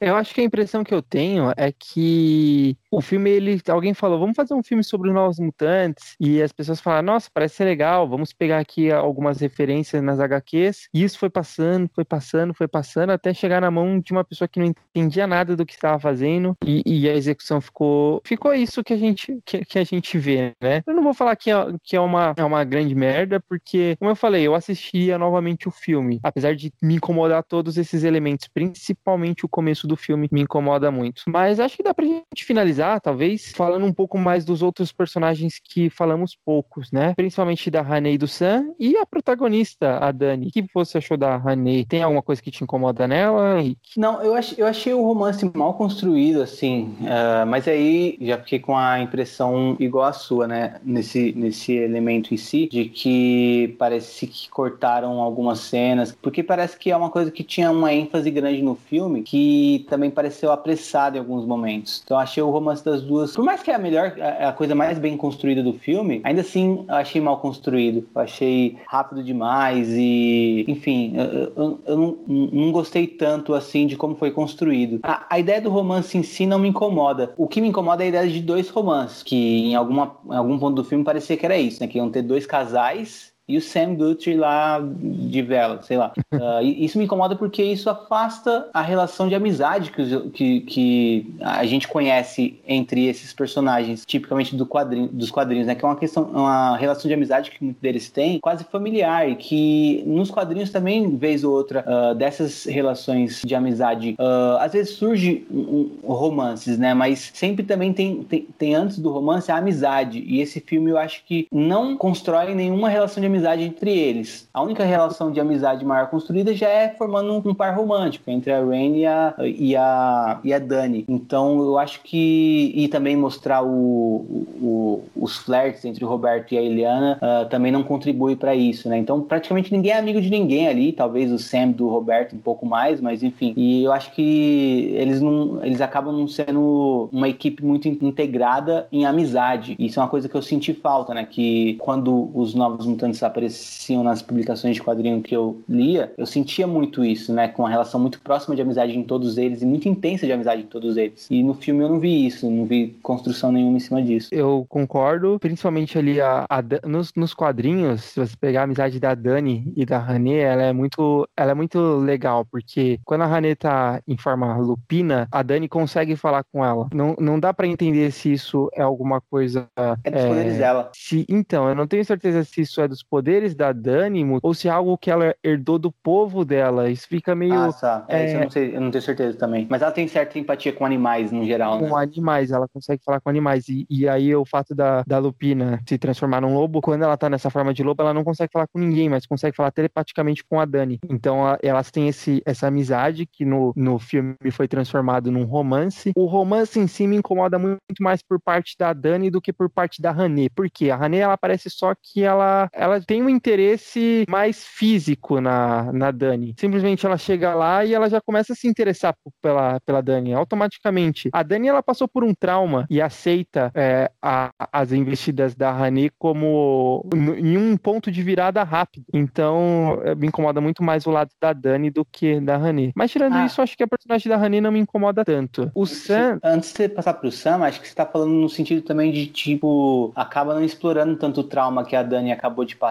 Eu 0.00 0.16
acho 0.16 0.34
que 0.34 0.40
a 0.40 0.44
impressão 0.44 0.82
que 0.82 0.94
eu 0.94 1.02
tenho 1.02 1.52
é 1.58 1.70
que 1.70 2.74
o 2.90 3.02
filme, 3.02 3.28
ele, 3.28 3.60
alguém 3.68 3.92
falou, 3.92 4.18
vamos 4.18 4.34
fazer 4.34 4.54
um 4.54 4.62
filme 4.62 4.82
sobre 4.82 5.10
os 5.10 5.14
novos 5.14 5.38
mutantes, 5.38 6.16
e 6.18 6.40
as 6.40 6.52
pessoas 6.52 6.80
falaram, 6.80 7.06
nossa, 7.06 7.28
parece 7.32 7.56
ser 7.56 7.64
legal, 7.64 8.08
vamos 8.08 8.32
pegar 8.32 8.58
aqui 8.58 8.90
algumas 8.90 9.40
referências 9.40 10.02
nas 10.02 10.18
HQs, 10.18 10.88
e 10.94 11.04
isso 11.04 11.18
foi 11.18 11.28
passando, 11.28 11.90
foi 11.94 12.04
passando, 12.04 12.54
foi 12.54 12.66
passando, 12.66 13.10
até 13.10 13.34
chegar 13.34 13.60
na 13.60 13.70
mão 13.70 14.00
de 14.00 14.12
uma 14.12 14.24
pessoa 14.24 14.48
que 14.48 14.58
não 14.58 14.72
entendia 14.94 15.26
nada 15.26 15.54
do 15.54 15.66
que 15.66 15.74
estava 15.74 15.98
fazendo, 16.00 16.56
e, 16.64 16.82
e, 16.86 17.08
a 17.08 17.14
execução 17.14 17.60
ficou, 17.60 18.22
ficou 18.24 18.54
isso 18.54 18.82
que 18.82 18.94
a 18.94 18.96
gente, 18.96 19.38
que, 19.44 19.66
que, 19.66 19.78
a 19.78 19.84
gente 19.84 20.16
vê, 20.16 20.54
né? 20.62 20.82
Eu 20.86 20.94
não 20.94 21.02
vou 21.02 21.12
falar 21.12 21.36
que 21.36 21.50
é, 21.50 21.54
que 21.82 21.94
é, 21.94 22.00
uma, 22.00 22.32
é 22.38 22.44
uma 22.44 22.64
grande 22.64 22.94
merda, 22.94 23.38
porque, 23.38 23.96
como 23.98 24.10
eu 24.10 24.16
falei, 24.16 24.46
eu 24.46 24.54
assistia 24.54 25.18
novamente 25.18 25.68
o 25.68 25.70
filme, 25.70 26.20
apesar 26.22 26.56
de 26.56 26.72
me 26.82 26.94
incomodar 26.94 27.44
todos 27.44 27.76
esses 27.76 28.02
elementos, 28.02 28.48
principalmente 28.48 29.44
o 29.44 29.48
começo 29.48 29.89
do 29.90 29.96
filme 29.96 30.28
me 30.30 30.42
incomoda 30.42 30.90
muito. 30.90 31.22
Mas 31.28 31.60
acho 31.60 31.76
que 31.76 31.82
dá 31.82 31.92
pra 31.92 32.04
gente 32.04 32.44
finalizar 32.44 33.00
talvez, 33.00 33.52
falando 33.52 33.84
um 33.84 33.92
pouco 33.92 34.16
mais 34.16 34.44
dos 34.44 34.62
outros 34.62 34.92
personagens 34.92 35.60
que 35.62 35.90
falamos 35.90 36.36
poucos, 36.44 36.90
né? 36.90 37.14
Principalmente 37.14 37.70
da 37.70 37.80
Hanei 37.80 38.14
e 38.14 38.18
do 38.18 38.28
Sam 38.28 38.72
e 38.78 38.96
a 38.96 39.04
protagonista, 39.04 39.98
a 39.98 40.12
Dani. 40.12 40.48
O 40.48 40.50
que 40.50 40.64
você 40.72 40.98
achou 40.98 41.16
da 41.16 41.34
Hanei? 41.34 41.84
Tem 41.84 42.02
alguma 42.02 42.22
coisa 42.22 42.40
que 42.40 42.50
te 42.50 42.62
incomoda 42.62 43.06
nela? 43.06 43.56
Não, 43.96 44.22
eu, 44.22 44.34
ach, 44.34 44.54
eu 44.56 44.66
achei 44.66 44.94
o 44.94 45.02
romance 45.02 45.50
mal 45.54 45.74
construído, 45.74 46.42
assim. 46.42 46.94
Uh, 47.00 47.46
mas 47.46 47.66
aí 47.66 48.16
já 48.20 48.38
fiquei 48.38 48.58
com 48.58 48.76
a 48.76 49.00
impressão 49.00 49.76
igual 49.80 50.04
a 50.04 50.12
sua, 50.12 50.46
né? 50.46 50.80
Nesse, 50.84 51.32
nesse 51.36 51.72
elemento 51.72 52.32
em 52.32 52.36
si, 52.36 52.68
de 52.70 52.84
que 52.86 53.74
parece 53.78 54.26
que 54.26 54.48
cortaram 54.48 55.20
algumas 55.20 55.60
cenas, 55.60 56.16
porque 56.20 56.42
parece 56.42 56.78
que 56.78 56.90
é 56.90 56.96
uma 56.96 57.10
coisa 57.10 57.30
que 57.30 57.42
tinha 57.42 57.70
uma 57.70 57.92
ênfase 57.92 58.30
grande 58.30 58.62
no 58.62 58.74
filme, 58.74 59.22
que 59.22 59.79
também 59.80 60.10
pareceu 60.10 60.52
apressado 60.52 61.16
em 61.16 61.20
alguns 61.20 61.44
momentos. 61.44 62.02
Então 62.04 62.18
achei 62.18 62.42
o 62.42 62.50
romance 62.50 62.84
das 62.84 63.02
duas, 63.02 63.34
por 63.34 63.44
mais 63.44 63.62
que 63.62 63.70
é 63.70 63.74
a 63.74 63.78
melhor, 63.78 64.14
a 64.20 64.52
coisa 64.52 64.74
mais 64.74 64.98
bem 64.98 65.16
construída 65.16 65.62
do 65.62 65.72
filme, 65.72 66.20
ainda 66.24 66.40
assim 66.40 66.84
achei 66.88 67.20
mal 67.20 67.38
construído. 67.38 68.06
Achei 68.14 68.76
rápido 68.86 69.22
demais 69.22 69.88
e, 69.90 70.64
enfim, 70.68 71.14
eu, 71.16 71.52
eu, 71.56 71.80
eu 71.86 71.96
não, 71.96 72.18
não, 72.26 72.72
gostei 72.72 73.06
tanto 73.06 73.54
assim 73.54 73.86
de 73.86 73.96
como 73.96 74.14
foi 74.14 74.30
construído. 74.30 75.00
A, 75.02 75.26
a, 75.28 75.38
ideia 75.38 75.60
do 75.60 75.70
romance 75.70 76.16
em 76.16 76.22
si 76.22 76.46
não 76.46 76.58
me 76.58 76.68
incomoda. 76.68 77.32
O 77.36 77.48
que 77.48 77.60
me 77.60 77.68
incomoda 77.68 78.02
é 78.02 78.06
a 78.06 78.08
ideia 78.08 78.28
de 78.28 78.40
dois 78.40 78.68
romances, 78.68 79.22
que 79.22 79.70
em, 79.70 79.74
alguma, 79.74 80.16
em 80.30 80.36
algum 80.36 80.58
ponto 80.58 80.76
do 80.76 80.84
filme 80.84 81.04
parecia 81.04 81.36
que 81.36 81.46
era 81.46 81.58
isso, 81.58 81.80
né? 81.80 81.88
Que 81.88 81.98
iam 81.98 82.10
ter 82.10 82.22
dois 82.22 82.46
casais 82.46 83.29
e 83.50 83.56
o 83.56 83.60
Sam 83.60 83.94
Guthrie 83.96 84.36
lá 84.36 84.80
de 84.80 85.42
vela, 85.42 85.82
sei 85.82 85.98
lá. 85.98 86.12
Uh, 86.32 86.62
isso 86.62 86.96
me 86.96 87.04
incomoda 87.04 87.34
porque 87.34 87.62
isso 87.62 87.90
afasta 87.90 88.68
a 88.72 88.80
relação 88.80 89.28
de 89.28 89.34
amizade 89.34 89.90
que, 89.90 90.30
que, 90.30 90.60
que, 90.60 91.34
a 91.40 91.66
gente 91.66 91.88
conhece 91.88 92.60
entre 92.66 93.06
esses 93.06 93.32
personagens, 93.32 94.04
tipicamente 94.06 94.54
do 94.54 94.64
quadrinho, 94.64 95.08
dos 95.08 95.30
quadrinhos, 95.30 95.66
né? 95.66 95.74
Que 95.74 95.84
é 95.84 95.88
uma 95.88 95.96
questão, 95.96 96.24
uma 96.24 96.76
relação 96.76 97.08
de 97.08 97.14
amizade 97.14 97.50
que 97.50 97.62
muitos 97.64 97.82
deles 97.82 98.08
têm, 98.08 98.38
quase 98.38 98.62
familiar, 98.62 99.28
e 99.28 99.34
que 99.34 100.04
nos 100.06 100.30
quadrinhos 100.30 100.70
também, 100.70 101.16
vez 101.16 101.42
ou 101.42 101.52
outra, 101.52 101.84
uh, 101.86 102.14
dessas 102.14 102.64
relações 102.64 103.42
de 103.44 103.54
amizade, 103.54 104.14
uh, 104.18 104.58
às 104.60 104.72
vezes 104.72 104.94
surge 104.94 105.44
um, 105.50 105.90
um, 106.04 106.12
romances, 106.12 106.78
né? 106.78 106.94
Mas 106.94 107.32
sempre 107.34 107.64
também 107.64 107.92
tem, 107.92 108.22
tem, 108.22 108.46
tem 108.56 108.74
antes 108.76 108.98
do 108.98 109.10
romance 109.10 109.50
a 109.50 109.56
amizade. 109.56 110.22
E 110.24 110.40
esse 110.40 110.60
filme 110.60 110.90
eu 110.90 110.98
acho 110.98 111.24
que 111.24 111.48
não 111.50 111.96
constrói 111.96 112.54
nenhuma 112.54 112.88
relação 112.88 113.20
de 113.20 113.26
amizade 113.26 113.39
amizade 113.40 113.62
entre 113.64 113.90
eles. 113.90 114.48
A 114.52 114.62
única 114.62 114.84
relação 114.84 115.32
de 115.32 115.40
amizade 115.40 115.84
maior 115.84 116.08
construída 116.08 116.54
já 116.54 116.68
é 116.68 116.88
formando 116.90 117.32
um, 117.32 117.50
um 117.50 117.54
par 117.54 117.74
romântico 117.74 118.30
entre 118.30 118.52
a 118.52 118.62
Rain 118.62 118.98
e 118.98 119.06
a, 119.06 119.34
e 119.38 119.76
a, 119.76 120.40
e 120.44 120.52
a 120.52 120.58
Dani. 120.58 121.04
Então 121.08 121.58
eu 121.60 121.78
acho 121.78 122.02
que. 122.02 122.72
E 122.74 122.88
também 122.88 123.16
mostrar 123.16 123.62
o, 123.62 124.46
o, 124.60 125.02
os 125.16 125.36
flertes 125.38 125.84
entre 125.84 126.04
o 126.04 126.08
Roberto 126.08 126.52
e 126.52 126.58
a 126.58 126.62
Eliana 126.62 127.18
uh, 127.20 127.48
também 127.48 127.72
não 127.72 127.82
contribui 127.82 128.36
para 128.36 128.54
isso, 128.54 128.88
né? 128.88 128.98
Então 128.98 129.20
praticamente 129.20 129.72
ninguém 129.72 129.92
é 129.92 129.98
amigo 129.98 130.20
de 130.20 130.30
ninguém 130.30 130.68
ali. 130.68 130.92
Talvez 130.92 131.32
o 131.32 131.38
Sam 131.38 131.70
do 131.70 131.88
Roberto 131.88 132.34
um 132.34 132.38
pouco 132.38 132.66
mais, 132.66 133.00
mas 133.00 133.22
enfim. 133.22 133.54
E 133.56 133.84
eu 133.84 133.92
acho 133.92 134.12
que 134.12 134.92
eles 134.96 135.20
não. 135.20 135.64
Eles 135.64 135.80
acabam 135.80 136.14
não 136.14 136.28
sendo 136.28 137.08
uma 137.12 137.28
equipe 137.28 137.64
muito 137.64 137.88
integrada 137.88 138.86
em 138.92 139.06
amizade. 139.06 139.76
Isso 139.78 139.98
é 139.98 140.02
uma 140.02 140.08
coisa 140.08 140.28
que 140.28 140.34
eu 140.34 140.42
senti 140.42 140.74
falta, 140.74 141.14
né? 141.14 141.26
Que 141.28 141.74
quando 141.80 142.30
os 142.34 142.54
Novos 142.54 142.86
Mutantes 142.86 143.18
apareciam 143.30 144.02
nas 144.02 144.22
publicações 144.22 144.76
de 144.76 144.82
quadrinho 144.82 145.22
que 145.22 145.34
eu 145.34 145.62
lia, 145.68 146.12
eu 146.16 146.26
sentia 146.26 146.66
muito 146.66 147.04
isso, 147.04 147.32
né? 147.32 147.48
Com 147.48 147.62
uma 147.62 147.70
relação 147.70 148.00
muito 148.00 148.20
próxima 148.20 148.54
de 148.54 148.62
amizade 148.62 148.96
em 148.96 149.02
todos 149.02 149.38
eles 149.38 149.62
e 149.62 149.66
muito 149.66 149.88
intensa 149.88 150.26
de 150.26 150.32
amizade 150.32 150.62
em 150.62 150.66
todos 150.66 150.96
eles. 150.96 151.26
E 151.30 151.42
no 151.42 151.54
filme 151.54 151.82
eu 151.82 151.88
não 151.88 151.98
vi 151.98 152.26
isso, 152.26 152.50
não 152.50 152.64
vi 152.64 152.98
construção 153.02 153.52
nenhuma 153.52 153.76
em 153.76 153.80
cima 153.80 154.02
disso. 154.02 154.28
Eu 154.32 154.66
concordo, 154.68 155.38
principalmente 155.40 155.98
ali 155.98 156.20
a, 156.20 156.44
a 156.48 156.62
nos, 156.86 157.12
nos, 157.14 157.34
quadrinhos, 157.34 158.02
se 158.04 158.20
você 158.20 158.36
pegar 158.36 158.62
a 158.62 158.64
amizade 158.64 158.98
da 158.98 159.14
Dani 159.14 159.72
e 159.76 159.86
da 159.86 159.98
Hané, 159.98 160.38
ela 160.38 160.62
é 160.62 160.72
muito, 160.72 161.28
ela 161.36 161.52
é 161.52 161.54
muito 161.54 161.96
legal, 161.96 162.44
porque 162.44 162.98
quando 163.04 163.22
a 163.22 163.26
Hané 163.26 163.54
tá 163.54 164.02
em 164.06 164.16
forma 164.16 164.56
lupina, 164.56 165.28
a 165.30 165.42
Dani 165.42 165.68
consegue 165.68 166.16
falar 166.16 166.44
com 166.44 166.64
ela. 166.64 166.88
Não, 166.92 167.14
não 167.18 167.38
dá 167.38 167.54
para 167.54 167.66
entender 167.66 168.10
se 168.10 168.32
isso 168.32 168.68
é 168.74 168.82
alguma 168.82 169.20
coisa. 169.20 169.68
É 170.04 170.10
dos 170.10 170.22
é, 170.22 170.28
poderes 170.28 170.58
dela. 170.58 170.90
Se, 170.94 171.24
então, 171.28 171.68
eu 171.68 171.74
não 171.74 171.86
tenho 171.86 172.04
certeza 172.04 172.44
se 172.44 172.62
isso 172.62 172.80
é 172.80 172.88
dos 172.88 173.02
poderes 173.02 173.19
poderes 173.20 173.54
da 173.54 173.70
Dani 173.70 174.26
ou 174.42 174.54
se 174.54 174.66
é 174.66 174.70
algo 174.70 174.96
que 174.96 175.10
ela 175.10 175.34
herdou 175.44 175.78
do 175.78 175.92
povo 175.92 176.42
dela. 176.42 176.88
Isso 176.88 177.06
fica 177.06 177.34
meio. 177.34 177.54
Ah, 177.54 177.72
tá. 177.72 178.04
É, 178.08 178.22
é... 178.22 178.26
Isso 178.26 178.34
eu 178.36 178.40
não, 178.40 178.50
sei, 178.50 178.76
eu 178.76 178.80
não 178.80 178.90
tenho 178.90 179.02
certeza 179.02 179.36
também. 179.36 179.66
Mas 179.68 179.82
ela 179.82 179.92
tem 179.92 180.08
certa 180.08 180.38
empatia 180.38 180.72
com 180.72 180.86
animais 180.86 181.30
no 181.30 181.44
geral, 181.44 181.80
né? 181.80 181.88
Com 181.88 181.96
animais, 181.96 182.50
ela 182.50 182.66
consegue 182.66 183.02
falar 183.04 183.20
com 183.20 183.28
animais. 183.28 183.68
E, 183.68 183.86
e 183.90 184.08
aí 184.08 184.34
o 184.34 184.44
fato 184.46 184.74
da, 184.74 185.02
da 185.06 185.18
Lupina 185.18 185.80
se 185.86 185.98
transformar 185.98 186.40
num 186.40 186.54
lobo, 186.54 186.80
quando 186.80 187.02
ela 187.02 187.16
tá 187.16 187.28
nessa 187.28 187.50
forma 187.50 187.74
de 187.74 187.82
lobo, 187.82 188.02
ela 188.02 188.14
não 188.14 188.24
consegue 188.24 188.52
falar 188.52 188.66
com 188.68 188.78
ninguém, 188.78 189.08
mas 189.08 189.26
consegue 189.26 189.54
falar 189.54 189.70
telepaticamente 189.70 190.42
com 190.42 190.58
a 190.58 190.64
Dani. 190.64 190.98
Então 191.08 191.40
elas 191.62 191.90
têm 191.90 192.08
esse, 192.08 192.42
essa 192.46 192.68
amizade 192.68 193.26
que 193.26 193.44
no, 193.44 193.74
no 193.76 193.98
filme 193.98 194.34
foi 194.50 194.66
transformado 194.66 195.30
num 195.30 195.44
romance. 195.44 196.12
O 196.16 196.24
romance 196.24 196.78
em 196.78 196.86
si 196.86 197.06
me 197.06 197.16
incomoda 197.16 197.58
muito 197.58 197.82
mais 198.00 198.22
por 198.22 198.40
parte 198.40 198.76
da 198.78 198.94
Dani 198.94 199.30
do 199.30 199.40
que 199.40 199.52
por 199.52 199.68
parte 199.68 200.00
da 200.00 200.10
Hané. 200.10 200.48
Por 200.54 200.70
quê? 200.70 200.90
A 200.90 200.96
Hané, 200.96 201.18
ela 201.18 201.36
parece 201.36 201.68
só 201.68 201.94
que 201.94 202.22
ela, 202.22 202.68
ela 202.72 202.99
tem 203.06 203.22
um 203.22 203.28
interesse 203.28 204.24
mais 204.28 204.64
físico 204.64 205.40
na, 205.40 205.92
na 205.92 206.10
Dani. 206.10 206.54
Simplesmente 206.58 207.06
ela 207.06 207.16
chega 207.16 207.54
lá 207.54 207.84
e 207.84 207.94
ela 207.94 208.08
já 208.08 208.20
começa 208.20 208.52
a 208.52 208.56
se 208.56 208.68
interessar 208.68 209.14
pela, 209.40 209.80
pela 209.80 210.00
Dani, 210.00 210.34
automaticamente. 210.34 211.30
A 211.32 211.42
Dani, 211.42 211.68
ela 211.68 211.82
passou 211.82 212.08
por 212.08 212.24
um 212.24 212.34
trauma 212.34 212.86
e 212.90 213.00
aceita 213.00 213.70
é, 213.74 214.10
a, 214.22 214.50
as 214.72 214.92
investidas 214.92 215.54
da 215.54 215.70
Hané 215.70 216.10
como 216.18 217.08
em 217.38 217.56
um 217.56 217.76
ponto 217.76 218.10
de 218.10 218.22
virada 218.22 218.62
rápido. 218.62 219.04
Então, 219.12 220.00
me 220.16 220.26
incomoda 220.26 220.60
muito 220.60 220.82
mais 220.82 221.06
o 221.06 221.10
lado 221.10 221.30
da 221.40 221.52
Dani 221.52 221.90
do 221.90 222.04
que 222.04 222.40
da 222.40 222.56
Hané. 222.56 222.92
Mas 222.94 223.10
tirando 223.10 223.34
ah. 223.34 223.46
isso, 223.46 223.62
acho 223.62 223.76
que 223.76 223.82
a 223.82 223.88
personagem 223.88 224.28
da 224.28 224.36
Hané 224.36 224.60
não 224.60 224.72
me 224.72 224.78
incomoda 224.78 225.24
tanto. 225.24 225.70
O 225.74 225.86
Sam... 225.86 226.38
Antes 226.42 226.70
de 226.70 226.76
você 226.76 226.88
passar 226.88 227.14
pro 227.14 227.32
Sam, 227.32 227.64
acho 227.64 227.80
que 227.80 227.88
você 227.88 227.94
tá 227.94 228.06
falando 228.06 228.32
no 228.32 228.48
sentido 228.48 228.82
também 228.82 229.10
de, 229.12 229.26
tipo, 229.26 230.12
acaba 230.14 230.54
não 230.54 230.64
explorando 230.64 231.16
tanto 231.16 231.40
o 231.40 231.44
trauma 231.44 231.84
que 231.84 231.96
a 231.96 232.02
Dani 232.02 232.32
acabou 232.32 232.64
de 232.64 232.76
passar 232.76 232.89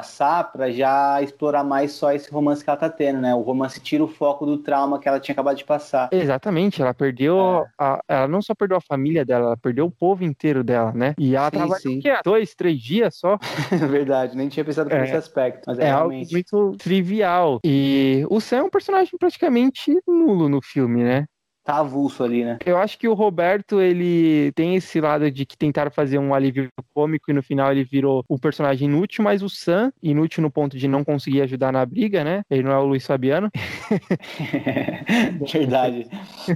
para 0.51 0.71
já 0.71 1.21
explorar 1.21 1.63
mais 1.63 1.91
só 1.91 2.11
esse 2.11 2.31
romance 2.31 2.63
que 2.63 2.69
ela 2.69 2.77
tá 2.77 2.89
tendo, 2.89 3.19
né? 3.19 3.33
O 3.33 3.41
romance 3.41 3.79
tira 3.79 4.03
o 4.03 4.07
foco 4.07 4.45
do 4.45 4.57
trauma 4.57 4.99
que 4.99 5.07
ela 5.07 5.19
tinha 5.19 5.33
acabado 5.33 5.57
de 5.57 5.63
passar. 5.63 6.09
Exatamente, 6.11 6.81
ela 6.81 6.93
perdeu. 6.93 7.37
É. 7.37 7.69
A, 7.77 8.03
ela 8.07 8.27
não 8.27 8.41
só 8.41 8.53
perdeu 8.53 8.77
a 8.77 8.81
família 8.81 9.25
dela, 9.25 9.47
ela 9.47 9.57
perdeu 9.57 9.85
o 9.85 9.91
povo 9.91 10.23
inteiro 10.23 10.63
dela, 10.63 10.91
né? 10.91 11.15
E 11.17 11.35
ela 11.35 11.45
sim, 11.45 11.51
trabalhou 11.51 11.79
sim. 11.79 11.99
Que, 11.99 12.21
dois, 12.23 12.55
três 12.55 12.79
dias 12.79 13.15
só. 13.15 13.37
Verdade, 13.89 14.35
nem 14.35 14.49
tinha 14.49 14.65
pensado 14.65 14.91
é, 14.91 15.01
nesse 15.01 15.15
aspecto. 15.15 15.63
Mas 15.67 15.79
é, 15.79 15.83
é 15.83 15.85
realmente... 15.87 16.25
algo 16.25 16.33
muito 16.33 16.77
trivial. 16.77 17.59
E 17.63 18.25
o 18.29 18.39
Sam 18.39 18.57
é 18.57 18.63
um 18.63 18.69
personagem 18.69 19.17
praticamente 19.17 19.97
nulo 20.07 20.49
no 20.49 20.61
filme, 20.61 21.03
né? 21.03 21.25
Tá 21.69 21.77
avulso 21.77 22.23
ali, 22.23 22.43
né? 22.43 22.57
Eu 22.65 22.79
acho 22.79 22.97
que 22.97 23.07
o 23.07 23.13
Roberto, 23.13 23.79
ele 23.79 24.51
tem 24.53 24.75
esse 24.75 24.99
lado 24.99 25.29
de 25.29 25.45
que 25.45 25.55
tentaram 25.55 25.91
fazer 25.91 26.17
um 26.17 26.33
alívio 26.33 26.67
cômico 26.95 27.29
e 27.29 27.33
no 27.33 27.43
final 27.43 27.71
ele 27.71 27.83
virou 27.83 28.25
um 28.27 28.39
personagem 28.39 28.87
inútil, 28.87 29.23
mas 29.23 29.43
o 29.43 29.49
Sam, 29.49 29.93
inútil 30.01 30.41
no 30.41 30.49
ponto 30.49 30.75
de 30.75 30.87
não 30.87 31.03
conseguir 31.03 31.43
ajudar 31.43 31.71
na 31.71 31.85
briga, 31.85 32.23
né? 32.23 32.41
Ele 32.49 32.63
não 32.63 32.71
é 32.71 32.79
o 32.79 32.85
Luiz 32.85 33.05
Fabiano. 33.05 33.51
Verdade. 35.53 36.07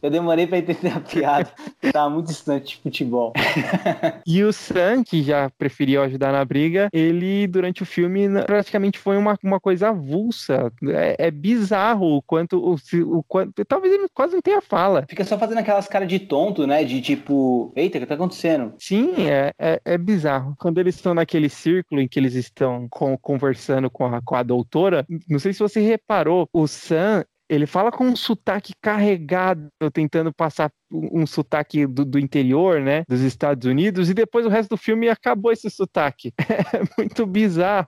Eu 0.01 0.09
demorei 0.09 0.47
pra 0.47 0.57
entender 0.57 0.89
a 0.89 0.99
piada. 0.99 1.51
Tava 1.91 2.09
muito 2.09 2.27
distante 2.27 2.75
de 2.75 2.81
futebol. 2.81 3.33
e 4.25 4.43
o 4.43 4.51
Sam, 4.51 5.03
que 5.03 5.21
já 5.21 5.47
preferiu 5.59 6.01
ajudar 6.01 6.31
na 6.31 6.43
briga, 6.43 6.89
ele, 6.91 7.45
durante 7.45 7.83
o 7.83 7.85
filme, 7.85 8.27
praticamente 8.47 8.97
foi 8.97 9.17
uma, 9.17 9.37
uma 9.43 9.59
coisa 9.59 9.89
avulsa. 9.89 10.71
É, 10.87 11.27
é 11.27 11.31
bizarro 11.31 12.17
o 12.17 12.21
quanto, 12.23 12.57
o, 12.57 12.75
o 13.15 13.23
quanto. 13.23 13.63
Talvez 13.63 13.93
ele 13.93 14.07
quase 14.11 14.33
não 14.33 14.41
tenha 14.41 14.59
fala. 14.59 15.02
Fica 15.07 15.23
só 15.23 15.37
fazendo 15.37 15.59
aquelas 15.59 15.87
caras 15.87 16.07
de 16.07 16.19
tonto, 16.19 16.67
né? 16.67 16.83
De 16.83 17.01
tipo, 17.01 17.71
eita, 17.75 17.97
o 17.97 18.01
que 18.01 18.07
tá 18.07 18.15
acontecendo? 18.15 18.73
Sim, 18.79 19.27
é, 19.27 19.51
é, 19.59 19.81
é 19.85 19.97
bizarro. 19.97 20.55
Quando 20.59 20.79
eles 20.79 20.95
estão 20.95 21.13
naquele 21.13 21.49
círculo 21.49 22.01
em 22.01 22.07
que 22.07 22.19
eles 22.19 22.35
estão 22.35 22.87
com, 22.89 23.17
conversando 23.17 23.89
com 23.89 24.05
a, 24.05 24.21
com 24.21 24.35
a 24.35 24.43
doutora, 24.43 25.05
não 25.27 25.39
sei 25.39 25.53
se 25.53 25.59
você 25.59 25.79
reparou, 25.79 26.47
o 26.53 26.67
Sam, 26.67 27.23
ele 27.49 27.65
fala 27.65 27.91
com 27.91 28.05
um 28.05 28.15
sotaque 28.15 28.73
carregado, 28.81 29.67
tentando 29.91 30.33
passar 30.33 30.71
um 30.91 31.25
sotaque 31.25 31.85
do, 31.85 32.05
do, 32.05 32.19
interior, 32.19 32.79
né, 32.79 33.03
dos 33.07 33.21
Estados 33.21 33.67
Unidos, 33.67 34.09
e 34.09 34.13
depois 34.13 34.45
o 34.45 34.49
resto 34.49 34.71
do 34.71 34.77
filme 34.77 35.09
acabou 35.09 35.51
esse 35.51 35.69
sotaque. 35.69 36.33
É 36.73 36.81
muito 36.97 37.25
bizarro. 37.25 37.87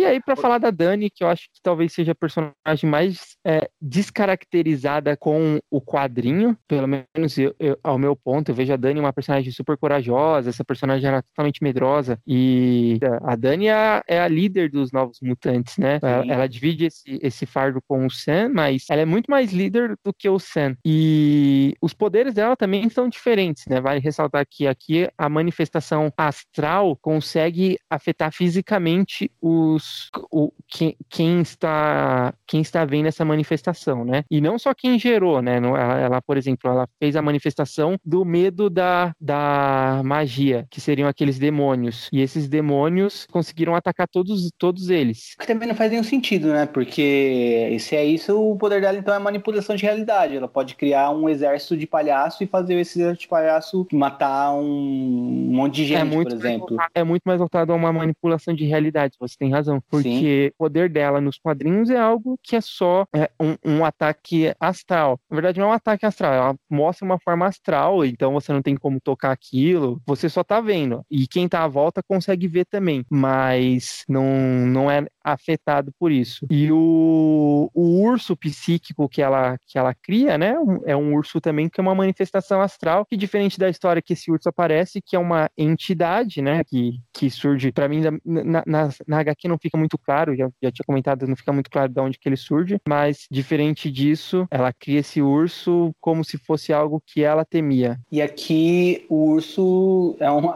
E 0.00 0.04
aí, 0.06 0.18
para 0.18 0.34
falar 0.34 0.56
da 0.56 0.70
Dani, 0.70 1.10
que 1.10 1.22
eu 1.22 1.28
acho 1.28 1.42
que 1.52 1.60
talvez 1.62 1.92
seja 1.92 2.12
a 2.12 2.14
personagem 2.14 2.88
mais 2.88 3.36
é, 3.46 3.68
descaracterizada 3.78 5.14
com 5.14 5.60
o 5.70 5.78
quadrinho, 5.78 6.56
pelo 6.66 6.86
menos 6.88 7.36
eu, 7.36 7.54
eu, 7.60 7.78
ao 7.84 7.98
meu 7.98 8.16
ponto, 8.16 8.50
eu 8.50 8.54
vejo 8.54 8.72
a 8.72 8.78
Dani 8.78 8.98
uma 8.98 9.12
personagem 9.12 9.52
super 9.52 9.76
corajosa, 9.76 10.48
essa 10.48 10.64
personagem 10.64 11.06
era 11.06 11.20
totalmente 11.20 11.62
medrosa, 11.62 12.18
e 12.26 12.98
a 13.22 13.36
Dani 13.36 13.66
é 13.66 13.74
a, 13.74 14.02
é 14.08 14.20
a 14.22 14.26
líder 14.26 14.70
dos 14.70 14.90
Novos 14.90 15.18
Mutantes, 15.20 15.76
né? 15.76 15.98
Ela, 16.02 16.32
ela, 16.32 16.48
divide 16.48 16.86
esse, 16.86 17.18
esse 17.20 17.44
fardo 17.44 17.82
com 17.86 18.06
o 18.06 18.10
Sam, 18.10 18.52
mas 18.54 18.86
ela 18.88 19.02
é 19.02 19.04
muito 19.04 19.30
mais 19.30 19.52
líder 19.52 19.98
do 20.02 20.14
que 20.14 20.30
o 20.30 20.38
Sam. 20.38 20.76
E 20.82 21.74
os 21.78 21.92
poderes 21.92 22.32
dela 22.32 22.56
também 22.56 22.88
são 22.88 23.06
diferentes, 23.06 23.64
né? 23.68 23.82
Vale 23.82 24.00
ressaltar 24.00 24.46
que 24.48 24.66
aqui 24.66 25.10
a 25.18 25.28
manifestação 25.28 26.10
astral 26.16 26.96
consegue 27.02 27.78
afetar 27.90 28.32
fisicamente 28.32 29.30
os 29.42 29.89
os 29.90 30.10
o, 30.30 30.52
quem, 30.68 30.96
quem, 31.08 31.40
está 31.40 32.32
quem 32.46 32.60
está 32.60 32.84
vendo 32.84 33.06
essa 33.06 33.24
manifestação, 33.24 34.04
né? 34.04 34.24
E 34.30 34.40
não 34.40 34.58
só 34.58 34.72
quem 34.72 34.98
gerou, 34.98 35.42
né? 35.42 35.56
Ela, 35.56 35.98
ela, 35.98 36.22
por 36.22 36.36
exemplo, 36.36 36.70
ela 36.70 36.88
fez 36.98 37.16
a 37.16 37.22
manifestação 37.22 37.96
do 38.04 38.24
medo 38.24 38.70
da, 38.70 39.14
da 39.20 40.02
magia, 40.04 40.66
que 40.70 40.80
seriam 40.80 41.08
aqueles 41.08 41.38
demônios. 41.38 42.08
E 42.12 42.20
esses 42.20 42.48
demônios 42.48 43.26
conseguiram 43.30 43.74
atacar 43.74 44.08
todos, 44.08 44.50
todos 44.56 44.88
eles. 44.88 45.34
Que 45.38 45.46
também 45.46 45.68
não 45.68 45.74
faz 45.74 45.90
nenhum 45.90 46.04
sentido, 46.04 46.48
né? 46.48 46.66
Porque 46.66 47.76
se 47.80 47.96
é 47.96 48.04
isso, 48.04 48.38
o 48.40 48.56
poder 48.56 48.80
dela 48.80 48.98
então 48.98 49.14
é 49.14 49.18
manipulação 49.18 49.76
de 49.76 49.82
realidade. 49.82 50.36
Ela 50.36 50.48
pode 50.48 50.74
criar 50.76 51.10
um 51.10 51.28
exército 51.28 51.76
de 51.76 51.86
palhaço 51.86 52.42
e 52.42 52.46
fazer 52.46 52.74
esse 52.74 53.00
exército 53.00 53.22
de 53.22 53.28
palhaço 53.28 53.86
matar 53.92 54.52
um 54.52 55.48
monte 55.50 55.84
de 55.84 55.94
é 55.94 55.98
gente, 55.98 56.14
é 56.14 56.22
por 56.22 56.32
exemplo. 56.32 56.76
é 56.94 57.04
muito 57.04 57.22
mais 57.24 57.38
voltado 57.38 57.72
a 57.72 57.76
uma 57.76 57.92
manipulação 57.92 58.54
de 58.54 58.64
realidade, 58.64 59.16
você 59.18 59.36
tem 59.38 59.50
razão 59.50 59.79
porque 59.88 60.02
Sim. 60.02 60.46
o 60.48 60.52
poder 60.58 60.88
dela 60.88 61.20
nos 61.20 61.38
quadrinhos 61.38 61.90
é 61.90 61.98
algo 61.98 62.38
que 62.42 62.56
é 62.56 62.60
só 62.60 63.06
é, 63.14 63.30
um, 63.40 63.56
um, 63.64 63.84
ataque 63.84 64.52
astral. 64.58 65.18
Na 65.30 65.34
verdade, 65.34 65.58
não 65.58 65.68
é 65.68 65.70
um 65.70 65.74
ataque 65.74 66.06
astral, 66.06 66.32
ela 66.32 66.56
mostra 66.68 67.04
uma 67.04 67.18
forma 67.18 67.46
astral, 67.46 68.04
então 68.04 68.32
você 68.32 68.52
não 68.52 68.62
tem 68.62 68.76
como 68.76 69.00
tocar 69.00 69.32
aquilo, 69.32 70.00
você 70.06 70.28
só 70.28 70.42
tá 70.42 70.60
vendo. 70.60 71.04
E 71.10 71.26
quem 71.26 71.48
tá 71.48 71.64
à 71.64 71.68
volta 71.68 72.02
consegue 72.02 72.48
ver 72.48 72.66
também, 72.66 73.04
mas 73.10 74.04
não, 74.08 74.24
não 74.66 74.90
é 74.90 75.06
afetado 75.22 75.92
por 75.98 76.10
isso. 76.10 76.46
E 76.50 76.70
o, 76.72 77.70
o 77.74 78.02
urso 78.02 78.36
psíquico 78.36 79.08
que 79.08 79.22
ela, 79.22 79.58
que 79.66 79.78
ela 79.78 79.94
cria, 79.94 80.38
né, 80.38 80.54
é 80.84 80.96
um 80.96 81.14
urso 81.14 81.40
também 81.40 81.68
que 81.68 81.80
é 81.80 81.82
uma 81.82 81.94
manifestação 81.94 82.60
astral, 82.60 83.04
que 83.06 83.16
diferente 83.16 83.58
da 83.58 83.68
história 83.68 84.02
que 84.02 84.14
esse 84.14 84.30
urso 84.30 84.48
aparece, 84.48 85.00
que 85.00 85.16
é 85.16 85.18
uma 85.18 85.50
entidade, 85.56 86.42
né, 86.42 86.62
que, 86.64 87.00
que 87.12 87.30
surge, 87.30 87.72
para 87.72 87.88
mim, 87.88 88.02
na, 88.24 88.62
na, 88.66 88.88
na 89.06 89.18
HQ 89.20 89.48
não 89.48 89.58
fica 89.60 89.76
muito 89.76 89.98
claro, 89.98 90.34
já, 90.36 90.48
já 90.62 90.70
tinha 90.70 90.84
comentado, 90.86 91.26
não 91.26 91.36
fica 91.36 91.52
muito 91.52 91.70
claro 91.70 91.92
de 91.92 92.00
onde 92.00 92.18
que 92.18 92.28
ele 92.28 92.36
surge, 92.36 92.78
mas 92.88 93.26
diferente 93.30 93.90
disso, 93.90 94.46
ela 94.50 94.72
cria 94.72 95.00
esse 95.00 95.20
urso 95.20 95.94
como 96.00 96.24
se 96.24 96.38
fosse 96.38 96.72
algo 96.72 97.02
que 97.04 97.22
ela 97.22 97.44
temia. 97.44 97.98
E 98.10 98.20
aqui 98.20 99.04
o 99.08 99.32
urso 99.32 100.16
é 100.18 100.30
um. 100.30 100.50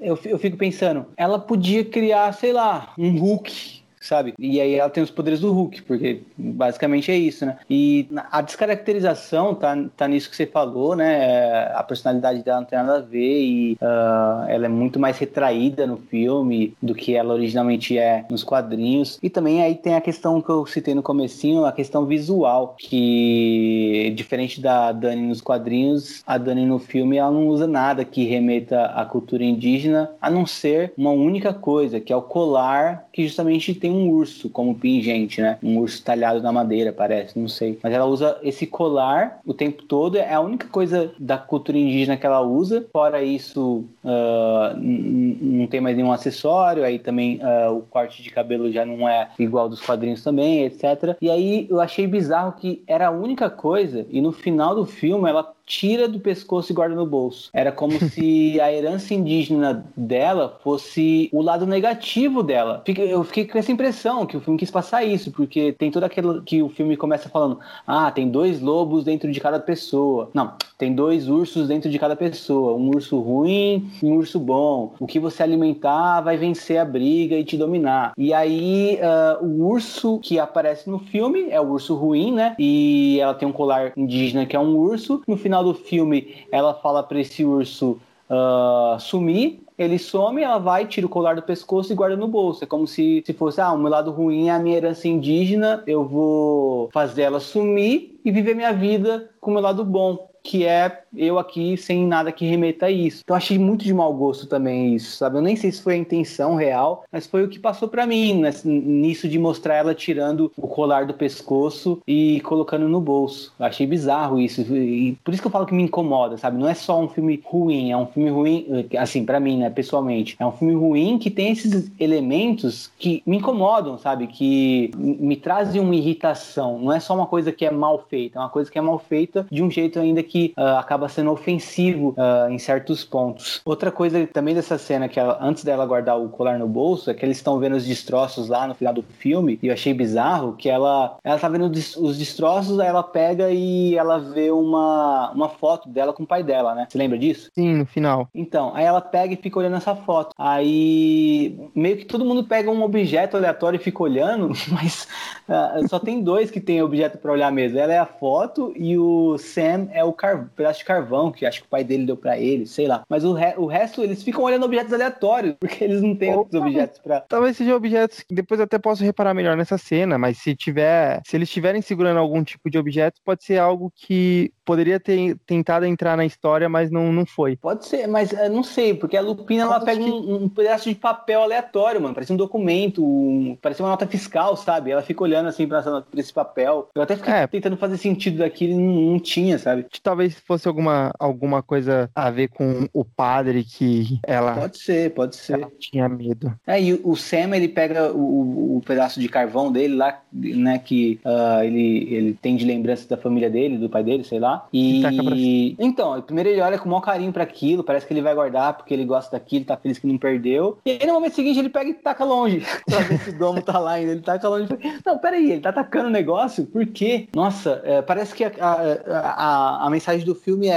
Eu, 0.00 0.18
eu 0.24 0.38
fico 0.38 0.56
pensando, 0.56 1.06
ela 1.16 1.38
podia 1.38 1.84
criar, 1.84 2.32
sei 2.32 2.52
lá, 2.52 2.92
um 2.98 3.18
Hulk 3.18 3.83
sabe? 4.04 4.34
E 4.38 4.60
aí 4.60 4.74
ela 4.74 4.90
tem 4.90 5.02
os 5.02 5.10
poderes 5.10 5.40
do 5.40 5.52
Hulk, 5.52 5.82
porque 5.82 6.22
basicamente 6.36 7.10
é 7.10 7.16
isso, 7.16 7.46
né? 7.46 7.56
E 7.68 8.06
a 8.30 8.42
descaracterização 8.42 9.54
tá, 9.54 9.76
tá 9.96 10.06
nisso 10.06 10.28
que 10.28 10.36
você 10.36 10.46
falou, 10.46 10.94
né? 10.94 11.72
A 11.74 11.82
personalidade 11.82 12.42
dela 12.42 12.60
não 12.60 12.66
tem 12.66 12.78
nada 12.78 12.98
a 12.98 13.00
ver 13.00 13.42
e 13.42 13.72
uh, 13.74 14.48
ela 14.48 14.66
é 14.66 14.68
muito 14.68 14.98
mais 14.98 15.18
retraída 15.18 15.86
no 15.86 15.96
filme 15.96 16.76
do 16.82 16.94
que 16.94 17.14
ela 17.14 17.34
originalmente 17.34 17.98
é 17.98 18.24
nos 18.30 18.44
quadrinhos. 18.44 19.18
E 19.22 19.30
também 19.30 19.62
aí 19.62 19.74
tem 19.74 19.94
a 19.94 20.00
questão 20.00 20.40
que 20.42 20.50
eu 20.50 20.66
citei 20.66 20.94
no 20.94 21.02
comecinho, 21.02 21.64
a 21.64 21.72
questão 21.72 22.04
visual, 22.04 22.76
que 22.78 24.12
diferente 24.14 24.60
da 24.60 24.92
Dani 24.92 25.22
nos 25.22 25.40
quadrinhos, 25.40 26.22
a 26.26 26.36
Dani 26.36 26.66
no 26.66 26.78
filme 26.78 27.16
ela 27.16 27.30
não 27.30 27.48
usa 27.48 27.66
nada 27.66 28.04
que 28.04 28.24
remeta 28.24 28.86
à 28.86 29.04
cultura 29.06 29.44
indígena, 29.44 30.10
a 30.20 30.30
não 30.30 30.44
ser 30.44 30.92
uma 30.96 31.10
única 31.10 31.54
coisa, 31.54 32.00
que 32.00 32.12
é 32.12 32.16
o 32.16 32.22
colar 32.22 33.06
que 33.12 33.24
justamente 33.24 33.74
tem 33.74 33.93
um 33.94 34.10
urso 34.10 34.48
como 34.48 34.74
pingente, 34.74 35.40
né? 35.40 35.58
Um 35.62 35.78
urso 35.78 36.02
talhado 36.02 36.42
na 36.42 36.52
madeira, 36.52 36.92
parece, 36.92 37.38
não 37.38 37.48
sei. 37.48 37.78
Mas 37.82 37.92
ela 37.92 38.04
usa 38.04 38.38
esse 38.42 38.66
colar 38.66 39.40
o 39.44 39.54
tempo 39.54 39.82
todo, 39.82 40.16
é 40.16 40.32
a 40.32 40.40
única 40.40 40.68
coisa 40.68 41.12
da 41.18 41.38
cultura 41.38 41.78
indígena 41.78 42.16
que 42.16 42.26
ela 42.26 42.40
usa. 42.40 42.86
Fora 42.92 43.22
isso, 43.22 43.84
uh, 44.04 44.78
não 44.78 45.66
tem 45.66 45.80
mais 45.80 45.96
nenhum 45.96 46.12
acessório, 46.12 46.84
aí 46.84 46.98
também 46.98 47.40
uh, 47.42 47.76
o 47.76 47.82
corte 47.82 48.22
de 48.22 48.30
cabelo 48.30 48.70
já 48.70 48.84
não 48.84 49.08
é 49.08 49.28
igual 49.38 49.68
dos 49.68 49.80
quadrinhos 49.80 50.22
também, 50.22 50.64
etc. 50.64 51.16
E 51.20 51.30
aí 51.30 51.66
eu 51.70 51.80
achei 51.80 52.06
bizarro 52.06 52.52
que 52.52 52.82
era 52.86 53.08
a 53.08 53.10
única 53.10 53.48
coisa, 53.48 54.06
e 54.10 54.20
no 54.20 54.32
final 54.32 54.74
do 54.74 54.86
filme 54.86 55.28
ela 55.28 55.54
tira 55.66 56.06
do 56.06 56.20
pescoço 56.20 56.70
e 56.70 56.74
guarda 56.74 56.94
no 56.94 57.06
bolso. 57.06 57.50
Era 57.52 57.72
como 57.72 57.92
se 58.10 58.60
a 58.60 58.72
herança 58.72 59.14
indígena 59.14 59.84
dela 59.96 60.58
fosse 60.62 61.28
o 61.32 61.42
lado 61.42 61.66
negativo 61.66 62.42
dela. 62.42 62.82
Eu 62.86 63.24
fiquei 63.24 63.46
com 63.46 63.58
essa 63.58 63.72
impressão 63.72 64.26
que 64.26 64.36
o 64.36 64.40
filme 64.40 64.58
quis 64.58 64.70
passar 64.70 65.04
isso, 65.04 65.30
porque 65.30 65.72
tem 65.72 65.90
todo 65.90 66.04
aquilo 66.04 66.42
que 66.42 66.62
o 66.62 66.68
filme 66.68 66.96
começa 66.96 67.28
falando: 67.28 67.58
ah, 67.86 68.10
tem 68.10 68.28
dois 68.28 68.60
lobos 68.60 69.04
dentro 69.04 69.30
de 69.30 69.40
cada 69.40 69.58
pessoa. 69.58 70.30
Não, 70.34 70.52
tem 70.76 70.94
dois 70.94 71.28
ursos 71.28 71.68
dentro 71.68 71.90
de 71.90 71.98
cada 71.98 72.14
pessoa. 72.14 72.74
Um 72.74 72.90
urso 72.90 73.18
ruim 73.18 73.90
um 74.02 74.16
urso 74.16 74.38
bom. 74.38 74.94
O 74.98 75.06
que 75.06 75.18
você 75.18 75.42
alimentar 75.42 76.20
vai 76.20 76.36
vencer 76.36 76.78
a 76.78 76.84
briga 76.84 77.36
e 77.36 77.44
te 77.44 77.56
dominar. 77.56 78.12
E 78.16 78.32
aí, 78.32 78.98
uh, 79.00 79.44
o 79.44 79.66
urso 79.68 80.18
que 80.20 80.38
aparece 80.38 80.88
no 80.88 80.98
filme 80.98 81.48
é 81.50 81.60
o 81.60 81.68
urso 81.70 81.94
ruim, 81.94 82.32
né? 82.32 82.54
E 82.58 83.18
ela 83.20 83.34
tem 83.34 83.46
um 83.46 83.52
colar 83.52 83.92
indígena 83.96 84.46
que 84.46 84.56
é 84.56 84.60
um 84.60 84.76
urso. 84.76 85.22
No 85.26 85.36
final 85.36 85.62
do 85.62 85.74
filme, 85.74 86.46
ela 86.50 86.74
fala 86.74 87.02
para 87.02 87.20
esse 87.20 87.44
urso 87.44 87.98
uh, 88.30 88.98
sumir. 88.98 89.60
Ele 89.76 89.98
some, 89.98 90.40
ela 90.40 90.58
vai, 90.58 90.86
tira 90.86 91.06
o 91.06 91.10
colar 91.10 91.34
do 91.34 91.42
pescoço 91.42 91.92
e 91.92 91.96
guarda 91.96 92.16
no 92.16 92.28
bolso. 92.28 92.62
É 92.62 92.66
como 92.66 92.86
se, 92.86 93.22
se 93.26 93.32
fosse, 93.32 93.60
ah, 93.60 93.72
o 93.72 93.78
meu 93.78 93.90
lado 93.90 94.12
ruim 94.12 94.48
é 94.48 94.52
a 94.52 94.58
minha 94.58 94.76
herança 94.76 95.08
indígena, 95.08 95.82
eu 95.84 96.04
vou 96.04 96.88
fazer 96.92 97.22
ela 97.22 97.40
sumir 97.40 98.20
e 98.24 98.30
viver 98.30 98.54
minha 98.54 98.72
vida 98.72 99.30
com 99.40 99.50
o 99.50 99.54
meu 99.54 99.62
lado 99.62 99.84
bom 99.84 100.28
que 100.44 100.66
é 100.66 101.03
eu 101.16 101.38
aqui 101.38 101.76
sem 101.76 102.06
nada 102.06 102.30
que 102.30 102.46
remeta 102.46 102.86
a 102.86 102.90
isso. 102.90 103.22
Então 103.24 103.36
achei 103.36 103.58
muito 103.58 103.84
de 103.84 103.94
mau 103.94 104.12
gosto 104.12 104.46
também 104.46 104.94
isso, 104.94 105.16
sabe? 105.16 105.38
Eu 105.38 105.42
nem 105.42 105.56
sei 105.56 105.72
se 105.72 105.82
foi 105.82 105.94
a 105.94 105.98
intenção 105.98 106.54
real, 106.54 107.04
mas 107.10 107.26
foi 107.26 107.42
o 107.42 107.48
que 107.48 107.58
passou 107.58 107.88
para 107.88 108.06
mim 108.06 108.40
né? 108.40 108.52
nisso 108.64 109.28
de 109.28 109.38
mostrar 109.38 109.76
ela 109.76 109.94
tirando 109.94 110.52
o 110.56 110.68
colar 110.68 111.06
do 111.06 111.14
pescoço 111.14 112.00
e 112.06 112.40
colocando 112.42 112.88
no 112.88 113.00
bolso. 113.00 113.52
Eu 113.58 113.66
achei 113.66 113.86
bizarro 113.86 114.38
isso 114.38 114.60
e 114.60 115.16
por 115.24 115.32
isso 115.32 115.42
que 115.42 115.46
eu 115.46 115.52
falo 115.52 115.66
que 115.66 115.74
me 115.74 115.82
incomoda, 115.82 116.36
sabe? 116.36 116.58
Não 116.58 116.68
é 116.68 116.74
só 116.74 117.00
um 117.00 117.08
filme 117.08 117.40
ruim, 117.44 117.90
é 117.90 117.96
um 117.96 118.06
filme 118.06 118.30
ruim, 118.30 118.86
assim, 118.98 119.24
para 119.24 119.40
mim, 119.40 119.58
né, 119.58 119.70
pessoalmente. 119.70 120.36
É 120.38 120.46
um 120.46 120.52
filme 120.52 120.74
ruim 120.74 121.18
que 121.18 121.30
tem 121.30 121.52
esses 121.52 121.90
elementos 121.98 122.90
que 122.98 123.22
me 123.26 123.38
incomodam, 123.38 123.96
sabe? 123.98 124.26
Que 124.26 124.90
me 124.96 125.36
trazem 125.36 125.80
uma 125.80 125.94
irritação. 125.94 126.78
Não 126.78 126.92
é 126.92 127.00
só 127.00 127.14
uma 127.14 127.26
coisa 127.26 127.52
que 127.52 127.64
é 127.64 127.70
mal 127.70 128.04
feita, 128.08 128.38
é 128.38 128.42
uma 128.42 128.48
coisa 128.48 128.70
que 128.70 128.78
é 128.78 128.82
mal 128.82 128.98
feita 128.98 129.46
de 129.50 129.62
um 129.62 129.70
jeito 129.70 129.98
ainda 129.98 130.22
que 130.22 130.34
que 130.34 130.52
uh, 130.58 130.78
acaba 130.78 131.03
sendo 131.08 131.30
ofensivo 131.30 132.14
uh, 132.18 132.50
em 132.50 132.58
certos 132.58 133.04
pontos. 133.04 133.60
Outra 133.64 133.90
coisa 133.90 134.26
também 134.26 134.54
dessa 134.54 134.78
cena, 134.78 135.08
que 135.08 135.18
ela, 135.18 135.38
antes 135.40 135.64
dela 135.64 135.86
guardar 135.86 136.20
o 136.20 136.28
colar 136.28 136.58
no 136.58 136.66
bolso, 136.66 137.10
é 137.10 137.14
que 137.14 137.24
eles 137.24 137.36
estão 137.36 137.58
vendo 137.58 137.76
os 137.76 137.86
destroços 137.86 138.48
lá 138.48 138.66
no 138.66 138.74
final 138.74 138.92
do 138.92 139.02
filme, 139.02 139.58
e 139.62 139.68
eu 139.68 139.72
achei 139.72 139.92
bizarro 139.92 140.54
que 140.54 140.68
ela, 140.68 141.16
ela 141.22 141.38
tá 141.38 141.48
vendo 141.48 141.70
os 141.70 142.18
destroços, 142.18 142.78
aí 142.80 142.88
ela 142.88 143.02
pega 143.02 143.50
e 143.50 143.96
ela 143.96 144.18
vê 144.18 144.50
uma, 144.50 145.30
uma 145.32 145.48
foto 145.48 145.88
dela 145.88 146.12
com 146.12 146.22
o 146.22 146.26
pai 146.26 146.42
dela, 146.42 146.74
né? 146.74 146.86
Você 146.88 146.98
lembra 146.98 147.18
disso? 147.18 147.50
Sim, 147.54 147.74
no 147.74 147.86
final. 147.86 148.28
Então, 148.34 148.72
aí 148.74 148.84
ela 148.84 149.00
pega 149.00 149.34
e 149.34 149.36
fica 149.36 149.58
olhando 149.58 149.76
essa 149.76 149.94
foto. 149.94 150.34
Aí 150.38 151.58
meio 151.74 151.96
que 151.96 152.04
todo 152.04 152.24
mundo 152.24 152.44
pega 152.44 152.70
um 152.70 152.82
objeto 152.82 153.36
aleatório 153.36 153.76
e 153.76 153.82
fica 153.82 154.02
olhando, 154.02 154.50
mas 154.70 155.08
uh, 155.48 155.88
só 155.88 155.98
tem 155.98 156.22
dois 156.22 156.50
que 156.50 156.60
tem 156.60 156.82
objeto 156.82 157.18
para 157.18 157.32
olhar 157.32 157.50
mesmo. 157.52 157.78
Ela 157.78 157.92
é 157.92 157.98
a 157.98 158.06
foto 158.06 158.72
e 158.76 158.96
o 158.96 159.36
Sam 159.38 159.88
é 159.92 160.04
o 160.04 160.12
car... 160.12 160.48
pedaço 160.56 160.80
de 160.80 160.84
carvão 160.84 160.93
que 161.34 161.46
acho 161.46 161.60
que 161.60 161.66
o 161.66 161.70
pai 161.70 161.84
dele 161.84 162.06
deu 162.06 162.16
para 162.16 162.38
ele, 162.38 162.66
sei 162.66 162.86
lá. 162.86 163.04
Mas 163.08 163.24
o, 163.24 163.32
re... 163.32 163.54
o 163.56 163.66
resto, 163.66 164.02
eles 164.02 164.22
ficam 164.22 164.42
olhando 164.42 164.64
objetos 164.64 164.92
aleatórios, 164.92 165.56
porque 165.60 165.84
eles 165.84 166.02
não 166.02 166.14
têm 166.14 166.34
outros 166.34 166.60
objetos 166.60 166.98
para. 166.98 167.20
Talvez 167.20 167.56
sejam 167.56 167.76
objetos 167.76 168.20
que 168.20 168.34
depois 168.34 168.60
eu 168.60 168.64
até 168.64 168.78
posso 168.78 169.04
reparar 169.04 169.34
melhor 169.34 169.56
nessa 169.56 169.78
cena, 169.78 170.18
mas 170.18 170.38
se 170.38 170.54
tiver. 170.54 171.22
Se 171.26 171.36
eles 171.36 171.48
estiverem 171.48 171.82
segurando 171.82 172.18
algum 172.18 172.42
tipo 172.42 172.70
de 172.70 172.78
objeto, 172.78 173.20
pode 173.24 173.44
ser 173.44 173.58
algo 173.58 173.92
que 173.94 174.52
poderia 174.64 174.98
ter 174.98 175.36
tentado 175.46 175.84
entrar 175.84 176.16
na 176.16 176.24
história, 176.24 176.68
mas 176.68 176.90
não, 176.90 177.12
não 177.12 177.26
foi. 177.26 177.56
Pode 177.56 177.86
ser, 177.86 178.06
mas 178.06 178.32
eu 178.32 178.50
não 178.50 178.62
sei, 178.62 178.94
porque 178.94 179.16
a 179.16 179.20
Lupina 179.20 179.64
ela 179.64 179.80
pega 179.80 180.02
que... 180.02 180.10
um, 180.10 180.44
um, 180.44 180.48
pedaço 180.48 180.88
de 180.88 180.94
papel 180.94 181.42
aleatório, 181.42 182.00
mano. 182.00 182.14
Parece 182.14 182.32
um 182.32 182.36
documento, 182.36 183.04
um... 183.04 183.56
parece 183.60 183.82
uma 183.82 183.90
nota 183.90 184.06
fiscal, 184.06 184.56
sabe? 184.56 184.90
Ela 184.90 185.02
fica 185.02 185.22
olhando 185.22 185.48
assim 185.48 185.68
pra, 185.68 185.82
pra 185.82 186.20
esse 186.20 186.32
papel. 186.32 186.88
Eu 186.94 187.02
até 187.02 187.16
fiquei 187.16 187.32
é. 187.32 187.46
tentando 187.46 187.76
fazer 187.76 187.98
sentido 187.98 188.38
daquilo 188.38 188.72
e 188.72 188.76
não, 188.76 189.12
não 189.12 189.20
tinha, 189.20 189.58
sabe? 189.58 189.86
Talvez 190.02 190.38
fosse 190.38 190.66
alguma, 190.66 190.83
alguma 191.18 191.62
coisa 191.62 192.10
a 192.14 192.30
ver 192.30 192.48
com 192.48 192.88
o 192.92 193.04
padre 193.04 193.64
que 193.64 194.18
ela. 194.26 194.54
Pode 194.54 194.78
ser, 194.78 195.10
pode 195.12 195.36
ser. 195.36 195.66
tinha 195.78 196.08
medo. 196.08 196.52
É, 196.66 196.80
e 196.80 196.94
o 196.94 197.16
Sam 197.16 197.56
ele 197.56 197.68
pega 197.68 198.12
o, 198.12 198.76
o 198.76 198.82
pedaço 198.84 199.20
de 199.20 199.28
carvão 199.28 199.70
dele 199.70 199.94
lá, 199.94 200.20
né? 200.32 200.78
Que 200.78 201.20
uh, 201.24 201.62
ele, 201.62 202.14
ele 202.14 202.38
tem 202.40 202.56
de 202.56 202.64
lembrança 202.64 203.08
da 203.08 203.16
família 203.16 203.50
dele, 203.50 203.78
do 203.78 203.88
pai 203.88 204.02
dele, 204.02 204.24
sei 204.24 204.38
lá. 204.38 204.66
E, 204.72 205.76
então, 205.78 206.20
primeiro 206.22 206.50
ele 206.50 206.60
olha 206.60 206.78
com 206.78 206.86
o 206.86 206.90
maior 206.90 207.00
carinho 207.00 207.32
para 207.32 207.42
aquilo, 207.42 207.84
parece 207.84 208.06
que 208.06 208.12
ele 208.12 208.22
vai 208.22 208.34
guardar 208.34 208.74
porque 208.74 208.94
ele 208.94 209.04
gosta 209.04 209.38
daquilo, 209.38 209.64
tá 209.64 209.76
feliz 209.76 209.98
que 209.98 210.06
não 210.06 210.18
perdeu. 210.18 210.78
E 210.84 210.92
aí 210.92 211.06
no 211.06 211.14
momento 211.14 211.34
seguinte 211.34 211.58
ele 211.58 211.68
pega 211.68 211.90
e 211.90 211.94
taca 211.94 212.24
longe, 212.24 212.62
pra 212.86 213.00
ver 213.00 213.18
se 213.20 213.30
o 213.30 213.38
domo 213.38 213.62
tá 213.62 213.78
lá 213.78 213.92
ainda. 213.92 214.12
Ele 214.12 214.20
taca 214.22 214.48
longe. 214.48 214.68
Não, 215.04 215.18
peraí, 215.18 215.52
ele 215.52 215.60
tá 215.60 215.70
atacando 215.70 216.08
o 216.08 216.12
negócio? 216.12 216.66
Por 216.66 216.86
quê? 216.86 217.28
Nossa, 217.34 217.80
é, 217.84 218.02
parece 218.02 218.34
que 218.34 218.44
a, 218.44 218.52
a, 218.60 219.18
a, 219.18 219.86
a 219.86 219.90
mensagem 219.90 220.24
do 220.24 220.34
filme 220.34 220.68
é 220.68 220.73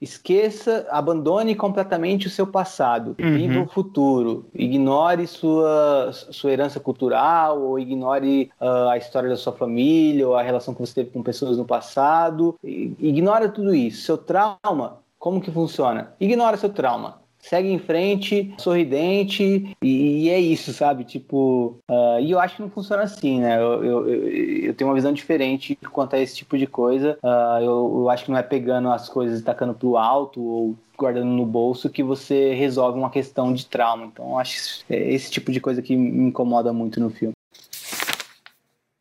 Esqueça, 0.00 0.86
abandone 0.90 1.54
completamente 1.54 2.26
o 2.26 2.30
seu 2.30 2.46
passado, 2.46 3.14
uhum. 3.20 3.34
viva 3.34 3.60
o 3.60 3.68
futuro, 3.68 4.46
ignore 4.54 5.26
sua, 5.26 6.10
sua 6.12 6.50
herança 6.50 6.80
cultural, 6.80 7.60
ou 7.60 7.78
ignore 7.78 8.50
uh, 8.58 8.88
a 8.88 8.96
história 8.96 9.28
da 9.28 9.36
sua 9.36 9.52
família, 9.52 10.26
ou 10.26 10.34
a 10.34 10.42
relação 10.42 10.72
que 10.72 10.80
você 10.80 10.94
teve 10.94 11.10
com 11.10 11.22
pessoas 11.22 11.58
no 11.58 11.66
passado. 11.66 12.56
Ignora 12.64 13.50
tudo 13.50 13.74
isso. 13.74 14.02
Seu 14.06 14.16
trauma, 14.16 15.00
como 15.18 15.38
que 15.38 15.50
funciona? 15.50 16.14
Ignora 16.18 16.56
seu 16.56 16.70
trauma 16.70 17.20
segue 17.40 17.68
em 17.70 17.78
frente, 17.78 18.54
sorridente, 18.58 19.76
e, 19.82 20.24
e 20.24 20.30
é 20.30 20.38
isso, 20.38 20.72
sabe? 20.72 21.04
Tipo, 21.04 21.78
uh, 21.90 22.20
e 22.20 22.30
eu 22.30 22.38
acho 22.38 22.56
que 22.56 22.62
não 22.62 22.70
funciona 22.70 23.02
assim, 23.02 23.40
né? 23.40 23.58
Eu, 23.58 23.84
eu, 23.84 24.08
eu, 24.08 24.74
tenho 24.74 24.88
uma 24.88 24.94
visão 24.94 25.12
diferente 25.12 25.76
quanto 25.92 26.14
a 26.14 26.18
esse 26.18 26.36
tipo 26.36 26.56
de 26.56 26.66
coisa. 26.66 27.18
Uh, 27.22 27.62
eu, 27.62 27.92
eu 28.00 28.10
acho 28.10 28.24
que 28.24 28.30
não 28.30 28.38
é 28.38 28.42
pegando 28.42 28.90
as 28.90 29.08
coisas 29.08 29.40
e 29.40 29.44
tacando 29.44 29.74
pro 29.74 29.96
alto 29.96 30.40
ou 30.40 30.76
guardando 30.96 31.30
no 31.30 31.46
bolso 31.46 31.88
que 31.88 32.02
você 32.02 32.52
resolve 32.52 32.98
uma 32.98 33.10
questão 33.10 33.52
de 33.52 33.64
trauma. 33.64 34.04
Então, 34.04 34.38
acho 34.38 34.84
esse 34.90 35.30
tipo 35.30 35.50
de 35.50 35.60
coisa 35.60 35.80
que 35.80 35.96
me 35.96 36.28
incomoda 36.28 36.72
muito 36.72 37.00
no 37.00 37.08
filme. 37.08 37.32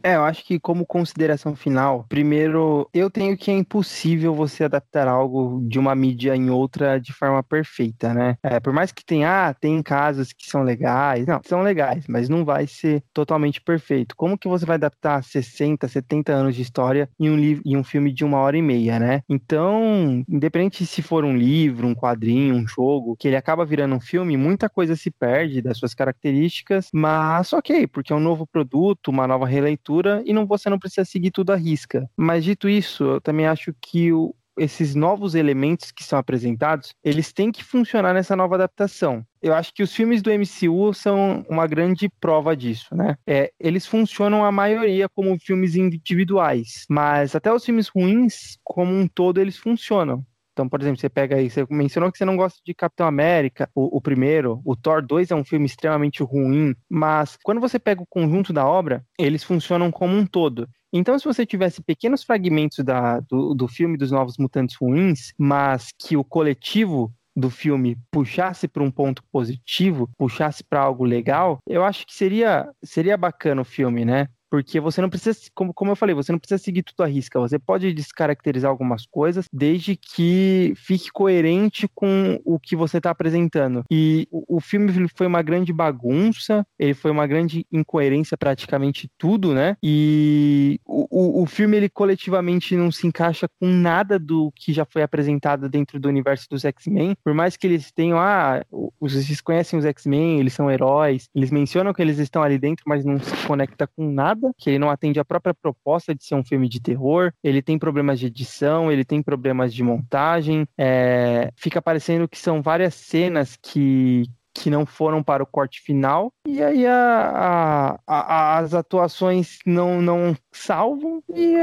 É, 0.01 0.15
eu 0.15 0.23
acho 0.23 0.45
que 0.45 0.57
como 0.57 0.85
consideração 0.85 1.57
final, 1.57 2.05
primeiro, 2.07 2.89
eu 2.93 3.09
tenho 3.09 3.35
que 3.37 3.51
é 3.51 3.53
impossível 3.57 4.33
você 4.33 4.63
adaptar 4.63 5.09
algo 5.09 5.59
de 5.67 5.77
uma 5.77 5.93
mídia 5.93 6.33
em 6.37 6.49
outra 6.49 6.97
de 7.01 7.11
forma 7.11 7.43
perfeita, 7.43 8.13
né? 8.13 8.37
É, 8.41 8.61
por 8.61 8.71
mais 8.71 8.93
que 8.93 9.03
tenha, 9.03 9.49
ah, 9.49 9.53
tem 9.53 9.83
casos 9.83 10.31
que 10.31 10.49
são 10.49 10.63
legais, 10.63 11.27
não, 11.27 11.41
são 11.45 11.61
legais, 11.61 12.05
mas 12.07 12.29
não 12.29 12.45
vai 12.45 12.65
ser 12.65 13.03
totalmente 13.13 13.59
perfeito. 13.61 14.15
Como 14.15 14.37
que 14.37 14.47
você 14.47 14.65
vai 14.65 14.75
adaptar 14.75 15.21
60, 15.21 15.85
70 15.89 16.31
anos 16.31 16.55
de 16.55 16.61
história 16.61 17.09
em 17.19 17.29
um, 17.29 17.35
livro, 17.35 17.61
em 17.65 17.75
um 17.75 17.83
filme 17.83 18.13
de 18.13 18.23
uma 18.23 18.37
hora 18.39 18.55
e 18.57 18.61
meia, 18.61 18.99
né? 18.99 19.21
Então, 19.27 20.23
independente 20.29 20.85
se 20.85 21.01
for 21.01 21.25
um 21.25 21.35
livro, 21.35 21.85
um 21.85 21.93
quadrinho, 21.93 22.55
um 22.55 22.65
jogo, 22.65 23.17
que 23.17 23.27
ele 23.27 23.35
acaba 23.35 23.65
virando 23.65 23.95
um 23.95 23.99
filme, 23.99 24.37
muita 24.37 24.69
coisa 24.69 24.95
se 24.95 25.11
perde 25.11 25.61
das 25.61 25.77
suas 25.77 25.93
características, 25.93 26.87
mas 26.93 27.51
ok, 27.51 27.85
porque 27.87 28.13
é 28.13 28.15
um 28.15 28.19
novo 28.21 28.47
produto, 28.47 29.09
uma 29.09 29.27
nova 29.27 29.45
releitura 29.45 29.88
e 30.25 30.33
não 30.33 30.45
você 30.45 30.69
não 30.69 30.79
precisa 30.79 31.05
seguir 31.05 31.31
tudo 31.31 31.51
à 31.51 31.55
risca. 31.55 32.09
Mas 32.15 32.43
dito 32.43 32.69
isso, 32.69 33.03
eu 33.03 33.21
também 33.21 33.47
acho 33.47 33.73
que 33.81 34.11
o, 34.13 34.35
esses 34.59 34.93
novos 34.93 35.35
elementos 35.35 35.91
que 35.91 36.03
são 36.03 36.19
apresentados, 36.19 36.93
eles 37.03 37.31
têm 37.31 37.51
que 37.51 37.63
funcionar 37.63 38.13
nessa 38.13 38.35
nova 38.35 38.55
adaptação. 38.55 39.25
Eu 39.41 39.53
acho 39.53 39.73
que 39.73 39.81
os 39.81 39.93
filmes 39.93 40.21
do 40.21 40.31
MCU 40.31 40.93
são 40.93 41.45
uma 41.49 41.65
grande 41.65 42.09
prova 42.19 42.55
disso, 42.55 42.93
né? 42.93 43.15
É, 43.25 43.51
eles 43.59 43.85
funcionam 43.85 44.43
a 44.43 44.51
maioria 44.51 45.07
como 45.07 45.39
filmes 45.39 45.75
individuais, 45.75 46.85
mas 46.89 47.35
até 47.35 47.51
os 47.51 47.63
filmes 47.63 47.87
ruins, 47.87 48.57
como 48.63 48.93
um 48.93 49.07
todo, 49.07 49.39
eles 49.39 49.57
funcionam. 49.57 50.25
Então, 50.59 50.67
por 50.67 50.81
exemplo, 50.81 50.99
você 50.99 51.07
pega 51.07 51.37
aí, 51.37 51.49
você 51.49 51.65
mencionou 51.69 52.11
que 52.11 52.17
você 52.17 52.25
não 52.25 52.35
gosta 52.35 52.59
de 52.65 52.73
Capitão 52.73 53.07
América, 53.07 53.69
o, 53.73 53.95
o, 53.95 54.01
primeiro, 54.01 54.61
o 54.65 54.75
Thor 54.75 55.01
2 55.01 55.31
é 55.31 55.35
um 55.35 55.45
filme 55.45 55.65
extremamente 55.65 56.21
ruim, 56.21 56.75
mas 56.89 57.37
quando 57.41 57.61
você 57.61 57.79
pega 57.79 58.01
o 58.01 58.07
conjunto 58.09 58.51
da 58.51 58.67
obra, 58.67 59.01
eles 59.17 59.41
funcionam 59.41 59.89
como 59.89 60.17
um 60.17 60.25
todo. 60.25 60.67
Então, 60.91 61.17
se 61.17 61.23
você 61.23 61.45
tivesse 61.45 61.81
pequenos 61.81 62.23
fragmentos 62.23 62.83
da, 62.83 63.21
do, 63.21 63.53
do 63.53 63.69
filme 63.69 63.95
dos 63.95 64.11
Novos 64.11 64.37
Mutantes 64.37 64.75
ruins, 64.75 65.31
mas 65.37 65.93
que 65.97 66.17
o 66.17 66.25
coletivo 66.25 67.09
do 67.33 67.49
filme 67.49 67.97
puxasse 68.11 68.67
para 68.67 68.83
um 68.83 68.91
ponto 68.91 69.23
positivo, 69.31 70.09
puxasse 70.17 70.61
para 70.61 70.81
algo 70.81 71.05
legal, 71.05 71.59
eu 71.65 71.85
acho 71.85 72.05
que 72.05 72.13
seria 72.13 72.69
seria 72.83 73.15
bacana 73.15 73.61
o 73.61 73.65
filme, 73.65 74.03
né? 74.03 74.27
Porque 74.49 74.79
você 74.79 75.01
não 75.01 75.09
precisa, 75.09 75.39
como, 75.53 75.73
como 75.73 75.91
eu 75.91 75.95
falei, 75.95 76.15
você 76.15 76.31
não 76.31 76.39
precisa 76.39 76.61
seguir 76.61 76.83
tudo 76.83 77.03
à 77.03 77.07
risca. 77.07 77.39
Você 77.39 77.59
pode 77.59 77.93
descaracterizar 77.93 78.69
algumas 78.69 79.05
coisas, 79.05 79.45
desde 79.53 79.95
que 79.95 80.73
fique 80.75 81.11
coerente 81.11 81.87
com 81.93 82.39
o 82.43 82.59
que 82.59 82.75
você 82.75 82.97
está 82.97 83.11
apresentando. 83.11 83.83
E 83.91 84.27
o, 84.31 84.57
o 84.57 84.59
filme 84.59 85.07
foi 85.15 85.27
uma 85.27 85.41
grande 85.41 85.71
bagunça, 85.71 86.65
ele 86.77 86.93
foi 86.93 87.11
uma 87.11 87.27
grande 87.27 87.65
incoerência 87.71 88.37
praticamente 88.37 89.09
tudo, 89.17 89.53
né? 89.53 89.77
E 89.83 90.79
o, 90.85 91.07
o, 91.09 91.43
o 91.43 91.45
filme 91.45 91.77
ele 91.77 91.89
coletivamente 91.89 92.75
não 92.75 92.91
se 92.91 93.07
encaixa 93.07 93.47
com 93.59 93.67
nada 93.67 94.17
do 94.17 94.51
que 94.55 94.73
já 94.73 94.85
foi 94.85 95.01
apresentado 95.01 95.69
dentro 95.69 95.99
do 95.99 96.09
universo 96.09 96.47
dos 96.49 96.65
X-Men. 96.65 97.15
Por 97.23 97.33
mais 97.33 97.55
que 97.55 97.67
eles 97.67 97.91
tenham, 97.91 98.19
ah, 98.19 98.63
vocês 98.99 99.41
conhecem 99.41 99.77
os 99.77 99.85
X-Men, 99.85 100.39
eles 100.39 100.53
são 100.53 100.69
heróis, 100.69 101.29
eles 101.35 101.51
mencionam 101.51 101.93
que 101.93 102.01
eles 102.01 102.19
estão 102.19 102.41
ali 102.41 102.57
dentro, 102.57 102.83
mas 102.87 103.05
não 103.05 103.19
se 103.19 103.35
conecta 103.47 103.87
com 103.87 104.11
nada, 104.11 104.38
que 104.57 104.69
ele 104.69 104.79
não 104.79 104.89
atende 104.89 105.19
a 105.19 105.25
própria 105.25 105.53
proposta 105.53 106.13
de 106.13 106.23
ser 106.23 106.35
um 106.35 106.43
filme 106.43 106.67
de 106.67 106.81
terror. 106.81 107.31
Ele 107.43 107.61
tem 107.61 107.77
problemas 107.77 108.19
de 108.19 108.27
edição, 108.27 108.91
ele 108.91 109.05
tem 109.05 109.21
problemas 109.21 109.73
de 109.73 109.83
montagem. 109.83 110.65
É, 110.77 111.51
fica 111.55 111.81
parecendo 111.81 112.27
que 112.27 112.37
são 112.37 112.61
várias 112.61 112.93
cenas 112.95 113.57
que, 113.61 114.25
que 114.53 114.69
não 114.69 114.85
foram 114.85 115.23
para 115.23 115.43
o 115.43 115.47
corte 115.47 115.81
final. 115.81 116.31
E 116.47 116.61
aí 116.61 116.85
a, 116.85 117.97
a, 118.05 118.13
a, 118.15 118.57
as 118.57 118.73
atuações 118.73 119.59
não, 119.65 120.01
não 120.01 120.35
salvam. 120.51 121.23
E, 121.33 121.55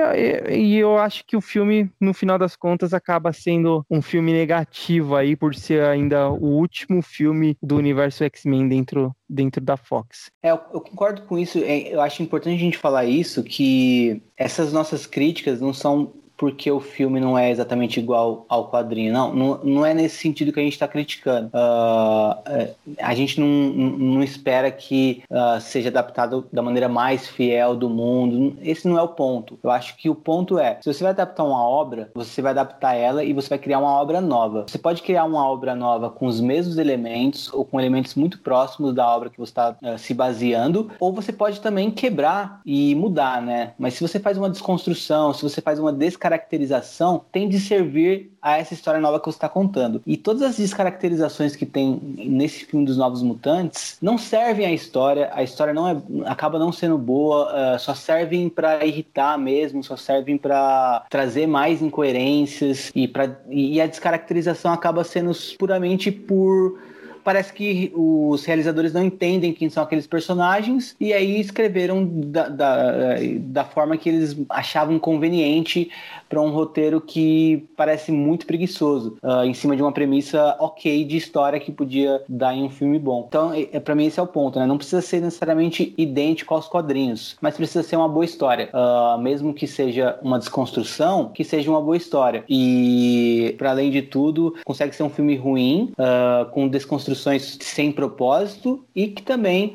e, 0.51 0.77
eu 0.77 0.99
acho 0.99 1.25
que 1.27 1.37
o 1.37 1.41
filme, 1.41 1.91
no 2.01 2.15
final 2.15 2.39
das 2.39 2.57
contas, 2.57 2.95
acaba 2.95 3.33
sendo 3.33 3.85
um 3.91 4.01
filme 4.01 4.33
negativo 4.33 5.17
aí, 5.17 5.37
por 5.37 5.55
ser 5.55 5.85
ainda 5.85 6.29
o 6.31 6.47
último 6.47 7.03
filme 7.03 7.57
do 7.63 7.77
universo 7.77 8.25
X-Men 8.25 8.69
dentro, 8.69 9.15
dentro 9.29 9.61
da 9.61 9.77
Fox. 9.77 10.31
É, 10.43 10.51
eu, 10.51 10.61
eu 10.73 10.81
concordo 10.81 11.23
com 11.23 11.39
isso. 11.39 11.59
É, 11.59 11.95
eu 11.95 12.01
acho 12.01 12.23
importante 12.23 12.57
a 12.57 12.61
gente 12.61 12.79
falar 12.79 13.05
isso, 13.05 13.43
que 13.43 14.23
essas 14.37 14.73
nossas 14.73 15.07
críticas 15.07 15.61
não 15.61 15.73
são 15.73 16.13
porque 16.37 16.71
o 16.71 16.81
filme 16.81 17.19
não 17.19 17.39
é 17.39 17.51
exatamente 17.51 17.99
igual 17.99 18.45
ao 18.49 18.71
quadrinho. 18.71 19.13
Não, 19.13 19.35
não, 19.35 19.61
não 19.65 19.87
é 19.87 19.95
nesse 19.95 20.19
sentido 20.19 20.53
que 20.53 20.61
a 20.61 20.63
gente 20.63 20.75
está 20.75 20.87
criticando. 20.87 21.49
Uh, 21.49 22.69
a 23.01 23.15
gente 23.15 23.41
não, 23.41 23.47
não 23.47 24.23
espera 24.23 24.71
que 24.71 25.23
uh, 25.31 25.61
seja 25.61 25.89
adaptado 25.89 26.47
da 26.53 26.63
maneira 26.63 26.89
mais 26.89 27.27
fiel 27.27 27.75
do 27.75 27.89
mundo. 27.89 28.57
Esse 28.63 28.87
não 28.87 28.99
é 28.99 29.03
o 29.03 29.09
ponto. 29.09 29.59
Eu 29.63 29.71
acho 29.71 29.97
que 29.97 30.11
o 30.11 30.15
ponto 30.15 30.59
é, 30.59 30.79
se 30.83 30.93
você 30.93 31.03
vai 31.03 31.13
adaptar 31.13 31.45
uma 31.45 31.63
obra, 31.63 32.11
você 32.15 32.43
vai 32.43 32.53
adaptar 32.53 32.95
ela 32.95 33.25
e 33.25 33.33
você 33.33 33.49
vai 33.49 33.59
criar 33.59 33.79
uma 33.79 33.93
obra 33.93 34.21
nova. 34.21 34.67
Você 34.69 34.79
pode 34.79 35.03
criar 35.03 35.25
uma 35.25 35.47
obra 35.47 35.75
nova 35.75 36.11
com 36.11 36.27
os 36.27 36.41
mesmos 36.41 36.77
elementos 36.77 37.53
ou 37.53 37.65
com 37.65 37.81
elementos 37.81 38.15
muito 38.15 38.39
próximos 38.41 38.95
da 38.95 39.09
obra 39.09 39.31
que 39.31 39.39
você 39.39 39.51
está 39.51 39.77
uh, 39.83 39.99
se 39.99 40.13
baseando, 40.13 40.91
ou 41.01 41.13
você 41.13 41.33
pode 41.33 41.61
também 41.61 41.91
quebrar 41.91 42.61
e 42.65 42.95
mudar, 42.95 43.41
né? 43.41 43.73
Mas 43.79 43.95
se 43.95 44.03
você 44.03 44.21
faz 44.21 44.37
uma 44.37 44.51
desconstrução, 44.51 45.33
se 45.33 45.43
você 45.43 45.61
faz 45.61 45.79
uma 45.79 45.93
descaracterização 45.93 46.26
descaracterização 46.27 47.24
tem 47.31 47.48
de 47.48 47.61
servir 47.61 48.32
a 48.43 48.59
essa 48.59 48.74
história 48.74 49.01
nova 49.01 49.19
que 49.19 49.27
você 49.27 49.36
está 49.36 49.48
contando. 49.48 50.03
E 50.07 50.16
todas 50.16 50.43
as 50.43 50.57
descaracterizações 50.57 51.57
que 51.57 51.65
tem 51.65 52.01
nesse 52.19 52.65
filme 52.65 52.85
dos 52.85 52.97
Novos 52.97 53.23
Mutantes 53.23 53.97
não 54.01 54.19
servem 54.19 54.66
à 54.66 54.73
história, 54.73 55.31
a 55.32 55.43
história 55.43 55.73
não 55.73 55.89
é, 55.89 55.97
acaba 56.27 56.59
não 56.59 56.73
sendo 56.73 56.98
boa, 56.98 57.74
uh, 57.74 57.78
só 57.78 57.94
servem 57.94 58.48
para 58.48 58.85
irritar 58.85 59.39
mesmo, 59.39 59.82
só 59.82 59.97
servem 59.97 60.36
para 60.36 61.05
trazer 61.09 61.47
mais 61.47 61.81
incoerências 61.81 62.90
e, 62.94 63.09
pra, 63.09 63.36
e 63.48 63.81
a 63.81 63.86
descaracterização 63.86 64.73
acaba 64.73 65.05
sendo 65.05 65.32
puramente 65.59 66.11
por 66.11 66.78
parece 67.27 67.53
que 67.53 67.90
os 67.93 68.44
realizadores 68.44 68.93
não 68.93 69.05
entendem 69.05 69.53
quem 69.53 69.69
são 69.69 69.82
aqueles 69.82 70.07
personagens 70.07 70.94
e 71.01 71.12
aí 71.12 71.40
escreveram 71.40 72.07
da, 72.07 72.48
da, 72.48 73.16
da 73.40 73.65
forma 73.65 73.97
que 73.97 74.09
eles 74.09 74.36
achavam 74.48 74.97
conveniente 74.97 75.90
para 76.28 76.40
um 76.40 76.51
roteiro 76.51 77.01
que 77.01 77.66
parece 77.77 78.12
muito 78.12 78.47
preguiçoso, 78.47 79.16
uh, 79.23 79.44
em 79.44 79.55
cima 79.55 79.77
de 79.77 79.82
uma 79.82 79.93
premissa 79.93 80.57
ok 80.59 81.05
de 81.05 81.16
história 81.16 81.61
que 81.61 81.73
podia 81.73 82.23
dar 82.28 82.55
em 82.55 82.65
um 82.65 82.70
filme 82.70 82.98
bom. 82.98 83.24
Então, 83.28 83.53
é, 83.55 83.81
para 83.81 83.94
mim, 83.94 84.07
esse 84.07 84.19
é 84.19 84.23
o 84.23 84.27
ponto, 84.27 84.59
né? 84.59 84.66
Não 84.66 84.77
precisa 84.77 85.01
ser 85.01 85.20
necessariamente 85.20 85.94
idêntico 85.97 86.55
aos 86.55 86.69
quadrinhos, 86.69 87.36
mas 87.40 87.57
precisa 87.57 87.82
ser 87.82 87.97
uma 87.97 88.09
boa 88.09 88.24
história. 88.24 88.69
Uh, 88.73 89.20
mesmo 89.20 89.55
que 89.55 89.66
seja 89.66 90.19
uma 90.23 90.39
desconstrução, 90.39 91.31
que 91.32 91.44
seja 91.44 91.70
uma 91.70 91.81
boa 91.81 91.97
história. 91.97 92.44
E, 92.48 93.55
para 93.59 93.70
além 93.70 93.90
de 93.90 94.03
tudo, 94.03 94.55
consegue 94.65 94.94
ser 94.94 95.03
um 95.03 95.11
filme 95.11 95.36
ruim, 95.36 95.93
uh, 95.93 96.51
com 96.51 96.69
desconstruções 96.69 97.59
sem 97.61 97.93
propósito 97.93 98.85
e 98.94 99.09
que 99.09 99.23
também 99.23 99.74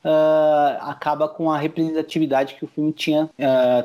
acaba 0.81 1.27
com 1.27 1.49
a 1.49 1.57
representatividade 1.57 2.55
que 2.55 2.65
o 2.65 2.67
filme 2.67 2.91
tinha 2.91 3.29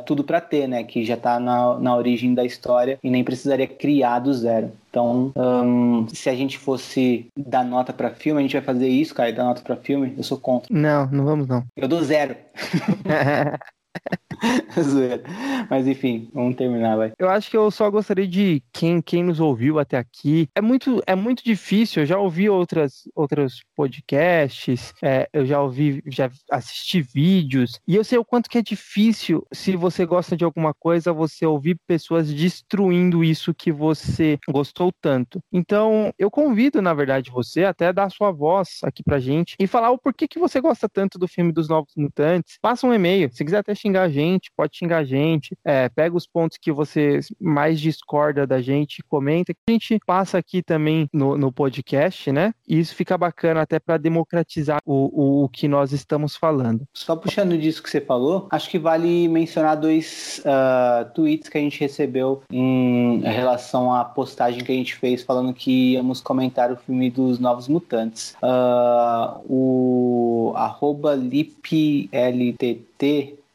tudo 0.04 0.24
para 0.24 0.40
ter, 0.40 0.66
né? 0.66 0.82
Que 0.82 1.04
já 1.04 1.14
está 1.14 1.38
na, 1.38 1.78
na 1.78 1.96
origem 1.96 2.34
da 2.34 2.44
história 2.44 2.55
história 2.56 2.98
e 3.02 3.10
nem 3.10 3.22
precisaria 3.22 3.66
criar 3.66 4.20
do 4.20 4.32
zero. 4.32 4.72
Então, 4.90 5.32
um, 5.36 6.08
se 6.08 6.30
a 6.30 6.34
gente 6.34 6.58
fosse 6.58 7.26
dar 7.36 7.64
nota 7.64 7.92
para 7.92 8.10
filme, 8.10 8.40
a 8.40 8.42
gente 8.42 8.54
vai 8.54 8.62
fazer 8.62 8.88
isso, 8.88 9.14
cara, 9.14 9.32
dar 9.32 9.44
nota 9.44 9.62
para 9.62 9.76
filme. 9.76 10.14
Eu 10.16 10.22
sou 10.22 10.38
contra. 10.38 10.74
Não, 10.74 11.06
não 11.10 11.24
vamos 11.24 11.46
não. 11.46 11.62
Eu 11.76 11.86
dou 11.86 12.02
zero. 12.02 12.34
Mas 15.70 15.86
enfim, 15.86 16.30
vamos 16.32 16.56
terminar, 16.56 16.96
vai. 16.96 17.12
Eu 17.18 17.28
acho 17.28 17.50
que 17.50 17.56
eu 17.56 17.70
só 17.70 17.90
gostaria 17.90 18.26
de 18.26 18.62
quem, 18.72 19.00
quem 19.00 19.22
nos 19.24 19.40
ouviu 19.40 19.78
até 19.78 19.96
aqui. 19.96 20.48
É 20.54 20.60
muito, 20.60 21.02
é 21.06 21.14
muito 21.14 21.42
difícil. 21.44 22.02
Eu 22.02 22.06
já 22.06 22.18
ouvi 22.18 22.48
outras, 22.48 23.02
outros 23.14 23.62
podcasts, 23.74 24.92
é, 25.02 25.28
eu 25.32 25.46
já 25.46 25.60
ouvi, 25.60 26.02
já 26.06 26.30
assisti 26.50 27.00
vídeos, 27.00 27.80
e 27.86 27.94
eu 27.94 28.04
sei 28.04 28.18
o 28.18 28.24
quanto 28.24 28.48
que 28.48 28.58
é 28.58 28.62
difícil, 28.62 29.46
se 29.52 29.76
você 29.76 30.04
gosta 30.04 30.36
de 30.36 30.44
alguma 30.44 30.72
coisa, 30.74 31.12
você 31.12 31.46
ouvir 31.46 31.78
pessoas 31.86 32.32
destruindo 32.32 33.24
isso 33.24 33.54
que 33.54 33.72
você 33.72 34.38
gostou 34.48 34.92
tanto. 35.00 35.40
Então, 35.52 36.12
eu 36.18 36.30
convido, 36.30 36.82
na 36.82 36.94
verdade, 36.94 37.30
você 37.30 37.64
até 37.64 37.92
dar 37.92 38.10
sua 38.10 38.30
voz 38.30 38.80
aqui 38.82 39.02
pra 39.02 39.18
gente 39.18 39.56
e 39.58 39.66
falar 39.66 39.90
o 39.90 39.98
porquê 39.98 40.28
que 40.28 40.38
você 40.38 40.60
gosta 40.60 40.88
tanto 40.88 41.18
do 41.18 41.28
filme 41.28 41.52
dos 41.52 41.68
Novos 41.68 41.92
Mutantes. 41.96 42.58
Passa 42.60 42.86
um 42.86 42.94
e-mail. 42.94 43.30
Se 43.32 43.44
quiser 43.44 43.58
até 43.58 43.74
xingar 43.86 44.02
a 44.02 44.08
gente, 44.08 44.50
pode 44.56 44.76
xingar 44.76 44.98
a 44.98 45.04
gente. 45.04 45.56
É, 45.64 45.88
pega 45.88 46.16
os 46.16 46.26
pontos 46.26 46.58
que 46.60 46.72
você 46.72 47.20
mais 47.40 47.80
discorda 47.80 48.46
da 48.46 48.60
gente, 48.60 49.02
comenta. 49.08 49.52
A 49.68 49.72
gente 49.72 49.98
passa 50.04 50.38
aqui 50.38 50.62
também 50.62 51.08
no, 51.12 51.38
no 51.38 51.52
podcast, 51.52 52.32
né? 52.32 52.52
E 52.68 52.78
isso 52.78 52.94
fica 52.94 53.16
bacana 53.16 53.62
até 53.62 53.78
para 53.78 53.96
democratizar 53.96 54.80
o, 54.84 54.94
o, 54.94 55.44
o, 55.44 55.48
que 55.48 55.68
nós 55.68 55.92
estamos 55.92 56.36
falando. 56.36 56.84
Só 56.92 57.14
puxando 57.14 57.56
disso 57.56 57.82
que 57.82 57.88
você 57.88 58.00
falou, 58.00 58.48
acho 58.50 58.68
que 58.68 58.78
vale 58.78 59.28
mencionar 59.28 59.76
dois 59.76 60.42
uh, 60.44 61.08
tweets 61.12 61.48
que 61.48 61.58
a 61.58 61.60
gente 61.60 61.80
recebeu 61.80 62.42
em 62.50 63.20
relação 63.20 63.92
à 63.92 64.04
postagem 64.04 64.64
que 64.64 64.72
a 64.72 64.74
gente 64.74 64.94
fez 64.96 65.22
falando 65.22 65.54
que 65.54 65.92
íamos 65.92 66.20
comentar 66.20 66.72
o 66.72 66.76
filme 66.76 67.10
dos 67.10 67.38
Novos 67.38 67.68
Mutantes. 67.68 68.36
Uh, 68.42 69.40
o 69.48 70.52
arroba 70.56 71.14
lipltt 71.14 72.08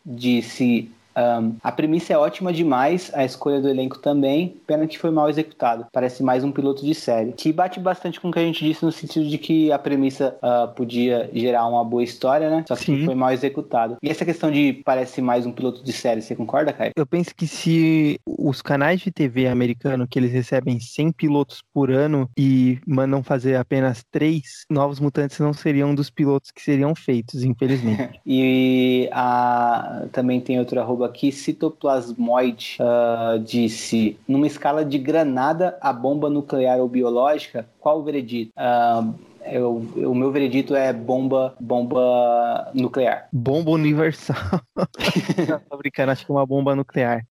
disse 0.05 0.89
um, 1.15 1.55
a 1.63 1.71
premissa 1.71 2.13
é 2.13 2.17
ótima 2.17 2.53
demais, 2.53 3.11
a 3.13 3.23
escolha 3.23 3.61
do 3.61 3.69
elenco 3.69 3.99
também, 3.99 4.55
pena 4.65 4.87
que 4.87 4.97
foi 4.97 5.11
mal 5.11 5.29
executado. 5.29 5.85
Parece 5.91 6.23
mais 6.23 6.43
um 6.43 6.51
piloto 6.51 6.85
de 6.85 6.93
série. 6.93 7.33
Que 7.33 7.51
bate 7.51 7.79
bastante 7.79 8.19
com 8.19 8.29
o 8.29 8.31
que 8.31 8.39
a 8.39 8.43
gente 8.43 8.63
disse 8.63 8.83
no 8.85 8.91
sentido 8.91 9.27
de 9.27 9.37
que 9.37 9.71
a 9.71 9.79
premissa 9.79 10.35
uh, 10.41 10.73
podia 10.73 11.29
gerar 11.33 11.67
uma 11.67 11.83
boa 11.83 12.03
história, 12.03 12.49
né? 12.49 12.65
Só 12.67 12.75
que 12.75 12.85
Sim. 12.85 13.05
foi 13.05 13.15
mal 13.15 13.31
executado. 13.31 13.97
E 14.01 14.09
essa 14.09 14.25
questão 14.25 14.51
de 14.51 14.81
parece 14.85 15.21
mais 15.21 15.45
um 15.45 15.51
piloto 15.51 15.83
de 15.83 15.93
série, 15.93 16.21
você 16.21 16.35
concorda, 16.35 16.73
Caio? 16.73 16.91
Eu 16.95 17.05
penso 17.05 17.35
que 17.35 17.47
se 17.47 18.19
os 18.25 18.61
canais 18.61 19.01
de 19.01 19.11
TV 19.11 19.47
americano 19.47 20.07
que 20.07 20.17
eles 20.17 20.31
recebem 20.31 20.79
100 20.79 21.11
pilotos 21.11 21.61
por 21.73 21.91
ano 21.91 22.29
e 22.37 22.79
mandam 22.85 23.23
fazer 23.23 23.55
apenas 23.55 24.03
três 24.11 24.65
novos 24.69 24.99
mutantes 24.99 25.39
não 25.39 25.53
seriam 25.53 25.89
um 25.89 25.95
dos 25.95 26.09
pilotos 26.09 26.51
que 26.51 26.61
seriam 26.61 26.93
feitos, 26.95 27.43
infelizmente. 27.43 28.19
e 28.25 29.09
a... 29.11 30.05
também 30.11 30.39
tem 30.39 30.59
outro 30.59 30.79
arroba 30.79 31.00
aqui, 31.03 31.31
citoplasmoide, 31.31 32.77
uh, 32.79 33.39
disse: 33.39 34.17
numa 34.27 34.47
escala 34.47 34.83
de 34.83 34.97
granada 34.97 35.77
a 35.81 35.91
bomba 35.93 36.29
nuclear 36.29 36.79
ou 36.79 36.87
biológica, 36.87 37.67
qual 37.79 37.99
o 37.99 38.03
veredito? 38.03 38.51
Uh, 38.57 39.13
eu, 39.45 39.77
o 39.77 40.13
meu 40.13 40.31
veredito 40.31 40.75
é 40.75 40.93
bomba, 40.93 41.55
bomba 41.59 42.71
nuclear. 42.73 43.27
Bomba 43.33 43.71
universal. 43.71 44.37
Tô 45.69 45.77
brincando, 45.77 46.11
acho 46.11 46.25
que 46.25 46.31
é 46.31 46.35
uma 46.35 46.45
bomba 46.45 46.75
nuclear. 46.75 47.25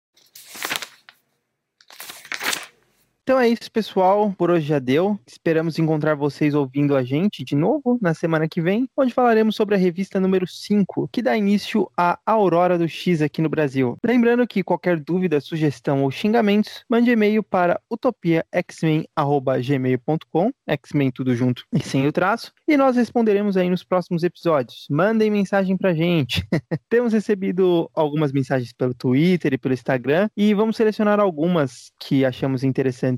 Então 3.30 3.40
é 3.40 3.48
isso, 3.48 3.72
pessoal. 3.72 4.34
Por 4.36 4.50
hoje 4.50 4.66
já 4.66 4.80
deu. 4.80 5.20
Esperamos 5.28 5.78
encontrar 5.78 6.16
vocês 6.16 6.56
ouvindo 6.56 6.96
a 6.96 7.04
gente 7.04 7.44
de 7.44 7.56
novo 7.56 8.00
na 8.02 8.16
semana 8.16 8.48
que 8.48 8.60
vem, 8.60 8.90
onde 8.98 9.14
falaremos 9.14 9.56
sobre 9.56 9.76
a 9.76 9.78
revista 9.78 10.20
número 10.20 10.48
5, 10.48 11.08
que 11.12 11.22
dá 11.22 11.38
início 11.38 11.88
à 11.96 12.18
Aurora 12.26 12.76
do 12.76 12.90
X 12.90 13.22
aqui 13.22 13.40
no 13.40 13.48
Brasil. 13.48 14.00
Lembrando 14.04 14.48
que 14.48 14.64
qualquer 14.64 15.00
dúvida, 15.00 15.40
sugestão 15.40 16.04
ou 16.04 16.10
xingamentos, 16.10 16.84
mande 16.90 17.12
e-mail 17.12 17.44
para 17.44 17.80
utopiaxmen@gmail.com, 17.88 20.52
X-Men 20.68 21.12
tudo 21.12 21.36
junto 21.36 21.66
e 21.72 21.80
sem 21.82 22.08
o 22.08 22.12
traço, 22.12 22.52
e 22.68 22.76
nós 22.76 22.96
responderemos 22.96 23.58
aí 23.58 23.70
nos 23.70 23.84
próximos 23.84 24.24
episódios. 24.24 24.88
Mandem 24.90 25.30
mensagem 25.30 25.78
pra 25.78 25.94
gente. 25.94 26.44
Temos 26.90 27.14
recebido 27.14 27.92
algumas 27.94 28.32
mensagens 28.32 28.74
pelo 28.74 28.96
Twitter 28.96 29.54
e 29.54 29.58
pelo 29.60 29.76
Instagram 29.76 30.32
e 30.36 30.52
vamos 30.56 30.78
selecionar 30.78 31.20
algumas 31.20 31.92
que 32.00 32.26
achamos 32.26 32.64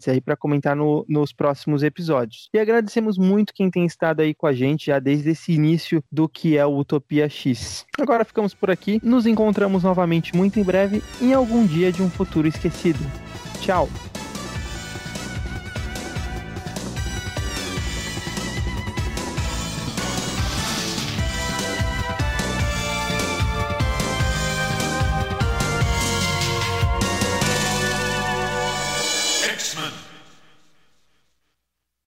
aí 0.07 0.21
para 0.21 0.35
comentar 0.35 0.75
no, 0.75 1.05
nos 1.07 1.33
próximos 1.33 1.83
episódios. 1.83 2.49
E 2.53 2.59
agradecemos 2.59 3.17
muito 3.17 3.53
quem 3.53 3.69
tem 3.69 3.85
estado 3.85 4.21
aí 4.21 4.33
com 4.33 4.47
a 4.47 4.53
gente 4.53 4.87
já 4.87 4.99
desde 4.99 5.31
esse 5.31 5.51
início 5.53 6.03
do 6.11 6.27
que 6.27 6.57
é 6.57 6.65
o 6.65 6.77
Utopia 6.77 7.27
X. 7.29 7.85
Agora 7.99 8.25
ficamos 8.25 8.53
por 8.53 8.71
aqui, 8.71 8.99
nos 9.03 9.25
encontramos 9.25 9.83
novamente 9.83 10.35
muito 10.35 10.59
em 10.59 10.63
breve 10.63 11.03
em 11.21 11.33
algum 11.33 11.65
dia 11.65 11.91
de 11.91 12.01
um 12.01 12.09
futuro 12.09 12.47
esquecido. 12.47 12.99
Tchau! 13.61 13.87